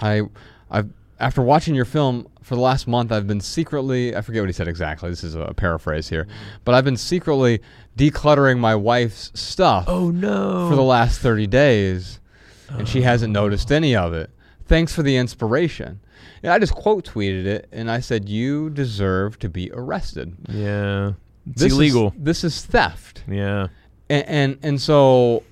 I 0.00 0.22
I've 0.70 0.90
after 1.20 1.42
watching 1.42 1.74
your 1.74 1.84
film 1.84 2.26
for 2.42 2.54
the 2.54 2.60
last 2.60 2.86
month, 2.86 3.10
I've 3.12 3.26
been 3.26 3.40
secretly 3.40 4.14
I 4.16 4.20
forget 4.20 4.42
what 4.42 4.48
he 4.48 4.52
said 4.52 4.68
exactly. 4.68 5.08
This 5.10 5.24
is 5.24 5.34
a 5.34 5.52
paraphrase 5.54 6.08
here, 6.08 6.26
but 6.64 6.74
I've 6.74 6.84
been 6.84 6.96
secretly 6.96 7.60
decluttering 7.96 8.58
my 8.58 8.74
wife's 8.74 9.30
stuff 9.34 9.84
Oh 9.88 10.10
no. 10.10 10.68
for 10.68 10.76
the 10.76 10.82
last 10.82 11.20
30 11.20 11.46
days 11.46 12.20
and 12.68 12.88
she 12.88 13.02
hasn't 13.02 13.32
noticed 13.32 13.70
any 13.70 13.94
of 13.94 14.12
it. 14.14 14.30
Thanks 14.66 14.94
for 14.94 15.02
the 15.02 15.16
inspiration. 15.16 16.00
And 16.42 16.52
I 16.52 16.58
just 16.58 16.74
quote 16.74 17.04
tweeted 17.04 17.44
it 17.44 17.68
and 17.72 17.90
I 17.90 18.00
said, 18.00 18.28
You 18.28 18.70
deserve 18.70 19.38
to 19.40 19.48
be 19.48 19.70
arrested. 19.72 20.34
Yeah. 20.48 21.12
It's 21.50 21.62
This 21.62 21.72
is- 21.72 21.78
illegal. 21.78 22.14
this 22.16 22.44
is 22.44 22.64
theft. 22.64 23.24
yeah. 23.28 23.66
And, 24.08 24.24
and 24.28 24.58
and 24.62 24.80
so 24.80 25.42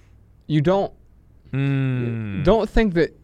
you 0.47 0.61
don't 0.61 0.93
Mm. 1.53 2.45
don't 2.45 2.68
think 2.70 2.95
that 2.95 3.18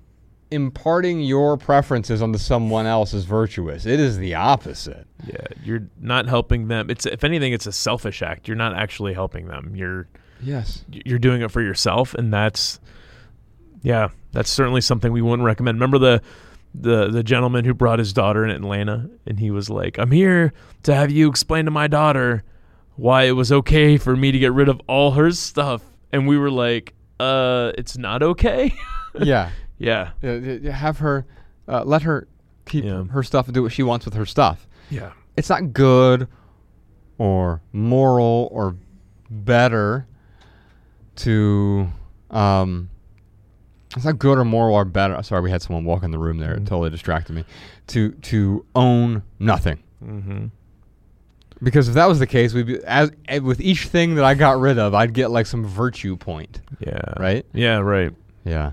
imparting 0.50 1.20
your 1.20 1.56
preferences 1.56 2.22
onto 2.22 2.38
someone 2.38 2.86
else 2.86 3.12
is 3.12 3.24
virtuous. 3.24 3.86
It 3.86 3.98
is 4.00 4.18
the 4.18 4.34
opposite. 4.34 5.06
Yeah, 5.26 5.46
you're 5.64 5.88
not 6.00 6.26
helping 6.26 6.68
them. 6.68 6.88
It's 6.90 7.06
if 7.06 7.24
anything, 7.24 7.52
it's 7.52 7.66
a 7.66 7.72
selfish 7.72 8.22
act. 8.22 8.46
You're 8.48 8.56
not 8.56 8.74
actually 8.76 9.14
helping 9.14 9.46
them. 9.48 9.74
You're 9.74 10.06
Yes. 10.42 10.84
you're 10.90 11.18
doing 11.18 11.42
it 11.42 11.50
for 11.50 11.62
yourself, 11.62 12.14
and 12.14 12.32
that's 12.32 12.78
yeah, 13.82 14.08
that's 14.32 14.50
certainly 14.50 14.80
something 14.80 15.12
we 15.12 15.22
wouldn't 15.22 15.44
recommend. 15.46 15.76
Remember 15.76 15.98
the 15.98 16.22
the 16.74 17.08
the 17.08 17.22
gentleman 17.22 17.64
who 17.64 17.72
brought 17.74 17.98
his 17.98 18.12
daughter 18.12 18.44
in 18.44 18.50
Atlanta, 18.50 19.08
and 19.26 19.38
he 19.40 19.50
was 19.50 19.70
like, 19.70 19.98
"I'm 19.98 20.10
here 20.10 20.52
to 20.84 20.94
have 20.94 21.10
you 21.10 21.28
explain 21.28 21.64
to 21.64 21.70
my 21.70 21.86
daughter 21.86 22.44
why 22.96 23.24
it 23.24 23.32
was 23.32 23.50
okay 23.52 23.96
for 23.96 24.14
me 24.16 24.30
to 24.32 24.38
get 24.38 24.52
rid 24.52 24.68
of 24.68 24.80
all 24.86 25.12
her 25.12 25.30
stuff," 25.30 25.82
and 26.12 26.26
we 26.28 26.36
were 26.36 26.50
like, 26.50 26.94
"Uh, 27.18 27.72
it's 27.78 27.96
not 27.96 28.22
okay." 28.22 28.74
yeah. 29.20 29.50
Yeah, 29.78 30.10
Uh, 30.22 30.70
Have 30.70 30.98
her 30.98 31.26
uh, 31.68 31.84
let 31.84 32.02
her 32.02 32.28
keep 32.66 32.84
Yeah. 32.84 33.04
her 33.04 33.22
stuff 33.22 33.46
and 33.46 33.54
do 33.54 33.62
what 33.62 33.72
she 33.72 33.82
wants 33.82 34.04
with 34.04 34.14
her 34.14 34.26
stuff. 34.26 34.66
yeah, 34.90 35.12
it's 35.36 35.48
not 35.50 35.72
good 35.72 36.28
or 37.18 37.60
moral 37.72 38.48
or 38.52 38.76
better 39.30 40.06
to 41.16 41.88
um 42.30 42.88
it's 43.96 44.04
not 44.04 44.18
good 44.18 44.38
or 44.38 44.44
moral 44.44 44.74
or 44.74 44.84
better 44.84 45.20
sorry 45.22 45.40
we 45.42 45.50
had 45.50 45.62
someone 45.62 45.84
walk 45.84 46.02
in 46.02 46.10
the 46.10 46.18
room 46.18 46.38
there 46.38 46.54
it 46.54 46.60
Mhm. 46.62 46.66
totally 46.66 46.90
distracted 46.90 47.32
me 47.34 47.44
to 47.88 48.10
to 48.12 48.64
own 48.74 49.22
nothing 49.38 49.78
mm-hmm. 50.04 50.46
because 51.62 51.88
if 51.88 51.94
that 51.94 52.06
was 52.06 52.18
the 52.18 52.26
case 52.26 52.52
we'd 52.52 52.66
be 52.66 52.84
as 52.84 53.10
eh, 53.28 53.38
with 53.38 53.60
each 53.60 53.86
thing 53.88 54.14
that 54.16 54.24
i 54.24 54.34
got 54.34 54.60
rid 54.60 54.78
of 54.78 54.94
i'd 54.94 55.12
get 55.14 55.30
like 55.30 55.46
some 55.46 55.64
virtue 55.64 56.16
point 56.16 56.60
yeah, 56.80 57.00
right 57.18 57.46
yeah, 57.54 57.78
right. 57.78 58.12
yeah 58.44 58.72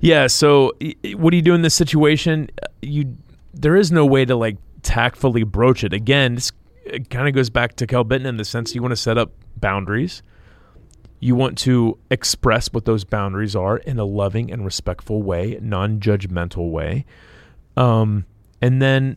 Yeah. 0.00 0.26
So, 0.26 0.72
what 1.14 1.30
do 1.30 1.36
you 1.36 1.42
do 1.42 1.54
in 1.54 1.62
this 1.62 1.74
situation? 1.74 2.50
Uh, 2.62 2.66
You 2.82 3.16
there 3.52 3.76
is 3.76 3.92
no 3.92 4.04
way 4.04 4.24
to 4.24 4.34
like 4.34 4.56
tactfully 4.82 5.44
broach 5.44 5.84
it. 5.84 5.92
Again, 5.92 6.34
this 6.34 6.52
kind 7.10 7.28
of 7.28 7.34
goes 7.34 7.50
back 7.50 7.76
to 7.76 7.86
Cal 7.86 8.04
Benton 8.04 8.26
in 8.26 8.36
the 8.36 8.44
sense 8.44 8.74
you 8.74 8.82
want 8.82 8.92
to 8.92 8.96
set 8.96 9.16
up 9.16 9.32
boundaries. 9.56 10.22
You 11.20 11.34
want 11.34 11.56
to 11.58 11.96
express 12.10 12.68
what 12.72 12.84
those 12.84 13.04
boundaries 13.04 13.56
are 13.56 13.78
in 13.78 13.98
a 13.98 14.04
loving 14.04 14.52
and 14.52 14.64
respectful 14.64 15.22
way, 15.22 15.58
non-judgmental 15.62 16.70
way. 16.70 17.06
Um, 17.76 18.26
and 18.60 18.82
then, 18.82 19.16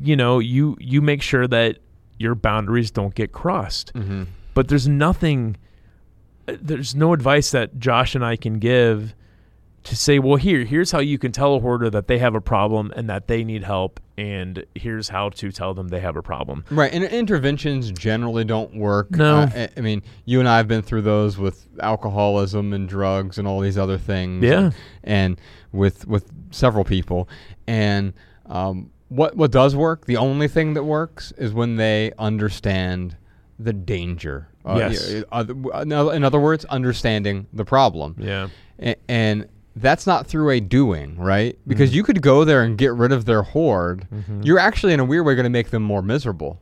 you 0.00 0.16
know, 0.16 0.38
you 0.38 0.76
you 0.80 1.02
make 1.02 1.22
sure 1.22 1.46
that 1.46 1.78
your 2.18 2.34
boundaries 2.34 2.90
don't 2.90 3.14
get 3.14 3.32
crossed 3.32 3.92
mm-hmm. 3.94 4.24
but 4.54 4.68
there's 4.68 4.88
nothing 4.88 5.56
uh, 6.48 6.54
there's 6.60 6.94
no 6.94 7.12
advice 7.12 7.50
that 7.50 7.78
Josh 7.78 8.14
and 8.14 8.24
I 8.24 8.36
can 8.36 8.58
give 8.58 9.14
to 9.86 9.96
say, 9.96 10.18
well, 10.18 10.36
here, 10.36 10.64
here's 10.64 10.90
how 10.90 10.98
you 11.00 11.18
can 11.18 11.32
tell 11.32 11.54
a 11.54 11.60
hoarder 11.60 11.88
that 11.90 12.06
they 12.08 12.18
have 12.18 12.34
a 12.34 12.40
problem 12.40 12.92
and 12.96 13.08
that 13.08 13.26
they 13.28 13.44
need 13.44 13.64
help, 13.64 14.00
and 14.18 14.64
here's 14.74 15.08
how 15.08 15.28
to 15.30 15.50
tell 15.52 15.74
them 15.74 15.88
they 15.88 16.00
have 16.00 16.16
a 16.16 16.22
problem. 16.22 16.64
Right, 16.70 16.92
and 16.92 17.04
interventions 17.04 17.90
generally 17.92 18.44
don't 18.44 18.74
work. 18.76 19.10
No. 19.12 19.38
Uh, 19.40 19.68
I, 19.76 19.80
mean, 19.80 20.02
you 20.24 20.40
and 20.40 20.48
I 20.48 20.56
have 20.58 20.68
been 20.68 20.82
through 20.82 21.02
those 21.02 21.38
with 21.38 21.66
alcoholism 21.80 22.72
and 22.72 22.88
drugs 22.88 23.38
and 23.38 23.46
all 23.48 23.60
these 23.60 23.78
other 23.78 23.98
things. 23.98 24.44
Yeah. 24.44 24.58
and, 24.58 24.74
and 25.04 25.40
with 25.72 26.06
with 26.06 26.30
several 26.50 26.84
people, 26.84 27.28
and 27.66 28.12
um, 28.46 28.90
what 29.08 29.36
what 29.36 29.50
does 29.52 29.76
work? 29.76 30.06
The 30.06 30.16
only 30.16 30.48
thing 30.48 30.74
that 30.74 30.84
works 30.84 31.32
is 31.38 31.52
when 31.52 31.76
they 31.76 32.12
understand 32.18 33.16
the 33.58 33.72
danger. 33.72 34.48
Uh, 34.64 34.76
Yes. 34.90 35.22
uh, 35.32 35.44
in 35.82 35.92
other- 35.92 36.12
in 36.14 36.24
other 36.24 36.40
words, 36.40 36.64
understanding 36.66 37.46
the 37.52 37.64
problem. 37.64 38.16
Yeah. 38.18 38.48
A- 38.80 38.96
and 39.08 39.46
that's 39.76 40.06
not 40.06 40.26
through 40.26 40.50
a 40.50 40.58
doing, 40.60 41.16
right? 41.18 41.56
Because 41.68 41.90
Mhm. 41.90 41.94
you 41.94 42.02
could 42.02 42.22
go 42.22 42.44
there 42.44 42.62
and 42.62 42.78
get 42.78 42.94
rid 42.94 43.12
of 43.12 43.26
their 43.26 43.42
hoard. 43.42 44.06
Mhm. 44.12 44.44
You're 44.44 44.58
actually, 44.58 44.94
in 44.94 45.00
a 45.00 45.04
weird 45.04 45.26
way, 45.26 45.34
going 45.34 45.44
to 45.44 45.50
make 45.50 45.68
them 45.70 45.82
more 45.82 46.00
miserable. 46.02 46.58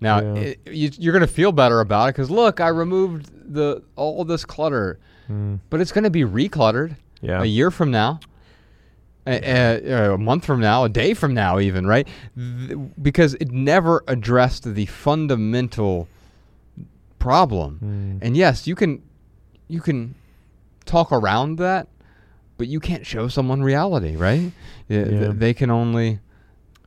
Now, 0.00 0.20
Yeah. 0.20 0.34
it, 0.40 0.60
you, 0.70 0.90
you're 0.98 1.12
going 1.12 1.22
to 1.26 1.26
feel 1.26 1.50
better 1.52 1.80
about 1.80 2.06
it 2.10 2.12
because 2.14 2.30
look, 2.30 2.60
I 2.60 2.68
removed 2.68 3.30
the 3.52 3.82
all 3.96 4.24
this 4.24 4.44
clutter, 4.44 4.98
Mm. 5.28 5.58
but 5.70 5.80
it's 5.80 5.90
going 5.92 6.04
to 6.04 6.10
be 6.10 6.22
recluttered 6.22 6.96
Yeah. 7.20 7.42
a 7.42 7.46
year 7.46 7.70
from 7.72 7.90
now, 7.90 8.20
a, 9.26 9.80
a, 9.90 10.14
a 10.14 10.18
month 10.18 10.44
from 10.44 10.60
now, 10.60 10.84
a 10.84 10.88
day 10.88 11.14
from 11.14 11.34
now, 11.34 11.58
even 11.58 11.84
right? 11.86 12.06
Th- 12.36 12.78
because 13.02 13.34
it 13.34 13.50
never 13.50 14.04
addressed 14.06 14.72
the 14.74 14.86
fundamental 14.86 16.06
problem. 17.18 18.18
Mm. 18.20 18.24
And 18.26 18.36
yes, 18.36 18.66
you 18.68 18.74
can 18.76 19.02
you 19.68 19.80
can 19.80 20.14
talk 20.84 21.10
around 21.10 21.56
that, 21.58 21.88
but 22.58 22.68
you 22.68 22.80
can't 22.80 23.06
show 23.06 23.28
someone 23.28 23.62
reality, 23.62 24.16
right? 24.16 24.50
Yeah, 24.88 25.04
th- 25.04 25.30
they 25.36 25.54
can 25.54 25.70
only 25.70 26.20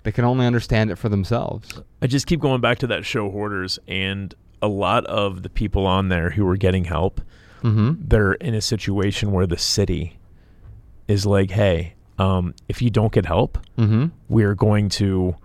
they 0.03 0.11
can 0.11 0.23
only 0.25 0.45
understand 0.45 0.89
it 0.91 0.95
for 0.97 1.09
themselves. 1.09 1.69
I 2.01 2.07
just 2.07 2.25
keep 2.27 2.39
going 2.39 2.61
back 2.61 2.77
to 2.79 2.87
that 2.87 3.05
show 3.05 3.29
Hoarders, 3.29 3.77
and 3.87 4.33
a 4.61 4.67
lot 4.67 5.05
of 5.05 5.43
the 5.43 5.49
people 5.49 5.85
on 5.85 6.09
there 6.09 6.29
who 6.31 6.47
are 6.47 6.57
getting 6.57 6.85
help, 6.85 7.21
Mm-hmm. 7.63 8.03
they're 8.07 8.33
in 8.33 8.53
a 8.53 8.61
situation 8.61 9.31
where 9.33 9.45
the 9.45 9.57
city 9.57 10.17
is 11.09 11.25
like, 11.25 11.51
hey, 11.51 11.95
um, 12.17 12.53
if 12.69 12.81
you 12.81 12.89
don't 12.89 13.11
get 13.11 13.25
help, 13.25 13.57
Mm-hmm. 13.77 14.05
we're 14.29 14.55
going 14.55 14.87
to 14.89 15.35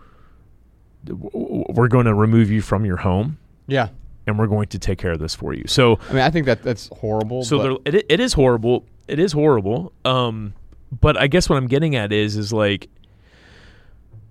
w- 1.05 1.31
w- 1.31 1.65
we're 1.71 1.89
going 1.89 2.07
to 2.07 2.15
remove 2.15 2.51
you 2.51 2.61
from 2.63 2.85
your 2.85 2.99
home 2.99 3.39
Yeah. 3.67 3.89
and 4.27 4.39
we're 4.39 4.47
going 4.47 4.69
to 4.69 4.79
take 4.79 4.99
care 4.99 5.13
of 5.13 5.19
this 5.19 5.35
for 5.35 5.53
you. 5.55 5.65
So 5.67 5.99
I 6.09 6.13
mean, 6.13 6.23
I 6.23 6.31
think 6.31 6.47
that 6.47 6.63
that's 6.63 6.89
horrible. 7.01 7.43
so 7.45 7.79
but- 7.79 7.95
it, 7.95 8.07
it 8.09 8.21
is 8.21 8.33
horrible. 8.33 8.85
It 9.09 9.19
is 9.19 9.33
horrible. 9.33 9.93
Um, 10.05 10.55
but 11.01 11.17
I 11.17 11.27
guess 11.27 11.49
what 11.49 11.57
I'm 11.57 11.67
getting 11.67 11.95
at 11.97 12.13
is 12.13 12.37
is 12.37 12.53
like, 12.53 12.89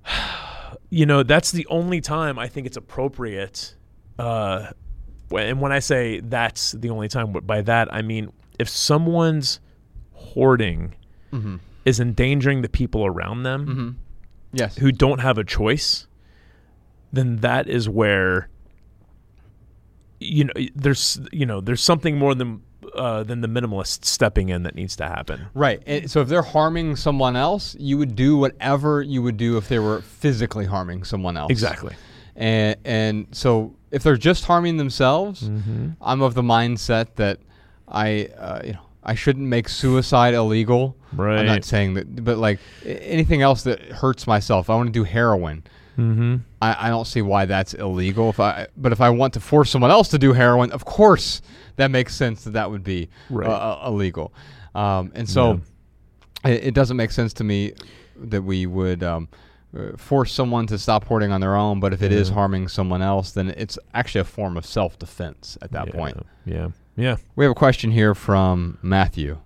you 0.89 1.05
know, 1.05 1.23
that's 1.23 1.51
the 1.51 1.65
only 1.67 2.01
time 2.01 2.37
I 2.39 2.47
think 2.47 2.67
it's 2.67 2.77
appropriate. 2.77 3.75
Uh, 4.19 4.67
and 5.35 5.59
when 5.59 5.71
I 5.71 5.79
say 5.79 6.19
that's 6.19 6.73
the 6.73 6.89
only 6.91 7.07
time, 7.07 7.31
by 7.31 7.61
that 7.61 7.91
I 7.93 8.01
mean 8.03 8.31
if 8.59 8.69
someone's 8.69 9.59
hoarding 10.13 10.93
Mhm. 11.31 11.59
is 11.85 11.99
endangering 11.99 12.61
the 12.61 12.69
people 12.69 13.03
around 13.05 13.41
them 13.43 13.65
Mhm. 13.67 13.95
Yes. 14.53 14.77
who 14.77 14.91
don't 14.91 15.19
have 15.19 15.39
a 15.39 15.43
choice, 15.43 16.05
then 17.11 17.37
that 17.37 17.67
is 17.67 17.89
where 17.89 18.47
you 20.19 20.43
know 20.45 20.53
there's 20.75 21.19
you 21.31 21.45
know 21.45 21.59
there's 21.59 21.81
something 21.81 22.17
more 22.17 22.35
than 22.35 22.61
uh, 22.95 23.23
than 23.23 23.41
the 23.41 23.47
minimalist 23.47 24.05
stepping 24.05 24.49
in 24.49 24.63
that 24.63 24.75
needs 24.75 24.95
to 24.97 25.05
happen. 25.05 25.47
Right. 25.53 25.81
And 25.85 26.09
so 26.09 26.21
if 26.21 26.27
they're 26.27 26.41
harming 26.41 26.95
someone 26.95 27.35
else, 27.35 27.75
you 27.79 27.97
would 27.97 28.15
do 28.15 28.37
whatever 28.37 29.01
you 29.01 29.21
would 29.21 29.37
do 29.37 29.57
if 29.57 29.67
they 29.67 29.79
were 29.79 30.01
physically 30.01 30.65
harming 30.65 31.03
someone 31.03 31.37
else. 31.37 31.49
Exactly. 31.51 31.95
And 32.35 32.77
and 32.85 33.27
so 33.31 33.75
if 33.91 34.03
they're 34.03 34.17
just 34.17 34.45
harming 34.45 34.77
themselves, 34.77 35.43
Mm-hmm. 35.43 35.89
I'm 36.01 36.21
of 36.21 36.33
the 36.33 36.41
mindset 36.41 37.15
that 37.15 37.39
I 37.87 38.25
uh, 38.37 38.61
you 38.65 38.73
know 38.73 38.85
I 39.05 39.15
shouldn't 39.15 39.47
make 39.47 39.67
suicide 39.69 40.33
illegal. 40.33 40.95
I'm 41.39 41.45
not 41.45 41.65
saying 41.65 41.93
that, 41.95 42.23
but 42.23 42.37
like 42.37 42.59
anything 42.85 43.41
else 43.41 43.63
that 43.63 43.81
hurts 43.81 44.25
myself, 44.27 44.69
I 44.69 44.75
want 44.75 44.87
to 44.87 44.93
do 44.93 45.03
heroin. 45.03 45.63
Mm-hmm. 45.97 46.37
I, 46.61 46.87
I 46.87 46.89
don't 46.89 47.05
see 47.05 47.21
why 47.21 47.45
that's 47.45 47.73
illegal. 47.75 48.29
If 48.29 48.39
I, 48.39 48.67
but 48.75 48.91
if 48.91 48.99
I 49.01 49.09
want 49.11 49.33
to 49.35 49.39
force 49.39 49.69
someone 49.69 49.91
else 49.91 50.07
to 50.09 50.17
do 50.17 50.33
heroin, 50.33 50.71
of 50.71 50.85
course 50.85 51.41
that 51.75 51.91
makes 51.91 52.15
sense 52.15 52.43
that 52.45 52.51
that 52.53 52.71
would 52.71 52.83
be 52.83 53.09
Right. 53.29 53.47
uh, 53.47 53.51
uh, 53.83 53.87
illegal. 53.87 54.33
Um, 54.73 55.11
and 55.13 55.29
so 55.29 55.61
it, 56.45 56.63
it 56.67 56.73
doesn't 56.73 56.97
make 56.97 57.11
sense 57.11 57.33
to 57.33 57.43
me 57.43 57.73
that 58.15 58.41
we 58.41 58.65
would 58.65 59.03
um, 59.03 59.27
uh, 59.77 59.95
force 59.97 60.31
someone 60.31 60.65
to 60.67 60.77
stop 60.79 61.03
hoarding 61.05 61.31
on 61.31 61.41
their 61.41 61.55
own. 61.55 61.79
But 61.79 61.93
if 61.93 62.01
it 62.01 62.11
is 62.11 62.29
Yeah. 62.29 62.35
harming 62.35 62.69
someone 62.69 63.01
else, 63.03 63.31
then 63.33 63.49
it's 63.49 63.77
actually 63.93 64.21
a 64.21 64.25
form 64.25 64.57
of 64.57 64.65
self-defense 64.65 65.57
at 65.61 65.71
that 65.73 65.87
yeah, 65.87 65.93
point. 65.93 66.25
Yeah. 66.45 66.69
Yeah. 66.95 67.17
We 67.35 67.45
have 67.45 67.51
a 67.51 67.55
question 67.55 67.91
here 67.91 68.13
from 68.13 68.77
Matthew. 68.81 69.39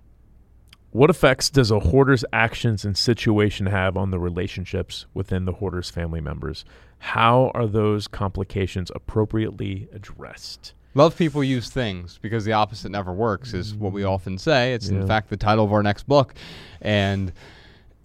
What 0.90 1.10
effects 1.10 1.50
does 1.50 1.70
a 1.70 1.80
hoarder's 1.80 2.24
actions 2.32 2.84
and 2.84 2.96
situation 2.96 3.66
have 3.66 3.96
on 3.96 4.10
the 4.10 4.18
relationships 4.18 5.06
within 5.14 5.44
the 5.44 5.52
hoarder's 5.52 5.90
family 5.90 6.20
members? 6.20 6.64
How 6.98 7.50
are 7.54 7.66
those 7.66 8.08
complications 8.08 8.90
appropriately 8.94 9.88
addressed? 9.92 10.72
Love 10.94 11.16
people 11.16 11.44
use 11.44 11.68
things 11.70 12.18
because 12.22 12.44
the 12.44 12.52
opposite 12.52 12.90
never 12.90 13.12
works 13.12 13.52
is 13.54 13.74
what 13.74 13.92
we 13.92 14.02
often 14.02 14.38
say. 14.38 14.72
It's 14.72 14.88
Yeah. 14.88 15.00
in 15.00 15.06
fact 15.06 15.28
the 15.30 15.36
title 15.36 15.64
of 15.64 15.72
our 15.72 15.82
next 15.82 16.08
book. 16.08 16.34
And 16.80 17.32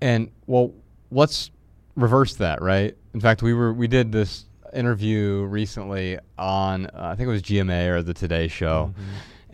and 0.01 0.29
well, 0.47 0.73
let's 1.11 1.49
reverse 1.95 2.35
that, 2.35 2.61
right? 2.61 2.95
In 3.13 3.21
fact, 3.21 3.41
we 3.41 3.53
were 3.53 3.73
we 3.73 3.87
did 3.87 4.11
this 4.11 4.45
interview 4.73 5.43
recently 5.43 6.19
on 6.37 6.87
uh, 6.87 6.89
I 7.13 7.15
think 7.15 7.27
it 7.27 7.31
was 7.31 7.41
GMA 7.41 7.87
or 7.89 8.03
the 8.03 8.13
Today 8.13 8.47
show. 8.49 8.93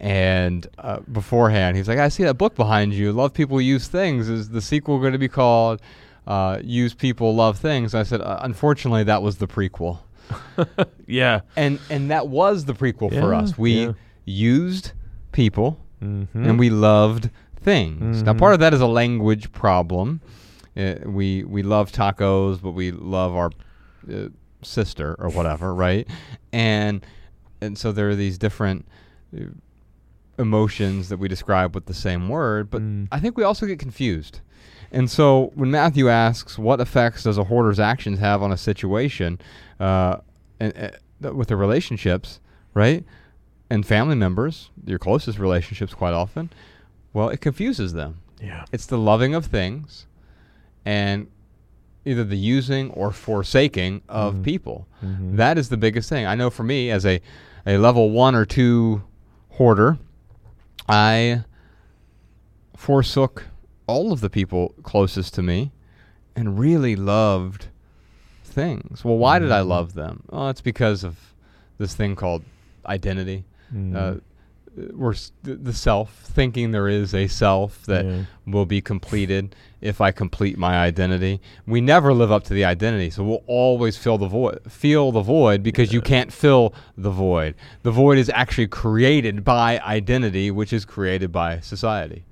And 0.02 0.66
uh, 0.78 1.00
beforehand, 1.12 1.76
he's 1.76 1.88
like, 1.89 2.00
"I 2.00 2.08
see 2.08 2.24
that 2.24 2.36
book 2.38 2.56
behind 2.56 2.93
you. 2.93 3.12
Love 3.12 3.34
people 3.34 3.60
use 3.60 3.88
things. 3.89 4.30
Is 4.30 4.50
the 4.50 4.62
sequel 4.62 4.97
going 5.00 5.12
to 5.12 5.20
be 5.20 5.28
called 5.28 5.82
uh, 6.26 6.60
Use 6.64 6.93
People 6.93 7.36
Love 7.36 7.58
Things?" 7.60 7.93
I 7.93 8.04
said, 8.04 8.22
uh, 8.22 8.39
"Unfortunately, 8.41 9.04
that 9.04 9.22
was 9.22 9.38
the 9.38 9.47
prequel." 9.47 10.00
Yeah. 11.08 11.41
and 11.58 11.80
and 11.89 12.12
that 12.12 12.28
was 12.28 12.66
the 12.66 12.74
prequel 12.74 13.10
for 13.20 13.34
us. 13.34 13.58
We 13.58 13.86
yeah. 13.88 13.91
used 14.26 14.91
people 15.32 15.80
Mm-hmm. 16.02 16.45
and 16.45 16.58
we 16.58 16.70
loved 16.70 17.30
things. 17.60 18.24
Now, 18.24 18.32
Mhm. 18.32 18.38
part 18.39 18.54
of 18.54 18.62
that 18.62 18.74
is 18.74 18.80
a 18.80 18.88
language 18.88 19.52
problem. 19.52 20.22
Uh, 20.78 20.95
we 21.06 21.43
we 21.43 21.62
love 21.62 21.91
tacos, 21.91 22.62
but 22.62 22.72
we 22.72 22.91
love 22.91 23.36
our 23.36 23.52
uh, 24.10 24.30
sister 24.62 25.18
or 25.20 25.30
whatever, 25.30 25.74
right? 25.76 26.08
And 26.54 27.06
and 27.60 27.78
so 27.78 27.91
there 27.91 28.08
are 28.10 28.16
these 28.16 28.38
different 28.38 28.86
emotions 30.40 31.10
that 31.10 31.18
we 31.20 31.28
describe 31.28 31.76
with 31.76 31.86
the 31.86 31.94
same 31.94 32.30
word, 32.30 32.70
but 32.72 32.82
Mm. 32.82 33.08
I 33.12 33.20
think 33.20 33.38
we 33.38 33.44
also 33.44 33.66
get 33.68 33.78
confused. 33.78 34.40
And 34.92 35.10
so 35.12 35.52
when 35.54 35.70
Matthew 35.70 36.10
asks, 36.10 36.58
"What 36.58 36.80
effects 36.80 37.24
does 37.24 37.38
a 37.38 37.44
hoarder's 37.44 37.80
actions 37.80 38.18
have 38.20 38.42
on 38.42 38.52
a 38.52 38.58
situation, 38.58 39.38
uh, 39.80 40.18
and 40.60 40.74
uh, 41.24 41.34
with 41.36 41.50
the 41.50 41.56
relationships, 41.56 42.40
right, 42.74 43.04
and 43.70 43.86
family 43.86 44.16
members, 44.16 44.72
your 44.86 44.98
closest 44.98 45.38
relationships, 45.38 45.94
quite 45.94 46.14
often?" 46.14 46.50
Well, 47.14 47.30
it 47.30 47.42
confuses 47.42 47.94
them. 47.94 48.20
Yeah. 48.42 48.66
It's 48.72 48.86
the 48.88 48.98
loving 48.98 49.36
of 49.36 49.46
things, 49.46 50.08
and 50.86 51.28
either 52.06 52.24
the 52.24 52.38
using 52.38 52.90
or 52.92 53.12
forsaking 53.12 54.02
of 54.08 54.36
Mhm. 54.36 54.44
people. 54.44 54.88
Mhm. 55.04 55.36
That 55.36 55.58
is 55.58 55.70
the 55.70 55.78
biggest 55.78 56.08
thing. 56.10 56.26
I 56.26 56.34
know 56.36 56.50
for 56.50 56.64
me, 56.64 56.90
as 56.90 57.06
a, 57.06 57.20
a 57.68 57.78
level 57.78 58.10
one 58.12 58.34
or 58.36 58.46
two 58.46 59.04
hoarder, 59.52 59.98
I 60.90 61.44
forsook 62.76 63.46
all 63.88 64.12
of 64.12 64.22
the 64.22 64.30
people 64.30 64.74
closest 64.84 65.34
to 65.36 65.44
me 65.44 65.72
and 66.36 66.58
really 66.60 66.96
loved 66.96 67.68
things. 68.44 69.04
Well, 69.04 69.18
why 69.18 69.40
did 69.40 69.52
I 69.52 69.62
Mhm. 69.62 69.68
love 69.68 69.94
them? 69.94 70.24
Well, 70.30 70.50
it's 70.50 70.62
because 70.62 71.04
of 71.04 71.18
this 71.78 71.96
thing 71.96 72.16
called 72.16 72.44
identity. 72.86 73.46
Mm. 73.74 73.96
Uh, 73.96 74.20
we're 74.94 75.12
s- 75.14 75.32
th- 75.44 75.60
the 75.62 75.74
self, 75.74 76.24
thinking 76.24 76.72
there 76.72 76.88
is 76.88 77.14
a 77.14 77.28
self 77.28 77.86
that 77.86 78.06
Yeah. 78.06 78.24
will 78.48 78.66
be 78.66 78.82
completed 78.82 79.56
if 79.82 80.01
I 80.01 80.11
complete 80.11 80.57
my 80.57 80.77
identity. 80.77 81.39
We 81.65 81.80
never 81.82 82.13
live 82.13 82.32
up 82.32 82.43
to 82.45 82.53
the 82.53 82.65
identity, 82.65 83.09
so 83.09 83.23
we'll 83.23 83.43
always 83.47 83.95
fill 83.97 84.17
the 84.17 84.27
void. 84.27 84.59
Feel 84.69 85.11
the 85.11 85.21
void 85.21 85.63
because 85.63 85.93
you 85.93 86.01
can't 86.01 86.34
fill 86.34 86.73
the 86.97 87.11
void. 87.11 87.55
The 87.84 87.91
void 87.91 88.17
is 88.17 88.30
actually 88.34 88.67
created 88.67 89.43
by 89.43 89.80
identity, 89.80 90.51
which 90.51 90.73
is 90.73 90.84
created 90.86 91.32
by 91.32 91.59
society. 91.61 92.25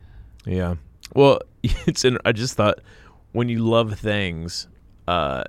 Yeah. 0.46 0.76
Well, 1.16 1.40
it's. 1.64 2.04
In, 2.06 2.18
I 2.26 2.32
just 2.34 2.56
thought 2.56 2.80
when 3.32 3.48
you 3.50 3.60
love 3.60 3.98
things, 4.00 4.68
uh, 5.08 5.44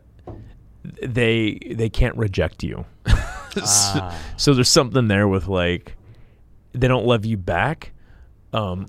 they 1.03 1.59
they 1.71 1.89
can't 1.89 2.17
reject 2.17 2.63
you. 2.63 2.85
so, 3.07 3.63
Ah. 3.65 4.19
so 4.37 4.55
there's 4.55 4.69
something 4.69 5.09
there 5.09 5.27
with 5.29 5.49
like 5.49 5.97
they 6.73 6.87
don't 6.89 7.07
love 7.07 7.25
you 7.25 7.37
back, 7.37 7.93
um, 8.53 8.87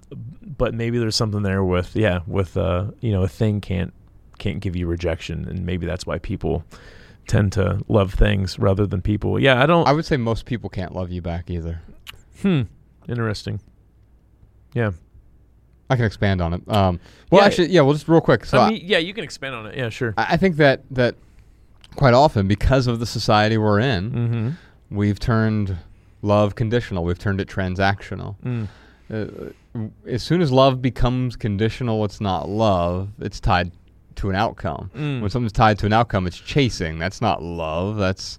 but 0.57 0.73
maybe 0.73 0.97
there's 0.99 1.15
something 1.15 1.41
there 1.43 1.63
with 1.63 1.95
yeah 1.95 2.19
with 2.27 2.55
uh 2.57 2.91
you 3.01 3.11
know 3.11 3.23
a 3.23 3.27
thing 3.27 3.61
can't 3.61 3.93
can't 4.37 4.59
give 4.61 4.75
you 4.75 4.87
rejection, 4.87 5.45
and 5.47 5.65
maybe 5.65 5.85
that's 5.85 6.05
why 6.05 6.17
people 6.19 6.63
tend 7.27 7.51
to 7.53 7.81
love 7.89 8.13
things 8.13 8.57
rather 8.57 8.85
than 8.87 9.01
people. 9.01 9.39
Yeah, 9.39 9.61
I 9.61 9.65
don't. 9.65 9.87
I 9.87 9.91
would 9.91 10.05
say 10.05 10.17
most 10.17 10.45
people 10.45 10.69
can't 10.69 10.95
love 10.95 11.11
you 11.11 11.21
back 11.21 11.49
either. 11.49 11.81
hmm. 12.41 12.61
Interesting. 13.07 13.59
Yeah. 14.73 14.91
I 15.89 15.95
can 15.95 16.05
expand 16.05 16.39
on 16.41 16.53
it. 16.53 16.61
Um, 16.71 16.99
well, 17.31 17.41
Yeah. 17.41 17.47
actually, 17.47 17.69
yeah. 17.69 17.81
Well, 17.81 17.93
just 17.93 18.07
real 18.07 18.21
quick. 18.21 18.45
So 18.45 18.59
I 18.59 18.69
mean, 18.69 18.81
yeah, 18.85 18.99
you 18.99 19.13
can 19.13 19.23
expand 19.23 19.55
on 19.55 19.65
it. 19.65 19.75
Yeah, 19.75 19.89
sure. 19.89 20.13
I, 20.17 20.33
I 20.33 20.37
think 20.37 20.57
that 20.57 20.83
that 20.91 21.15
quite 21.95 22.13
often, 22.13 22.47
because 22.47 22.85
of 22.87 22.99
the 22.99 23.05
society 23.07 23.57
we're 23.57 23.79
in, 23.79 24.11
Mm-hmm. 24.11 24.95
we've 24.95 25.19
turned 25.19 25.75
love 26.21 26.53
conditional. 26.55 27.03
We've 27.03 27.17
turned 27.19 27.41
it 27.41 27.47
transactional. 27.47 28.35
Mm. 28.45 28.67
Uh, 29.11 29.25
as 30.05 30.23
soon 30.23 30.41
as 30.41 30.51
love 30.51 30.81
becomes 30.81 31.35
conditional, 31.35 32.05
it's 32.05 32.21
not 32.21 32.49
love. 32.49 33.09
It's 33.19 33.39
tied 33.39 33.71
to 34.15 34.29
an 34.29 34.35
outcome. 34.35 34.91
Mm. 34.95 35.21
When 35.21 35.29
something's 35.29 35.51
tied 35.53 35.79
to 35.79 35.85
an 35.85 35.93
outcome, 35.93 36.27
it's 36.27 36.37
chasing. 36.37 36.99
That's 36.99 37.21
not 37.21 37.41
love. 37.43 37.97
That's 37.97 38.37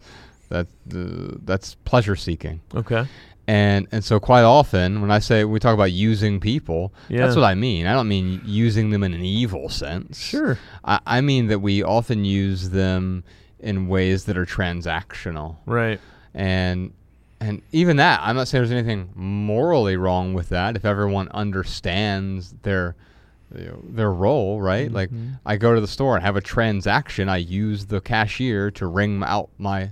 that 0.51 0.67
uh, 0.95 1.37
that's 1.45 1.75
pleasure 1.85 2.17
seeking. 2.17 2.61
Okay. 2.75 3.07
And 3.47 3.89
and 3.91 4.05
so 4.05 4.21
quite 4.21 4.43
often 4.43 5.01
when 5.01 5.11
I 5.11 5.19
say 5.19 5.45
we 5.45 5.59
talk 5.59 5.75
about 5.75 5.91
using 5.93 6.39
people, 6.41 6.93
Yeah. 7.09 7.25
that's 7.25 7.35
what 7.37 7.45
I 7.45 7.55
mean. 7.55 7.87
I 7.87 7.93
don't 7.95 8.09
mean 8.09 8.41
using 8.45 8.91
them 8.91 9.03
in 9.03 9.13
an 9.15 9.25
evil 9.25 9.69
sense. 9.69 10.21
Sure. 10.21 10.59
I, 10.85 11.01
I 11.07 11.21
mean 11.21 11.49
that 11.49 11.61
we 11.61 11.83
often 11.83 12.25
use 12.25 12.71
them 12.71 13.25
in 13.59 13.89
ways 13.89 14.25
that 14.27 14.37
are 14.39 14.47
transactional 14.47 15.57
Right. 15.67 16.01
and 16.35 16.93
and 17.41 17.63
even 17.73 17.97
that 17.97 18.21
i'm 18.23 18.37
not 18.37 18.47
saying 18.49 18.61
there's 18.63 18.73
anything 18.73 19.11
morally 19.15 19.97
wrong 19.97 20.35
with 20.35 20.49
that. 20.51 20.77
If 20.77 20.85
everyone 20.85 21.29
understands 21.31 22.55
their 22.63 22.95
their 23.51 24.13
role 24.13 24.61
right? 24.61 24.91
Like 24.93 25.11
Mhm. 25.11 25.39
i 25.47 25.57
go 25.57 25.75
to 25.75 25.81
the 25.81 25.89
store 25.89 26.15
and 26.17 26.25
have 26.25 26.37
a 26.37 26.41
transaction. 26.41 27.29
I 27.29 27.39
use 27.39 27.87
the 27.87 28.01
cashier 28.01 28.71
to 28.73 28.87
ring 28.87 29.23
out 29.25 29.49
my 29.59 29.91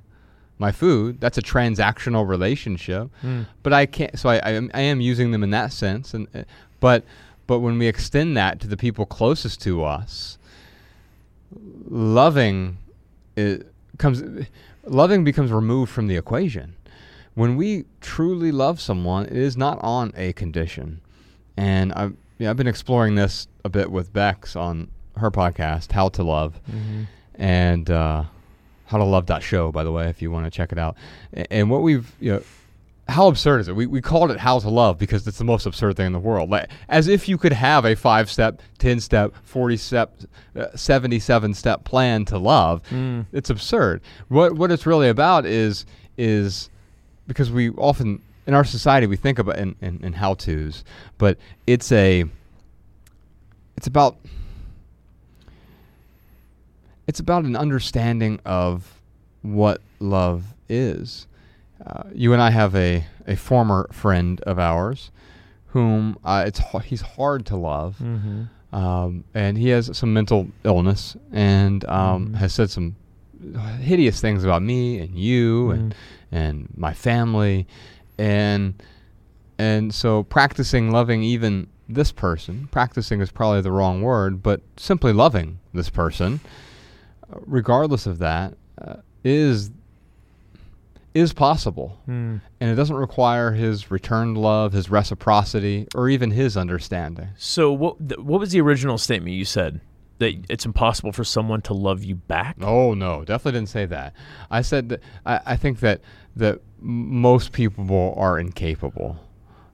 my 0.61 0.73
food. 0.73 1.21
That's 1.21 1.39
a 1.39 1.43
transactional 1.43 2.29
relationship. 2.29 3.09
Mm. 3.25 3.47
but 3.63 3.73
i 3.73 3.87
can't 3.87 4.19
so 4.19 4.29
i 4.29 4.37
i 4.39 4.51
am, 4.51 4.71
I 4.75 4.81
am 4.83 5.01
using 5.01 5.31
them 5.33 5.43
in 5.43 5.51
that 5.51 5.73
sense. 5.73 6.15
And 6.15 6.29
uh, 6.35 6.43
but 6.81 7.05
but 7.47 7.61
when 7.61 7.79
we 7.79 7.87
extend 7.89 8.37
that 8.37 8.61
to 8.61 8.67
the 8.69 8.77
people 8.77 9.07
closest 9.07 9.61
to 9.63 9.83
us 9.85 10.37
loving 11.89 12.77
it 13.37 13.67
comes 13.99 14.23
loving 14.85 15.25
becomes 15.25 15.51
removed 15.51 15.91
from 15.91 16.07
the 16.07 16.17
equation 16.17 16.75
when 17.39 17.57
we 17.57 17.85
truly 18.01 18.51
love 18.53 18.81
someone 18.81 19.25
it 19.27 19.37
is 19.37 19.57
not 19.57 19.79
on 19.83 20.13
a 20.17 20.33
condition 20.33 21.01
and 21.57 21.93
i've 21.95 22.15
yeah, 22.41 22.51
I've 22.51 22.57
been 22.57 22.69
exploring 22.69 23.17
this 23.17 23.49
a 23.65 23.69
bit 23.69 23.91
with 23.91 24.13
Bex 24.13 24.55
on 24.55 24.87
her 25.17 25.29
podcast, 25.29 25.91
How 25.91 26.09
to 26.11 26.23
Love, 26.23 26.61
Mm-hmm. 26.71 27.03
and 27.35 27.91
uh, 27.91 28.23
How 28.87 28.99
to 28.99 29.03
Love 29.03 29.27
that 29.27 29.43
show, 29.43 29.73
by 29.73 29.83
the 29.83 29.91
way, 29.91 30.09
if 30.09 30.23
you 30.23 30.31
want 30.31 30.45
to 30.47 30.51
check 30.53 30.71
it 30.71 30.79
out. 30.79 30.97
And 31.51 31.69
what 31.69 31.83
we've, 31.83 32.15
you 32.21 32.35
know, 32.35 32.43
how 33.09 33.27
absurd 33.27 33.59
is 33.63 33.67
it? 33.67 33.75
We, 33.75 33.87
we 33.87 34.01
called 34.01 34.31
it 34.31 34.39
How 34.39 34.61
to 34.61 34.69
Love 34.71 34.99
because 34.99 35.27
it's 35.27 35.39
the 35.39 35.43
most 35.45 35.67
absurd 35.67 35.97
thing 35.97 36.07
in 36.07 36.13
the 36.13 36.21
world. 36.21 36.49
Like, 36.49 36.69
as 36.89 37.09
if 37.09 37.29
you 37.29 37.37
could 37.39 37.53
have 37.55 37.85
a 37.85 37.97
five 37.97 38.31
step, 38.31 38.63
10 38.79 39.01
step, 39.01 39.35
40 39.43 39.77
step, 39.77 40.15
uh, 40.55 40.67
77 40.77 41.55
step 41.55 41.83
plan 41.83 42.25
to 42.27 42.39
love. 42.39 42.85
Mm. 42.91 43.27
It's 43.33 43.51
absurd. 43.51 44.01
What, 44.29 44.53
what 44.53 44.71
it's 44.71 44.87
really 44.87 45.09
about 45.09 45.45
is, 45.45 45.87
is 46.17 46.71
because 47.29 47.53
we 47.53 47.71
often, 47.71 48.21
in 48.47 48.55
our 48.55 48.65
society, 48.65 49.07
we 49.07 49.17
think 49.17 49.39
about 49.39 49.59
in, 49.59 49.77
in, 49.81 50.01
in 50.03 50.13
how 50.15 50.35
to's, 50.35 50.83
but 51.19 51.39
it's 51.67 51.93
a, 51.93 52.25
it's 53.77 53.87
about, 53.87 54.17
it's 57.07 57.21
about 57.21 57.45
an 57.45 57.57
understanding 57.57 58.41
of 58.45 59.01
what 59.43 59.81
love 60.01 60.45
is. 60.69 61.27
Uh, 61.85 62.03
you 62.13 62.33
and 62.33 62.43
I 62.43 62.51
have 62.51 62.75
a, 62.75 63.07
a 63.27 63.37
former 63.37 63.89
friend 63.93 64.41
of 64.43 64.59
ours 64.59 65.11
whom 65.69 66.19
uh, 66.25 66.45
it's 66.47 66.61
h- 66.75 66.83
he's 66.87 67.03
hard 67.03 67.47
to 67.47 67.57
love, 67.57 67.97
Mm-hmm. 68.03 68.75
um, 68.75 69.25
and 69.35 69.57
he 69.59 69.69
has 69.69 69.97
some 69.97 70.13
mental 70.13 70.49
illness 70.65 71.17
and 71.33 71.85
um, 71.85 72.29
Mhm. 72.31 72.35
has 72.37 72.53
said 72.55 72.71
some 72.71 72.97
hideous 73.81 74.21
things 74.21 74.45
about 74.45 74.63
me 74.63 74.99
and 74.99 75.15
you 75.19 75.71
and 75.71 75.93
Mm. 75.93 75.97
and 76.33 76.69
my 76.77 76.93
family, 76.93 77.67
and 78.19 78.75
and 79.59 79.93
so 79.95 80.23
practicing 80.25 80.91
loving 80.91 81.23
even 81.23 81.69
this 81.89 82.13
person, 82.13 82.69
practicing 82.71 83.21
is 83.21 83.31
probably 83.31 83.61
the 83.63 83.73
wrong 83.73 84.03
word, 84.03 84.43
but 84.43 84.61
simply 84.77 85.13
loving 85.13 85.59
this 85.73 85.89
person, 85.91 86.39
uh, 87.33 87.39
regardless 87.47 88.07
of 88.07 88.19
that, 88.19 88.55
uh, 88.81 88.97
is 89.25 89.71
is 91.15 91.33
possible, 91.33 91.99
Mm. 92.07 92.41
and 92.61 92.71
it 92.71 92.75
doesn't 92.77 92.95
require 92.95 93.53
his 93.53 93.91
returned 93.91 94.37
love, 94.37 94.73
his 94.73 94.91
reciprocity, 94.91 95.89
or 95.95 96.09
even 96.09 96.31
his 96.31 96.57
understanding. 96.57 97.29
So 97.37 97.73
what? 97.73 98.09
Th- 98.09 98.21
what 98.21 98.39
was 98.41 98.53
the 98.53 98.61
original 98.61 98.99
statement 98.99 99.35
you 99.35 99.45
said? 99.47 99.81
That 100.19 100.35
it's 100.49 100.67
impossible 100.67 101.13
for 101.13 101.23
someone 101.25 101.63
to 101.63 101.75
love 101.75 102.03
you 102.03 102.17
back. 102.17 102.57
Oh 102.61 102.95
no, 102.95 103.25
definitely 103.25 103.59
didn't 103.61 103.69
say 103.71 103.87
that. 103.87 104.15
I 104.51 104.63
said 104.63 104.89
that 104.89 105.01
I, 105.25 105.41
I 105.47 105.57
think 105.57 105.81
that 105.81 106.01
that 106.37 106.61
most 106.81 107.53
people 107.53 108.15
are 108.17 108.39
incapable 108.39 109.17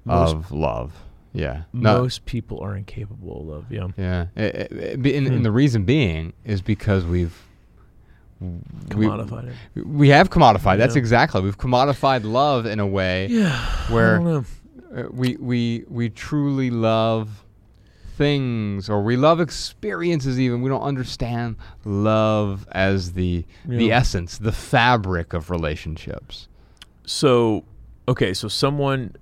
Most- 0.04 0.34
of 0.34 0.52
love. 0.52 0.92
Yeah, 1.36 1.62
Most 1.72 2.26
people 2.26 2.60
are 2.60 2.76
incapable 2.76 3.40
of 3.40 3.46
love. 3.48 3.64
Yeah. 3.68 3.88
Yeah, 3.96 4.26
I- 4.36 4.42
I- 4.44 4.92
I- 4.92 4.96
be- 4.96 5.16
and, 5.16 5.26
Hmm. 5.26 5.32
and 5.34 5.44
the 5.44 5.50
reason 5.50 5.84
being 5.84 6.32
is 6.44 6.62
because 6.62 7.04
we've 7.04 7.36
we, 8.40 8.48
Commodified 9.06 9.48
it. 9.74 9.86
we 9.86 10.08
have 10.10 10.30
commodified. 10.30 10.78
That's 10.78 10.94
Yeah. 10.94 11.00
exactly. 11.00 11.40
We've 11.40 11.58
commodified 11.58 12.24
love 12.24 12.66
in 12.66 12.78
a 12.80 12.86
way 12.86 13.28
Yeah. 13.28 13.56
where 13.88 14.20
I 14.20 14.22
don't 14.22 14.24
know. 14.94 15.08
we 15.12 15.36
we 15.40 15.84
we 15.88 16.08
truly 16.10 16.70
love 16.70 17.43
things 18.14 18.88
or 18.88 19.02
we 19.02 19.16
love 19.16 19.40
experiences 19.40 20.38
even 20.38 20.62
we 20.62 20.70
don't 20.70 20.82
understand 20.82 21.56
love 21.84 22.66
as 22.72 23.12
the 23.14 23.44
the 23.66 23.90
essence 23.92 24.38
the 24.38 24.52
fabric 24.52 25.32
of 25.32 25.50
relationships 25.50 26.48
So, 27.06 27.64
okay, 28.08 28.32
so 28.32 28.48
someone 28.48 29.14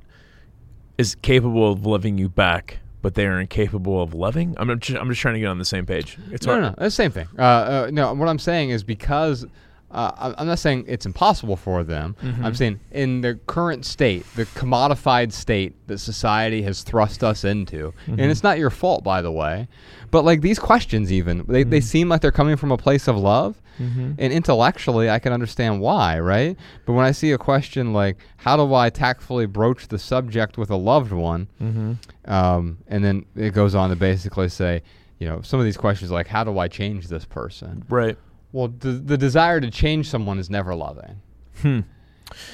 is 0.98 1.16
capable 1.16 1.72
of 1.72 1.84
loving 1.84 2.16
you 2.18 2.28
back, 2.28 2.78
but 3.00 3.14
they 3.14 3.26
are 3.26 3.40
incapable 3.40 4.00
of 4.00 4.14
loving. 4.14 4.54
I'm 4.56 4.78
just, 4.78 4.96
I'm 5.00 5.08
just 5.08 5.20
trying 5.20 5.34
to 5.34 5.40
get 5.40 5.48
on 5.48 5.58
the 5.58 5.64
same 5.64 5.84
page. 5.86 6.16
It's 6.30 6.46
no, 6.46 6.52
hard. 6.52 6.62
no, 6.62 6.68
no, 6.70 6.74
the 6.78 6.90
same 6.90 7.10
thing. 7.10 7.26
Uh, 7.36 7.42
uh, 7.42 7.90
no, 7.92 8.12
what 8.14 8.28
I'm 8.28 8.38
saying 8.38 8.70
is 8.70 8.84
because 8.84 9.46
uh, 9.92 10.10
I- 10.16 10.34
I'm 10.40 10.46
not 10.46 10.58
saying 10.58 10.84
it's 10.88 11.06
impossible 11.06 11.56
for 11.56 11.84
them. 11.84 12.16
Mm-hmm. 12.22 12.44
I'm 12.44 12.54
saying 12.54 12.80
in 12.90 13.20
the 13.20 13.38
current 13.46 13.84
state, 13.84 14.24
the 14.36 14.46
commodified 14.46 15.32
state 15.32 15.74
that 15.88 15.98
society 15.98 16.62
has 16.62 16.82
thrust 16.82 17.22
us 17.22 17.44
into, 17.44 17.92
Mm-hmm. 18.06 18.12
and 18.20 18.30
it's 18.30 18.42
not 18.42 18.58
your 18.58 18.70
fault, 18.70 19.04
by 19.04 19.22
the 19.22 19.30
way. 19.32 19.68
But 20.10 20.24
like 20.24 20.40
these 20.40 20.58
questions, 20.58 21.12
even 21.12 21.44
they, 21.48 21.62
they 21.62 21.80
seem 21.80 22.08
like 22.08 22.20
they're 22.20 22.32
coming 22.32 22.56
from 22.56 22.72
a 22.72 22.76
place 22.78 23.06
of 23.08 23.16
love, 23.16 23.60
Mm-hmm. 23.80 24.12
and 24.18 24.32
intellectually, 24.32 25.08
I 25.08 25.18
can 25.18 25.32
understand 25.32 25.80
why, 25.80 26.20
right? 26.20 26.56
But 26.84 26.92
when 26.92 27.06
I 27.06 27.12
see 27.12 27.32
a 27.32 27.38
question 27.38 27.94
like, 27.94 28.18
"How 28.36 28.56
do 28.56 28.74
I 28.74 28.90
tactfully 28.90 29.46
broach 29.46 29.88
the 29.88 29.98
subject 29.98 30.58
with 30.58 30.70
a 30.70 30.76
loved 30.76 31.10
one?" 31.12 31.48
Mm-hmm. 31.60 32.30
um, 32.30 32.78
and 32.88 33.02
then 33.02 33.24
it 33.34 33.54
goes 33.54 33.74
on 33.74 33.88
to 33.90 33.96
basically 33.96 34.50
say, 34.50 34.82
you 35.18 35.26
know, 35.26 35.40
some 35.40 35.58
of 35.58 35.64
these 35.64 35.78
questions 35.78 36.10
like, 36.10 36.26
how 36.26 36.44
do 36.44 36.58
I 36.58 36.68
change 36.68 37.08
this 37.08 37.24
person? 37.24 37.84
Right. 37.88 38.18
Well, 38.52 38.68
the, 38.68 38.90
the 38.92 39.16
desire 39.18 39.60
to 39.60 39.70
change 39.70 40.08
someone 40.08 40.38
is 40.38 40.50
never 40.50 40.74
loving. 40.74 41.20
Hmm. 41.62 41.80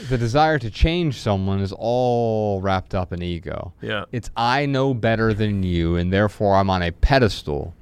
The 0.09 0.19
desire 0.19 0.59
to 0.59 0.71
change 0.71 1.19
someone 1.21 1.61
is 1.61 1.73
all 1.77 2.61
wrapped 2.61 2.95
up 2.95 3.13
in 3.13 3.23
ego. 3.23 3.73
Yeah. 3.81 4.05
It's 4.13 4.31
I 4.37 4.67
know 4.67 4.93
better 4.95 5.33
than 5.33 5.63
you, 5.63 5.97
and 5.97 6.13
therefore 6.13 6.57
I'm 6.57 6.69
on 6.71 6.83
a 6.83 6.91
pedestal. 6.93 7.75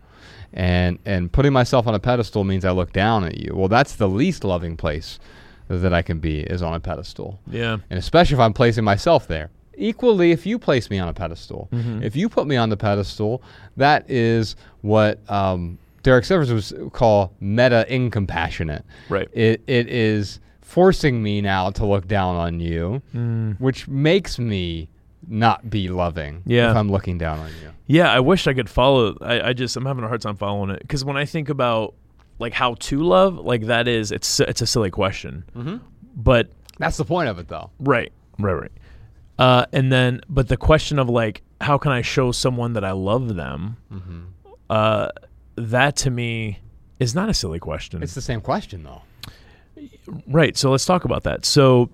And 0.52 0.98
and 1.04 1.30
putting 1.32 1.52
myself 1.52 1.86
on 1.86 1.94
a 1.94 1.98
pedestal 1.98 2.44
means 2.44 2.64
I 2.64 2.70
look 2.70 2.92
down 2.92 3.24
at 3.24 3.38
you. 3.38 3.52
Well, 3.54 3.68
that's 3.68 3.96
the 3.96 4.08
least 4.08 4.44
loving 4.44 4.76
place 4.76 5.18
that 5.68 5.92
I 5.92 6.02
can 6.02 6.18
be 6.20 6.40
is 6.40 6.62
on 6.62 6.74
a 6.74 6.80
pedestal 6.80 7.40
Yeah. 7.50 7.78
and 7.90 7.98
especially 7.98 8.34
if 8.34 8.40
I'm 8.40 8.52
placing 8.52 8.84
myself 8.84 9.26
there. 9.26 9.50
Equally, 9.76 10.30
if 10.30 10.46
you 10.46 10.58
place 10.60 10.88
me 10.90 10.98
on 11.00 11.08
a 11.08 11.12
pedestal, 11.12 11.68
Mhm. 11.72 12.02
if 12.04 12.14
you 12.14 12.28
put 12.28 12.46
me 12.46 12.56
on 12.56 12.68
the 12.70 12.76
pedestal, 12.76 13.42
that 13.76 14.08
is 14.08 14.54
what 14.82 15.18
um, 15.30 15.76
Derek 16.06 16.24
Sivers 16.24 16.72
would 16.72 16.92
call 16.92 17.32
meta 17.40 17.84
incompassionate. 17.92 18.84
Right. 19.08 19.28
It 19.32 19.62
it 19.66 19.88
is 19.88 20.38
forcing 20.62 21.20
me 21.22 21.40
now 21.40 21.70
to 21.70 21.84
look 21.84 22.06
down 22.06 22.36
on 22.36 22.60
you, 22.60 23.02
Mm. 23.14 23.60
which 23.60 23.88
makes 23.88 24.38
me 24.38 24.88
not 25.28 25.68
be 25.68 25.88
loving. 25.88 26.42
Yeah. 26.46 26.70
if 26.70 26.76
I'm 26.76 26.90
looking 26.90 27.18
down 27.18 27.40
on 27.40 27.48
you. 27.62 27.70
Yeah, 27.88 28.10
I 28.12 28.20
wish 28.20 28.46
I 28.46 28.54
could 28.54 28.68
follow. 28.70 29.16
I, 29.20 29.48
I 29.48 29.52
just 29.52 29.76
I'm 29.76 29.84
having 29.84 30.04
a 30.04 30.08
hard 30.08 30.20
time 30.20 30.36
following 30.36 30.70
it 30.70 30.78
because 30.80 31.04
when 31.04 31.16
I 31.16 31.24
think 31.24 31.48
about 31.48 31.94
like 32.38 32.52
how 32.52 32.74
to 32.74 33.00
love, 33.02 33.34
like 33.38 33.66
that 33.66 33.88
is 33.88 34.12
it's 34.12 34.38
it's 34.40 34.62
a 34.62 34.66
silly 34.66 34.90
question, 34.90 35.42
Mm-hmm. 35.56 35.76
but 36.16 36.50
That's 36.78 36.98
the 36.98 37.04
point 37.04 37.28
of 37.30 37.38
it, 37.40 37.48
though. 37.48 37.70
right, 37.80 38.12
right, 38.38 38.52
right. 38.52 38.72
Uh, 39.40 39.66
and 39.72 39.90
then, 39.90 40.20
but 40.28 40.46
the 40.48 40.56
question 40.56 40.98
of 41.00 41.08
like 41.08 41.42
how 41.60 41.78
can 41.78 41.90
I 41.90 42.02
show 42.02 42.30
someone 42.32 42.74
that 42.74 42.84
I 42.84 42.92
love 42.92 43.34
them? 43.34 43.76
Mm-hmm. 43.92 44.20
Uh, 44.70 45.08
that 45.56 45.96
to 45.96 46.10
me 46.10 46.60
is 47.00 47.14
not 47.14 47.28
a 47.28 47.34
silly 47.34 47.58
question. 47.58 48.02
It's 48.02 48.14
the 48.14 48.20
same 48.22 48.40
question, 48.40 48.82
though. 48.84 49.02
Right. 50.26 50.56
So 50.56 50.70
let's 50.70 50.84
talk 50.86 51.04
about 51.04 51.24
that. 51.24 51.44
So, 51.44 51.90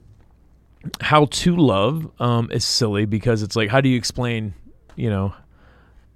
how 1.01 1.27
to 1.27 1.57
love 1.57 2.11
um, 2.21 2.51
is 2.53 2.65
silly 2.65 3.05
because 3.05 3.43
it's 3.43 3.55
like, 3.57 3.69
how 3.69 3.81
do 3.81 3.89
you 3.89 3.97
explain, 3.97 4.55
you 4.97 5.11
know, 5.11 5.33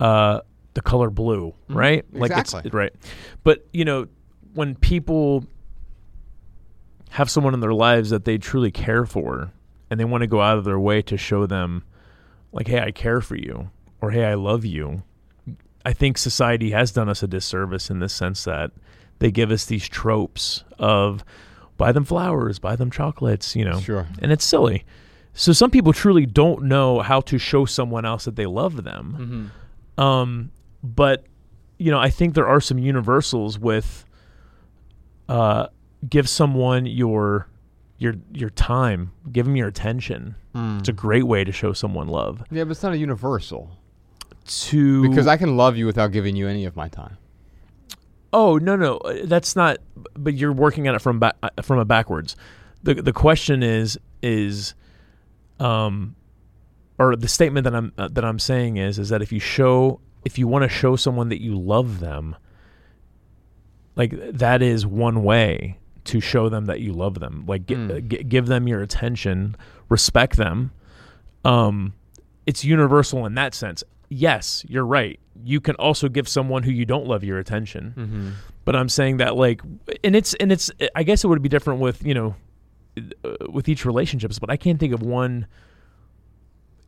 uh, 0.00 0.40
the 0.74 0.82
color 0.82 1.08
blue, 1.10 1.54
Mhm. 1.68 1.74
right? 1.74 2.04
Like 2.12 2.30
Exactly. 2.32 2.62
it's 2.66 2.74
right. 2.74 2.92
But 3.44 3.66
you 3.72 3.84
know, 3.84 4.08
when 4.54 4.74
people 4.74 5.44
have 7.10 7.30
someone 7.30 7.54
in 7.54 7.60
their 7.60 7.72
lives 7.72 8.10
that 8.10 8.24
they 8.24 8.38
truly 8.38 8.70
care 8.70 9.06
for, 9.06 9.52
and 9.88 9.98
they 10.00 10.04
want 10.04 10.22
to 10.22 10.26
go 10.26 10.40
out 10.40 10.58
of 10.58 10.64
their 10.64 10.78
way 10.80 11.00
to 11.02 11.16
show 11.16 11.46
them 11.46 11.84
like 12.52 12.66
hey, 12.68 12.80
I 12.80 12.90
care 12.90 13.20
for 13.20 13.36
you 13.36 13.70
or 14.00 14.10
hey, 14.10 14.24
I 14.24 14.34
love 14.34 14.64
you. 14.64 15.02
I 15.86 15.92
think 15.92 16.18
society 16.18 16.72
has 16.72 16.90
done 16.90 17.08
us 17.08 17.22
a 17.22 17.28
disservice 17.28 17.90
in 17.90 18.00
the 18.00 18.08
sense 18.08 18.42
that 18.42 18.72
they 19.20 19.30
give 19.30 19.52
us 19.52 19.66
these 19.66 19.88
tropes 19.88 20.64
of 20.80 21.24
buy 21.76 21.92
them 21.92 22.04
flowers, 22.04 22.58
buy 22.58 22.74
them 22.74 22.90
chocolates, 22.90 23.54
you 23.54 23.64
know. 23.64 23.78
Sure. 23.78 24.04
And 24.18 24.32
it's 24.32 24.44
silly. 24.44 24.84
So 25.32 25.52
some 25.52 25.70
people 25.70 25.92
truly 25.92 26.26
don't 26.26 26.64
know 26.64 27.02
how 27.02 27.20
to 27.20 27.38
show 27.38 27.66
someone 27.66 28.04
else 28.04 28.24
that 28.24 28.34
they 28.34 28.46
love 28.46 28.82
them. 28.82 29.52
Mm-hmm. 29.96 30.02
Um, 30.02 30.50
but 30.82 31.24
you 31.78 31.92
know, 31.92 32.00
I 32.00 32.10
think 32.10 32.34
there 32.34 32.48
are 32.48 32.60
some 32.60 32.78
universals 32.78 33.56
with 33.56 34.04
uh, 35.28 35.68
give 36.10 36.28
someone 36.28 36.86
your 36.86 37.46
your 37.98 38.16
your 38.32 38.50
time, 38.50 39.12
give 39.30 39.46
them 39.46 39.54
your 39.54 39.68
attention. 39.68 40.34
Mm. 40.52 40.80
It's 40.80 40.88
a 40.88 40.92
great 40.92 41.28
way 41.28 41.44
to 41.44 41.52
show 41.52 41.72
someone 41.72 42.08
love. 42.08 42.42
Yeah, 42.50 42.64
but 42.64 42.72
it's 42.72 42.82
not 42.82 42.92
a 42.92 42.98
universal 42.98 43.70
To 44.46 45.08
because 45.08 45.26
I 45.26 45.36
can 45.36 45.56
love 45.56 45.76
you 45.76 45.86
without 45.86 46.12
giving 46.12 46.36
you 46.36 46.46
any 46.48 46.64
of 46.66 46.76
my 46.76 46.88
time. 46.88 47.16
oh 48.32 48.58
no 48.58 48.76
no 48.76 48.98
uh, 48.98 49.20
that's 49.24 49.56
not. 49.56 49.78
But 50.14 50.34
you're 50.34 50.52
working 50.52 50.86
at 50.86 50.94
it 50.94 51.00
from 51.00 51.18
ba- 51.18 51.34
uh, 51.42 51.50
from 51.62 51.78
a 51.78 51.84
backwards. 51.84 52.36
the 52.82 52.94
The 52.94 53.12
question 53.12 53.62
is 53.62 53.98
is, 54.22 54.74
um, 55.58 56.14
or 56.98 57.16
the 57.16 57.28
statement 57.28 57.64
that 57.64 57.74
I'm 57.74 57.92
uh, 57.98 58.08
that 58.12 58.24
I'm 58.24 58.38
saying 58.38 58.76
is 58.76 58.98
is 58.98 59.08
that 59.08 59.20
if 59.22 59.32
you 59.32 59.40
show 59.40 60.00
if 60.24 60.38
you 60.38 60.46
want 60.48 60.62
to 60.62 60.68
show 60.68 60.96
someone 60.96 61.28
that 61.30 61.42
you 61.42 61.58
love 61.58 61.98
them, 62.00 62.36
like 63.96 64.12
that 64.32 64.62
is 64.62 64.86
one 64.86 65.22
way 65.24 65.78
to 66.04 66.20
show 66.20 66.48
them 66.48 66.66
that 66.66 66.80
you 66.80 66.92
love 66.92 67.18
them. 67.18 67.44
Like 67.46 67.66
gi- 67.66 67.74
Mm. 67.74 68.08
gi- 68.08 68.22
give 68.24 68.46
them 68.46 68.68
your 68.68 68.80
attention, 68.82 69.56
respect 69.88 70.36
them. 70.36 70.70
Um, 71.44 71.94
it's 72.46 72.64
universal 72.64 73.26
in 73.26 73.34
that 73.34 73.54
sense. 73.54 73.82
Yes, 74.08 74.64
you're 74.68 74.86
right. 74.86 75.18
You 75.44 75.60
can 75.60 75.74
also 75.76 76.08
give 76.08 76.28
someone 76.28 76.62
who 76.62 76.70
you 76.70 76.84
don't 76.84 77.06
love 77.06 77.24
your 77.24 77.38
attention. 77.38 77.94
Mm-hmm. 77.96 78.30
But 78.64 78.76
I'm 78.76 78.88
saying 78.88 79.18
that 79.18 79.36
like, 79.36 79.60
and 80.02 80.16
it's 80.16 80.34
and 80.34 80.50
it's. 80.52 80.70
I 80.94 81.02
guess 81.02 81.24
it 81.24 81.28
would 81.28 81.42
be 81.42 81.48
different 81.48 81.80
with 81.80 82.04
you 82.04 82.14
know, 82.14 82.34
uh, 83.24 83.50
with 83.50 83.68
each 83.68 83.84
relationships. 83.84 84.38
But 84.38 84.50
I 84.50 84.56
can't 84.56 84.78
think 84.78 84.92
of 84.92 85.02
one. 85.02 85.46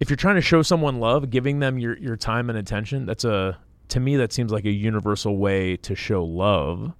If 0.00 0.10
you're 0.10 0.16
trying 0.16 0.36
to 0.36 0.40
show 0.40 0.62
someone 0.62 1.00
love, 1.00 1.30
giving 1.30 1.58
them 1.58 1.78
your 1.78 1.96
your 1.98 2.16
time 2.16 2.50
and 2.50 2.58
attention, 2.58 3.06
that's 3.06 3.24
a 3.24 3.58
to 3.88 4.00
me 4.00 4.16
that 4.16 4.32
seems 4.32 4.52
like 4.52 4.64
a 4.64 4.70
universal 4.70 5.36
way 5.36 5.76
to 5.78 5.94
show 5.94 6.24
love 6.24 6.92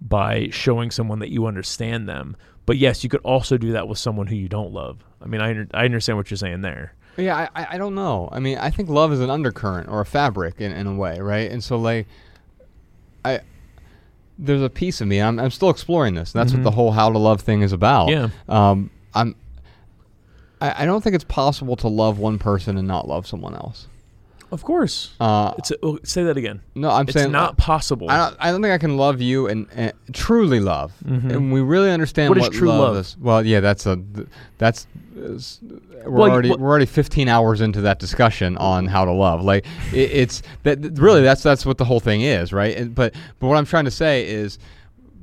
by 0.00 0.48
showing 0.50 0.90
someone 0.90 1.20
that 1.20 1.30
you 1.30 1.46
understand 1.46 2.08
them. 2.08 2.36
But 2.66 2.78
yes, 2.78 3.04
you 3.04 3.10
could 3.10 3.20
also 3.20 3.56
do 3.56 3.72
that 3.72 3.88
with 3.88 3.98
someone 3.98 4.26
who 4.26 4.36
you 4.36 4.48
don't 4.48 4.72
love. 4.72 5.04
I 5.22 5.26
mean, 5.26 5.40
I 5.40 5.66
I 5.78 5.84
understand 5.84 6.18
what 6.18 6.30
you're 6.30 6.38
saying 6.38 6.62
there. 6.62 6.94
Yeah, 7.16 7.48
I, 7.54 7.66
I- 7.74 7.78
don't 7.78 7.94
know. 7.94 8.28
I 8.32 8.40
mean, 8.40 8.58
I 8.58 8.70
think 8.70 8.88
love 8.88 9.12
is 9.12 9.20
an 9.20 9.30
undercurrent 9.30 9.88
or 9.88 10.00
a 10.00 10.06
fabric 10.06 10.60
in, 10.60 10.72
in 10.72 10.86
a 10.86 10.94
way, 10.94 11.20
right? 11.20 11.50
And 11.50 11.62
so, 11.62 11.76
like, 11.78 12.06
I 13.24 13.40
there's 14.38 14.62
a 14.62 14.68
piece 14.70 15.00
of 15.00 15.06
me. 15.06 15.20
I'm 15.22 15.38
I'm 15.38 15.50
still 15.50 15.70
exploring 15.70 16.14
this. 16.14 16.34
And 16.34 16.40
that's 16.40 16.52
Mhm. 16.52 16.56
what 16.56 16.64
the 16.64 16.70
whole 16.72 16.90
how 16.92 17.10
to 17.10 17.18
love 17.18 17.40
thing 17.40 17.62
is 17.62 17.72
about. 17.72 18.08
Yeah. 18.08 18.28
Um. 18.48 18.90
I'm. 19.14 19.36
I, 20.60 20.82
I 20.82 20.86
don't 20.86 21.02
think 21.04 21.14
it's 21.14 21.24
possible 21.24 21.76
to 21.76 21.88
love 21.88 22.18
one 22.18 22.38
person 22.38 22.76
and 22.76 22.88
not 22.88 23.06
love 23.06 23.26
someone 23.26 23.54
else. 23.54 23.86
Of 24.54 24.62
course. 24.62 25.10
Uh. 25.20 25.52
It's 25.58 25.70
a, 25.72 25.76
oh, 25.82 25.98
say 26.04 26.22
that 26.24 26.36
again. 26.36 26.60
no, 26.76 26.88
I'm 26.90 27.04
it's 27.08 27.12
saying 27.14 27.32
not 27.32 27.56
possible. 27.56 28.08
I 28.08 28.16
don't. 28.16 28.36
I 28.38 28.50
don't 28.52 28.62
think 28.62 28.72
I 28.72 28.78
can 28.78 28.96
love 28.96 29.20
you 29.20 29.48
and, 29.48 29.66
and 29.74 29.92
truly 30.12 30.60
love, 30.60 30.92
Mhm. 31.04 31.30
and 31.32 31.52
we 31.52 31.60
really 31.60 31.90
understand 31.90 32.30
What 32.30 32.38
what, 32.38 32.52
is 32.52 32.58
true 32.58 32.68
love, 32.68 32.78
love? 32.80 32.96
is. 32.98 33.16
Well, 33.20 33.44
yeah, 33.44 33.60
that's 33.60 33.84
a 33.86 34.00
that's. 34.58 34.86
is- 35.16 35.58
we're 36.04 36.10
Well, 36.10 36.30
already 36.30 36.50
we're 36.50 36.68
already 36.68 36.86
15 36.86 37.28
hours 37.28 37.60
into 37.62 37.80
that 37.80 37.98
discussion 37.98 38.56
on 38.58 38.86
how 38.86 39.04
to 39.06 39.10
love. 39.12 39.42
Like 39.42 39.64
it, 39.92 40.10
it's 40.12 40.42
that 40.64 40.78
really 40.98 41.22
that's 41.22 41.42
that's 41.42 41.64
what 41.66 41.78
the 41.78 41.84
whole 41.86 42.00
thing 42.00 42.20
is, 42.20 42.52
right? 42.52 42.76
And, 42.76 42.94
but 42.94 43.14
but 43.40 43.46
what 43.48 43.56
I'm 43.56 43.64
trying 43.66 43.86
to 43.86 43.90
say 43.90 44.28
is 44.28 44.58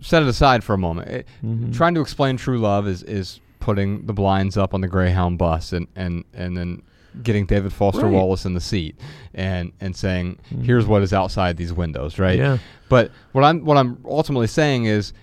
set 0.02 0.24
it 0.24 0.28
aside 0.28 0.64
for 0.64 0.74
a 0.74 0.78
moment. 0.80 1.08
It- 1.10 1.28
Mhm. 1.46 1.74
Trying 1.76 1.94
to 1.94 2.02
explain 2.02 2.36
true 2.36 2.58
love 2.60 2.88
is 2.88 3.04
is 3.04 3.40
putting 3.60 4.08
the 4.08 4.14
blinds 4.14 4.58
up 4.58 4.74
on 4.74 4.82
the 4.82 4.88
Greyhound 4.88 5.38
bus 5.38 5.72
and 5.72 5.88
and 5.96 6.24
and 6.34 6.58
then 6.58 6.82
getting 7.24 7.46
David 7.46 7.74
Foster 7.74 8.04
Right. 8.06 8.12
Wallace 8.14 8.46
in 8.46 8.54
the 8.54 8.62
seat 8.62 8.96
and 9.34 9.72
and 9.82 9.96
saying 9.96 10.38
Mhm. 10.54 10.64
here's 10.66 10.86
what 10.86 11.02
is 11.02 11.12
outside 11.14 11.58
these 11.58 11.74
windows, 11.74 12.18
right? 12.20 12.38
Yeah. 12.38 12.58
But 12.90 13.12
what 13.34 13.44
I'm 13.44 13.66
what 13.66 13.78
I'm 13.78 13.98
ultimately 14.06 14.48
saying 14.48 14.86
is, 14.86 15.14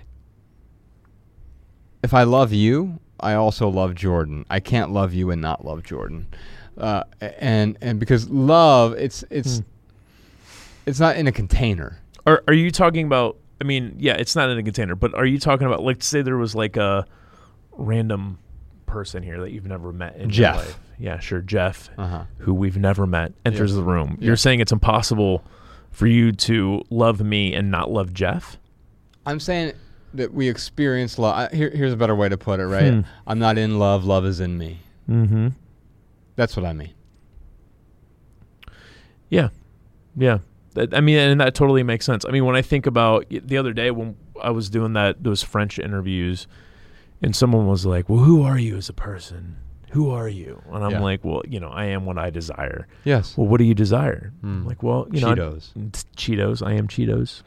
if 2.02 2.14
I 2.14 2.22
love 2.24 2.52
you, 2.52 2.98
I 3.20 3.34
also 3.34 3.68
love 3.68 3.94
Jordan. 3.94 4.44
I 4.48 4.60
can't 4.60 4.92
love 4.92 5.12
you 5.12 5.30
and 5.30 5.42
not 5.42 5.64
love 5.64 5.82
Jordan, 5.82 6.26
uh, 6.76 7.04
and 7.20 7.76
and 7.80 7.98
because 7.98 8.28
love, 8.30 8.92
it's 8.94 9.24
it's 9.30 9.58
Hmm. 9.58 9.64
it's 10.86 11.00
not 11.00 11.16
in 11.16 11.26
a 11.26 11.32
container. 11.32 11.98
Are 12.26 12.42
are 12.46 12.54
you 12.54 12.70
talking 12.70 13.06
about? 13.06 13.36
I 13.60 13.64
mean, 13.64 13.96
yeah, 13.98 14.12
it's 14.12 14.36
not 14.36 14.50
in 14.50 14.58
a 14.58 14.62
container, 14.62 14.94
but 14.94 15.14
are 15.14 15.26
you 15.26 15.40
talking 15.40 15.66
about 15.66 15.82
like 15.82 16.02
say 16.02 16.22
there 16.22 16.36
was 16.36 16.54
like 16.54 16.76
a 16.76 17.06
random 17.72 18.38
person 18.86 19.22
here 19.22 19.40
that 19.40 19.50
you've 19.50 19.66
never 19.66 19.92
met 19.92 20.16
in 20.16 20.30
Jeff. 20.30 20.78
Yeah, 20.98 21.18
sure, 21.20 21.40
Jeff, 21.40 21.90
Uh 21.96 22.06
huh. 22.08 22.24
who 22.38 22.52
we've 22.54 22.76
never 22.76 23.06
met, 23.06 23.32
enters 23.46 23.74
the 23.74 23.82
room. 23.82 24.18
You're 24.20 24.36
saying 24.36 24.60
it's 24.60 24.72
impossible 24.72 25.44
for 25.90 26.06
you 26.06 26.32
to 26.32 26.82
love 26.90 27.20
me 27.20 27.54
and 27.54 27.70
not 27.70 27.90
love 27.90 28.12
Jeff? 28.12 28.58
I'm 29.24 29.40
saying 29.40 29.74
that 30.14 30.32
we 30.32 30.48
experience 30.48 31.18
love. 31.18 31.52
Here, 31.52 31.70
here's 31.70 31.92
a 31.92 31.96
better 31.96 32.14
way 32.16 32.28
to 32.28 32.36
put 32.36 32.60
it, 32.60 32.66
right? 32.66 32.92
Hmm. 32.94 33.00
I'm 33.26 33.38
not 33.38 33.58
in 33.58 33.78
love. 33.78 34.04
Love 34.04 34.24
is 34.26 34.40
in 34.40 34.58
me. 34.58 34.80
Mm-hmm. 35.08 35.48
That's 36.36 36.56
what 36.56 36.64
I 36.66 36.72
mean. 36.72 36.94
Yeah, 39.28 39.48
yeah. 40.16 40.38
I 40.92 41.00
mean, 41.00 41.18
and 41.18 41.40
that 41.40 41.54
totally 41.54 41.82
makes 41.82 42.06
sense. 42.06 42.24
I 42.24 42.30
mean, 42.30 42.44
when 42.44 42.54
I 42.56 42.62
think 42.62 42.86
about 42.86 43.26
the 43.30 43.56
other 43.58 43.72
day 43.72 43.90
when 43.90 44.16
I 44.42 44.50
was 44.50 44.70
doing 44.70 44.92
that 44.94 45.22
those 45.24 45.42
French 45.42 45.78
interviews, 45.78 46.46
and 47.20 47.34
someone 47.34 47.66
was 47.66 47.84
like, 47.84 48.08
"Well, 48.08 48.20
who 48.20 48.42
are 48.42 48.58
you 48.58 48.76
as 48.76 48.88
a 48.88 48.92
person? 48.92 49.56
Who 49.90 50.10
are 50.10 50.28
you?" 50.28 50.62
And 50.72 50.84
I'm 50.84 50.90
Yeah. 50.92 51.00
like, 51.00 51.24
"Well, 51.24 51.42
you 51.48 51.60
know, 51.60 51.68
I 51.68 51.86
am 51.86 52.04
what 52.06 52.18
I 52.18 52.30
desire." 52.30 52.86
Yes. 53.04 53.36
Well, 53.36 53.46
what 53.46 53.58
do 53.58 53.64
you 53.64 53.74
desire? 53.74 54.32
I'm 54.42 54.62
Hmm. 54.62 54.66
like, 54.68 54.82
well, 54.82 55.06
you 55.10 55.20
know, 55.20 55.28
I- 55.30 55.34
Cheetos. 55.34 55.70
it's 55.86 56.04
Cheetos. 56.16 56.66
I 56.66 56.72
am 56.74 56.88
Cheetos. 56.88 57.42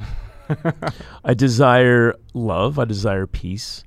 I 1.24 1.34
desire 1.34 2.16
love. 2.34 2.78
I 2.80 2.86
desire 2.86 3.26
peace. 3.28 3.84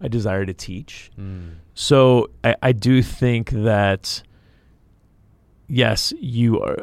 I 0.00 0.08
desire 0.08 0.46
to 0.46 0.54
teach. 0.54 1.10
Mm. 1.18 1.54
So 1.74 2.28
I, 2.44 2.54
I 2.62 2.72
do 2.72 3.02
think 3.02 3.50
that 3.50 4.22
yes, 5.68 6.12
you 6.20 6.60
are, 6.62 6.74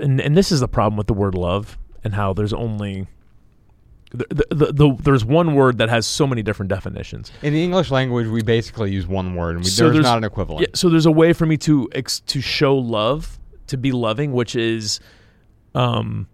and 0.00 0.20
and 0.20 0.36
this 0.36 0.52
is 0.52 0.60
the 0.60 0.68
problem 0.68 0.96
with 0.96 1.06
the 1.06 1.14
word 1.14 1.34
love 1.34 1.78
and 2.04 2.14
how 2.14 2.32
there's 2.32 2.52
only 2.52 3.06
the, 4.10 4.26
the, 4.30 4.46
the, 4.54 4.72
the 4.72 4.96
there's 5.02 5.24
one 5.24 5.54
word 5.54 5.78
that 5.78 5.88
has 5.88 6.06
so 6.06 6.26
many 6.26 6.42
different 6.42 6.68
definitions. 6.68 7.30
In 7.42 7.52
the 7.52 7.62
English 7.62 7.90
language, 7.90 8.26
we 8.26 8.42
basically 8.42 8.90
use 8.92 9.06
one 9.06 9.34
word, 9.36 9.56
and 9.56 9.64
we, 9.64 9.70
So 9.70 9.84
there's, 9.84 9.94
there's- 9.94 10.04
not 10.04 10.18
an 10.18 10.24
equivalent. 10.24 10.62
Yeah, 10.62 10.74
so 10.74 10.88
there's 10.88 11.06
a 11.06 11.10
way 11.12 11.32
for 11.32 11.46
me 11.46 11.56
to 11.58 11.88
ex- 11.92 12.20
to 12.20 12.40
show 12.40 12.76
love, 12.76 13.38
to 13.68 13.76
be 13.76 13.92
loving, 13.92 14.32
which 14.32 14.56
is, 14.56 14.98
um, 15.74 16.26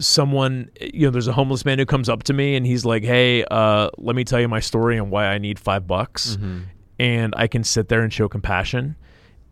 someone. 0.00 0.70
You 0.80 1.06
know, 1.06 1.10
there's 1.10 1.28
a 1.28 1.32
homeless 1.32 1.64
man 1.64 1.78
who 1.78 1.86
comes 1.86 2.08
up 2.08 2.22
to 2.24 2.32
me 2.32 2.56
and 2.56 2.66
he's 2.66 2.84
like, 2.84 3.02
"Hey, 3.04 3.44
uh, 3.50 3.90
let 3.98 4.14
me 4.16 4.24
tell 4.24 4.40
you 4.40 4.48
my 4.48 4.60
story 4.60 4.96
and 4.96 5.10
why 5.10 5.26
I 5.26 5.38
need 5.38 5.58
five 5.58 5.86
bucks," 5.86 6.36
Mhm. 6.40 6.62
and 6.98 7.34
I 7.36 7.46
can 7.46 7.64
sit 7.64 7.88
there 7.88 8.02
and 8.02 8.12
show 8.12 8.28
compassion 8.28 8.96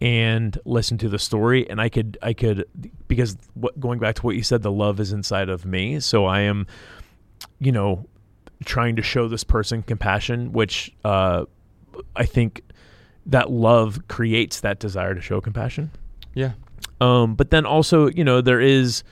and 0.00 0.58
listen 0.64 0.98
to 0.98 1.08
the 1.08 1.18
story 1.18 1.68
and 1.70 1.80
i 1.80 1.88
could 1.88 2.18
i 2.22 2.32
could 2.32 2.66
because 3.08 3.36
what, 3.54 3.78
going 3.80 3.98
back 3.98 4.14
to 4.14 4.22
what 4.22 4.36
you 4.36 4.42
said 4.42 4.62
the 4.62 4.70
love 4.70 5.00
is 5.00 5.12
inside 5.12 5.48
of 5.48 5.64
me. 5.64 6.00
So 6.00 6.26
i 6.26 6.40
am 6.40 6.66
you 7.58 7.72
know 7.72 8.06
trying 8.64 8.96
to 8.96 9.02
show 9.02 9.28
this 9.28 9.44
person 9.44 9.82
compassion 9.82 10.52
which 10.52 10.94
uh 11.04 11.44
i 12.14 12.24
think 12.24 12.62
that 13.26 13.50
love 13.50 14.06
creates 14.08 14.60
that 14.60 14.78
desire 14.78 15.14
to 15.14 15.20
show 15.20 15.40
compassion. 15.40 15.90
Yeah. 16.34 16.52
um 17.00 17.34
but 17.34 17.50
then 17.50 17.64
also 17.64 18.08
you 18.08 18.24
know 18.24 18.40
there 18.42 18.60
is 18.60 19.02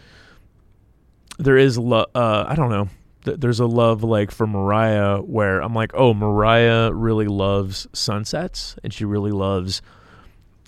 there 1.38 1.56
is 1.56 1.78
love 1.78 2.06
uh 2.14 2.44
i 2.46 2.54
don't 2.54 2.70
know. 2.70 2.88
Th- 3.24 3.38
there's 3.40 3.60
a 3.60 3.66
love 3.66 4.04
like 4.04 4.30
for 4.30 4.46
mariah 4.46 5.18
where 5.22 5.60
i'm 5.60 5.74
like 5.74 5.92
oh 5.94 6.12
mariah 6.12 6.92
really 6.92 7.26
loves 7.26 7.86
sunsets 7.94 8.76
and 8.84 8.92
she 8.92 9.06
really 9.06 9.32
loves 9.32 9.80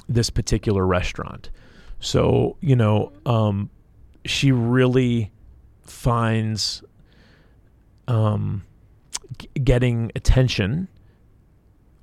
this 0.09 0.31
particular 0.31 0.87
restaurant. 0.87 1.51
So 2.01 2.57
you 2.61 2.77
know 2.77 3.13
um 3.25 3.71
she 4.25 4.53
really 4.53 5.31
finds 5.83 6.83
um 8.09 8.63
g- 9.39 9.49
getting 9.63 10.11
attention 10.15 10.89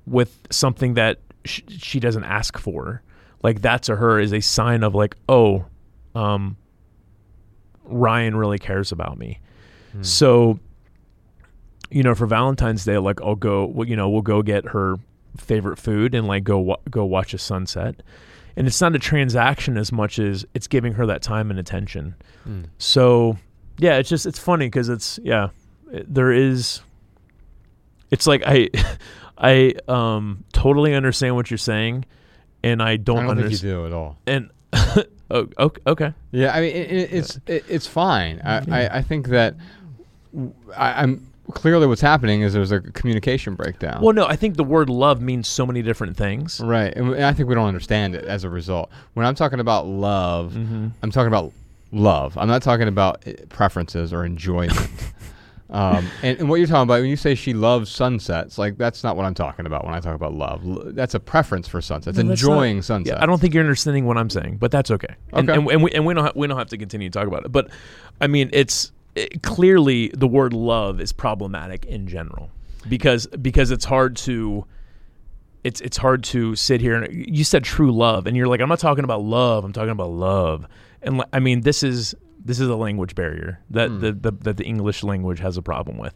with 0.06 0.38
something 0.50 0.94
that 0.94 1.18
sh- 1.44 1.62
she 1.68 2.00
doesn't 2.00 2.24
ask 2.24 2.58
for. 2.58 3.02
Like 3.42 3.62
that 3.62 3.82
to 3.84 3.96
her 3.96 4.18
is 4.20 4.32
a 4.32 4.40
sign 4.40 4.82
of 4.82 4.94
like 4.94 5.16
oh 5.28 5.66
um 6.14 6.56
ryan 7.84 8.34
really 8.36 8.58
cares 8.58 8.92
about 8.92 9.18
me. 9.18 9.38
Hmm. 9.92 10.02
so 10.02 10.58
you 11.90 12.02
know 12.02 12.14
for 12.14 12.26
valentine's 12.26 12.84
day 12.84 12.96
like 12.98 13.20
i'll 13.20 13.34
go 13.34 13.66
well, 13.66 13.86
you 13.86 13.94
know 13.94 14.08
we'll 14.08 14.22
go 14.22 14.40
get 14.42 14.64
her 14.68 14.96
favorite 15.36 15.78
food 15.78 16.14
and 16.14 16.26
like 16.26 16.44
go 16.44 16.58
wa- 16.58 16.76
go 16.90 17.04
watch 17.04 17.34
a 17.34 17.38
sunset 17.38 18.02
and 18.56 18.66
it's 18.66 18.80
not 18.80 18.94
a 18.94 18.98
transaction 18.98 19.76
as 19.76 19.92
much 19.92 20.18
as 20.18 20.46
it's 20.54 20.66
giving 20.66 20.92
her 20.94 21.06
that 21.06 21.22
time 21.22 21.50
and 21.50 21.58
attention. 21.58 22.14
Mm. 22.48 22.66
So 22.78 23.36
yeah, 23.78 23.96
it's 23.98 24.08
just 24.08 24.26
it's 24.26 24.38
funny 24.38 24.66
because 24.66 24.88
it's 24.88 25.18
yeah, 25.22 25.48
it- 25.92 26.12
there 26.12 26.32
is. 26.32 26.80
It's 28.10 28.26
like 28.26 28.42
I, 28.46 28.68
I 29.38 29.74
um 29.88 30.44
totally 30.52 30.94
understand 30.94 31.34
what 31.34 31.50
you're 31.50 31.58
saying, 31.58 32.04
and 32.62 32.82
I 32.82 32.96
don't, 32.96 33.18
I 33.18 33.26
don't 33.26 33.38
think 33.38 33.50
you 33.50 33.58
do 33.58 33.86
at 33.86 33.92
all. 33.92 34.18
And 34.26 34.50
oh, 35.30 35.48
okay, 35.86 36.14
Yeah, 36.30 36.54
I 36.54 36.60
mean, 36.60 36.76
it, 36.76 36.90
it, 36.92 37.12
it's 37.12 37.40
it, 37.46 37.64
it's 37.68 37.86
fine. 37.86 38.40
I, 38.44 38.58
I, 38.70 38.98
I 38.98 39.02
think 39.02 39.28
that 39.28 39.56
I, 40.76 41.02
am 41.02 41.32
clearly 41.52 41.86
what's 41.86 42.00
happening 42.00 42.40
is 42.42 42.52
there's 42.54 42.72
a 42.72 42.80
communication 42.80 43.54
breakdown. 43.54 44.00
well, 44.02 44.14
no, 44.14 44.26
I 44.26 44.36
think 44.36 44.56
the 44.56 44.64
word 44.64 44.88
love 44.88 45.20
means 45.20 45.46
so 45.46 45.66
many 45.66 45.82
different 45.82 46.16
things. 46.16 46.60
right, 46.60 46.92
and, 46.94 47.12
and 47.14 47.24
I 47.24 47.32
think 47.32 47.48
we 47.48 47.54
don't 47.54 47.68
understand 47.68 48.14
it 48.14 48.24
as 48.24 48.44
a 48.44 48.50
result. 48.50 48.90
When 49.14 49.26
I'm 49.26 49.34
talking 49.34 49.60
about 49.60 49.86
love, 49.86 50.52
Mm-hmm. 50.54 50.88
I'm 51.02 51.10
talking 51.10 51.28
about 51.28 51.52
love. 51.92 52.36
I'm 52.38 52.48
not 52.48 52.62
talking 52.62 52.88
about 52.88 53.26
uh, 53.28 53.32
preferences 53.50 54.12
or 54.12 54.24
enjoyment. 54.24 54.88
um, 55.70 56.06
and, 56.22 56.38
and 56.40 56.48
what 56.48 56.56
you're 56.56 56.66
talking 56.66 56.82
about 56.82 57.00
when 57.00 57.10
you 57.10 57.16
say 57.16 57.34
she 57.34 57.52
loves 57.54 57.90
sunsets, 57.90 58.58
like 58.58 58.76
that's 58.78 59.02
not 59.04 59.16
what 59.16 59.24
I'm 59.26 59.34
talking 59.34 59.66
about 59.66 59.84
when 59.84 59.94
I 59.94 60.00
talk 60.00 60.14
about 60.14 60.32
love. 60.34 60.64
L- 60.66 60.82
That's 60.86 61.14
a 61.14 61.20
preference 61.20 61.68
for 61.68 61.80
sunsets, 61.80 62.18
No, 62.18 62.30
enjoying 62.30 62.76
not- 62.76 62.84
sunsets. 62.84 63.16
Yeah, 63.16 63.22
I 63.22 63.26
don't 63.26 63.40
think 63.40 63.54
you're 63.54 63.62
understanding 63.62 64.06
what 64.06 64.16
I'm 64.18 64.30
saying, 64.30 64.56
but 64.58 64.70
that's 64.70 64.90
okay. 64.90 65.14
And, 65.32 65.48
Okay. 65.48 65.58
and, 65.58 65.70
and 65.70 65.82
we 65.82 65.90
and 65.92 66.06
we 66.06 66.14
don't 66.14 66.24
ha- 66.24 66.32
we 66.34 66.46
don't 66.46 66.58
have 66.58 66.68
to 66.68 66.78
continue 66.78 67.08
to 67.10 67.18
talk 67.18 67.26
about 67.28 67.44
it. 67.44 67.52
But 67.52 67.68
I 68.20 68.26
mean, 68.28 68.50
it's 68.52 68.92
it, 69.14 69.42
clearly 69.42 70.08
the 70.08 70.26
word 70.26 70.52
love 70.52 71.00
is 71.00 71.12
problematic 71.12 71.84
in 71.86 72.06
general 72.06 72.50
because 72.88 73.26
because 73.26 73.70
it's 73.70 73.84
hard 73.84 74.16
to 74.16 74.66
it's 75.62 75.80
it's 75.80 75.96
hard 75.96 76.22
to 76.24 76.54
sit 76.56 76.80
here 76.80 77.02
and 77.02 77.26
you 77.28 77.44
said 77.44 77.64
true 77.64 77.92
love 77.92 78.26
and 78.26 78.36
you're 78.36 78.48
like 78.48 78.60
I'm 78.60 78.68
not 78.68 78.80
talking 78.80 79.04
about 79.04 79.22
love 79.22 79.64
I'm 79.64 79.72
talking 79.72 79.90
about 79.90 80.10
love 80.10 80.66
and 81.02 81.22
I 81.32 81.40
mean 81.40 81.62
this 81.62 81.82
is 81.82 82.14
this 82.44 82.60
is 82.60 82.68
a 82.68 82.76
language 82.76 83.14
barrier 83.14 83.60
that 83.70 83.88
the, 84.00 84.12
the 84.12 84.30
that 84.42 84.56
the 84.58 84.64
English 84.64 85.02
language 85.02 85.40
has 85.40 85.56
a 85.56 85.62
problem 85.62 85.96
with. 85.96 86.14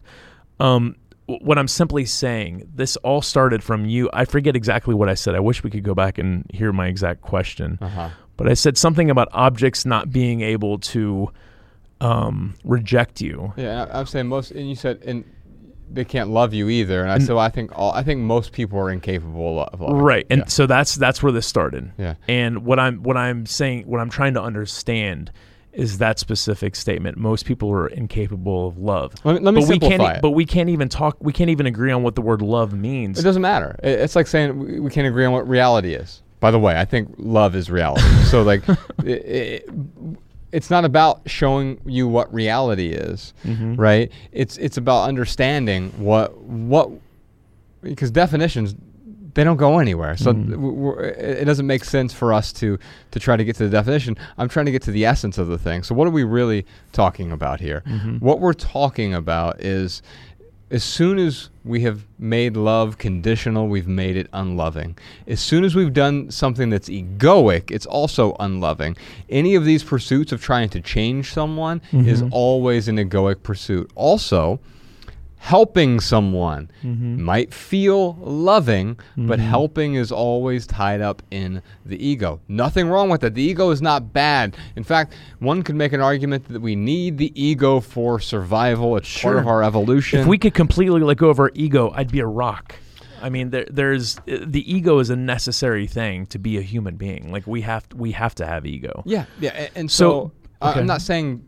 Um, 0.61 0.96
what 1.26 1.59
I'm 1.59 1.68
simply 1.68 2.05
saying, 2.07 2.70
this 2.74 2.96
all 2.99 3.22
started 3.22 3.62
from 3.62 3.84
you. 3.86 4.09
I 4.12 4.24
forget 4.24 4.57
exactly 4.57 4.94
what 4.94 5.09
I 5.09 5.14
said. 5.14 5.34
I 5.34 5.40
wish 5.40 5.62
we 5.62 5.70
could 5.70 5.84
go 5.84 5.94
back 5.94 6.18
and 6.18 6.44
hear 6.53 6.72
my 6.72 6.86
exact 6.86 7.20
question. 7.20 7.78
Uh-huh. 7.80 8.11
But 8.36 8.49
I 8.49 8.55
said 8.55 8.78
something 8.78 9.11
about 9.11 9.28
objects 9.32 9.84
not 9.84 10.11
being 10.11 10.40
able 10.40 10.78
to 10.78 11.30
um, 12.01 12.55
reject 12.64 13.20
you. 13.20 13.53
Yeah, 13.57 13.84
I- 13.90 14.01
I'm 14.01 14.07
saying 14.07 14.26
most, 14.28 14.51
and 14.53 14.68
you 14.68 14.74
said, 14.76 15.01
and 15.05 15.24
they 15.90 16.05
can't 16.05 16.30
love 16.30 16.53
you 16.53 16.68
either. 16.68 17.03
And 17.03 17.11
I 17.11 17.18
so 17.18 17.38
I 17.38 17.49
think 17.49 17.70
all, 17.76 17.92
I 17.92 18.03
think 18.03 18.20
most 18.20 18.53
people 18.53 18.78
are 18.78 18.90
incapable 18.90 19.61
of 19.62 19.80
loving. 19.80 19.96
Right. 19.96 20.26
And 20.28 20.40
Yeah. 20.40 20.46
so 20.46 20.66
that's 20.66 20.94
that's 20.96 21.22
where 21.22 21.32
this 21.32 21.46
started. 21.46 21.92
Yeah. 21.99 22.14
And 22.28 22.64
what 22.66 22.78
I'm 22.78 23.03
what 23.03 23.16
I'm 23.16 23.46
saying 23.46 23.84
what 23.86 23.99
I'm 24.01 24.11
trying 24.11 24.34
to 24.34 24.42
understand 24.42 25.32
is 25.72 25.96
that 25.99 26.18
specific 26.18 26.76
statement. 26.76 27.16
Most 27.16 27.46
people 27.46 27.70
are 27.70 27.86
incapable 27.86 28.68
of 28.68 28.76
love. 28.78 29.14
Let 29.24 29.36
me- 29.36 29.40
let 29.40 29.55
me 29.55 29.61
but 29.62 29.68
we 29.70 29.78
can't 29.78 29.92
simplify 29.92 30.14
it. 30.16 30.22
but 30.22 30.30
we 30.32 30.44
can't 30.44 30.68
even 30.68 30.88
talk 30.90 31.16
we 31.20 31.32
can't 31.32 31.49
even 31.51 31.64
agree 31.66 31.90
on 31.92 32.03
what 32.03 32.14
the 32.16 32.20
word 32.22 32.42
love 32.42 32.74
means. 32.74 33.18
It 33.18 33.22
doesn't 33.22 33.40
matter. 33.42 33.74
It's 33.82 34.14
like 34.14 34.26
saying 34.26 34.59
we- 34.59 34.80
we 34.80 34.90
can't 34.90 35.07
agree 35.07 35.24
on 35.24 35.32
what 35.32 35.49
reality 35.49 35.94
is. 35.94 36.22
By 36.40 36.51
the 36.51 36.59
way, 36.59 36.78
I 36.78 36.84
think 36.84 37.14
love 37.16 37.57
is 37.57 37.70
reality. 37.70 38.03
so 38.24 38.42
like, 38.42 38.62
it, 39.05 39.09
it, 39.09 39.70
it's 40.53 40.70
not 40.70 40.84
about 40.84 41.20
showing 41.26 41.80
you 41.84 42.09
what 42.09 42.32
reality 42.32 42.88
is, 42.90 43.34
Mm-hmm. 43.44 43.74
right? 43.76 44.11
It's 44.32 44.57
it's 44.59 44.76
about 44.76 45.09
understanding 45.09 45.90
what 45.99 46.36
what 46.38 46.90
because 47.82 48.11
definitions 48.11 48.74
they 49.34 49.44
don't 49.44 49.57
go 49.59 49.78
anywhere. 49.78 50.16
So 50.16 50.32
w- 50.32 50.99
it 51.01 51.38
it 51.42 51.44
doesn't 51.44 51.66
make 51.66 51.84
sense 51.84 52.12
for 52.12 52.32
us 52.32 52.53
to 52.55 52.78
to 53.12 53.20
try 53.20 53.36
to 53.36 53.44
get 53.44 53.57
to 53.57 53.64
the 53.64 53.70
definition. 53.70 54.16
I'm 54.36 54.49
trying 54.49 54.66
to 54.66 54.72
get 54.72 54.82
to 54.82 54.90
the 54.90 55.05
essence 55.05 55.38
of 55.38 55.46
the 55.49 55.59
thing. 55.59 55.82
So 55.84 55.94
what 55.94 56.09
are 56.09 56.11
we 56.11 56.24
really 56.24 56.66
talking 56.92 57.30
about 57.30 57.61
here? 57.61 57.82
Mm-hmm. 57.86 58.16
What 58.18 58.40
we're 58.40 58.53
talking 58.55 59.14
about 59.14 59.61
is 59.61 60.03
as 60.71 60.85
soon 60.85 61.19
as 61.19 61.49
we 61.64 61.81
have 61.83 62.05
made 62.19 62.57
love 62.57 62.99
conditional, 62.99 63.69
we've 63.69 63.89
made 63.89 64.16
it 64.16 64.29
unloving. 64.33 64.97
As 65.27 65.41
soon 65.41 65.64
as 65.64 65.75
we've 65.75 65.93
done 65.93 66.31
something 66.31 66.69
that's 66.69 66.89
egoic, 66.89 67.71
it's 67.71 67.87
also 67.87 68.37
unloving. 68.39 68.97
Any 69.31 69.55
of 69.55 69.64
these 69.64 69.83
pursuits 69.83 70.33
of 70.33 70.43
trying 70.43 70.69
to 70.71 70.81
change 70.81 71.33
someone 71.33 71.81
is 71.93 72.23
mm-hmm. 72.23 72.33
always 72.33 72.89
an 72.89 72.97
egoic 72.97 73.43
pursuit. 73.43 73.91
Also, 73.95 74.61
helping 75.39 76.01
someone 76.01 76.70
mm-hmm. 76.82 77.22
might 77.22 77.55
feel 77.55 78.14
loving, 78.16 78.99
but 79.16 79.39
mm-hmm. 79.39 79.49
helping 79.49 79.95
is 79.95 80.12
always 80.12 80.66
tied 80.66 81.01
up 81.01 81.22
in 81.30 81.62
the 81.86 82.05
ego. 82.05 82.41
Nothing 82.49 82.89
wrong 82.89 83.09
with 83.09 83.20
that. 83.22 83.34
The 83.34 83.43
ego 83.43 83.70
is 83.70 83.80
not 83.80 84.12
bad. 84.12 84.57
In 84.76 84.84
fact, 84.84 85.14
one 85.39 85.62
could 85.62 85.76
make 85.76 85.93
an 85.93 86.01
argument 86.01 86.49
that 86.49 86.61
we 86.61 86.76
need 86.76 87.18
the 87.18 87.32
ego 87.41 87.80
for 87.80 88.20
survival. 88.20 88.97
It's 88.97 89.22
part 89.22 89.39
of 89.39 89.47
our 89.47 89.62
evolution. 89.62 90.20
If 90.20 90.26
we 90.26 90.39
could 90.39 90.55
completely 90.55 91.01
let 91.01 91.16
go 91.16 91.30
of 91.30 91.39
our 91.39 91.53
ego, 91.55 91.93
I'd 91.95 92.12
be 92.12 92.20
a 92.20 92.26
rock. 92.26 92.74
I 93.20 93.30
mean, 93.30 93.51
there, 93.51 93.66
there's 93.70 94.16
the 94.26 94.62
ego 94.72 94.99
is 94.99 95.11
a 95.11 95.16
necessary 95.16 95.86
thing 95.86 96.26
to 96.26 96.39
be 96.39 96.59
a 96.59 96.62
human 96.62 96.97
being. 96.97 97.32
Like 97.32 97.47
we 97.47 97.62
have 97.62 97.86
we 97.95 98.12
have 98.12 98.34
to 98.36 98.47
have 98.47 98.66
ego. 98.66 99.03
yeah, 99.07 99.24
yeah, 99.41 99.68
and 99.74 99.91
So, 99.91 100.32
so, 100.61 100.68
okay. 100.68 100.80
I'm 100.80 100.86
not 100.86 101.03
saying 101.03 101.47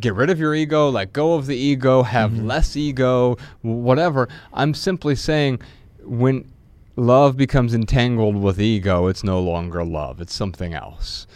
get 0.00 0.14
rid 0.14 0.30
of 0.30 0.38
your 0.38 0.54
ego, 0.54 0.88
let 0.90 1.12
go 1.12 1.34
of 1.34 1.46
the 1.46 1.56
ego, 1.56 2.02
have 2.02 2.30
Mm-hmm. 2.30 2.46
less 2.46 2.76
ego, 2.76 3.36
whatever. 3.62 4.28
I'm 4.52 4.74
simply 4.74 5.14
saying 5.14 5.60
when 6.02 6.50
love 6.96 7.36
becomes 7.36 7.74
entangled 7.74 8.36
with 8.36 8.60
ego, 8.60 9.06
it's 9.08 9.24
no 9.24 9.40
longer 9.40 9.84
love, 9.84 10.20
it's 10.20 10.34
something 10.34 10.74
else. 10.74 11.26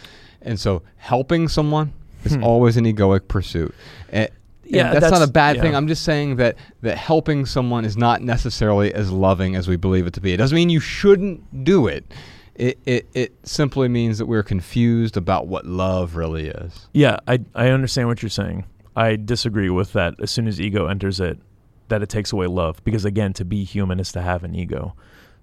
And 0.43 0.59
so 0.59 0.83
helping 0.97 1.49
someone 1.49 1.93
is 2.25 2.37
always 2.43 2.77
an 2.77 2.85
egoic 2.85 3.29
pursuit. 3.29 3.75
And, 4.11 4.25
and 4.25 4.31
Hmm. 4.71 4.75
Yeah, 4.75 4.93
that's, 5.01 5.11
not 5.11 5.23
a 5.27 5.33
bad 5.33 5.61
thing. 5.62 5.75
I'm 5.75 5.89
just 5.89 6.05
saying 6.05 6.37
that 6.37 6.57
that 6.83 6.99
helping 6.99 7.47
someone 7.47 7.87
is 7.87 7.97
not 7.97 8.21
necessarily 8.23 8.93
as 8.93 9.11
loving 9.11 9.57
as 9.57 9.66
we 9.66 9.77
believe 9.77 10.07
it 10.07 10.12
to 10.14 10.21
be. 10.21 10.33
It 10.35 10.37
doesn't 10.37 10.55
mean 10.55 10.69
you 10.69 10.79
shouldn't 10.81 11.64
do 11.64 11.87
it. 11.87 12.05
It, 12.59 12.78
it, 12.84 13.09
it 13.14 13.32
simply 13.44 13.88
means 13.88 14.18
that 14.18 14.26
we're 14.26 14.42
confused 14.42 15.16
about 15.16 15.46
what 15.46 15.64
love 15.64 16.16
really 16.16 16.48
is. 16.48 16.88
Yeah, 16.92 17.18
I 17.26 17.38
I 17.54 17.68
understand 17.68 18.09
what 18.09 18.20
you're 18.20 18.30
saying. 18.30 18.64
I 18.96 19.14
disagree 19.14 19.70
with 19.70 19.92
that. 19.92 20.14
As 20.20 20.32
soon 20.32 20.48
as 20.48 20.61
ego 20.61 20.86
enters 20.86 21.20
it, 21.20 21.38
that 21.86 22.02
it 22.02 22.09
takes 22.09 22.32
away 22.32 22.48
love. 22.48 22.82
Because 22.82 23.04
again, 23.04 23.32
to 23.34 23.44
be 23.44 23.62
human 23.62 24.00
is 24.00 24.11
to 24.12 24.20
have 24.20 24.42
an 24.42 24.56
ego. 24.56 24.94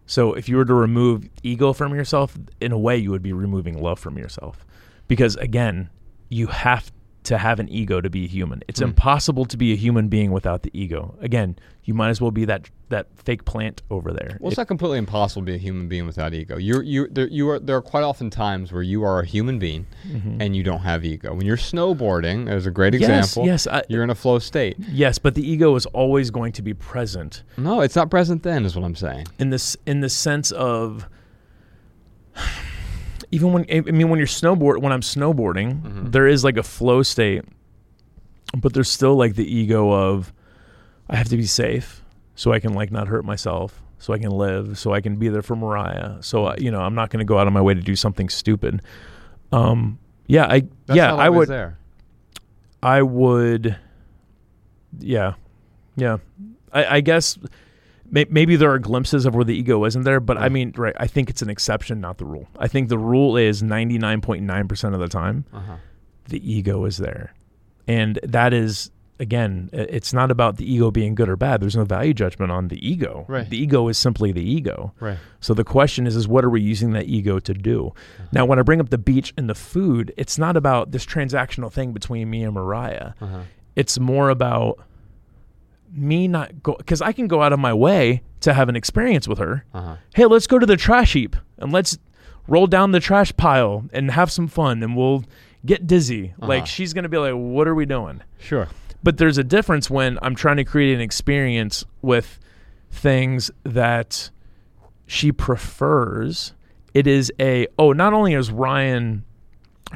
So 0.06 0.34
if 0.34 0.50
you 0.50 0.58
were 0.58 0.66
to 0.66 0.74
remove 0.74 1.30
ego 1.42 1.72
from 1.72 1.96
yourself, 1.96 2.38
in 2.60 2.74
a 2.74 2.78
way, 2.78 2.98
you 2.98 3.12
would 3.12 3.24
be 3.24 3.34
removing 3.34 3.82
love 3.82 3.98
from 3.98 4.18
yourself. 4.18 4.66
Because 5.08 5.38
again, 5.38 5.90
you 6.30 6.48
have 6.48 6.92
to 7.26 7.38
have 7.38 7.60
an 7.60 7.68
ego 7.70 8.02
to 8.02 8.10
be 8.10 8.28
human. 8.28 8.62
It's 8.68 8.80
Hmm. 8.80 8.86
impossible 8.90 9.46
to 9.46 9.58
be 9.58 9.74
a 9.74 9.76
human 9.76 10.08
being 10.08 10.32
without 10.32 10.64
the 10.64 10.72
ego. 10.74 11.16
Again, 11.22 11.58
you 11.84 11.94
might 11.94 12.10
as 12.10 12.22
well 12.22 12.32
be 12.32 12.46
that 12.46 12.70
that 12.90 13.08
fake 13.16 13.46
plant 13.46 13.82
over 13.90 14.14
there. 14.14 14.38
Well, 14.40 14.50
it's 14.52 14.60
It- 14.60 14.62
not 14.62 14.68
completely 14.68 15.00
impossible 15.00 15.42
to 15.42 15.46
be 15.48 15.56
a 15.56 15.58
human 15.58 15.88
being 15.88 16.06
without 16.06 16.36
ego. 16.36 16.56
You're, 16.58 16.84
you, 16.84 17.08
there, 17.10 17.28
you 17.28 17.50
are, 17.50 17.58
there 17.60 17.76
are 17.76 17.82
quite 17.82 18.04
often 18.04 18.30
times 18.30 18.72
where 18.72 18.84
you 18.84 19.04
are 19.04 19.20
a 19.22 19.26
human 19.26 19.58
being 19.58 19.88
and 20.40 20.56
you 20.56 20.62
don't 20.62 20.82
have 20.82 21.04
ego. 21.04 21.34
When 21.34 21.48
you're 21.48 21.58
snowboarding, 21.58 22.46
there's 22.46 22.68
a 22.68 22.72
great 22.72 22.94
Mm-hmm. 22.94 23.02
Yes, 23.02 23.30
example. 23.32 23.46
yes, 23.48 23.68
I- 23.68 23.84
you're 23.90 24.04
in 24.04 24.12
a 24.12 24.16
flow 24.16 24.38
state. 24.38 24.78
yes, 24.92 25.18
but 25.18 25.34
the 25.34 25.42
ego 25.50 25.76
is 25.76 25.88
always 25.88 26.30
going 26.30 26.52
to 26.54 26.62
be 26.62 26.76
present. 26.76 27.42
No, 27.58 27.82
it's 27.82 27.96
not 27.96 28.12
present 28.12 28.44
then, 28.44 28.66
is 28.66 28.76
what 28.76 28.86
I'm 28.86 28.96
saying. 28.96 29.26
in 29.40 29.50
this 29.50 29.76
in 29.88 30.02
the 30.02 30.10
sense 30.10 30.52
of 30.52 31.10
even 33.36 33.54
when 33.54 33.66
I 33.70 33.82
mean 33.82 34.10
when 34.10 34.20
you're 34.20 34.28
snowboard 34.42 34.82
when 34.82 34.92
I'm 34.96 35.02
snowboarding, 35.02 35.82
Mm-hmm. 35.82 36.12
there 36.12 36.28
is 36.28 36.44
like 36.44 36.58
a 36.58 36.64
flow 36.64 37.04
state, 37.04 37.44
but 38.62 38.74
there's 38.74 38.90
still 38.90 39.16
like 39.16 39.36
the 39.36 39.46
ego 39.60 39.92
of 39.92 40.32
I 41.10 41.16
have 41.18 41.28
to 41.30 41.38
be 41.38 41.46
safe 41.46 42.02
so 42.36 42.52
I 42.54 42.60
can 42.60 42.74
like 42.74 42.92
not 42.92 43.08
hurt 43.08 43.24
myself, 43.26 43.82
so 44.00 44.14
I 44.14 44.20
can 44.20 44.32
live, 44.32 44.78
so 44.78 44.94
I 44.94 45.02
can 45.02 45.16
be 45.18 45.30
there 45.30 45.42
for 45.44 45.56
Mariah. 45.56 46.22
So 46.22 46.46
uh, 46.46 46.56
you 46.58 46.72
know, 46.72 46.80
I'm 46.82 46.96
not 46.96 47.10
going 47.12 47.20
to 47.20 47.26
go 47.34 47.38
out 47.40 47.48
of 47.48 47.54
my 47.54 47.62
way 47.62 47.74
to 47.74 47.82
do 47.82 47.96
something 47.96 48.30
stupid. 48.30 48.82
Um 49.52 50.00
yeah, 50.28 50.46
I 50.46 50.64
That's 50.88 50.98
yeah, 50.98 51.14
I 51.14 51.30
would 51.30 51.48
there. 51.50 51.78
I 52.82 53.02
would, 53.02 53.76
yeah, 55.00 55.34
yeah. 55.96 56.18
I, 56.72 56.98
I 56.98 57.02
guess 57.02 57.38
maybe 58.30 58.56
there 58.56 58.72
are 58.72 58.80
glimpses 58.80 59.26
of 59.26 59.36
where 59.36 59.44
the 59.46 59.56
ego 59.56 59.84
isn't 59.86 60.04
there, 60.04 60.20
but 60.20 60.38
I 60.38 60.50
mean, 60.50 60.74
right? 60.78 60.96
I 60.98 61.08
think 61.08 61.30
it's 61.30 61.42
an 61.42 61.50
exception, 61.50 62.00
not 62.02 62.18
the 62.18 62.26
rule. 62.26 62.48
I 62.58 62.68
think 62.68 62.90
the 62.90 62.98
rule 62.98 63.36
is 63.38 63.62
ninety 63.62 63.98
nine 63.98 64.22
point 64.22 64.44
nine 64.44 64.68
percent 64.68 64.94
of 64.96 65.02
the 65.02 65.08
time 65.10 65.46
Uh-huh. 65.54 65.76
the 66.30 66.40
ego 66.54 66.86
is 66.86 66.98
there, 66.98 67.34
and 67.88 68.20
that 68.24 68.54
is 68.54 68.92
again, 69.18 69.70
it's 69.72 70.12
not 70.12 70.30
about 70.30 70.58
the 70.58 70.70
ego 70.70 70.92
being 70.92 71.16
good 71.16 71.30
or 71.30 71.38
bad. 71.38 71.62
There's 71.62 71.78
no 71.78 71.86
value 71.86 72.14
judgment 72.14 72.52
on 72.52 72.68
the 72.68 72.86
ego. 72.86 73.24
Right. 73.30 73.50
The 73.50 73.58
ego 73.58 73.88
is 73.88 73.98
simply 73.98 74.34
the 74.34 74.42
ego. 74.44 74.94
Right. 75.00 75.18
So 75.40 75.54
the 75.54 75.64
question 75.64 76.06
is, 76.06 76.18
is 76.18 76.28
what 76.28 76.44
are 76.44 76.50
we 76.50 76.60
using 76.62 76.92
that 76.92 77.06
ego 77.08 77.40
to 77.40 77.54
do? 77.54 77.94
Now, 78.34 78.44
when 78.46 78.60
I 78.60 78.62
bring 78.62 78.82
up 78.82 78.90
the 78.90 78.98
beach 78.98 79.34
and 79.38 79.50
the 79.50 79.56
food, 79.56 80.14
it's 80.18 80.38
not 80.38 80.58
about 80.58 80.92
this 80.92 81.06
transactional 81.06 81.72
thing 81.72 81.94
between 81.94 82.30
me 82.30 82.44
and 82.44 82.54
Mariah. 82.54 83.14
Uh-huh. 83.22 83.44
It's 83.78 83.98
more 84.00 84.30
about 84.30 84.80
me 85.96 86.28
not 86.28 86.62
go 86.62 86.76
because 86.76 87.02
I 87.02 87.12
can 87.12 87.28
go 87.28 87.42
out 87.42 87.54
of 87.54 87.60
my 87.60 87.74
way 87.74 88.22
to 88.42 88.54
have 88.54 88.70
an 88.70 88.76
experience 88.76 89.28
with 89.28 89.38
her. 89.40 89.66
Uh-huh. 89.74 89.96
Hey, 90.14 90.26
let's 90.26 90.48
go 90.48 90.60
to 90.60 90.66
the 90.66 90.78
trash 90.78 91.14
heap 91.14 91.36
and 91.58 91.72
let's 91.72 91.98
roll 92.48 92.68
down 92.68 92.92
the 92.92 93.00
trash 93.00 93.36
pile 93.38 93.86
and 93.94 94.12
have 94.12 94.32
some 94.32 94.48
fun 94.48 94.84
and 94.84 94.96
we'll 94.96 95.24
get 95.66 95.88
dizzy. 95.88 96.34
Uh-huh. 96.38 96.48
Like 96.48 96.68
she's 96.68 96.94
going 96.94 97.04
to 97.04 97.10
be 97.10 97.18
like, 97.18 97.34
what 97.34 97.68
are 97.68 97.76
we 97.76 97.86
doing? 97.86 98.22
Sure. 98.40 98.68
But 99.04 99.18
there's 99.18 99.38
a 99.38 99.44
difference 99.44 99.90
when 99.90 100.20
I'm 100.22 100.36
trying 100.36 100.58
to 100.58 100.64
create 100.64 100.94
an 100.94 101.02
experience 101.02 101.86
with 102.02 102.40
things 102.92 103.52
that 103.64 104.30
she 105.08 105.32
prefers. 105.32 106.54
It 106.94 107.08
is 107.08 107.32
a, 107.40 107.68
oh, 107.78 107.94
not 107.94 108.14
only 108.14 108.34
is 108.34 108.52
Ryan 108.52 109.24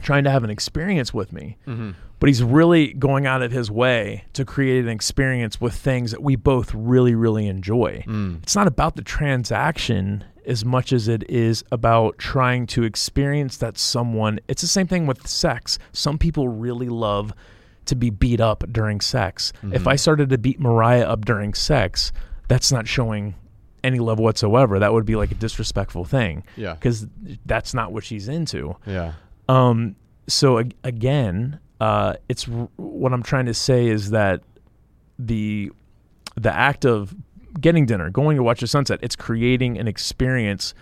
trying 0.01 0.23
to 0.25 0.29
have 0.31 0.43
an 0.43 0.49
experience 0.49 1.13
with 1.13 1.33
me, 1.33 1.57
Mm-hmm. 1.67 1.91
But 2.19 2.27
he's 2.27 2.43
really 2.43 2.93
going 2.93 3.25
out 3.25 3.41
of 3.41 3.51
his 3.51 3.71
way 3.71 4.25
to 4.33 4.43
create 4.45 4.83
an 4.83 4.89
experience 4.89 5.59
with 5.61 5.73
things 5.73 6.11
that 6.11 6.21
we 6.21 6.35
both 6.35 6.73
really, 6.73 7.15
really 7.15 7.47
enjoy. 7.47 8.03
Mm. 8.07 8.43
It's 8.43 8.55
not 8.55 8.67
about 8.67 8.95
the 8.95 9.01
transaction 9.03 10.23
as 10.45 10.65
much 10.65 10.91
as 10.91 11.07
it 11.07 11.29
is 11.29 11.63
about 11.71 12.17
trying 12.17 12.65
to 12.67 12.83
experience 12.83 13.57
that 13.57 13.77
someone. 13.77 14.39
It's 14.47 14.61
the 14.61 14.67
same 14.67 14.87
thing 14.87 15.05
with 15.07 15.27
sex. 15.27 15.77
Some 15.93 16.17
people 16.17 16.47
really 16.49 16.89
love 16.89 17.33
to 17.85 17.95
be 17.95 18.09
beat 18.09 18.39
up 18.41 18.63
during 18.71 19.01
sex. 19.01 19.51
If 19.71 19.87
I 19.87 19.95
started 19.95 20.29
to 20.29 20.37
beat 20.37 20.59
Mariah 20.59 21.05
up 21.05 21.25
during 21.25 21.53
sex, 21.53 22.11
that's 22.47 22.71
not 22.71 22.87
showing 22.87 23.35
any 23.83 23.99
love 23.99 24.19
whatsoever. 24.19 24.77
That 24.79 24.91
would 24.93 25.05
be 25.05 25.15
like 25.15 25.31
a 25.31 25.35
disrespectful 25.35 26.03
thing 26.05 26.43
Yeah. 26.57 26.73
because 26.73 27.07
that's 27.45 27.73
not 27.73 27.91
what 27.91 28.03
she's 28.03 28.27
into. 28.27 28.75
Yeah. 28.85 29.13
Um, 29.47 29.95
so 30.27 30.59
ag- 30.59 30.75
again, 30.83 31.59
uh, 31.79 32.15
it's 32.27 32.43
what 32.43 33.13
I'm 33.13 33.23
trying 33.23 33.45
to 33.45 33.53
say 33.53 33.87
is 33.87 34.11
that 34.11 34.41
the 35.17 35.71
the 36.35 36.53
act 36.53 36.85
of 36.85 37.15
getting 37.59 37.85
dinner, 37.85 38.09
going 38.09 38.37
to 38.37 38.43
watch 38.43 38.61
the 38.61 38.67
sunset, 38.67 38.99
it's 39.01 39.15
creating 39.15 39.77
an 39.77 39.87
experience 39.87 40.73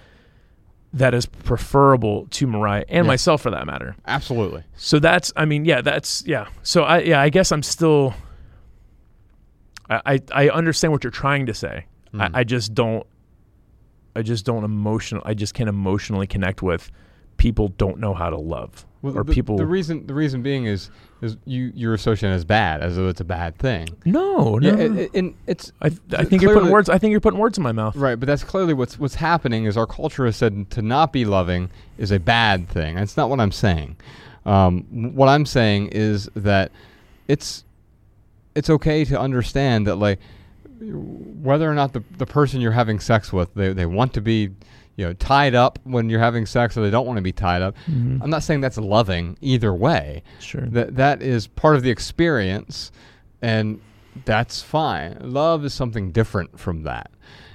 that 0.94 1.14
is 1.14 1.26
preferable 1.26 2.28
to 2.32 2.48
Mariah 2.48 2.86
and 2.90 3.06
myself 3.06 3.42
for 3.42 3.52
that 3.52 3.66
matter. 3.66 3.96
Absolutely. 4.06 4.64
So 4.78 5.00
that's, 5.00 5.34
I 5.36 5.46
mean, 5.46 5.66
yeah, 5.66 5.82
that's 5.82 6.26
yeah. 6.26 6.48
So 6.64 6.84
I 6.84 7.00
yeah, 7.00 7.22
I 7.22 7.30
guess 7.30 7.52
I'm 7.52 7.64
still. 7.64 8.14
I 9.90 10.02
I, 10.06 10.20
I 10.34 10.50
understand 10.50 10.92
what 10.92 11.04
you're 11.04 11.12
trying 11.12 11.46
to 11.46 11.54
say. 11.54 11.86
Mm. 12.14 12.36
I, 12.36 12.40
I 12.40 12.44
just 12.44 12.74
don't. 12.74 13.06
I 14.16 14.24
just 14.24 14.46
don't 14.46 14.64
emotional. 14.64 15.22
I 15.26 15.36
just 15.36 15.54
can't 15.54 15.70
emotionally 15.70 16.26
connect 16.26 16.64
with 16.64 16.90
people 17.38 17.68
don't 17.68 18.00
know 18.00 18.16
how 18.16 18.32
to 18.32 18.38
love 18.38 18.87
Well, 19.02 19.18
or 19.18 19.24
the, 19.24 19.32
people. 19.34 19.58
The 19.58 19.66
reason 19.66 20.08
the 20.08 20.14
reason 20.14 20.42
being 20.42 20.66
is 20.66 20.90
is 21.22 21.38
you 21.46 21.72
you're 21.76 21.94
associating 21.94 22.36
as 22.36 22.46
bad 22.46 22.82
as 22.82 22.96
though 22.96 23.08
it's 23.10 23.22
a 23.22 23.26
bad 23.26 23.58
thing. 23.58 23.88
no, 24.06 24.58
no. 24.58 24.68
Yeah, 24.68 24.88
no, 24.88 25.08
it- 25.14 25.36
it's 25.46 25.72
I, 25.82 25.88
I 26.18 26.24
think 26.26 26.42
you're 26.42 26.54
putting 26.54 26.72
words. 26.72 26.90
I 26.90 26.98
think 26.98 27.12
you're 27.12 27.20
putting 27.22 27.40
words 27.40 27.58
in 27.58 27.64
my 27.64 27.72
mouth. 27.72 27.96
right, 27.96 28.20
but 28.20 28.26
that's 28.28 28.44
clearly 28.44 28.74
what's 28.74 28.98
what's 29.00 29.16
happening 29.16 29.66
is 29.66 29.78
our 29.78 29.86
culture 29.88 30.26
has 30.26 30.36
said 30.36 30.70
to 30.72 30.82
not 30.82 31.14
be 31.14 31.26
loving 31.26 31.70
is 31.98 32.12
a 32.12 32.20
bad 32.20 32.68
thing. 32.70 32.96
That's 32.96 33.18
not 33.18 33.30
what 33.30 33.40
I'm 33.40 33.52
saying. 33.52 33.98
Um, 34.46 34.84
what 35.16 35.28
I'm 35.30 35.46
saying 35.46 35.90
is 35.92 36.30
that 36.36 36.72
it's 37.28 37.64
it's 38.56 38.70
okay 38.70 39.06
to 39.06 39.20
understand 39.20 39.86
that 39.88 39.96
like 39.98 40.20
whether 40.80 41.70
or 41.70 41.74
not 41.74 41.94
the 41.94 42.04
the 42.18 42.26
person 42.26 42.62
you're 42.62 42.72
having 42.72 43.00
sex 43.00 43.34
with 43.34 43.54
they 43.54 43.74
they 43.74 43.86
want 43.86 44.14
to 44.14 44.22
be 44.22 44.52
you 44.98 45.06
know 45.06 45.14
tied 45.14 45.56
up 45.56 45.80
when 45.84 46.10
you're 46.10 46.20
having 46.20 46.46
sex 46.46 46.76
or 46.76 46.82
they 46.82 46.90
don't 46.92 47.06
want 47.08 47.18
to 47.18 47.22
be 47.24 47.32
tied 47.32 47.62
up. 47.62 47.76
Mhm. 47.90 48.20
I'm 48.22 48.30
not 48.30 48.44
saying 48.44 48.60
that's 48.62 48.78
loving 48.78 49.38
either 49.42 49.74
way. 49.74 50.24
Sure. 50.40 50.62
That 50.62 50.96
that 50.98 51.22
is 51.22 51.48
part 51.48 51.76
of 51.78 51.84
the 51.84 51.90
experience, 51.90 52.92
and 53.42 53.80
that's 54.26 54.62
fine. 54.62 55.18
Love 55.22 55.64
is 55.64 55.74
something 55.74 56.12
different 56.12 56.60
from 56.60 56.82
that, 56.84 57.12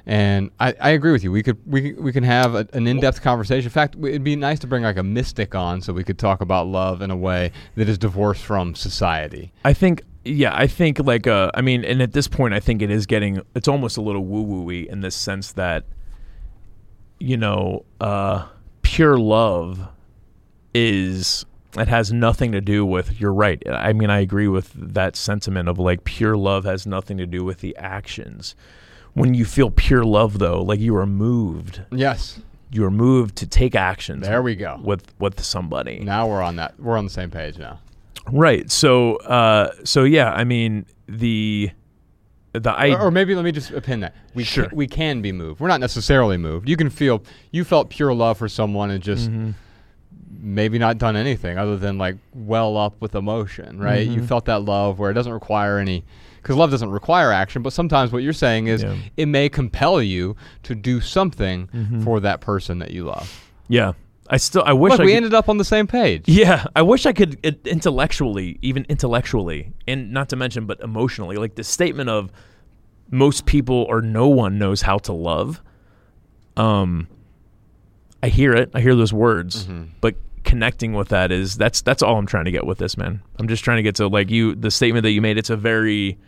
and 0.07 0.51
I, 0.61 0.74
I 0.80 0.90
agree 0.90 1.11
with 1.11 1.24
you. 1.24 1.32
We 1.32 1.43
could 1.43 1.59
we 1.66 1.93
we 1.95 2.12
can 2.12 2.22
have 2.24 2.55
a, 2.55 2.68
an 2.72 2.86
in-depth 2.86 3.20
conversation. 3.22 3.66
In 3.66 3.70
fact, 3.70 3.97
it'd 3.97 4.22
be 4.24 4.36
nice 4.36 4.61
to 4.61 4.68
bring 4.68 4.84
like 4.84 4.97
a 4.97 5.03
mystic 5.03 5.55
on 5.57 5.80
so 5.82 5.93
we 5.93 6.05
could 6.05 6.18
talk 6.18 6.40
about 6.40 6.68
love 6.68 7.03
in 7.03 7.11
a 7.11 7.16
way 7.16 7.51
that 7.74 7.88
is 7.88 7.99
divorced 7.99 8.45
from 8.45 8.74
society. 8.76 9.53
I 9.64 9.72
think 9.72 10.03
yeah, 10.24 10.55
I 10.55 10.68
think 10.68 11.01
like 11.01 11.26
uh 11.26 11.51
I 11.55 11.61
mean 11.62 11.84
and 11.84 12.01
at 12.01 12.12
this 12.12 12.28
point 12.28 12.55
I 12.55 12.61
think 12.61 12.80
it 12.80 12.90
is 12.93 13.07
getting 13.07 13.43
it's 13.57 13.66
almost 13.66 13.97
a 13.97 14.01
little 14.01 14.24
woo 14.24 14.43
woo-y 14.43 14.86
in 14.88 15.01
this 15.01 15.16
sense 15.16 15.51
that 15.55 15.82
you 17.22 17.36
know, 17.36 17.84
uh 18.00 18.46
pure 18.82 19.16
love 19.18 19.88
is 20.74 21.44
it 21.78 21.88
has 21.88 22.12
nothing 22.12 22.52
to 22.52 22.60
do 22.60 22.84
with 22.84 23.20
you're 23.20 23.32
right. 23.32 23.62
I 23.68 23.92
mean 23.92 24.10
I 24.10 24.20
agree 24.20 24.48
with 24.48 24.72
that 24.74 25.16
sentiment 25.16 25.68
of 25.68 25.78
like 25.78 26.04
pure 26.04 26.36
love 26.36 26.64
has 26.64 26.86
nothing 26.86 27.16
to 27.18 27.26
do 27.26 27.44
with 27.44 27.60
the 27.60 27.76
actions. 27.76 28.54
When 29.14 29.34
you 29.34 29.44
feel 29.44 29.70
pure 29.70 30.04
love 30.04 30.38
though, 30.38 30.62
like 30.62 30.80
you 30.80 30.96
are 30.96 31.06
moved. 31.06 31.82
Yes, 31.90 32.40
You 32.70 32.84
are 32.84 32.90
moved 32.90 33.36
to 33.36 33.46
take 33.46 33.74
actions 33.74 34.26
there 34.26 34.42
we 34.42 34.54
go. 34.56 34.80
with 34.82 35.04
with 35.18 35.42
somebody. 35.42 36.00
Now 36.00 36.26
we're 36.28 36.42
on 36.42 36.56
that. 36.56 36.78
We're 36.78 36.96
on 36.98 37.04
the 37.04 37.10
same 37.10 37.30
page 37.30 37.58
now. 37.58 37.78
Right. 38.30 38.70
So 38.70 39.16
uh 39.16 39.72
so 39.84 40.04
yeah, 40.04 40.32
I 40.32 40.44
mean 40.44 40.86
the 41.06 41.70
the 42.53 42.70
I 42.70 42.94
or, 42.94 43.11
maybe 43.11 43.34
let 43.34 43.44
me 43.44 43.53
just 43.53 43.72
pin 43.82 44.00
that. 44.00 44.14
We 44.34 44.44
Sure. 44.44 44.66
can, 44.66 44.76
we 44.76 44.86
can 44.86 45.22
be 45.22 45.32
moved. 45.32 45.61
We're 45.61 45.68
not 45.68 45.80
necessarily 45.80 46.36
moved. 46.36 46.68
You 46.68 46.76
can 46.76 46.90
feel 46.90 47.22
you 47.50 47.64
felt 47.64 47.90
pure 47.90 48.12
love 48.14 48.38
for 48.38 48.48
someone 48.48 48.90
and 48.90 49.03
just 49.03 49.30
Mhm. 49.30 49.55
maybe 50.40 50.78
not 50.78 50.98
done 50.98 51.16
anything 51.16 51.57
other 51.59 51.76
than 51.76 51.98
like 51.98 52.16
well 52.34 52.76
up 52.76 53.00
with 53.00 53.14
emotion, 53.14 53.78
right? 53.78 54.07
You 54.07 54.20
Mhm. 54.22 54.26
felt 54.28 54.44
that 54.46 54.62
love 54.64 54.98
where 54.98 55.11
it 55.11 55.14
doesn't 55.14 55.32
require 55.32 55.78
any 55.78 56.05
because 56.42 56.57
love 56.57 56.70
doesn't 56.72 56.90
require 56.90 57.30
action, 57.32 57.62
but 57.62 57.72
sometimes 57.72 58.11
what 58.12 58.22
you're 58.24 58.32
saying 58.32 58.66
is 58.66 58.82
Yeah. 58.82 58.96
it 59.16 59.26
may 59.26 59.48
compel 59.48 60.03
you 60.03 60.34
to 60.64 60.74
do 60.74 61.00
something 61.00 61.68
Mhm. 61.72 62.03
for 62.03 62.18
that 62.20 62.40
person 62.40 62.80
that 62.80 62.90
you 62.90 63.05
love. 63.05 63.48
yeah. 63.68 63.92
I 64.32 64.38
still 64.38 64.62
I 64.64 64.72
wish 64.72 64.92
Look, 64.92 65.00
I 65.00 65.04
we 65.04 65.10
could, 65.12 65.16
ended 65.18 65.34
up 65.34 65.48
on 65.50 65.58
the 65.58 65.64
same 65.64 65.86
page. 65.86 66.24
Yeah, 66.26 66.64
I 66.74 66.80
wish 66.82 67.04
I 67.06 67.12
could 67.12 67.38
uh, 67.46 67.50
intellectually, 67.66 68.58
even 68.62 68.86
intellectually, 68.88 69.72
and 69.86 70.10
not 70.10 70.30
to 70.30 70.36
mention 70.36 70.64
but 70.66 70.80
emotionally, 70.80 71.36
like 71.36 71.54
the 71.54 71.62
statement 71.64 72.08
of 72.08 72.32
most 73.10 73.44
people 73.44 73.84
or 73.90 74.00
no 74.00 74.26
one 74.28 74.58
knows 74.58 74.80
how 74.82 74.96
to 74.98 75.12
love. 75.12 75.60
Um 76.56 77.08
I 78.22 78.28
hear 78.28 78.54
it. 78.54 78.70
I 78.74 78.80
hear 78.80 78.94
those 78.94 79.12
words. 79.12 79.66
Mhm. 79.66 79.88
But 80.00 80.14
connecting 80.44 80.92
with 80.94 81.08
that 81.10 81.30
is 81.30 81.56
that's 81.56 81.82
that's 81.82 82.02
all 82.02 82.16
I'm 82.18 82.26
trying 82.26 82.46
to 82.46 82.50
get 82.50 82.64
with 82.66 82.78
this, 82.78 82.96
man. 82.96 83.20
I'm 83.38 83.48
just 83.48 83.62
trying 83.64 83.76
to 83.76 83.82
get 83.82 83.96
to 83.96 84.08
like 84.08 84.30
you 84.30 84.54
the 84.54 84.70
statement 84.70 85.02
that 85.02 85.10
you 85.10 85.20
made, 85.20 85.36
it's 85.38 85.50
a 85.50 85.56
very 85.56 86.18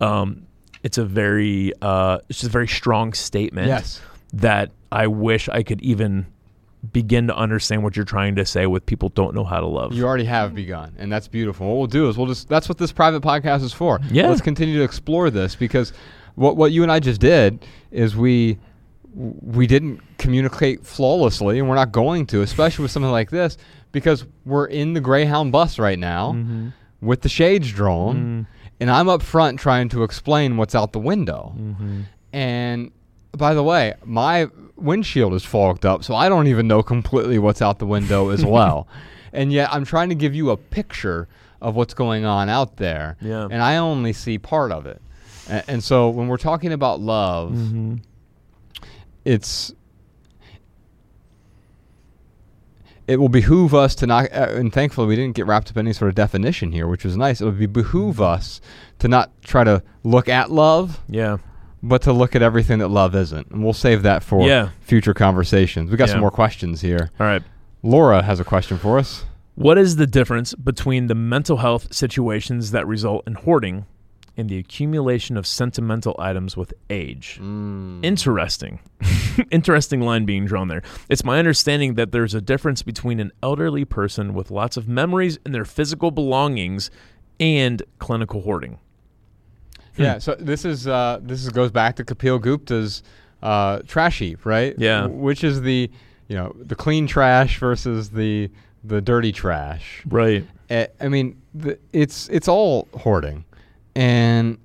um 0.00 0.46
it's 0.82 0.98
a 0.98 1.04
very 1.04 1.72
uh 1.80 2.18
it's 2.28 2.40
just 2.40 2.48
a 2.48 2.52
very 2.52 2.68
strong 2.68 3.12
statement 3.12 3.68
Yes. 3.68 4.00
that 4.32 4.70
I 4.90 5.06
wish 5.06 5.48
I 5.48 5.62
could 5.62 5.80
even 5.82 6.26
begin 6.92 7.26
to 7.26 7.36
understand 7.36 7.82
what 7.82 7.96
you're 7.96 8.04
trying 8.04 8.36
to 8.36 8.44
say 8.46 8.66
with 8.66 8.86
people 8.86 9.08
don't 9.10 9.34
know 9.34 9.44
how 9.44 9.60
to 9.60 9.66
love. 9.66 9.92
You 9.92 10.04
already 10.06 10.24
have 10.24 10.54
begun, 10.54 10.94
and 10.98 11.10
that's 11.10 11.26
beautiful. 11.28 11.66
What 11.66 11.76
we'll 11.78 11.86
do 11.86 12.08
is 12.08 12.16
we'll 12.16 12.26
just 12.28 12.48
that's 12.48 12.68
what 12.68 12.78
this 12.78 12.92
private 12.92 13.22
podcast 13.22 13.62
is 13.62 13.72
for. 13.72 14.00
Yeah. 14.10 14.28
Let's 14.28 14.40
continue 14.40 14.78
to 14.78 14.84
explore 14.84 15.30
this 15.30 15.56
because 15.56 15.92
what 16.36 16.56
what 16.56 16.72
you 16.72 16.82
and 16.82 16.92
I 16.92 17.00
just 17.00 17.20
did 17.20 17.64
is 17.90 18.16
we 18.16 18.58
we 19.14 19.66
didn't 19.66 20.00
communicate 20.18 20.84
flawlessly 20.84 21.58
and 21.58 21.68
we're 21.68 21.74
not 21.74 21.90
going 21.90 22.26
to, 22.26 22.42
especially 22.42 22.82
with 22.82 22.90
something 22.92 23.10
like 23.10 23.30
this, 23.30 23.56
because 23.92 24.26
we're 24.44 24.66
in 24.66 24.92
the 24.92 25.00
Greyhound 25.00 25.52
bus 25.52 25.78
right 25.78 25.98
now 25.98 26.32
Mhm. 26.32 26.72
with 27.00 27.22
the 27.22 27.28
shades 27.30 27.72
drawn 27.72 28.16
Mm. 28.16 28.46
and 28.80 28.90
I'm 28.90 29.08
up 29.08 29.22
front 29.22 29.58
trying 29.58 29.88
to 29.90 30.02
explain 30.02 30.58
what's 30.58 30.74
out 30.74 30.92
the 30.92 30.98
window. 30.98 31.54
Mhm. 31.58 32.02
And 32.34 32.90
by 33.36 33.54
the 33.54 33.62
way, 33.62 33.94
my 34.04 34.48
windshield 34.76 35.34
is 35.34 35.44
fogged 35.44 35.84
up, 35.86 36.04
so 36.04 36.14
I 36.14 36.28
don't 36.28 36.46
even 36.46 36.66
know 36.68 36.82
completely 36.82 37.38
what's 37.38 37.60
out 37.62 37.78
the 37.78 37.86
window 37.86 38.28
as 38.30 38.44
well. 38.56 38.86
And 39.32 39.52
yet 39.52 39.68
I'm 39.72 39.84
trying 39.84 40.08
to 40.10 40.14
give 40.14 40.34
you 40.34 40.50
a 40.50 40.56
picture 40.56 41.28
of 41.60 41.74
what's 41.74 41.94
going 41.94 42.24
on 42.24 42.48
out 42.48 42.76
there. 42.76 43.16
Yeah. 43.20 43.48
And 43.50 43.62
I 43.62 43.76
only 43.78 44.12
see 44.12 44.38
part 44.38 44.72
of 44.72 44.86
it. 44.86 45.00
And, 45.48 45.64
and 45.68 45.84
so 45.84 46.08
when 46.10 46.28
we're 46.28 46.36
talking 46.36 46.72
about 46.72 47.00
love, 47.00 47.52
Mhm. 47.52 48.00
it's 49.24 49.72
it 53.06 53.20
will 53.20 53.28
behoove 53.28 53.72
us 53.74 53.94
to 53.96 54.06
not 54.06 54.24
uh, 54.32 54.48
and 54.50 54.72
thankfully 54.72 55.06
we 55.06 55.14
didn't 55.16 55.36
get 55.36 55.46
wrapped 55.46 55.70
up 55.70 55.76
in 55.76 55.86
any 55.86 55.92
sort 55.92 56.08
of 56.08 56.14
definition 56.16 56.72
here 56.72 56.88
which 56.88 57.04
was 57.04 57.16
nice 57.16 57.40
it 57.40 57.44
would 57.44 57.58
be 57.58 57.66
behoove 57.66 58.20
us 58.20 58.60
to 58.98 59.06
not 59.06 59.30
try 59.42 59.62
to 59.62 59.80
look 60.02 60.28
at 60.28 60.50
love 60.50 61.00
Yeah. 61.08 61.36
But 61.88 62.02
to 62.02 62.12
look 62.12 62.34
at 62.34 62.42
everything 62.42 62.78
that 62.80 62.88
love 62.88 63.14
isn't. 63.14 63.50
And 63.50 63.62
we'll 63.62 63.72
save 63.72 64.02
that 64.02 64.22
for 64.22 64.46
Yeah. 64.46 64.70
future 64.80 65.14
conversations. 65.14 65.90
We 65.90 65.96
got 65.96 66.08
Yeah. 66.08 66.12
some 66.14 66.20
more 66.20 66.30
questions 66.30 66.80
here. 66.80 67.10
All 67.20 67.26
right. 67.26 67.42
Laura 67.82 68.22
has 68.22 68.40
a 68.40 68.44
question 68.44 68.78
for 68.78 68.98
us. 68.98 69.24
What 69.54 69.78
is 69.78 69.96
the 69.96 70.06
difference 70.06 70.54
between 70.54 71.06
the 71.06 71.14
mental 71.14 71.58
health 71.58 71.92
situations 71.94 72.72
that 72.72 72.86
result 72.86 73.22
in 73.26 73.34
hoarding 73.34 73.86
and 74.36 74.50
the 74.50 74.58
accumulation 74.58 75.36
of 75.38 75.46
sentimental 75.46 76.14
items 76.18 76.56
with 76.56 76.74
age? 76.90 77.38
Mm. 77.42 78.04
Interesting. 78.04 78.80
Interesting 79.50 80.00
line 80.00 80.24
being 80.26 80.44
drawn 80.44 80.68
there. 80.68 80.82
It's 81.08 81.24
my 81.24 81.38
understanding 81.38 81.94
that 81.94 82.12
there's 82.12 82.34
a 82.34 82.40
difference 82.40 82.82
between 82.82 83.18
an 83.20 83.32
elderly 83.42 83.84
person 83.84 84.34
with 84.34 84.50
lots 84.50 84.76
of 84.76 84.88
memories 84.88 85.38
in 85.46 85.52
their 85.52 85.64
physical 85.64 86.10
belongings 86.10 86.90
and 87.40 87.82
clinical 87.98 88.42
hoarding. 88.42 88.78
Yeah, 89.96 90.18
so 90.18 90.34
this 90.38 90.64
is 90.64 90.86
uh, 90.86 91.20
this 91.22 91.42
is, 91.44 91.50
goes 91.50 91.70
back 91.70 91.96
to 91.96 92.04
Kapil 92.04 92.40
Gupta's 92.40 93.02
uh, 93.42 93.80
trash 93.86 94.18
heap, 94.18 94.44
right? 94.46 94.74
Yeah. 94.78 95.02
W- 95.02 95.20
Which 95.20 95.42
is 95.44 95.62
the 95.62 95.90
you 96.28 96.36
know 96.36 96.54
the 96.58 96.74
clean 96.74 97.06
trash 97.06 97.58
versus 97.58 98.10
the 98.10 98.50
the 98.84 99.00
dirty 99.00 99.32
trash. 99.32 100.02
Right. 100.06 100.46
Uh, 100.70 100.86
I 101.00 101.08
mean, 101.08 101.40
the, 101.54 101.78
it's 101.92 102.28
it's 102.28 102.48
all 102.48 102.88
hoarding, 102.94 103.44
and 103.94 104.58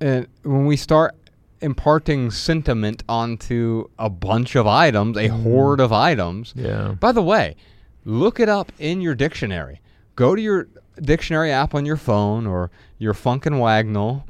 and 0.00 0.26
when 0.42 0.66
we 0.66 0.76
start 0.76 1.14
imparting 1.60 2.30
sentiment 2.30 3.04
onto 3.08 3.88
a 3.98 4.10
bunch 4.10 4.56
of 4.56 4.66
items, 4.66 5.16
a 5.16 5.28
horde 5.28 5.80
of 5.80 5.92
items. 5.92 6.52
Yeah. 6.56 6.96
By 6.98 7.12
the 7.12 7.22
way, 7.22 7.54
look 8.04 8.40
it 8.40 8.48
up 8.48 8.72
in 8.78 9.00
your 9.00 9.14
dictionary. 9.14 9.80
Go 10.16 10.34
to 10.34 10.42
your 10.42 10.66
dictionary 11.00 11.52
app 11.52 11.74
on 11.74 11.86
your 11.86 11.96
phone 11.96 12.46
or 12.46 12.70
your 12.98 13.14
Funk 13.14 13.44
& 13.44 13.50
Wagnall. 13.50 14.26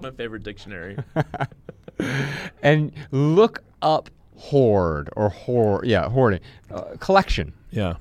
My 0.00 0.10
favorite 0.12 0.42
dictionary. 0.42 0.96
and 2.62 2.92
look 3.10 3.62
up 3.82 4.10
hoard 4.36 5.10
or 5.16 5.28
hoard. 5.28 5.86
Yeah, 5.86 6.08
hoarding. 6.08 6.40
Uh, 6.70 6.96
collection. 6.98 7.52
yeah. 7.70 7.94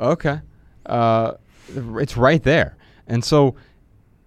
Okay. 0.00 0.40
Uh, 0.86 1.32
it's 1.74 2.16
right 2.16 2.42
there. 2.42 2.76
And 3.06 3.24
so 3.24 3.56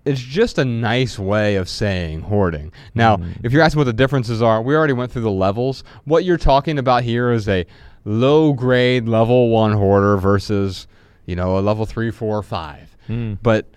it's 0.06 0.20
just 0.20 0.58
a 0.58 0.66
nice 0.66 1.18
way 1.18 1.56
of 1.56 1.70
saying 1.70 2.22
hoarding. 2.22 2.72
Now, 2.94 3.20
if 3.44 3.52
you're 3.52 3.62
asking 3.62 3.80
what 3.80 3.86
the 3.86 3.94
differences 3.94 4.42
are, 4.42 4.62
we 4.62 4.76
already 4.76 4.94
went 4.94 5.12
through 5.12 5.22
the 5.22 5.32
levels. 5.32 5.84
What 6.04 6.26
you're 6.26 6.38
talking 6.38 6.78
about 6.78 7.04
here 7.04 7.32
is 7.32 7.48
a 7.48 7.66
low 8.06 8.54
grade 8.54 9.08
level 9.08 9.50
one 9.50 9.72
hoarder 9.72 10.18
versus, 10.18 10.88
you 11.26 11.36
know, 11.36 11.58
a 11.58 11.62
level 11.62 11.86
three, 11.86 12.12
four, 12.12 12.44
five. 12.44 12.96
Mm. 13.08 13.38
But 13.42 13.73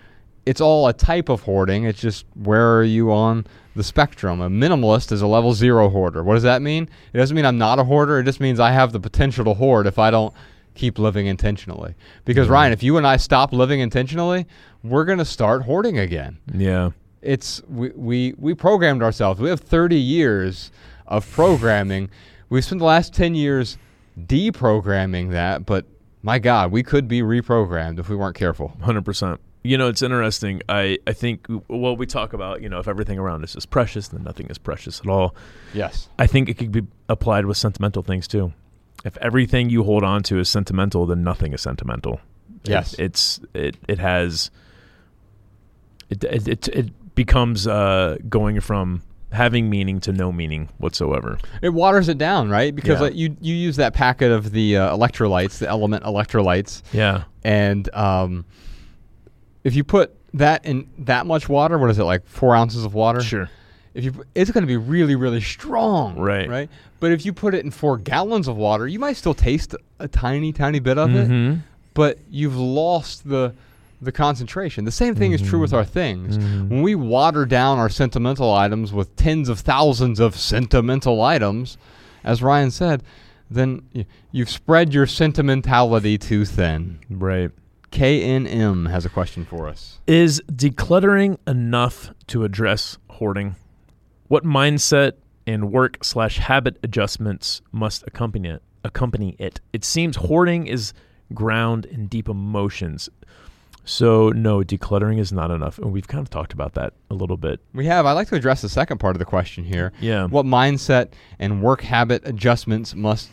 it's 0.47 0.61
all 0.61 0.87
a 0.87 0.93
type 0.93 1.29
of 1.29 1.43
hoarding. 1.43 1.85
It's 1.85 2.01
just 2.01 2.25
where 2.35 2.79
are 2.79 2.85
you 2.85 3.13
on 3.13 3.47
the 3.75 3.83
spectrum? 3.83 4.41
A 4.41 4.49
minimalist 4.49 5.11
is 5.11 5.21
a 5.21 5.27
level 5.27 5.53
zero 5.53 5.91
hoarder. 5.91 6.23
What 6.23 6.35
does 6.35 6.45
that 6.45 6.63
mean? 6.63 6.89
It 7.13 7.19
doesn't 7.19 7.35
mean 7.35 7.45
I'm 7.45 7.59
not 7.59 7.81
a 7.81 7.85
hoarder. 7.85 8.21
It 8.21 8.25
just 8.25 8.41
means 8.41 8.61
I 8.61 8.71
have 8.71 8.93
the 8.93 9.01
potential 9.01 9.45
to 9.45 9.55
hoard 9.55 9.87
if 9.87 9.99
I 9.99 10.11
don't 10.11 10.33
keep 10.75 10.99
living 10.99 11.27
intentionally. 11.27 11.95
Because 12.25 12.49
Ryan, 12.49 12.73
if 12.73 12.83
you 12.83 12.97
and 12.97 13.07
I 13.07 13.17
stop 13.17 13.53
living 13.53 13.81
intentionally, 13.81 14.47
we're 14.85 15.05
gonna 15.05 15.25
start 15.25 15.63
hoarding 15.63 15.99
again. 15.99 16.39
Yeah. 16.55 16.91
It's 17.23 17.61
we 17.69 17.91
we, 17.91 18.35
we 18.39 18.55
programmed 18.55 19.03
ourselves. 19.03 19.41
We 19.41 19.49
have 19.51 19.61
30 19.61 19.97
years 19.97 20.71
of 21.09 21.29
programming. 21.33 22.09
We've 22.49 22.65
spent 22.65 22.79
the 22.79 22.85
last 22.85 23.13
10 23.13 23.35
years 23.35 23.79
deprogramming 24.17 25.33
that, 25.33 25.67
but 25.67 25.87
my 26.23 26.39
God, 26.39 26.71
we 26.71 26.83
could 26.83 27.09
be 27.09 27.21
reprogrammed 27.21 27.99
if 27.99 28.09
we 28.09 28.17
weren't 28.17 28.37
careful. 28.37 28.77
Hundred 28.83 29.05
percent. 29.05 29.41
You 29.67 29.77
know, 29.79 29.89
it's 29.89 30.03
interesting. 30.03 30.63
I 30.69 30.99
I 31.07 31.13
think 31.13 31.47
well, 31.69 31.97
we 31.97 32.07
talk 32.07 32.33
about 32.33 32.63
you 32.63 32.69
know 32.69 32.79
if 32.79 32.89
everything 32.89 33.19
around 33.19 33.43
us 33.45 33.57
is 33.57 33.67
precious, 33.67 34.09
then 34.09 34.23
nothing 34.23 34.47
is 34.49 34.59
precious 34.59 35.01
at 35.01 35.07
all. 35.07 35.35
Yes. 35.75 36.09
I 36.19 36.27
think 36.27 36.49
it 36.49 36.55
could 36.59 36.73
be 36.73 36.83
applied 37.09 37.45
with 37.47 37.57
sentimental 37.57 38.03
things 38.03 38.27
too. 38.29 38.53
If 39.05 39.17
everything 39.19 39.71
you 39.71 39.85
hold 39.85 40.05
on 40.05 40.23
to 40.25 40.39
is 40.39 40.49
sentimental, 40.49 41.07
then 41.07 41.23
nothing 41.23 41.53
is 41.53 41.61
sentimental. 41.61 42.15
It- 42.65 42.71
Yes. 42.71 42.95
it's 42.99 43.41
it 43.55 43.77
it 43.89 43.99
has 43.99 44.51
it 46.11 46.25
it 46.25 46.49
it, 46.49 46.69
it 46.69 47.15
becomes 47.15 47.67
uh, 47.67 48.17
going 48.29 48.61
from 48.61 49.03
having 49.33 49.69
meaning 49.69 50.01
to 50.01 50.13
no 50.13 50.31
meaning 50.33 50.69
whatsoever. 50.79 51.39
It 51.63 51.71
waters 51.71 52.09
it 52.09 52.19
down, 52.19 52.49
right? 52.51 52.75
Because 52.75 52.99
Yeah. 53.01 53.07
like, 53.07 53.15
you 53.17 53.37
you 53.41 53.55
use 53.55 53.77
that 53.77 53.93
packet 53.95 54.31
of 54.31 54.51
the 54.53 54.77
uh, 54.77 54.97
electrolytes, 54.97 55.59
the 55.59 55.67
LMNT 55.67 56.03
electrolytes, 56.05 56.83
Yeah. 56.93 57.25
and 57.45 57.93
um, 57.95 58.45
if 59.67 59.75
you 59.75 59.85
put 59.85 60.15
that 60.35 60.65
in 60.65 60.87
that 60.99 61.27
much 61.27 61.49
water, 61.49 61.77
what 61.79 61.91
is 61.91 61.99
it 61.99 62.05
like 62.05 62.27
four 62.27 62.55
ounces 62.55 62.85
of 62.85 62.95
water? 62.95 63.21
Sure. 63.21 63.51
If 63.95 64.05
you, 64.05 64.13
it's 64.35 64.51
going 64.51 64.63
to 64.63 64.67
be 64.69 64.77
really, 64.77 65.15
really 65.17 65.41
strong, 65.41 66.17
Right. 66.19 66.49
Right. 66.49 66.71
But 67.01 67.13
if 67.13 67.25
you 67.27 67.33
put 67.33 67.55
it 67.55 67.65
in 67.65 67.71
four 67.71 67.97
gallons 67.99 68.47
of 68.49 68.57
water, 68.57 68.87
you 68.87 68.99
might 68.99 69.17
still 69.17 69.35
taste 69.35 69.75
a 69.99 70.09
tiny, 70.09 70.53
tiny 70.53 70.79
bit 70.81 70.99
of 70.99 71.15
it, 71.15 71.29
Mhm. 71.29 71.61
but 71.95 72.19
you've 72.31 72.57
lost 72.57 73.29
the 73.29 73.53
the 74.03 74.13
concentration. 74.13 74.85
The 74.85 74.93
same 74.93 75.15
thing 75.15 75.33
is 75.33 75.41
true 75.41 75.59
with 75.59 75.73
our 75.73 75.85
things. 75.85 76.37
Mhm. 76.37 76.69
When 76.69 76.83
we 76.83 76.95
water 76.95 77.47
down 77.47 77.79
our 77.79 77.89
sentimental 77.89 78.53
items 78.53 78.93
with 78.93 79.17
tens 79.17 79.49
of 79.49 79.61
thousands 79.61 80.21
of 80.21 80.37
sentimental 80.37 81.23
items, 81.23 81.79
as 82.23 82.43
Ryan 82.43 82.71
said, 82.71 83.03
then 83.51 83.81
y- 83.95 84.05
you've 84.33 84.51
spread 84.51 84.93
your 84.93 85.07
sentimentality 85.07 86.19
too 86.19 86.45
thin. 86.45 86.99
Right. 87.09 87.51
KNM 87.93 88.91
has 88.91 89.05
a 89.05 89.09
question 89.09 89.45
for 89.45 89.67
us. 89.69 89.99
Is 90.07 90.43
decluttering 90.51 91.39
enough 91.47 92.11
to 92.29 92.45
address 92.45 92.99
hoarding? 93.09 93.57
What 94.29 94.45
mindset 94.45 95.13
and 95.47 95.71
work 95.73 96.03
slash 96.05 96.39
habit 96.39 96.79
adjustments 96.83 97.63
must 97.73 98.03
accompany 98.07 98.49
it? 98.49 98.63
Accompany 98.85 99.37
it. 99.39 99.61
It 99.73 99.85
seems 99.85 100.17
hoarding 100.17 100.67
is 100.67 100.93
ground 101.35 101.85
in 101.87 102.07
deep 102.07 102.29
emotions. 102.29 103.09
So 103.85 104.31
no, 104.31 104.59
decluttering 104.63 105.21
is 105.21 105.33
not 105.33 105.53
enough, 105.53 105.79
and 105.79 105.93
we've 105.93 106.09
kind 106.09 106.21
of 106.21 106.29
talked 106.29 106.53
about 106.53 106.75
that 106.75 106.93
a 107.09 107.15
little 107.15 107.37
bit. 107.37 107.61
We 107.73 107.87
have. 107.87 108.05
I'd 108.05 108.15
like 108.15 108.27
to 108.29 108.35
address 108.35 108.61
the 108.63 108.69
second 108.69 108.99
part 108.99 109.15
of 109.15 109.21
the 109.21 109.25
question 109.25 109.63
here. 109.65 109.93
Yeah. 110.01 110.27
What 110.27 110.45
mindset 110.45 111.11
and 111.39 111.63
work 111.63 111.83
habit 111.83 112.23
adjustments 112.27 112.97
must 112.97 113.31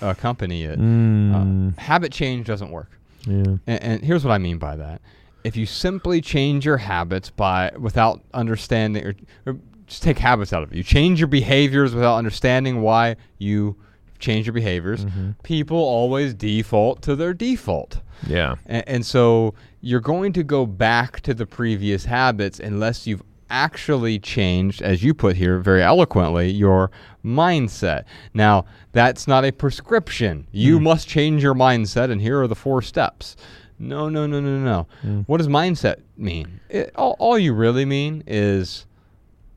accompany 0.00 0.62
it? 0.62 0.78
Mm, 0.78 1.74
Uh, 1.76 1.80
habit 1.80 2.12
change 2.12 2.46
doesn't 2.46 2.70
work. 2.70 2.92
Yeah. 3.26 3.42
And, 3.66 3.82
and 3.82 4.04
here's 4.04 4.24
what 4.24 4.32
I 4.32 4.38
mean 4.38 4.58
by 4.58 4.76
that: 4.76 5.00
if 5.44 5.56
you 5.56 5.66
simply 5.66 6.20
change 6.20 6.64
your 6.64 6.78
habits 6.78 7.30
by 7.30 7.72
without 7.78 8.22
understanding, 8.32 9.04
or, 9.04 9.14
or 9.46 9.58
just 9.86 10.02
take 10.02 10.18
habits 10.18 10.52
out 10.52 10.62
of 10.62 10.72
it, 10.72 10.76
you 10.76 10.82
change 10.82 11.20
your 11.20 11.28
behaviors 11.28 11.94
without 11.94 12.16
understanding 12.16 12.82
why 12.82 13.16
you 13.38 13.76
change 14.18 14.46
your 14.46 14.54
behaviors. 14.54 15.04
Mhm. 15.04 15.34
People 15.42 15.76
always 15.76 16.32
default 16.32 17.02
to 17.02 17.14
their 17.14 17.34
default, 17.34 18.00
Yeah. 18.26 18.54
and, 18.64 18.84
and 18.88 19.06
so 19.06 19.54
you're 19.82 20.00
going 20.00 20.32
to 20.32 20.42
go 20.42 20.64
back 20.66 21.20
to 21.20 21.34
the 21.34 21.44
previous 21.46 22.06
habits 22.06 22.58
unless 22.58 23.06
you've 23.06 23.22
actually 23.50 24.18
changed, 24.18 24.82
as 24.82 25.02
you 25.02 25.14
put 25.14 25.36
here 25.36 25.58
very 25.58 25.82
eloquently, 25.82 26.50
your 26.50 26.90
mindset. 27.24 28.04
Now, 28.34 28.64
that's 28.92 29.26
not 29.28 29.44
a 29.44 29.52
prescription. 29.52 30.46
You 30.52 30.78
Mm. 30.78 30.82
must 30.82 31.08
change 31.08 31.42
your 31.42 31.54
mindset, 31.54 32.10
and 32.10 32.20
here 32.20 32.40
are 32.40 32.48
the 32.48 32.54
four 32.54 32.82
steps. 32.82 33.36
No, 33.78 34.08
no, 34.08 34.26
no, 34.26 34.40
no, 34.40 34.58
no. 34.58 34.86
Mm. 35.04 35.24
What 35.26 35.36
does 35.38 35.48
mindset 35.48 35.96
mean? 36.16 36.60
It, 36.70 36.92
all, 36.96 37.14
all 37.18 37.38
you 37.38 37.52
really 37.52 37.84
mean 37.84 38.22
is 38.26 38.86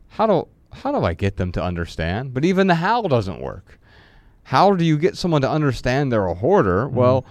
how 0.09 0.27
do 0.27 0.47
how 0.71 0.91
do 0.91 1.03
I 1.03 1.13
get 1.15 1.37
them 1.37 1.51
to 1.53 1.63
understand? 1.63 2.33
But 2.33 2.45
even 2.45 2.67
the 2.67 2.75
how 2.75 3.01
doesn't 3.03 3.39
work. 3.41 3.79
How 4.43 4.75
do 4.75 4.83
you 4.85 4.97
get 4.97 5.15
someone 5.17 5.41
to 5.41 5.49
understand 5.49 6.11
they're 6.11 6.27
a 6.27 6.33
hoarder? 6.35 6.87
Well, 6.87 7.25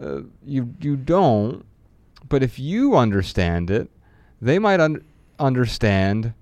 uh, 0.00 0.20
you 0.44 0.74
you 0.80 0.96
don't. 0.96 1.64
But 2.28 2.42
if 2.42 2.58
you 2.58 2.94
understand 2.94 3.70
it, 3.70 3.88
they 4.40 4.58
might 4.58 4.80
un- 4.80 5.02
understand 5.38 6.34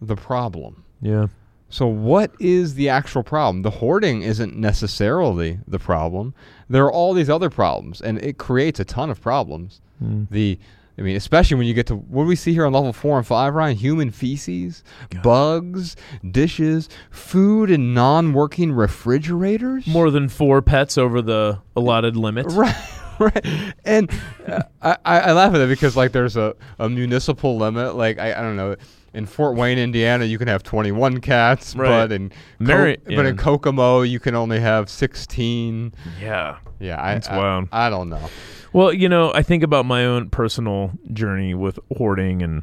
the 0.00 0.16
problem. 0.16 0.84
Yeah. 1.00 1.26
So, 1.68 1.86
what 1.86 2.30
is 2.38 2.74
the 2.74 2.88
actual 2.88 3.22
problem? 3.22 3.62
The 3.62 3.70
hoarding 3.70 4.22
isn't 4.22 4.56
necessarily 4.56 5.58
the 5.66 5.78
problem. 5.78 6.32
There 6.68 6.84
are 6.84 6.92
all 6.92 7.12
these 7.12 7.28
other 7.28 7.50
problems, 7.50 8.00
and 8.00 8.22
it 8.22 8.38
creates 8.38 8.78
a 8.78 8.84
ton 8.84 9.10
of 9.10 9.20
problems. 9.20 9.80
Mm. 10.02 10.28
The, 10.30 10.58
I 10.96 11.02
mean, 11.02 11.16
especially 11.16 11.56
when 11.56 11.66
you 11.66 11.74
get 11.74 11.86
to 11.88 11.96
what 11.96 12.22
do 12.22 12.28
we 12.28 12.36
see 12.36 12.52
here 12.52 12.66
on 12.66 12.72
level 12.72 12.92
four 12.92 13.18
and 13.18 13.26
five, 13.26 13.52
Ryan? 13.52 13.76
Human 13.76 14.10
feces, 14.12 14.84
bugs, 15.22 15.96
dishes, 16.30 16.88
food 17.10 17.68
in 17.70 17.92
non-working 17.92 18.72
refrigerators. 18.72 19.88
More 19.88 20.10
than 20.12 20.28
four 20.28 20.62
pets 20.62 20.96
over 20.96 21.20
the 21.20 21.60
allotted 21.74 22.16
limit. 22.16 22.46
Right, 22.56 22.74
right. 23.20 23.46
And 23.84 24.10
uh, 24.46 24.62
I, 24.82 24.96
I 25.04 25.32
laugh 25.32 25.54
at 25.54 25.60
it 25.60 25.68
because 25.68 25.96
like 25.96 26.12
there's 26.12 26.36
a, 26.36 26.54
a 26.78 26.88
municipal 26.88 27.56
limit. 27.56 27.94
Like 27.96 28.18
I, 28.18 28.32
I 28.38 28.42
don't 28.42 28.56
know. 28.56 28.76
In 29.14 29.24
Fort 29.24 29.56
Wayne, 29.56 29.78
Indiana, 29.78 30.26
you 30.26 30.36
can 30.36 30.46
have 30.48 30.62
21 30.62 31.22
cats, 31.22 31.74
Right. 31.74 31.88
but 31.88 32.12
in 32.12 32.28
Co- 32.28 32.34
Mary- 32.58 32.98
but 33.06 33.24
in. 33.24 33.36
Kokomo, 33.38 34.02
you 34.02 34.20
can 34.20 34.34
only 34.34 34.60
have 34.60 34.90
16. 34.90 35.94
Yeah. 36.20 36.58
Yeah, 36.78 37.02
I, 37.02 37.14
That's 37.14 37.28
I, 37.28 37.38
wild. 37.38 37.68
I 37.72 37.88
don't 37.88 38.10
know. 38.10 38.28
Well, 38.74 38.92
you 38.92 39.08
know, 39.08 39.32
I 39.32 39.42
think 39.42 39.62
about 39.62 39.86
my 39.86 40.04
own 40.04 40.28
personal 40.28 40.90
journey 41.14 41.54
with 41.54 41.78
hoarding 41.96 42.42
and 42.42 42.62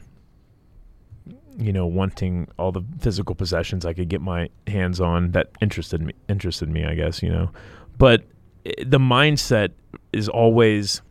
you 1.58 1.72
know, 1.72 1.86
wanting 1.86 2.48
all 2.58 2.72
the 2.72 2.82
physical 3.00 3.36
possessions 3.36 3.86
I 3.86 3.94
could 3.94 4.10
get 4.10 4.22
my 4.22 4.50
hands 4.68 5.00
on 5.00 5.32
that 5.32 5.50
interested 5.62 6.02
me 6.02 6.14
interested 6.28 6.68
me, 6.70 6.84
I 6.86 6.96
guess, 6.96 7.22
you 7.22 7.30
know. 7.30 7.52
But 7.98 8.24
the 8.85 8.99
mindset 8.99 9.72
is 10.11 10.30
always 10.30 11.02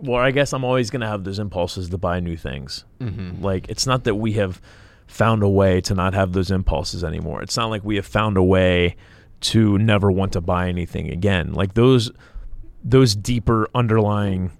well, 0.00 0.20
I 0.20 0.32
guess 0.32 0.52
I'm 0.52 0.64
always 0.64 0.90
going 0.90 1.00
to 1.00 1.06
have 1.06 1.24
those 1.24 1.38
impulses 1.38 1.88
to 1.90 1.98
buy 1.98 2.20
new 2.20 2.36
things. 2.36 2.84
Mm-hmm. 3.00 3.42
Like 3.42 3.68
it's 3.68 3.86
not 3.86 4.04
that 4.04 4.16
we 4.16 4.32
have 4.34 4.60
found 5.06 5.42
a 5.42 5.48
way 5.48 5.80
to 5.82 5.94
not 5.94 6.14
have 6.14 6.32
those 6.32 6.50
impulses 6.50 7.04
anymore. 7.04 7.42
It's 7.42 7.56
not 7.56 7.66
like 7.70 7.84
we 7.84 7.96
have 7.96 8.06
found 8.06 8.36
a 8.36 8.42
way 8.42 8.96
to 9.42 9.78
never 9.78 10.10
want 10.10 10.32
to 10.32 10.40
buy 10.40 10.68
anything 10.68 11.08
again. 11.10 11.52
Like 11.52 11.74
those 11.74 12.10
those 12.82 13.14
deeper 13.14 13.68
underlying 13.74 14.50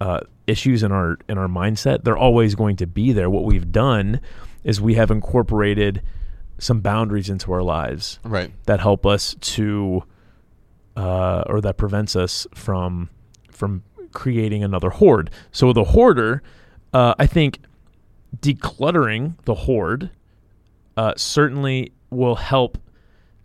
uh, 0.00 0.20
issues 0.46 0.82
in 0.82 0.92
our 0.92 1.18
in 1.28 1.38
our 1.38 1.48
mindset, 1.48 2.04
they're 2.04 2.16
always 2.16 2.54
going 2.54 2.76
to 2.76 2.86
be 2.86 3.12
there. 3.12 3.30
What 3.30 3.44
we've 3.44 3.72
done 3.72 4.20
is 4.62 4.80
we 4.80 4.94
have 4.94 5.10
incorporated 5.10 6.02
some 6.58 6.80
boundaries 6.80 7.28
into 7.28 7.52
our 7.52 7.62
lives 7.62 8.18
Right. 8.24 8.52
that 8.66 8.78
help 8.80 9.04
us 9.04 9.34
to 9.40 10.04
uh, 10.96 11.42
or 11.46 11.60
that 11.60 11.76
prevents 11.76 12.14
us 12.16 12.46
from 12.54 13.10
from 13.50 13.82
creating 14.12 14.62
another 14.62 14.90
hoard. 14.90 15.30
So 15.52 15.72
the 15.72 15.84
hoarder, 15.84 16.42
uh, 16.92 17.14
I 17.18 17.26
think, 17.26 17.58
decluttering 18.40 19.34
the 19.44 19.54
hoard 19.54 20.10
uh, 20.96 21.14
certainly 21.16 21.92
will 22.10 22.36
help 22.36 22.78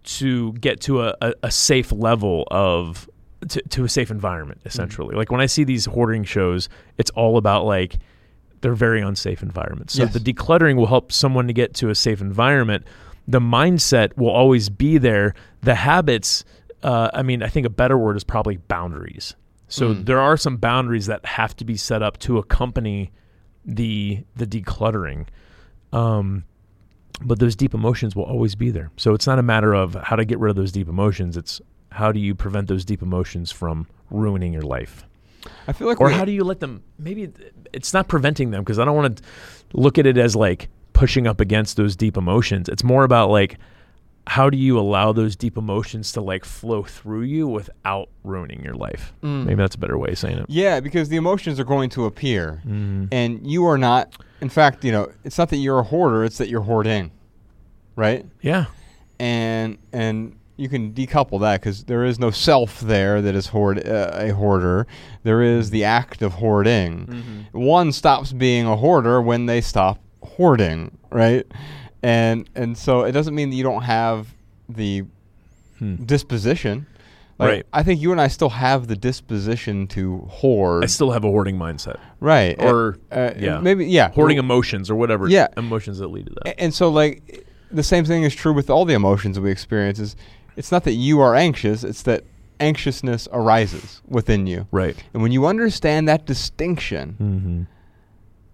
to 0.03 0.53
get 0.53 0.79
to 0.81 1.01
a, 1.03 1.15
a, 1.21 1.33
a 1.43 1.51
safe 1.51 1.91
level 1.91 2.47
of 2.51 3.09
to, 3.47 3.61
to 3.69 3.83
a 3.83 3.89
safe 3.89 4.11
environment 4.11 4.61
essentially. 4.65 5.15
Like 5.15 5.31
when 5.31 5.41
i 5.41 5.45
see 5.45 5.63
these 5.63 5.85
hoarding 5.85 6.23
shows 6.23 6.69
it's 6.97 7.09
all 7.11 7.37
about 7.37 7.65
like 7.65 7.97
they're 8.61 8.73
very 8.73 9.01
unsafe 9.01 9.41
environments. 9.41 9.93
So 9.93 10.03
Yes. 10.03 10.13
the 10.13 10.19
decluttering 10.19 10.75
will 10.75 10.87
help 10.87 11.11
someone 11.11 11.47
to 11.47 11.53
get 11.53 11.73
to 11.75 11.89
a 11.89 11.95
safe 11.95 12.19
environment. 12.21 12.85
The 13.27 13.39
mindset 13.39 14.17
will 14.17 14.29
always 14.31 14.69
be 14.69 14.97
there. 14.97 15.33
The 15.61 15.75
habits 15.75 16.43
uh, 16.83 17.09
i 17.13 17.21
mean 17.21 17.43
i 17.43 17.47
think 17.47 17.65
a 17.65 17.69
better 17.69 17.97
word 17.97 18.15
is 18.17 18.23
probably 18.23 18.57
boundaries. 18.57 19.35
So 19.67 19.93
Mm. 19.93 20.05
there 20.05 20.19
are 20.19 20.35
some 20.37 20.57
boundaries 20.57 21.05
that 21.07 21.23
have 21.25 21.55
to 21.57 21.65
be 21.65 21.77
set 21.77 22.01
up 22.01 22.17
to 22.19 22.37
accompany 22.39 23.11
the 23.65 24.23
the 24.35 24.47
decluttering. 24.47 25.27
Um 25.93 26.43
but 27.21 27.39
those 27.39 27.55
deep 27.55 27.73
emotions 27.73 28.15
will 28.15 28.23
always 28.23 28.55
be 28.55 28.69
there. 28.71 28.91
So 28.95 29.13
it's 29.13 29.27
not 29.27 29.39
a 29.39 29.43
matter 29.43 29.73
of 29.73 29.93
how 29.95 30.15
to 30.15 30.23
get 30.23 30.39
rid 30.39 30.49
of 30.51 30.55
those 30.55 30.71
deep 30.71 30.87
emotions. 30.87 31.35
It's 31.37 31.61
how 31.91 32.11
do 32.11 32.19
you 32.19 32.33
prevent 32.33 32.67
those 32.67 32.85
deep 32.85 33.01
emotions 33.01 33.51
from 33.51 33.87
ruining 34.09 34.53
your 34.53 34.61
life? 34.61 35.05
I 35.67 35.73
feel 35.73 35.87
like 35.87 35.99
or 35.99 36.09
how 36.09 36.25
do 36.25 36.31
you 36.31 36.43
let 36.43 36.59
them 36.61 36.81
maybe 36.97 37.31
it's 37.73 37.93
not 37.93 38.07
preventing 38.07 38.51
them 38.51 38.61
because 38.61 38.77
i 38.77 38.83
don't 38.85 38.95
want 38.95 39.17
to 39.17 39.23
look 39.73 39.97
at 39.97 40.05
it 40.05 40.17
as 40.17 40.35
like 40.35 40.67
pushing 40.93 41.27
up 41.27 41.39
against 41.39 41.77
those 41.77 41.95
deep 41.95 42.17
emotions. 42.17 42.67
It's 42.67 42.83
more 42.83 43.03
about 43.05 43.29
like 43.29 43.57
how 44.27 44.49
do 44.49 44.57
you 44.57 44.77
allow 44.79 45.11
those 45.11 45.35
deep 45.35 45.57
emotions 45.57 46.11
to 46.11 46.21
like 46.21 46.45
flow 46.45 46.83
through 46.83 47.21
you 47.23 47.47
without 47.47 48.09
ruining 48.23 48.63
your 48.63 48.75
life 48.75 49.13
Mm. 49.23 49.45
maybe 49.45 49.55
that's 49.55 49.75
a 49.75 49.79
better 49.79 49.97
way 49.97 50.09
of 50.11 50.17
saying 50.19 50.37
it 50.37 50.45
Yeah, 50.49 50.79
because 50.79 51.09
the 51.09 51.17
emotions 51.17 51.59
are 51.59 51.63
going 51.65 51.89
to 51.91 52.05
appear, 52.05 52.61
Mhm. 52.67 53.07
and 53.11 53.45
you 53.45 53.65
are 53.65 53.77
not. 53.77 54.13
In 54.41 54.49
fact, 54.49 54.83
you 54.85 54.91
know, 54.91 55.09
it's 55.23 55.37
not 55.37 55.49
that 55.49 55.57
you're 55.57 55.79
a 55.79 55.83
hoarder; 55.83 56.23
it's 56.23 56.37
that 56.37 56.47
you're 56.49 56.61
hoarding, 56.61 57.11
right? 57.95 58.25
yeah 58.41 58.65
And 59.19 59.77
and 59.91 60.35
you 60.57 60.67
can 60.69 60.93
decouple 60.93 61.39
that 61.41 61.61
because 61.61 61.85
there 61.85 62.03
is 62.03 62.19
no 62.19 62.31
self 62.31 62.81
there 62.81 63.21
that 63.21 63.33
is 63.35 63.47
hoard 63.47 63.85
uh, 63.87 64.11
a 64.13 64.29
hoarder. 64.33 64.85
There 65.23 65.41
is 65.41 65.69
the 65.69 65.83
act 65.85 66.21
of 66.21 66.33
hoarding. 66.33 67.45
One 67.53 67.91
stops 67.93 68.33
being 68.33 68.65
a 68.65 68.75
hoarder 68.75 69.21
when 69.21 69.45
they 69.45 69.61
stop 69.61 69.99
hoarding, 70.21 70.97
right? 71.11 71.45
And 72.03 72.49
and 72.55 72.77
so 72.77 73.03
it 73.03 73.11
doesn't 73.11 73.35
mean 73.35 73.49
that 73.49 73.55
you 73.55 73.63
don't 73.63 73.83
have 73.83 74.27
the 74.67 75.03
Hmm. 75.79 75.95
disposition. 76.05 76.85
Like, 77.37 77.49
Right. 77.49 77.65
I 77.71 77.83
think 77.83 78.01
you 78.01 78.11
and 78.11 78.19
I 78.19 78.27
still 78.27 78.49
have 78.49 78.87
the 78.87 78.97
disposition 78.97 79.87
to 79.87 80.17
hoard. 80.29 80.83
i 80.83 80.87
still 80.87 81.11
have 81.11 81.23
a 81.23 81.29
hoarding 81.29 81.57
mindset 81.57 81.95
right. 82.19 82.61
or 82.61 82.97
uh, 83.13 83.31
yeah. 83.39 83.59
maybe 83.61 83.85
yeah. 83.85 84.11
hoarding 84.11 84.35
Well, 84.35 84.43
emotions 84.43 84.89
or 84.89 84.95
whatever 84.95 85.29
Yeah. 85.29 85.47
emotions 85.55 85.99
that 85.99 86.07
lead 86.09 86.25
to 86.25 86.33
that 86.43 86.59
And 86.61 86.73
so, 86.73 86.89
like, 86.89 87.45
the 87.71 87.81
same 87.83 88.03
thing 88.03 88.23
is 88.23 88.35
true 88.35 88.51
with 88.51 88.69
all 88.69 88.83
the 88.83 88.93
emotions 88.93 89.37
that 89.37 89.41
we 89.41 89.51
experience. 89.51 89.99
Is 89.99 90.17
it's 90.57 90.69
not 90.71 90.83
that 90.83 90.93
you 90.95 91.21
are 91.21 91.33
anxious; 91.33 91.85
it's 91.85 92.01
that 92.03 92.23
anxiousness 92.59 93.29
arises 93.31 94.01
within 94.05 94.45
you. 94.47 94.67
right 94.71 94.97
And 95.13 95.23
when 95.23 95.31
you 95.31 95.45
understand 95.45 96.09
that 96.09 96.25
distinction, 96.25 97.15
mm-hmm. 97.21 97.61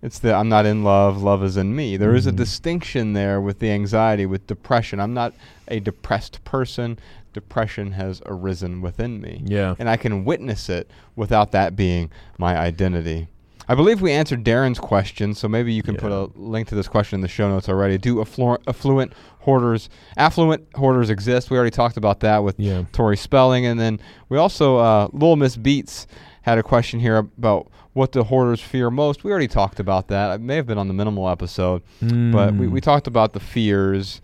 It's 0.05 0.19
that 0.19 0.35
I'm 0.35 0.47
not 0.49 0.65
in 0.65 0.83
love; 0.83 1.21
love 1.21 1.43
is 1.43 1.57
in 1.57 1.75
me. 1.75 1.97
There 1.97 2.13
is 2.15 2.27
a 2.27 2.31
Mhm. 2.31 2.35
distinction 2.37 3.13
there 3.13 3.41
with 3.41 3.59
the 3.59 3.71
anxiety, 3.71 4.25
with 4.25 4.45
depression. 4.47 4.99
I'm 4.99 5.13
not 5.13 5.33
a 5.67 5.79
depressed 5.79 6.43
person. 6.45 6.97
Depression 7.33 7.91
has 7.93 8.21
arisen 8.25 8.81
within 8.81 9.19
me. 9.19 9.41
yeah 9.45 9.75
and 9.77 9.89
I 9.89 9.97
can 9.97 10.23
witness 10.23 10.69
it 10.69 10.89
without 11.17 11.51
that 11.51 11.75
being 11.75 12.09
my 12.37 12.57
identity. 12.57 13.27
I 13.67 13.73
believe 13.75 13.99
we 13.99 14.11
answered 14.11 14.43
Darren's 14.45 14.77
question, 14.79 15.33
so 15.33 15.47
maybe 15.49 15.73
you 15.73 15.81
can 15.81 15.95
put 15.97 16.11
a 16.11 16.29
link 16.35 16.67
to 16.67 16.75
this 16.75 16.87
question 16.87 17.17
in 17.17 17.21
the 17.21 17.27
show 17.27 17.49
notes 17.49 17.67
already. 17.67 17.97
Do 17.97 18.17
afflu- 18.17 18.59
affluent 18.67 19.11
hoarders, 19.39 19.89
affluent 20.17 20.67
hoarders 20.75 21.09
exist? 21.09 21.49
We 21.49 21.57
already 21.57 21.71
talked 21.71 21.97
about 21.97 22.19
that 22.19 22.43
with 22.43 22.59
yeah 22.59 22.83
Tori 22.93 23.17
Spelling, 23.17 23.65
and 23.65 23.79
then 23.79 23.99
we 24.29 24.37
also 24.37 24.77
uh, 24.77 25.07
Little 25.11 25.35
Miss 25.35 25.57
Beats 25.57 26.05
had 26.43 26.57
a 26.59 26.63
question 26.63 26.99
here 26.99 27.17
about 27.17 27.67
what 27.95 28.11
the 28.11 28.25
hoarders 28.25 28.59
fear 28.61 28.91
most. 28.91 29.23
We 29.23 29.31
already 29.31 29.47
talked 29.47 29.79
about 29.79 30.09
that. 30.09 30.35
It 30.35 30.41
may 30.41 30.57
have 30.57 30.67
been 30.67 30.77
on 30.77 30.87
the 30.89 30.93
minimal 30.93 31.29
episode, 31.29 31.81
but 32.01 32.53
we, 32.53 32.67
Mm. 32.67 32.71
we 32.71 32.81
talked 32.81 33.07
about 33.07 33.31
the 33.33 33.39
fears. 33.39 34.19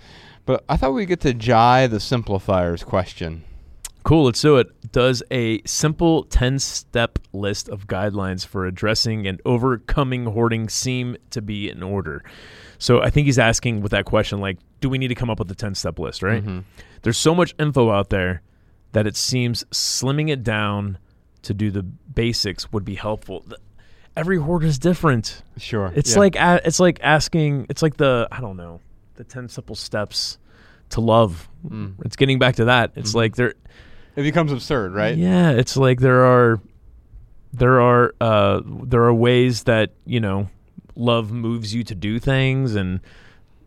But 0.46 0.64
I 0.68 0.76
thought 0.76 0.92
we'd 0.94 1.06
get 1.08 1.22
to 1.22 1.34
Jai 1.34 1.88
the 1.88 2.00
simplifiers 2.02 2.84
question. 2.84 3.44
Cool, 4.04 4.26
let's 4.26 4.42
do 4.42 4.58
it. 4.58 4.92
Does 4.92 5.24
a 5.32 5.62
simple 5.66 6.24
10 6.26 6.60
step 6.60 7.18
list 7.32 7.70
of 7.70 7.88
guidelines 7.88 8.46
for 8.46 8.66
addressing 8.66 9.26
and 9.26 9.40
overcoming 9.46 10.26
hoarding 10.26 10.68
seem 10.68 11.16
to 11.30 11.42
be 11.42 11.70
in 11.70 11.82
order? 11.82 12.24
So 12.78 13.02
I 13.02 13.10
think 13.10 13.26
he's 13.28 13.40
asking 13.40 13.82
with 13.82 13.92
that 13.92 14.04
question, 14.06 14.40
like, 14.42 14.58
do 14.82 14.90
we 14.90 14.98
need 14.98 15.10
to 15.10 15.16
come 15.16 15.30
up 15.30 15.40
with 15.40 15.50
a 15.52 15.56
10 15.56 15.76
step 15.76 15.98
list, 15.98 16.22
right? 16.24 16.44
Mhm. 16.44 16.64
There's 17.04 17.18
so 17.18 17.34
much 17.34 17.56
info 17.58 17.90
out 17.92 18.10
there 18.10 18.42
that 18.92 19.08
it 19.08 19.16
seems 19.16 19.64
slimming 19.72 20.30
it 20.30 20.44
down 20.44 20.98
to 21.44 21.54
do 21.54 21.72
the 21.72 21.84
basics 21.84 22.72
would 22.72 22.86
be 22.86 22.96
helpful. 22.96 23.46
Every 24.16 24.38
hoarder 24.38 24.66
is 24.68 24.78
different. 24.80 25.42
Sure. 25.58 25.92
It's 25.96 26.14
yeah. 26.14 26.20
like 26.20 26.36
it's 26.38 26.80
like 26.80 27.00
asking. 27.02 27.68
It's 27.70 27.82
like 27.82 27.98
the 27.98 28.28
I 28.32 28.42
don't 28.42 28.58
know 28.58 28.82
the 29.16 29.24
ten 29.24 29.48
simple 29.50 29.76
steps 29.76 30.38
to 30.90 31.02
love. 31.02 31.48
Mm. 31.66 31.94
It's 32.06 32.16
getting 32.16 32.38
back 32.40 32.56
to 32.58 32.66
that. 32.66 32.92
It's 32.96 33.12
Mhm. 33.12 33.16
like 33.16 33.36
there. 33.36 33.54
It 34.16 34.24
becomes 34.24 34.52
absurd, 34.52 34.94
right? 34.94 35.16
Yeah, 35.16 35.52
it's 35.52 35.78
like 35.78 36.00
there 36.02 36.26
are 36.26 36.60
there 37.54 37.80
are 37.82 38.14
uh 38.20 38.62
there 38.66 39.04
are 39.04 39.14
ways 39.14 39.64
that 39.64 39.92
you 40.06 40.20
know 40.20 40.50
love 40.96 41.32
moves 41.32 41.74
you 41.74 41.84
to 41.86 41.96
do 41.96 42.20
things 42.20 42.76
and 42.76 43.00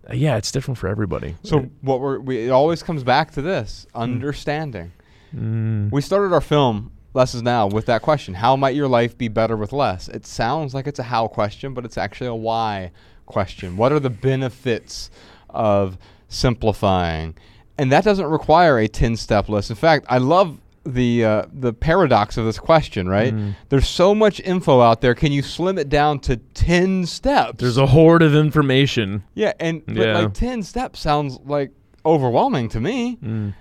uh, 0.09 0.13
yeah, 0.15 0.37
it's 0.37 0.53
different 0.53 0.77
for 0.77 0.89
everybody. 0.89 1.37
So 1.43 1.71
what 1.81 2.01
we're 2.01 2.19
we, 2.21 2.47
it 2.47 2.51
always 2.51 2.83
comes 2.83 3.03
back 3.03 3.31
to 3.33 3.43
this 3.43 3.87
understanding. 3.95 4.93
Mm, 5.35 5.91
We 5.91 6.03
started 6.03 6.35
our 6.35 6.43
film 6.43 6.93
Less 7.15 7.35
Is 7.35 7.43
Now 7.43 7.67
with 7.69 7.87
that 7.87 8.03
question: 8.03 8.35
How 8.35 8.57
might 8.57 8.75
your 8.75 8.89
life 8.89 9.17
be 9.17 9.29
better 9.29 9.57
with 9.57 9.73
less? 9.73 10.09
It 10.09 10.27
sounds 10.27 10.75
like 10.75 10.87
it's 10.87 10.99
a 10.99 11.05
how 11.05 11.29
question, 11.29 11.73
but 11.73 11.85
it's 11.85 11.97
actually 11.97 12.27
a 12.27 12.35
why 12.35 12.91
question. 13.27 13.77
What 13.77 13.93
are 13.93 14.01
the 14.01 14.11
benefits 14.11 15.11
of 15.49 15.97
simplifying? 16.29 17.35
And 17.79 17.91
that 17.93 18.05
doesn't 18.05 18.27
require 18.27 18.79
a 18.79 18.89
ten-step 18.89 19.49
list. 19.49 19.71
In 19.71 19.77
fact, 19.77 20.07
I 20.09 20.19
love 20.19 20.59
the 20.85 21.25
uh, 21.25 21.47
the 21.53 21.73
paradox 21.73 22.37
of 22.37 22.45
this 22.47 22.59
question. 22.59 23.09
Right? 23.09 23.33
Mm. 23.33 23.55
There's 23.69 23.89
so 23.89 24.15
much 24.15 24.41
info 24.41 24.81
out 24.81 25.01
there. 25.01 25.15
Can 25.15 25.33
you 25.33 25.43
slim 25.43 25.79
it 25.79 25.89
down 25.89 26.19
to 26.21 26.37
ten 26.37 27.07
steps? 27.07 27.59
there's 27.61 27.77
a 27.79 27.87
horde 27.87 28.23
of 28.23 28.35
information. 28.35 29.23
yeah, 29.35 29.53
and 29.61 29.85
but 29.87 29.97
Yeah. 29.97 30.19
like 30.19 30.35
ten 30.35 30.63
steps 30.63 30.99
sounds 31.01 31.39
like 31.47 31.71
overwhelming 32.05 32.69
to 32.71 32.81
me. 32.81 33.19
Mm, 33.25 33.55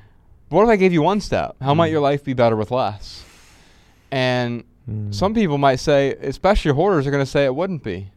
What 0.49 0.63
if 0.63 0.69
I 0.69 0.75
gave 0.75 0.91
you 0.93 1.01
one 1.01 1.21
step? 1.21 1.55
How 1.61 1.73
might 1.73 1.89
Mm. 1.89 1.93
your 1.93 2.01
life 2.01 2.23
be 2.23 2.33
better 2.33 2.55
with 2.55 2.69
less? 2.71 3.23
And 4.13 4.63
mm. 4.89 5.13
some 5.13 5.33
people 5.33 5.57
might 5.57 5.77
say, 5.77 6.13
especially 6.21 6.71
hoarders, 6.71 7.07
are 7.07 7.11
going 7.11 7.23
to 7.25 7.29
say 7.29 7.45
it 7.45 7.55
wouldn't 7.55 7.83
be. 7.83 8.11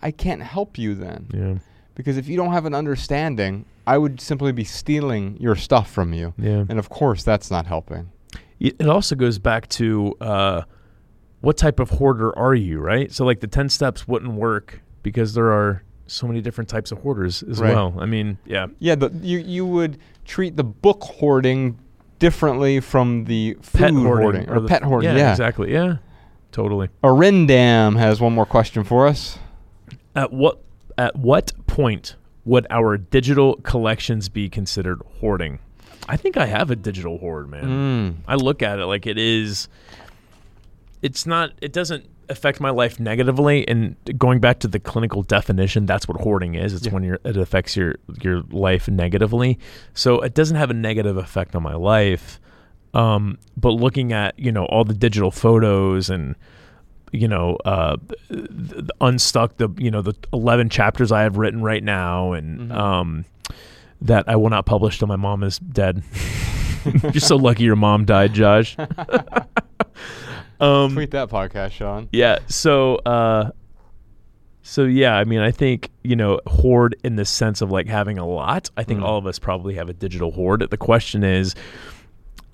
I 0.00 0.10
can't 0.10 0.42
help 0.42 0.78
you 0.78 0.94
then. 0.94 1.28
yeah, 1.34 1.54
Because 1.94 2.16
if 2.16 2.26
you 2.26 2.36
don't 2.36 2.52
have 2.52 2.64
an 2.64 2.74
understanding, 2.74 3.66
I 3.86 3.98
would 3.98 4.18
simply 4.20 4.52
be 4.52 4.64
stealing 4.64 5.36
your 5.38 5.54
stuff 5.56 5.90
from 5.90 6.14
you. 6.14 6.32
yeah. 6.38 6.64
And 6.68 6.78
of 6.78 6.88
course, 6.88 7.22
that's 7.22 7.50
not 7.50 7.66
helping. 7.66 8.10
it 8.60 8.88
also 8.88 9.14
goes 9.14 9.38
back 9.38 9.68
to 9.68 10.14
uh, 10.22 10.62
what 11.42 11.58
type 11.58 11.80
of 11.80 11.90
hoarder 11.90 12.36
are 12.38 12.54
you, 12.54 12.78
right? 12.80 13.12
So 13.12 13.24
like 13.26 13.40
the 13.40 13.46
ten 13.46 13.68
steps 13.68 14.08
wouldn't 14.08 14.32
work 14.32 14.80
because 15.02 15.34
there 15.34 15.52
are 15.52 15.82
so 16.06 16.26
many 16.26 16.40
different 16.40 16.70
types 16.70 16.92
of 16.92 16.98
hoarders 16.98 17.42
as 17.42 17.60
Right. 17.60 17.74
well. 17.74 17.94
I 17.98 18.06
mean, 18.06 18.38
yeah, 18.46 18.68
Yeah, 18.78 18.94
the, 18.94 19.10
you, 19.20 19.38
you 19.38 19.66
would 19.66 19.98
treat 20.24 20.56
the 20.56 20.64
book 20.64 21.02
hoarding 21.02 21.78
differently 22.18 22.80
from 22.80 23.24
the 23.24 23.56
food 23.62 23.78
pet 23.80 23.90
hoarding, 23.92 24.04
hoarding, 24.22 24.50
or 24.50 24.60
the- 24.60 24.68
pet 24.68 24.82
hoarding. 24.82 25.10
Yeah, 25.10 25.16
Yeah, 25.16 25.30
exactly. 25.32 25.72
Yeah, 25.72 25.96
totally. 26.52 26.88
Arindam 27.02 27.96
has 27.98 28.20
one 28.20 28.32
more 28.34 28.46
question 28.46 28.84
for 28.84 29.06
us. 29.06 29.38
At 30.14 30.32
what 30.32 30.62
at 30.98 31.16
what 31.16 31.52
point 31.66 32.16
would 32.44 32.66
our 32.70 32.96
digital 32.96 33.56
collections 33.56 34.28
be 34.28 34.48
considered 34.48 35.02
hoarding? 35.20 35.58
I 36.08 36.16
think 36.16 36.36
I 36.36 36.46
have 36.46 36.70
a 36.70 36.76
digital 36.76 37.18
hoard, 37.18 37.50
man. 37.50 37.64
Mm. 37.64 38.14
I 38.28 38.36
look 38.36 38.62
at 38.62 38.78
it 38.78 38.86
like 38.86 39.06
it 39.06 39.18
is. 39.18 39.68
It's 41.02 41.26
not. 41.26 41.52
It 41.60 41.72
doesn't 41.72 42.08
affect 42.28 42.60
my 42.60 42.70
life 42.70 42.98
negatively. 43.00 43.66
And 43.68 43.96
going 44.18 44.40
back 44.40 44.58
to 44.60 44.68
the 44.68 44.78
clinical 44.78 45.22
definition, 45.22 45.86
that's 45.86 46.06
what 46.08 46.20
hoarding 46.20 46.54
is. 46.54 46.72
It's 46.74 46.86
Yeah. 46.86 46.92
when 46.92 47.02
you're, 47.04 47.18
it 47.24 47.36
affects 47.36 47.76
your 47.76 47.96
your 48.22 48.42
life 48.50 48.88
negatively. 48.88 49.58
So 49.94 50.20
it 50.20 50.34
doesn't 50.34 50.56
have 50.56 50.70
a 50.70 50.74
negative 50.74 51.16
effect 51.16 51.54
on 51.56 51.62
my 51.62 51.74
life. 51.74 52.40
Um, 52.94 53.38
but 53.56 53.70
looking 53.70 54.12
at 54.12 54.38
you 54.38 54.50
know 54.52 54.64
all 54.66 54.84
the 54.84 54.94
digital 54.94 55.30
photos 55.30 56.08
and 56.08 56.34
you 57.12 57.28
know 57.28 57.56
uh, 57.64 57.96
th- 58.28 58.48
th- 58.70 58.84
unstuck 59.00 59.56
the 59.58 59.68
you 59.78 59.90
know 59.90 60.02
the 60.02 60.14
11 60.32 60.68
chapters 60.70 61.12
I 61.12 61.22
have 61.22 61.36
written 61.36 61.62
right 61.62 61.82
now 61.84 62.32
and 62.32 62.70
Mhm. 62.70 62.74
um, 62.76 63.24
that 64.00 64.28
I 64.28 64.36
will 64.36 64.50
not 64.50 64.66
publish 64.66 64.98
till 64.98 65.08
my 65.08 65.16
mom 65.16 65.42
is 65.42 65.58
dead. 65.58 66.02
You're 67.02 67.14
so 67.20 67.36
lucky 67.36 67.64
your 67.64 67.76
mom 67.76 68.04
died, 68.04 68.32
Josh. 68.32 68.76
um, 70.60 70.92
Tweet 70.94 71.10
that 71.12 71.28
podcast, 71.28 71.72
Sean. 71.72 72.08
yeah. 72.12 72.38
So, 72.48 72.96
uh, 73.06 73.50
so 74.62 74.84
yeah. 74.84 75.14
I 75.16 75.24
mean, 75.24 75.40
I 75.40 75.50
think 75.50 75.90
you 76.02 76.16
know, 76.16 76.40
hoard 76.46 76.96
in 77.04 77.16
the 77.16 77.24
sense 77.24 77.60
of 77.60 77.70
like 77.70 77.86
having 77.86 78.18
a 78.18 78.26
lot. 78.26 78.70
I 78.76 78.82
think 78.84 79.00
Mm. 79.00 79.04
all 79.04 79.18
of 79.18 79.26
us 79.26 79.38
probably 79.38 79.74
have 79.74 79.88
a 79.88 79.92
digital 79.92 80.30
hoard. 80.32 80.66
The 80.70 80.76
question 80.76 81.22
is, 81.24 81.54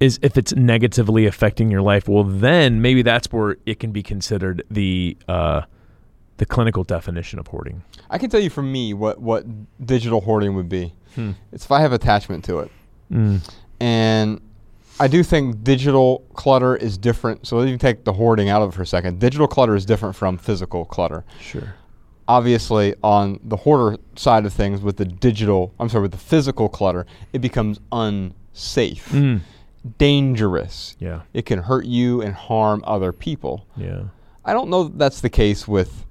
is 0.00 0.18
if 0.22 0.36
it's 0.36 0.52
negatively 0.54 1.26
affecting 1.26 1.70
your 1.70 1.82
life. 1.82 2.08
Well, 2.08 2.24
then 2.24 2.82
maybe 2.82 3.02
that's 3.02 3.30
where 3.32 3.56
it 3.66 3.78
can 3.80 3.92
be 3.92 4.02
considered 4.02 4.62
the 4.70 5.16
uh, 5.28 5.62
the 6.38 6.46
clinical 6.46 6.82
definition 6.84 7.38
of 7.38 7.46
hoarding. 7.46 7.82
I 8.10 8.18
can 8.18 8.28
tell 8.30 8.40
you 8.40 8.50
for 8.50 8.62
me 8.62 8.94
what 8.94 9.20
what 9.20 9.44
digital 9.84 10.20
hoarding 10.20 10.54
would 10.56 10.68
be. 10.68 10.92
Hmm. 11.14 11.32
It's 11.52 11.64
if 11.64 11.70
I 11.70 11.80
have 11.80 11.92
attachment 11.92 12.44
to 12.46 12.58
it, 12.60 12.70
Mm. 13.12 13.48
and 13.80 14.40
I 15.00 15.08
do 15.08 15.22
think 15.22 15.64
digital 15.64 16.24
clutter 16.34 16.76
is 16.76 16.96
different. 16.98 17.46
So 17.46 17.56
let 17.56 17.66
me 17.66 17.76
take 17.78 18.04
the 18.04 18.12
hoarding 18.12 18.48
out 18.48 18.62
of 18.62 18.70
it 18.70 18.72
for 18.76 18.82
a 18.82 18.86
second. 18.86 19.18
Digital 19.18 19.48
clutter 19.48 19.74
is 19.74 19.84
different 19.84 20.14
from 20.14 20.38
physical 20.38 20.84
clutter. 20.84 21.24
Sure. 21.40 21.74
obviously 22.28 22.94
on 23.02 23.40
the 23.42 23.56
hoarder 23.56 23.98
side 24.16 24.46
of 24.46 24.52
things 24.52 24.80
with 24.80 24.96
the 24.96 25.04
digital 25.04 25.74
i'm 25.80 25.88
sorry 25.88 26.02
with 26.02 26.12
the 26.12 26.16
physical 26.32 26.68
clutter 26.68 27.04
it 27.32 27.40
becomes 27.40 27.80
unsafe 27.90 29.08
Mm. 29.10 29.40
dangerous 29.98 30.96
Yeah. 31.00 31.22
it 31.34 31.46
can 31.46 31.58
hurt 31.60 31.84
you 31.84 32.22
and 32.22 32.32
harm 32.34 32.82
other 32.86 33.12
people 33.12 33.66
Yeah. 33.76 34.04
i 34.44 34.52
don't 34.52 34.70
know 34.70 34.84
that 34.84 34.98
that's 34.98 35.20
the 35.20 35.28
case 35.30 35.66
with 35.66 36.06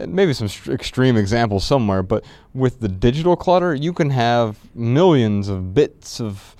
uh, 0.00 0.06
maybe 0.06 0.32
some 0.32 0.48
st- 0.48 0.74
extreme 0.74 1.16
examples 1.16 1.64
somewhere 1.64 2.02
but 2.02 2.24
with 2.54 2.80
the 2.80 2.88
digital 2.88 3.36
clutter 3.36 3.72
you 3.74 3.92
can 3.92 4.10
have 4.10 4.58
millions 4.74 5.48
of 5.48 5.74
bits 5.74 6.20
of 6.20 6.56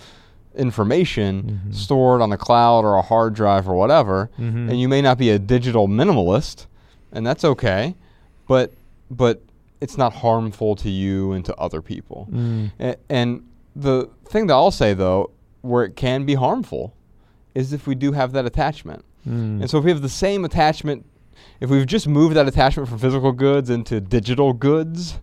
information 0.57 1.61
Mhm. 1.69 1.75
stored 1.75 2.21
on 2.21 2.31
the 2.31 2.37
cloud 2.37 2.85
or 2.85 2.97
a 2.97 3.03
hard 3.03 3.35
drive 3.35 3.69
or 3.69 3.75
whatever 3.75 4.31
Mhm. 4.39 4.69
and 4.71 4.81
you 4.81 4.89
may 4.89 5.01
not 5.03 5.19
be 5.19 5.31
a 5.31 5.39
digital 5.39 5.89
minimalist 5.89 6.67
and 7.13 7.27
that's 7.27 7.45
okay 7.45 7.95
but 8.49 8.73
but 9.11 9.41
it's 9.81 9.99
not 9.99 10.13
harmful 10.15 10.75
to 10.77 10.89
you 10.91 11.33
and 11.33 11.45
to 11.45 11.55
other 11.57 11.81
people 11.83 12.29
Mm. 12.33 12.71
A- 12.81 12.97
and 13.11 13.43
the 13.75 14.09
thing 14.27 14.47
that 14.49 14.55
i'll 14.55 14.71
say 14.71 14.95
though 14.95 15.31
where 15.63 15.85
it 15.85 15.97
can 15.97 16.25
be 16.25 16.35
harmful 16.35 16.93
is 17.55 17.73
if 17.73 17.87
we 17.87 17.95
do 17.95 18.13
have 18.13 18.33
that 18.33 18.45
attachment 18.47 19.05
Mm. 19.27 19.61
and 19.63 19.71
so 19.71 19.79
if 19.79 19.85
we 19.85 19.91
have 19.91 20.03
the 20.03 20.09
same 20.09 20.45
attachment 20.45 21.05
if 21.61 21.71
we've 21.71 21.87
just 21.87 22.07
moved 22.09 22.35
that 22.37 22.47
attachment 22.49 22.89
from 22.89 22.99
physical 22.99 23.33
goods 23.33 23.71
into 23.71 24.01
digital 24.01 24.53
goods 24.53 25.19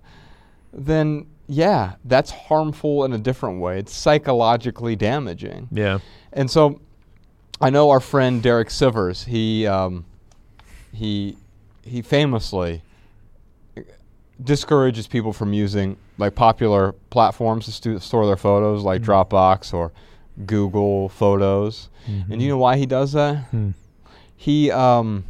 then 0.74 1.26
yeah 1.52 1.96
that's 2.06 2.30
harmful 2.30 3.04
in 3.06 3.12
a 3.12 3.18
different 3.18 3.60
way 3.60 3.80
it's 3.80 3.92
psychologically 3.92 4.96
damaging 4.96 5.68
yeah. 5.72 5.98
and 6.32 6.50
so 6.50 6.80
I 7.62 7.70
know 7.72 7.90
our 7.90 8.00
friend 8.00 8.42
Derek 8.42 8.70
Sivers, 8.70 9.26
he 9.26 9.68
um, 9.68 10.06
he 10.94 11.36
he 11.84 12.02
famously 12.02 12.82
discourages 14.42 15.08
people 15.08 15.34
from 15.34 15.52
using 15.52 15.98
like 16.18 16.36
popular 16.36 16.94
platforms 17.10 17.66
to 17.66 17.72
stu- 17.74 18.00
store 18.00 18.26
their 18.26 18.38
photos 18.38 18.84
like 18.84 19.02
Mhm. 19.02 19.06
Dropbox 19.06 19.74
or 19.74 19.92
Google 20.46 21.10
Photos. 21.10 21.90
And 22.32 22.42
you 22.42 22.48
know 22.48 22.58
why 22.58 22.78
he 22.78 22.86
does 22.86 23.12
that? 23.12 23.52
Mm. 23.52 23.74
He 24.38 24.72
um 24.72 25.26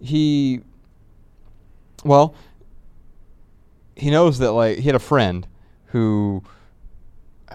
he 0.00 0.62
well 2.04 2.34
he 3.96 4.10
knows 4.10 4.38
that 4.38 4.52
like 4.52 4.78
he 4.78 4.84
had 4.84 4.94
a 4.94 4.98
friend 5.00 5.46
who 5.86 6.42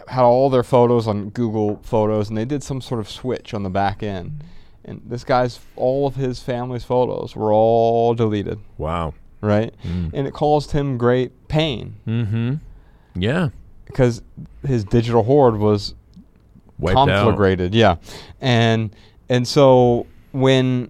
had 0.07 0.23
all 0.23 0.49
their 0.49 0.63
photos 0.63 1.07
on 1.07 1.29
Google 1.29 1.79
Photos 1.83 2.29
and 2.29 2.37
they 2.37 2.45
did 2.45 2.63
some 2.63 2.81
sort 2.81 2.99
of 2.99 3.09
switch 3.09 3.53
on 3.53 3.63
the 3.63 3.69
back 3.69 4.01
end. 4.03 4.43
And 4.83 5.01
this 5.05 5.23
guy's 5.23 5.59
all 5.75 6.07
of 6.07 6.15
his 6.15 6.39
family's 6.41 6.83
photos 6.83 7.35
were 7.35 7.53
all 7.53 8.13
deleted, 8.15 8.59
Wow. 8.77 9.13
right? 9.41 9.73
Mm. 9.83 10.11
And 10.13 10.27
it 10.27 10.33
caused 10.33 10.71
him 10.71 10.97
great 10.97 11.47
pain 11.47 11.95
Mm-hmm. 12.07 12.55
Yeah. 13.15 13.49
because 13.85 14.21
his 14.65 14.83
digital 14.83 15.23
hoard 15.23 15.57
was 15.57 15.93
Wiped 16.79 16.97
out. 16.97 17.07
conflagrated. 17.37 17.73
Yeah, 17.75 17.97
and 18.39 18.89
and 19.29 19.47
so 19.47 20.07
when 20.31 20.89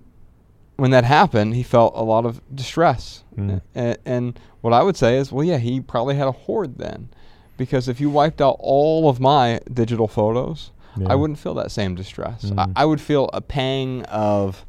when 0.78 0.91
that 0.91 1.03
happened, 1.03 1.56
he 1.56 1.64
felt 1.64 1.94
a 1.98 2.03
lot 2.03 2.26
of 2.26 2.40
distress. 2.56 3.23
Mm. 3.36 3.61
And, 3.76 3.98
and 4.06 4.40
what 4.61 4.73
I 4.73 4.83
would 4.83 4.95
say 4.97 5.17
is, 5.17 5.31
well, 5.31 5.43
yeah, 5.43 5.57
he 5.57 5.81
probably 5.81 6.15
had 6.15 6.27
a 6.27 6.31
hoard 6.31 6.77
then, 6.77 7.09
because 7.57 7.88
if 7.88 7.99
you 8.01 8.09
wiped 8.09 8.41
out 8.41 8.57
all 8.59 9.09
of 9.09 9.19
my 9.19 9.59
digital 9.73 10.07
photos, 10.07 10.71
Yeah. 10.97 11.07
I 11.11 11.15
wouldn't 11.15 11.39
feel 11.39 11.53
that 11.55 11.71
same 11.71 11.95
distress. 11.95 12.45
Mm. 12.45 12.59
I, 12.75 12.81
I 12.81 12.85
would 12.85 12.99
feel 13.01 13.29
a 13.33 13.41
pang 13.41 14.03
of, 14.05 14.65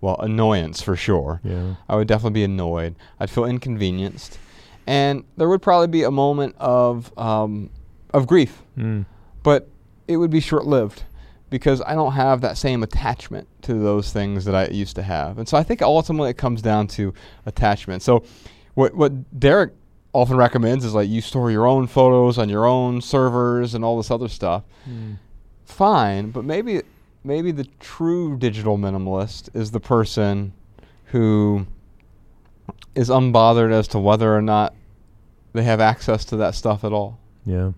well, 0.00 0.16
annoyance 0.20 0.80
for 0.82 0.94
sure. 0.96 1.40
Yeah. 1.42 1.74
I 1.88 1.96
would 1.96 2.06
definitely 2.08 2.40
be 2.40 2.44
annoyed. 2.44 2.94
I'd 3.18 3.30
feel 3.30 3.44
inconvenienced, 3.44 4.38
and 4.86 5.24
there 5.36 5.48
would 5.48 5.62
probably 5.62 5.88
be 5.88 6.02
a 6.04 6.10
moment 6.10 6.54
of 6.58 7.10
um, 7.18 7.70
of 8.12 8.26
grief 8.26 8.62
Mm. 8.78 9.06
but 9.42 9.68
it 10.06 10.16
would 10.18 10.30
be 10.30 10.40
short 10.40 10.66
lived 10.66 11.02
because 11.50 11.80
I 11.82 11.94
don't 11.94 12.12
have 12.12 12.40
that 12.42 12.56
same 12.58 12.82
attachment 12.82 13.48
to 13.62 13.74
those 13.74 14.12
things 14.12 14.44
that 14.44 14.54
I 14.54 14.66
used 14.68 14.94
to 14.96 15.02
have. 15.02 15.38
And 15.38 15.48
so 15.48 15.56
I 15.56 15.62
think 15.62 15.80
ultimately 15.82 16.30
it 16.30 16.36
comes 16.36 16.60
down 16.62 16.86
to 16.88 17.14
attachment. 17.46 18.02
So 18.02 18.22
what 18.74 18.94
what 18.94 19.38
Derek 19.38 19.72
often 20.12 20.36
recommends 20.36 20.84
is 20.84 20.94
like 20.94 21.08
you 21.08 21.20
store 21.20 21.50
your 21.50 21.66
own 21.66 21.86
photos 21.86 22.38
on 22.38 22.48
your 22.48 22.64
own 22.66 23.00
servers 23.00 23.74
and 23.74 23.84
all 23.84 23.96
this 23.96 24.10
other 24.10 24.28
stuff. 24.28 24.62
Mm. 24.88 25.16
Fine, 25.64 26.30
but 26.30 26.44
maybe 26.44 26.82
maybe 27.24 27.50
the 27.50 27.64
true 27.80 28.36
digital 28.36 28.76
minimalist 28.78 29.48
is 29.54 29.70
the 29.70 29.80
person 29.80 30.52
who 31.06 31.66
is 32.94 33.08
unbothered 33.08 33.72
as 33.72 33.88
to 33.88 33.98
whether 33.98 34.34
or 34.36 34.42
not 34.42 34.74
they 35.52 35.62
have 35.64 35.80
access 35.80 36.24
to 36.26 36.36
that 36.36 36.54
stuff 36.54 36.84
at 36.84 36.92
all 36.92 37.18
Yeah. 37.44 37.72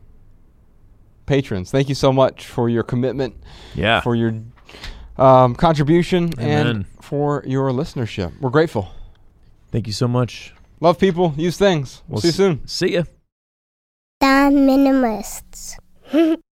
patrons. 1.26 1.70
Thank 1.70 1.88
you 1.88 1.94
so 1.94 2.12
much 2.12 2.46
for 2.46 2.68
your 2.68 2.82
commitment, 2.82 3.34
Yeah. 3.74 4.00
for 4.00 4.14
your 4.14 4.34
um, 5.18 5.54
contribution, 5.54 6.30
Amen. 6.38 6.66
and 6.66 6.86
for 7.00 7.42
your 7.46 7.70
listenership. 7.70 8.38
We're 8.40 8.50
grateful. 8.50 8.88
Thank 9.72 9.86
you 9.86 9.92
so 9.92 10.06
much. 10.06 10.54
Love 10.80 10.98
people. 10.98 11.32
Use 11.36 11.56
things. 11.56 12.02
We'll, 12.08 12.14
We'll 12.16 12.20
see 12.22 12.28
you 12.28 12.32
s- 12.32 12.36
soon. 12.36 12.66
See 12.66 12.92
ya. 12.94 13.02
The 14.20 14.26
Minimalists. 14.52 15.76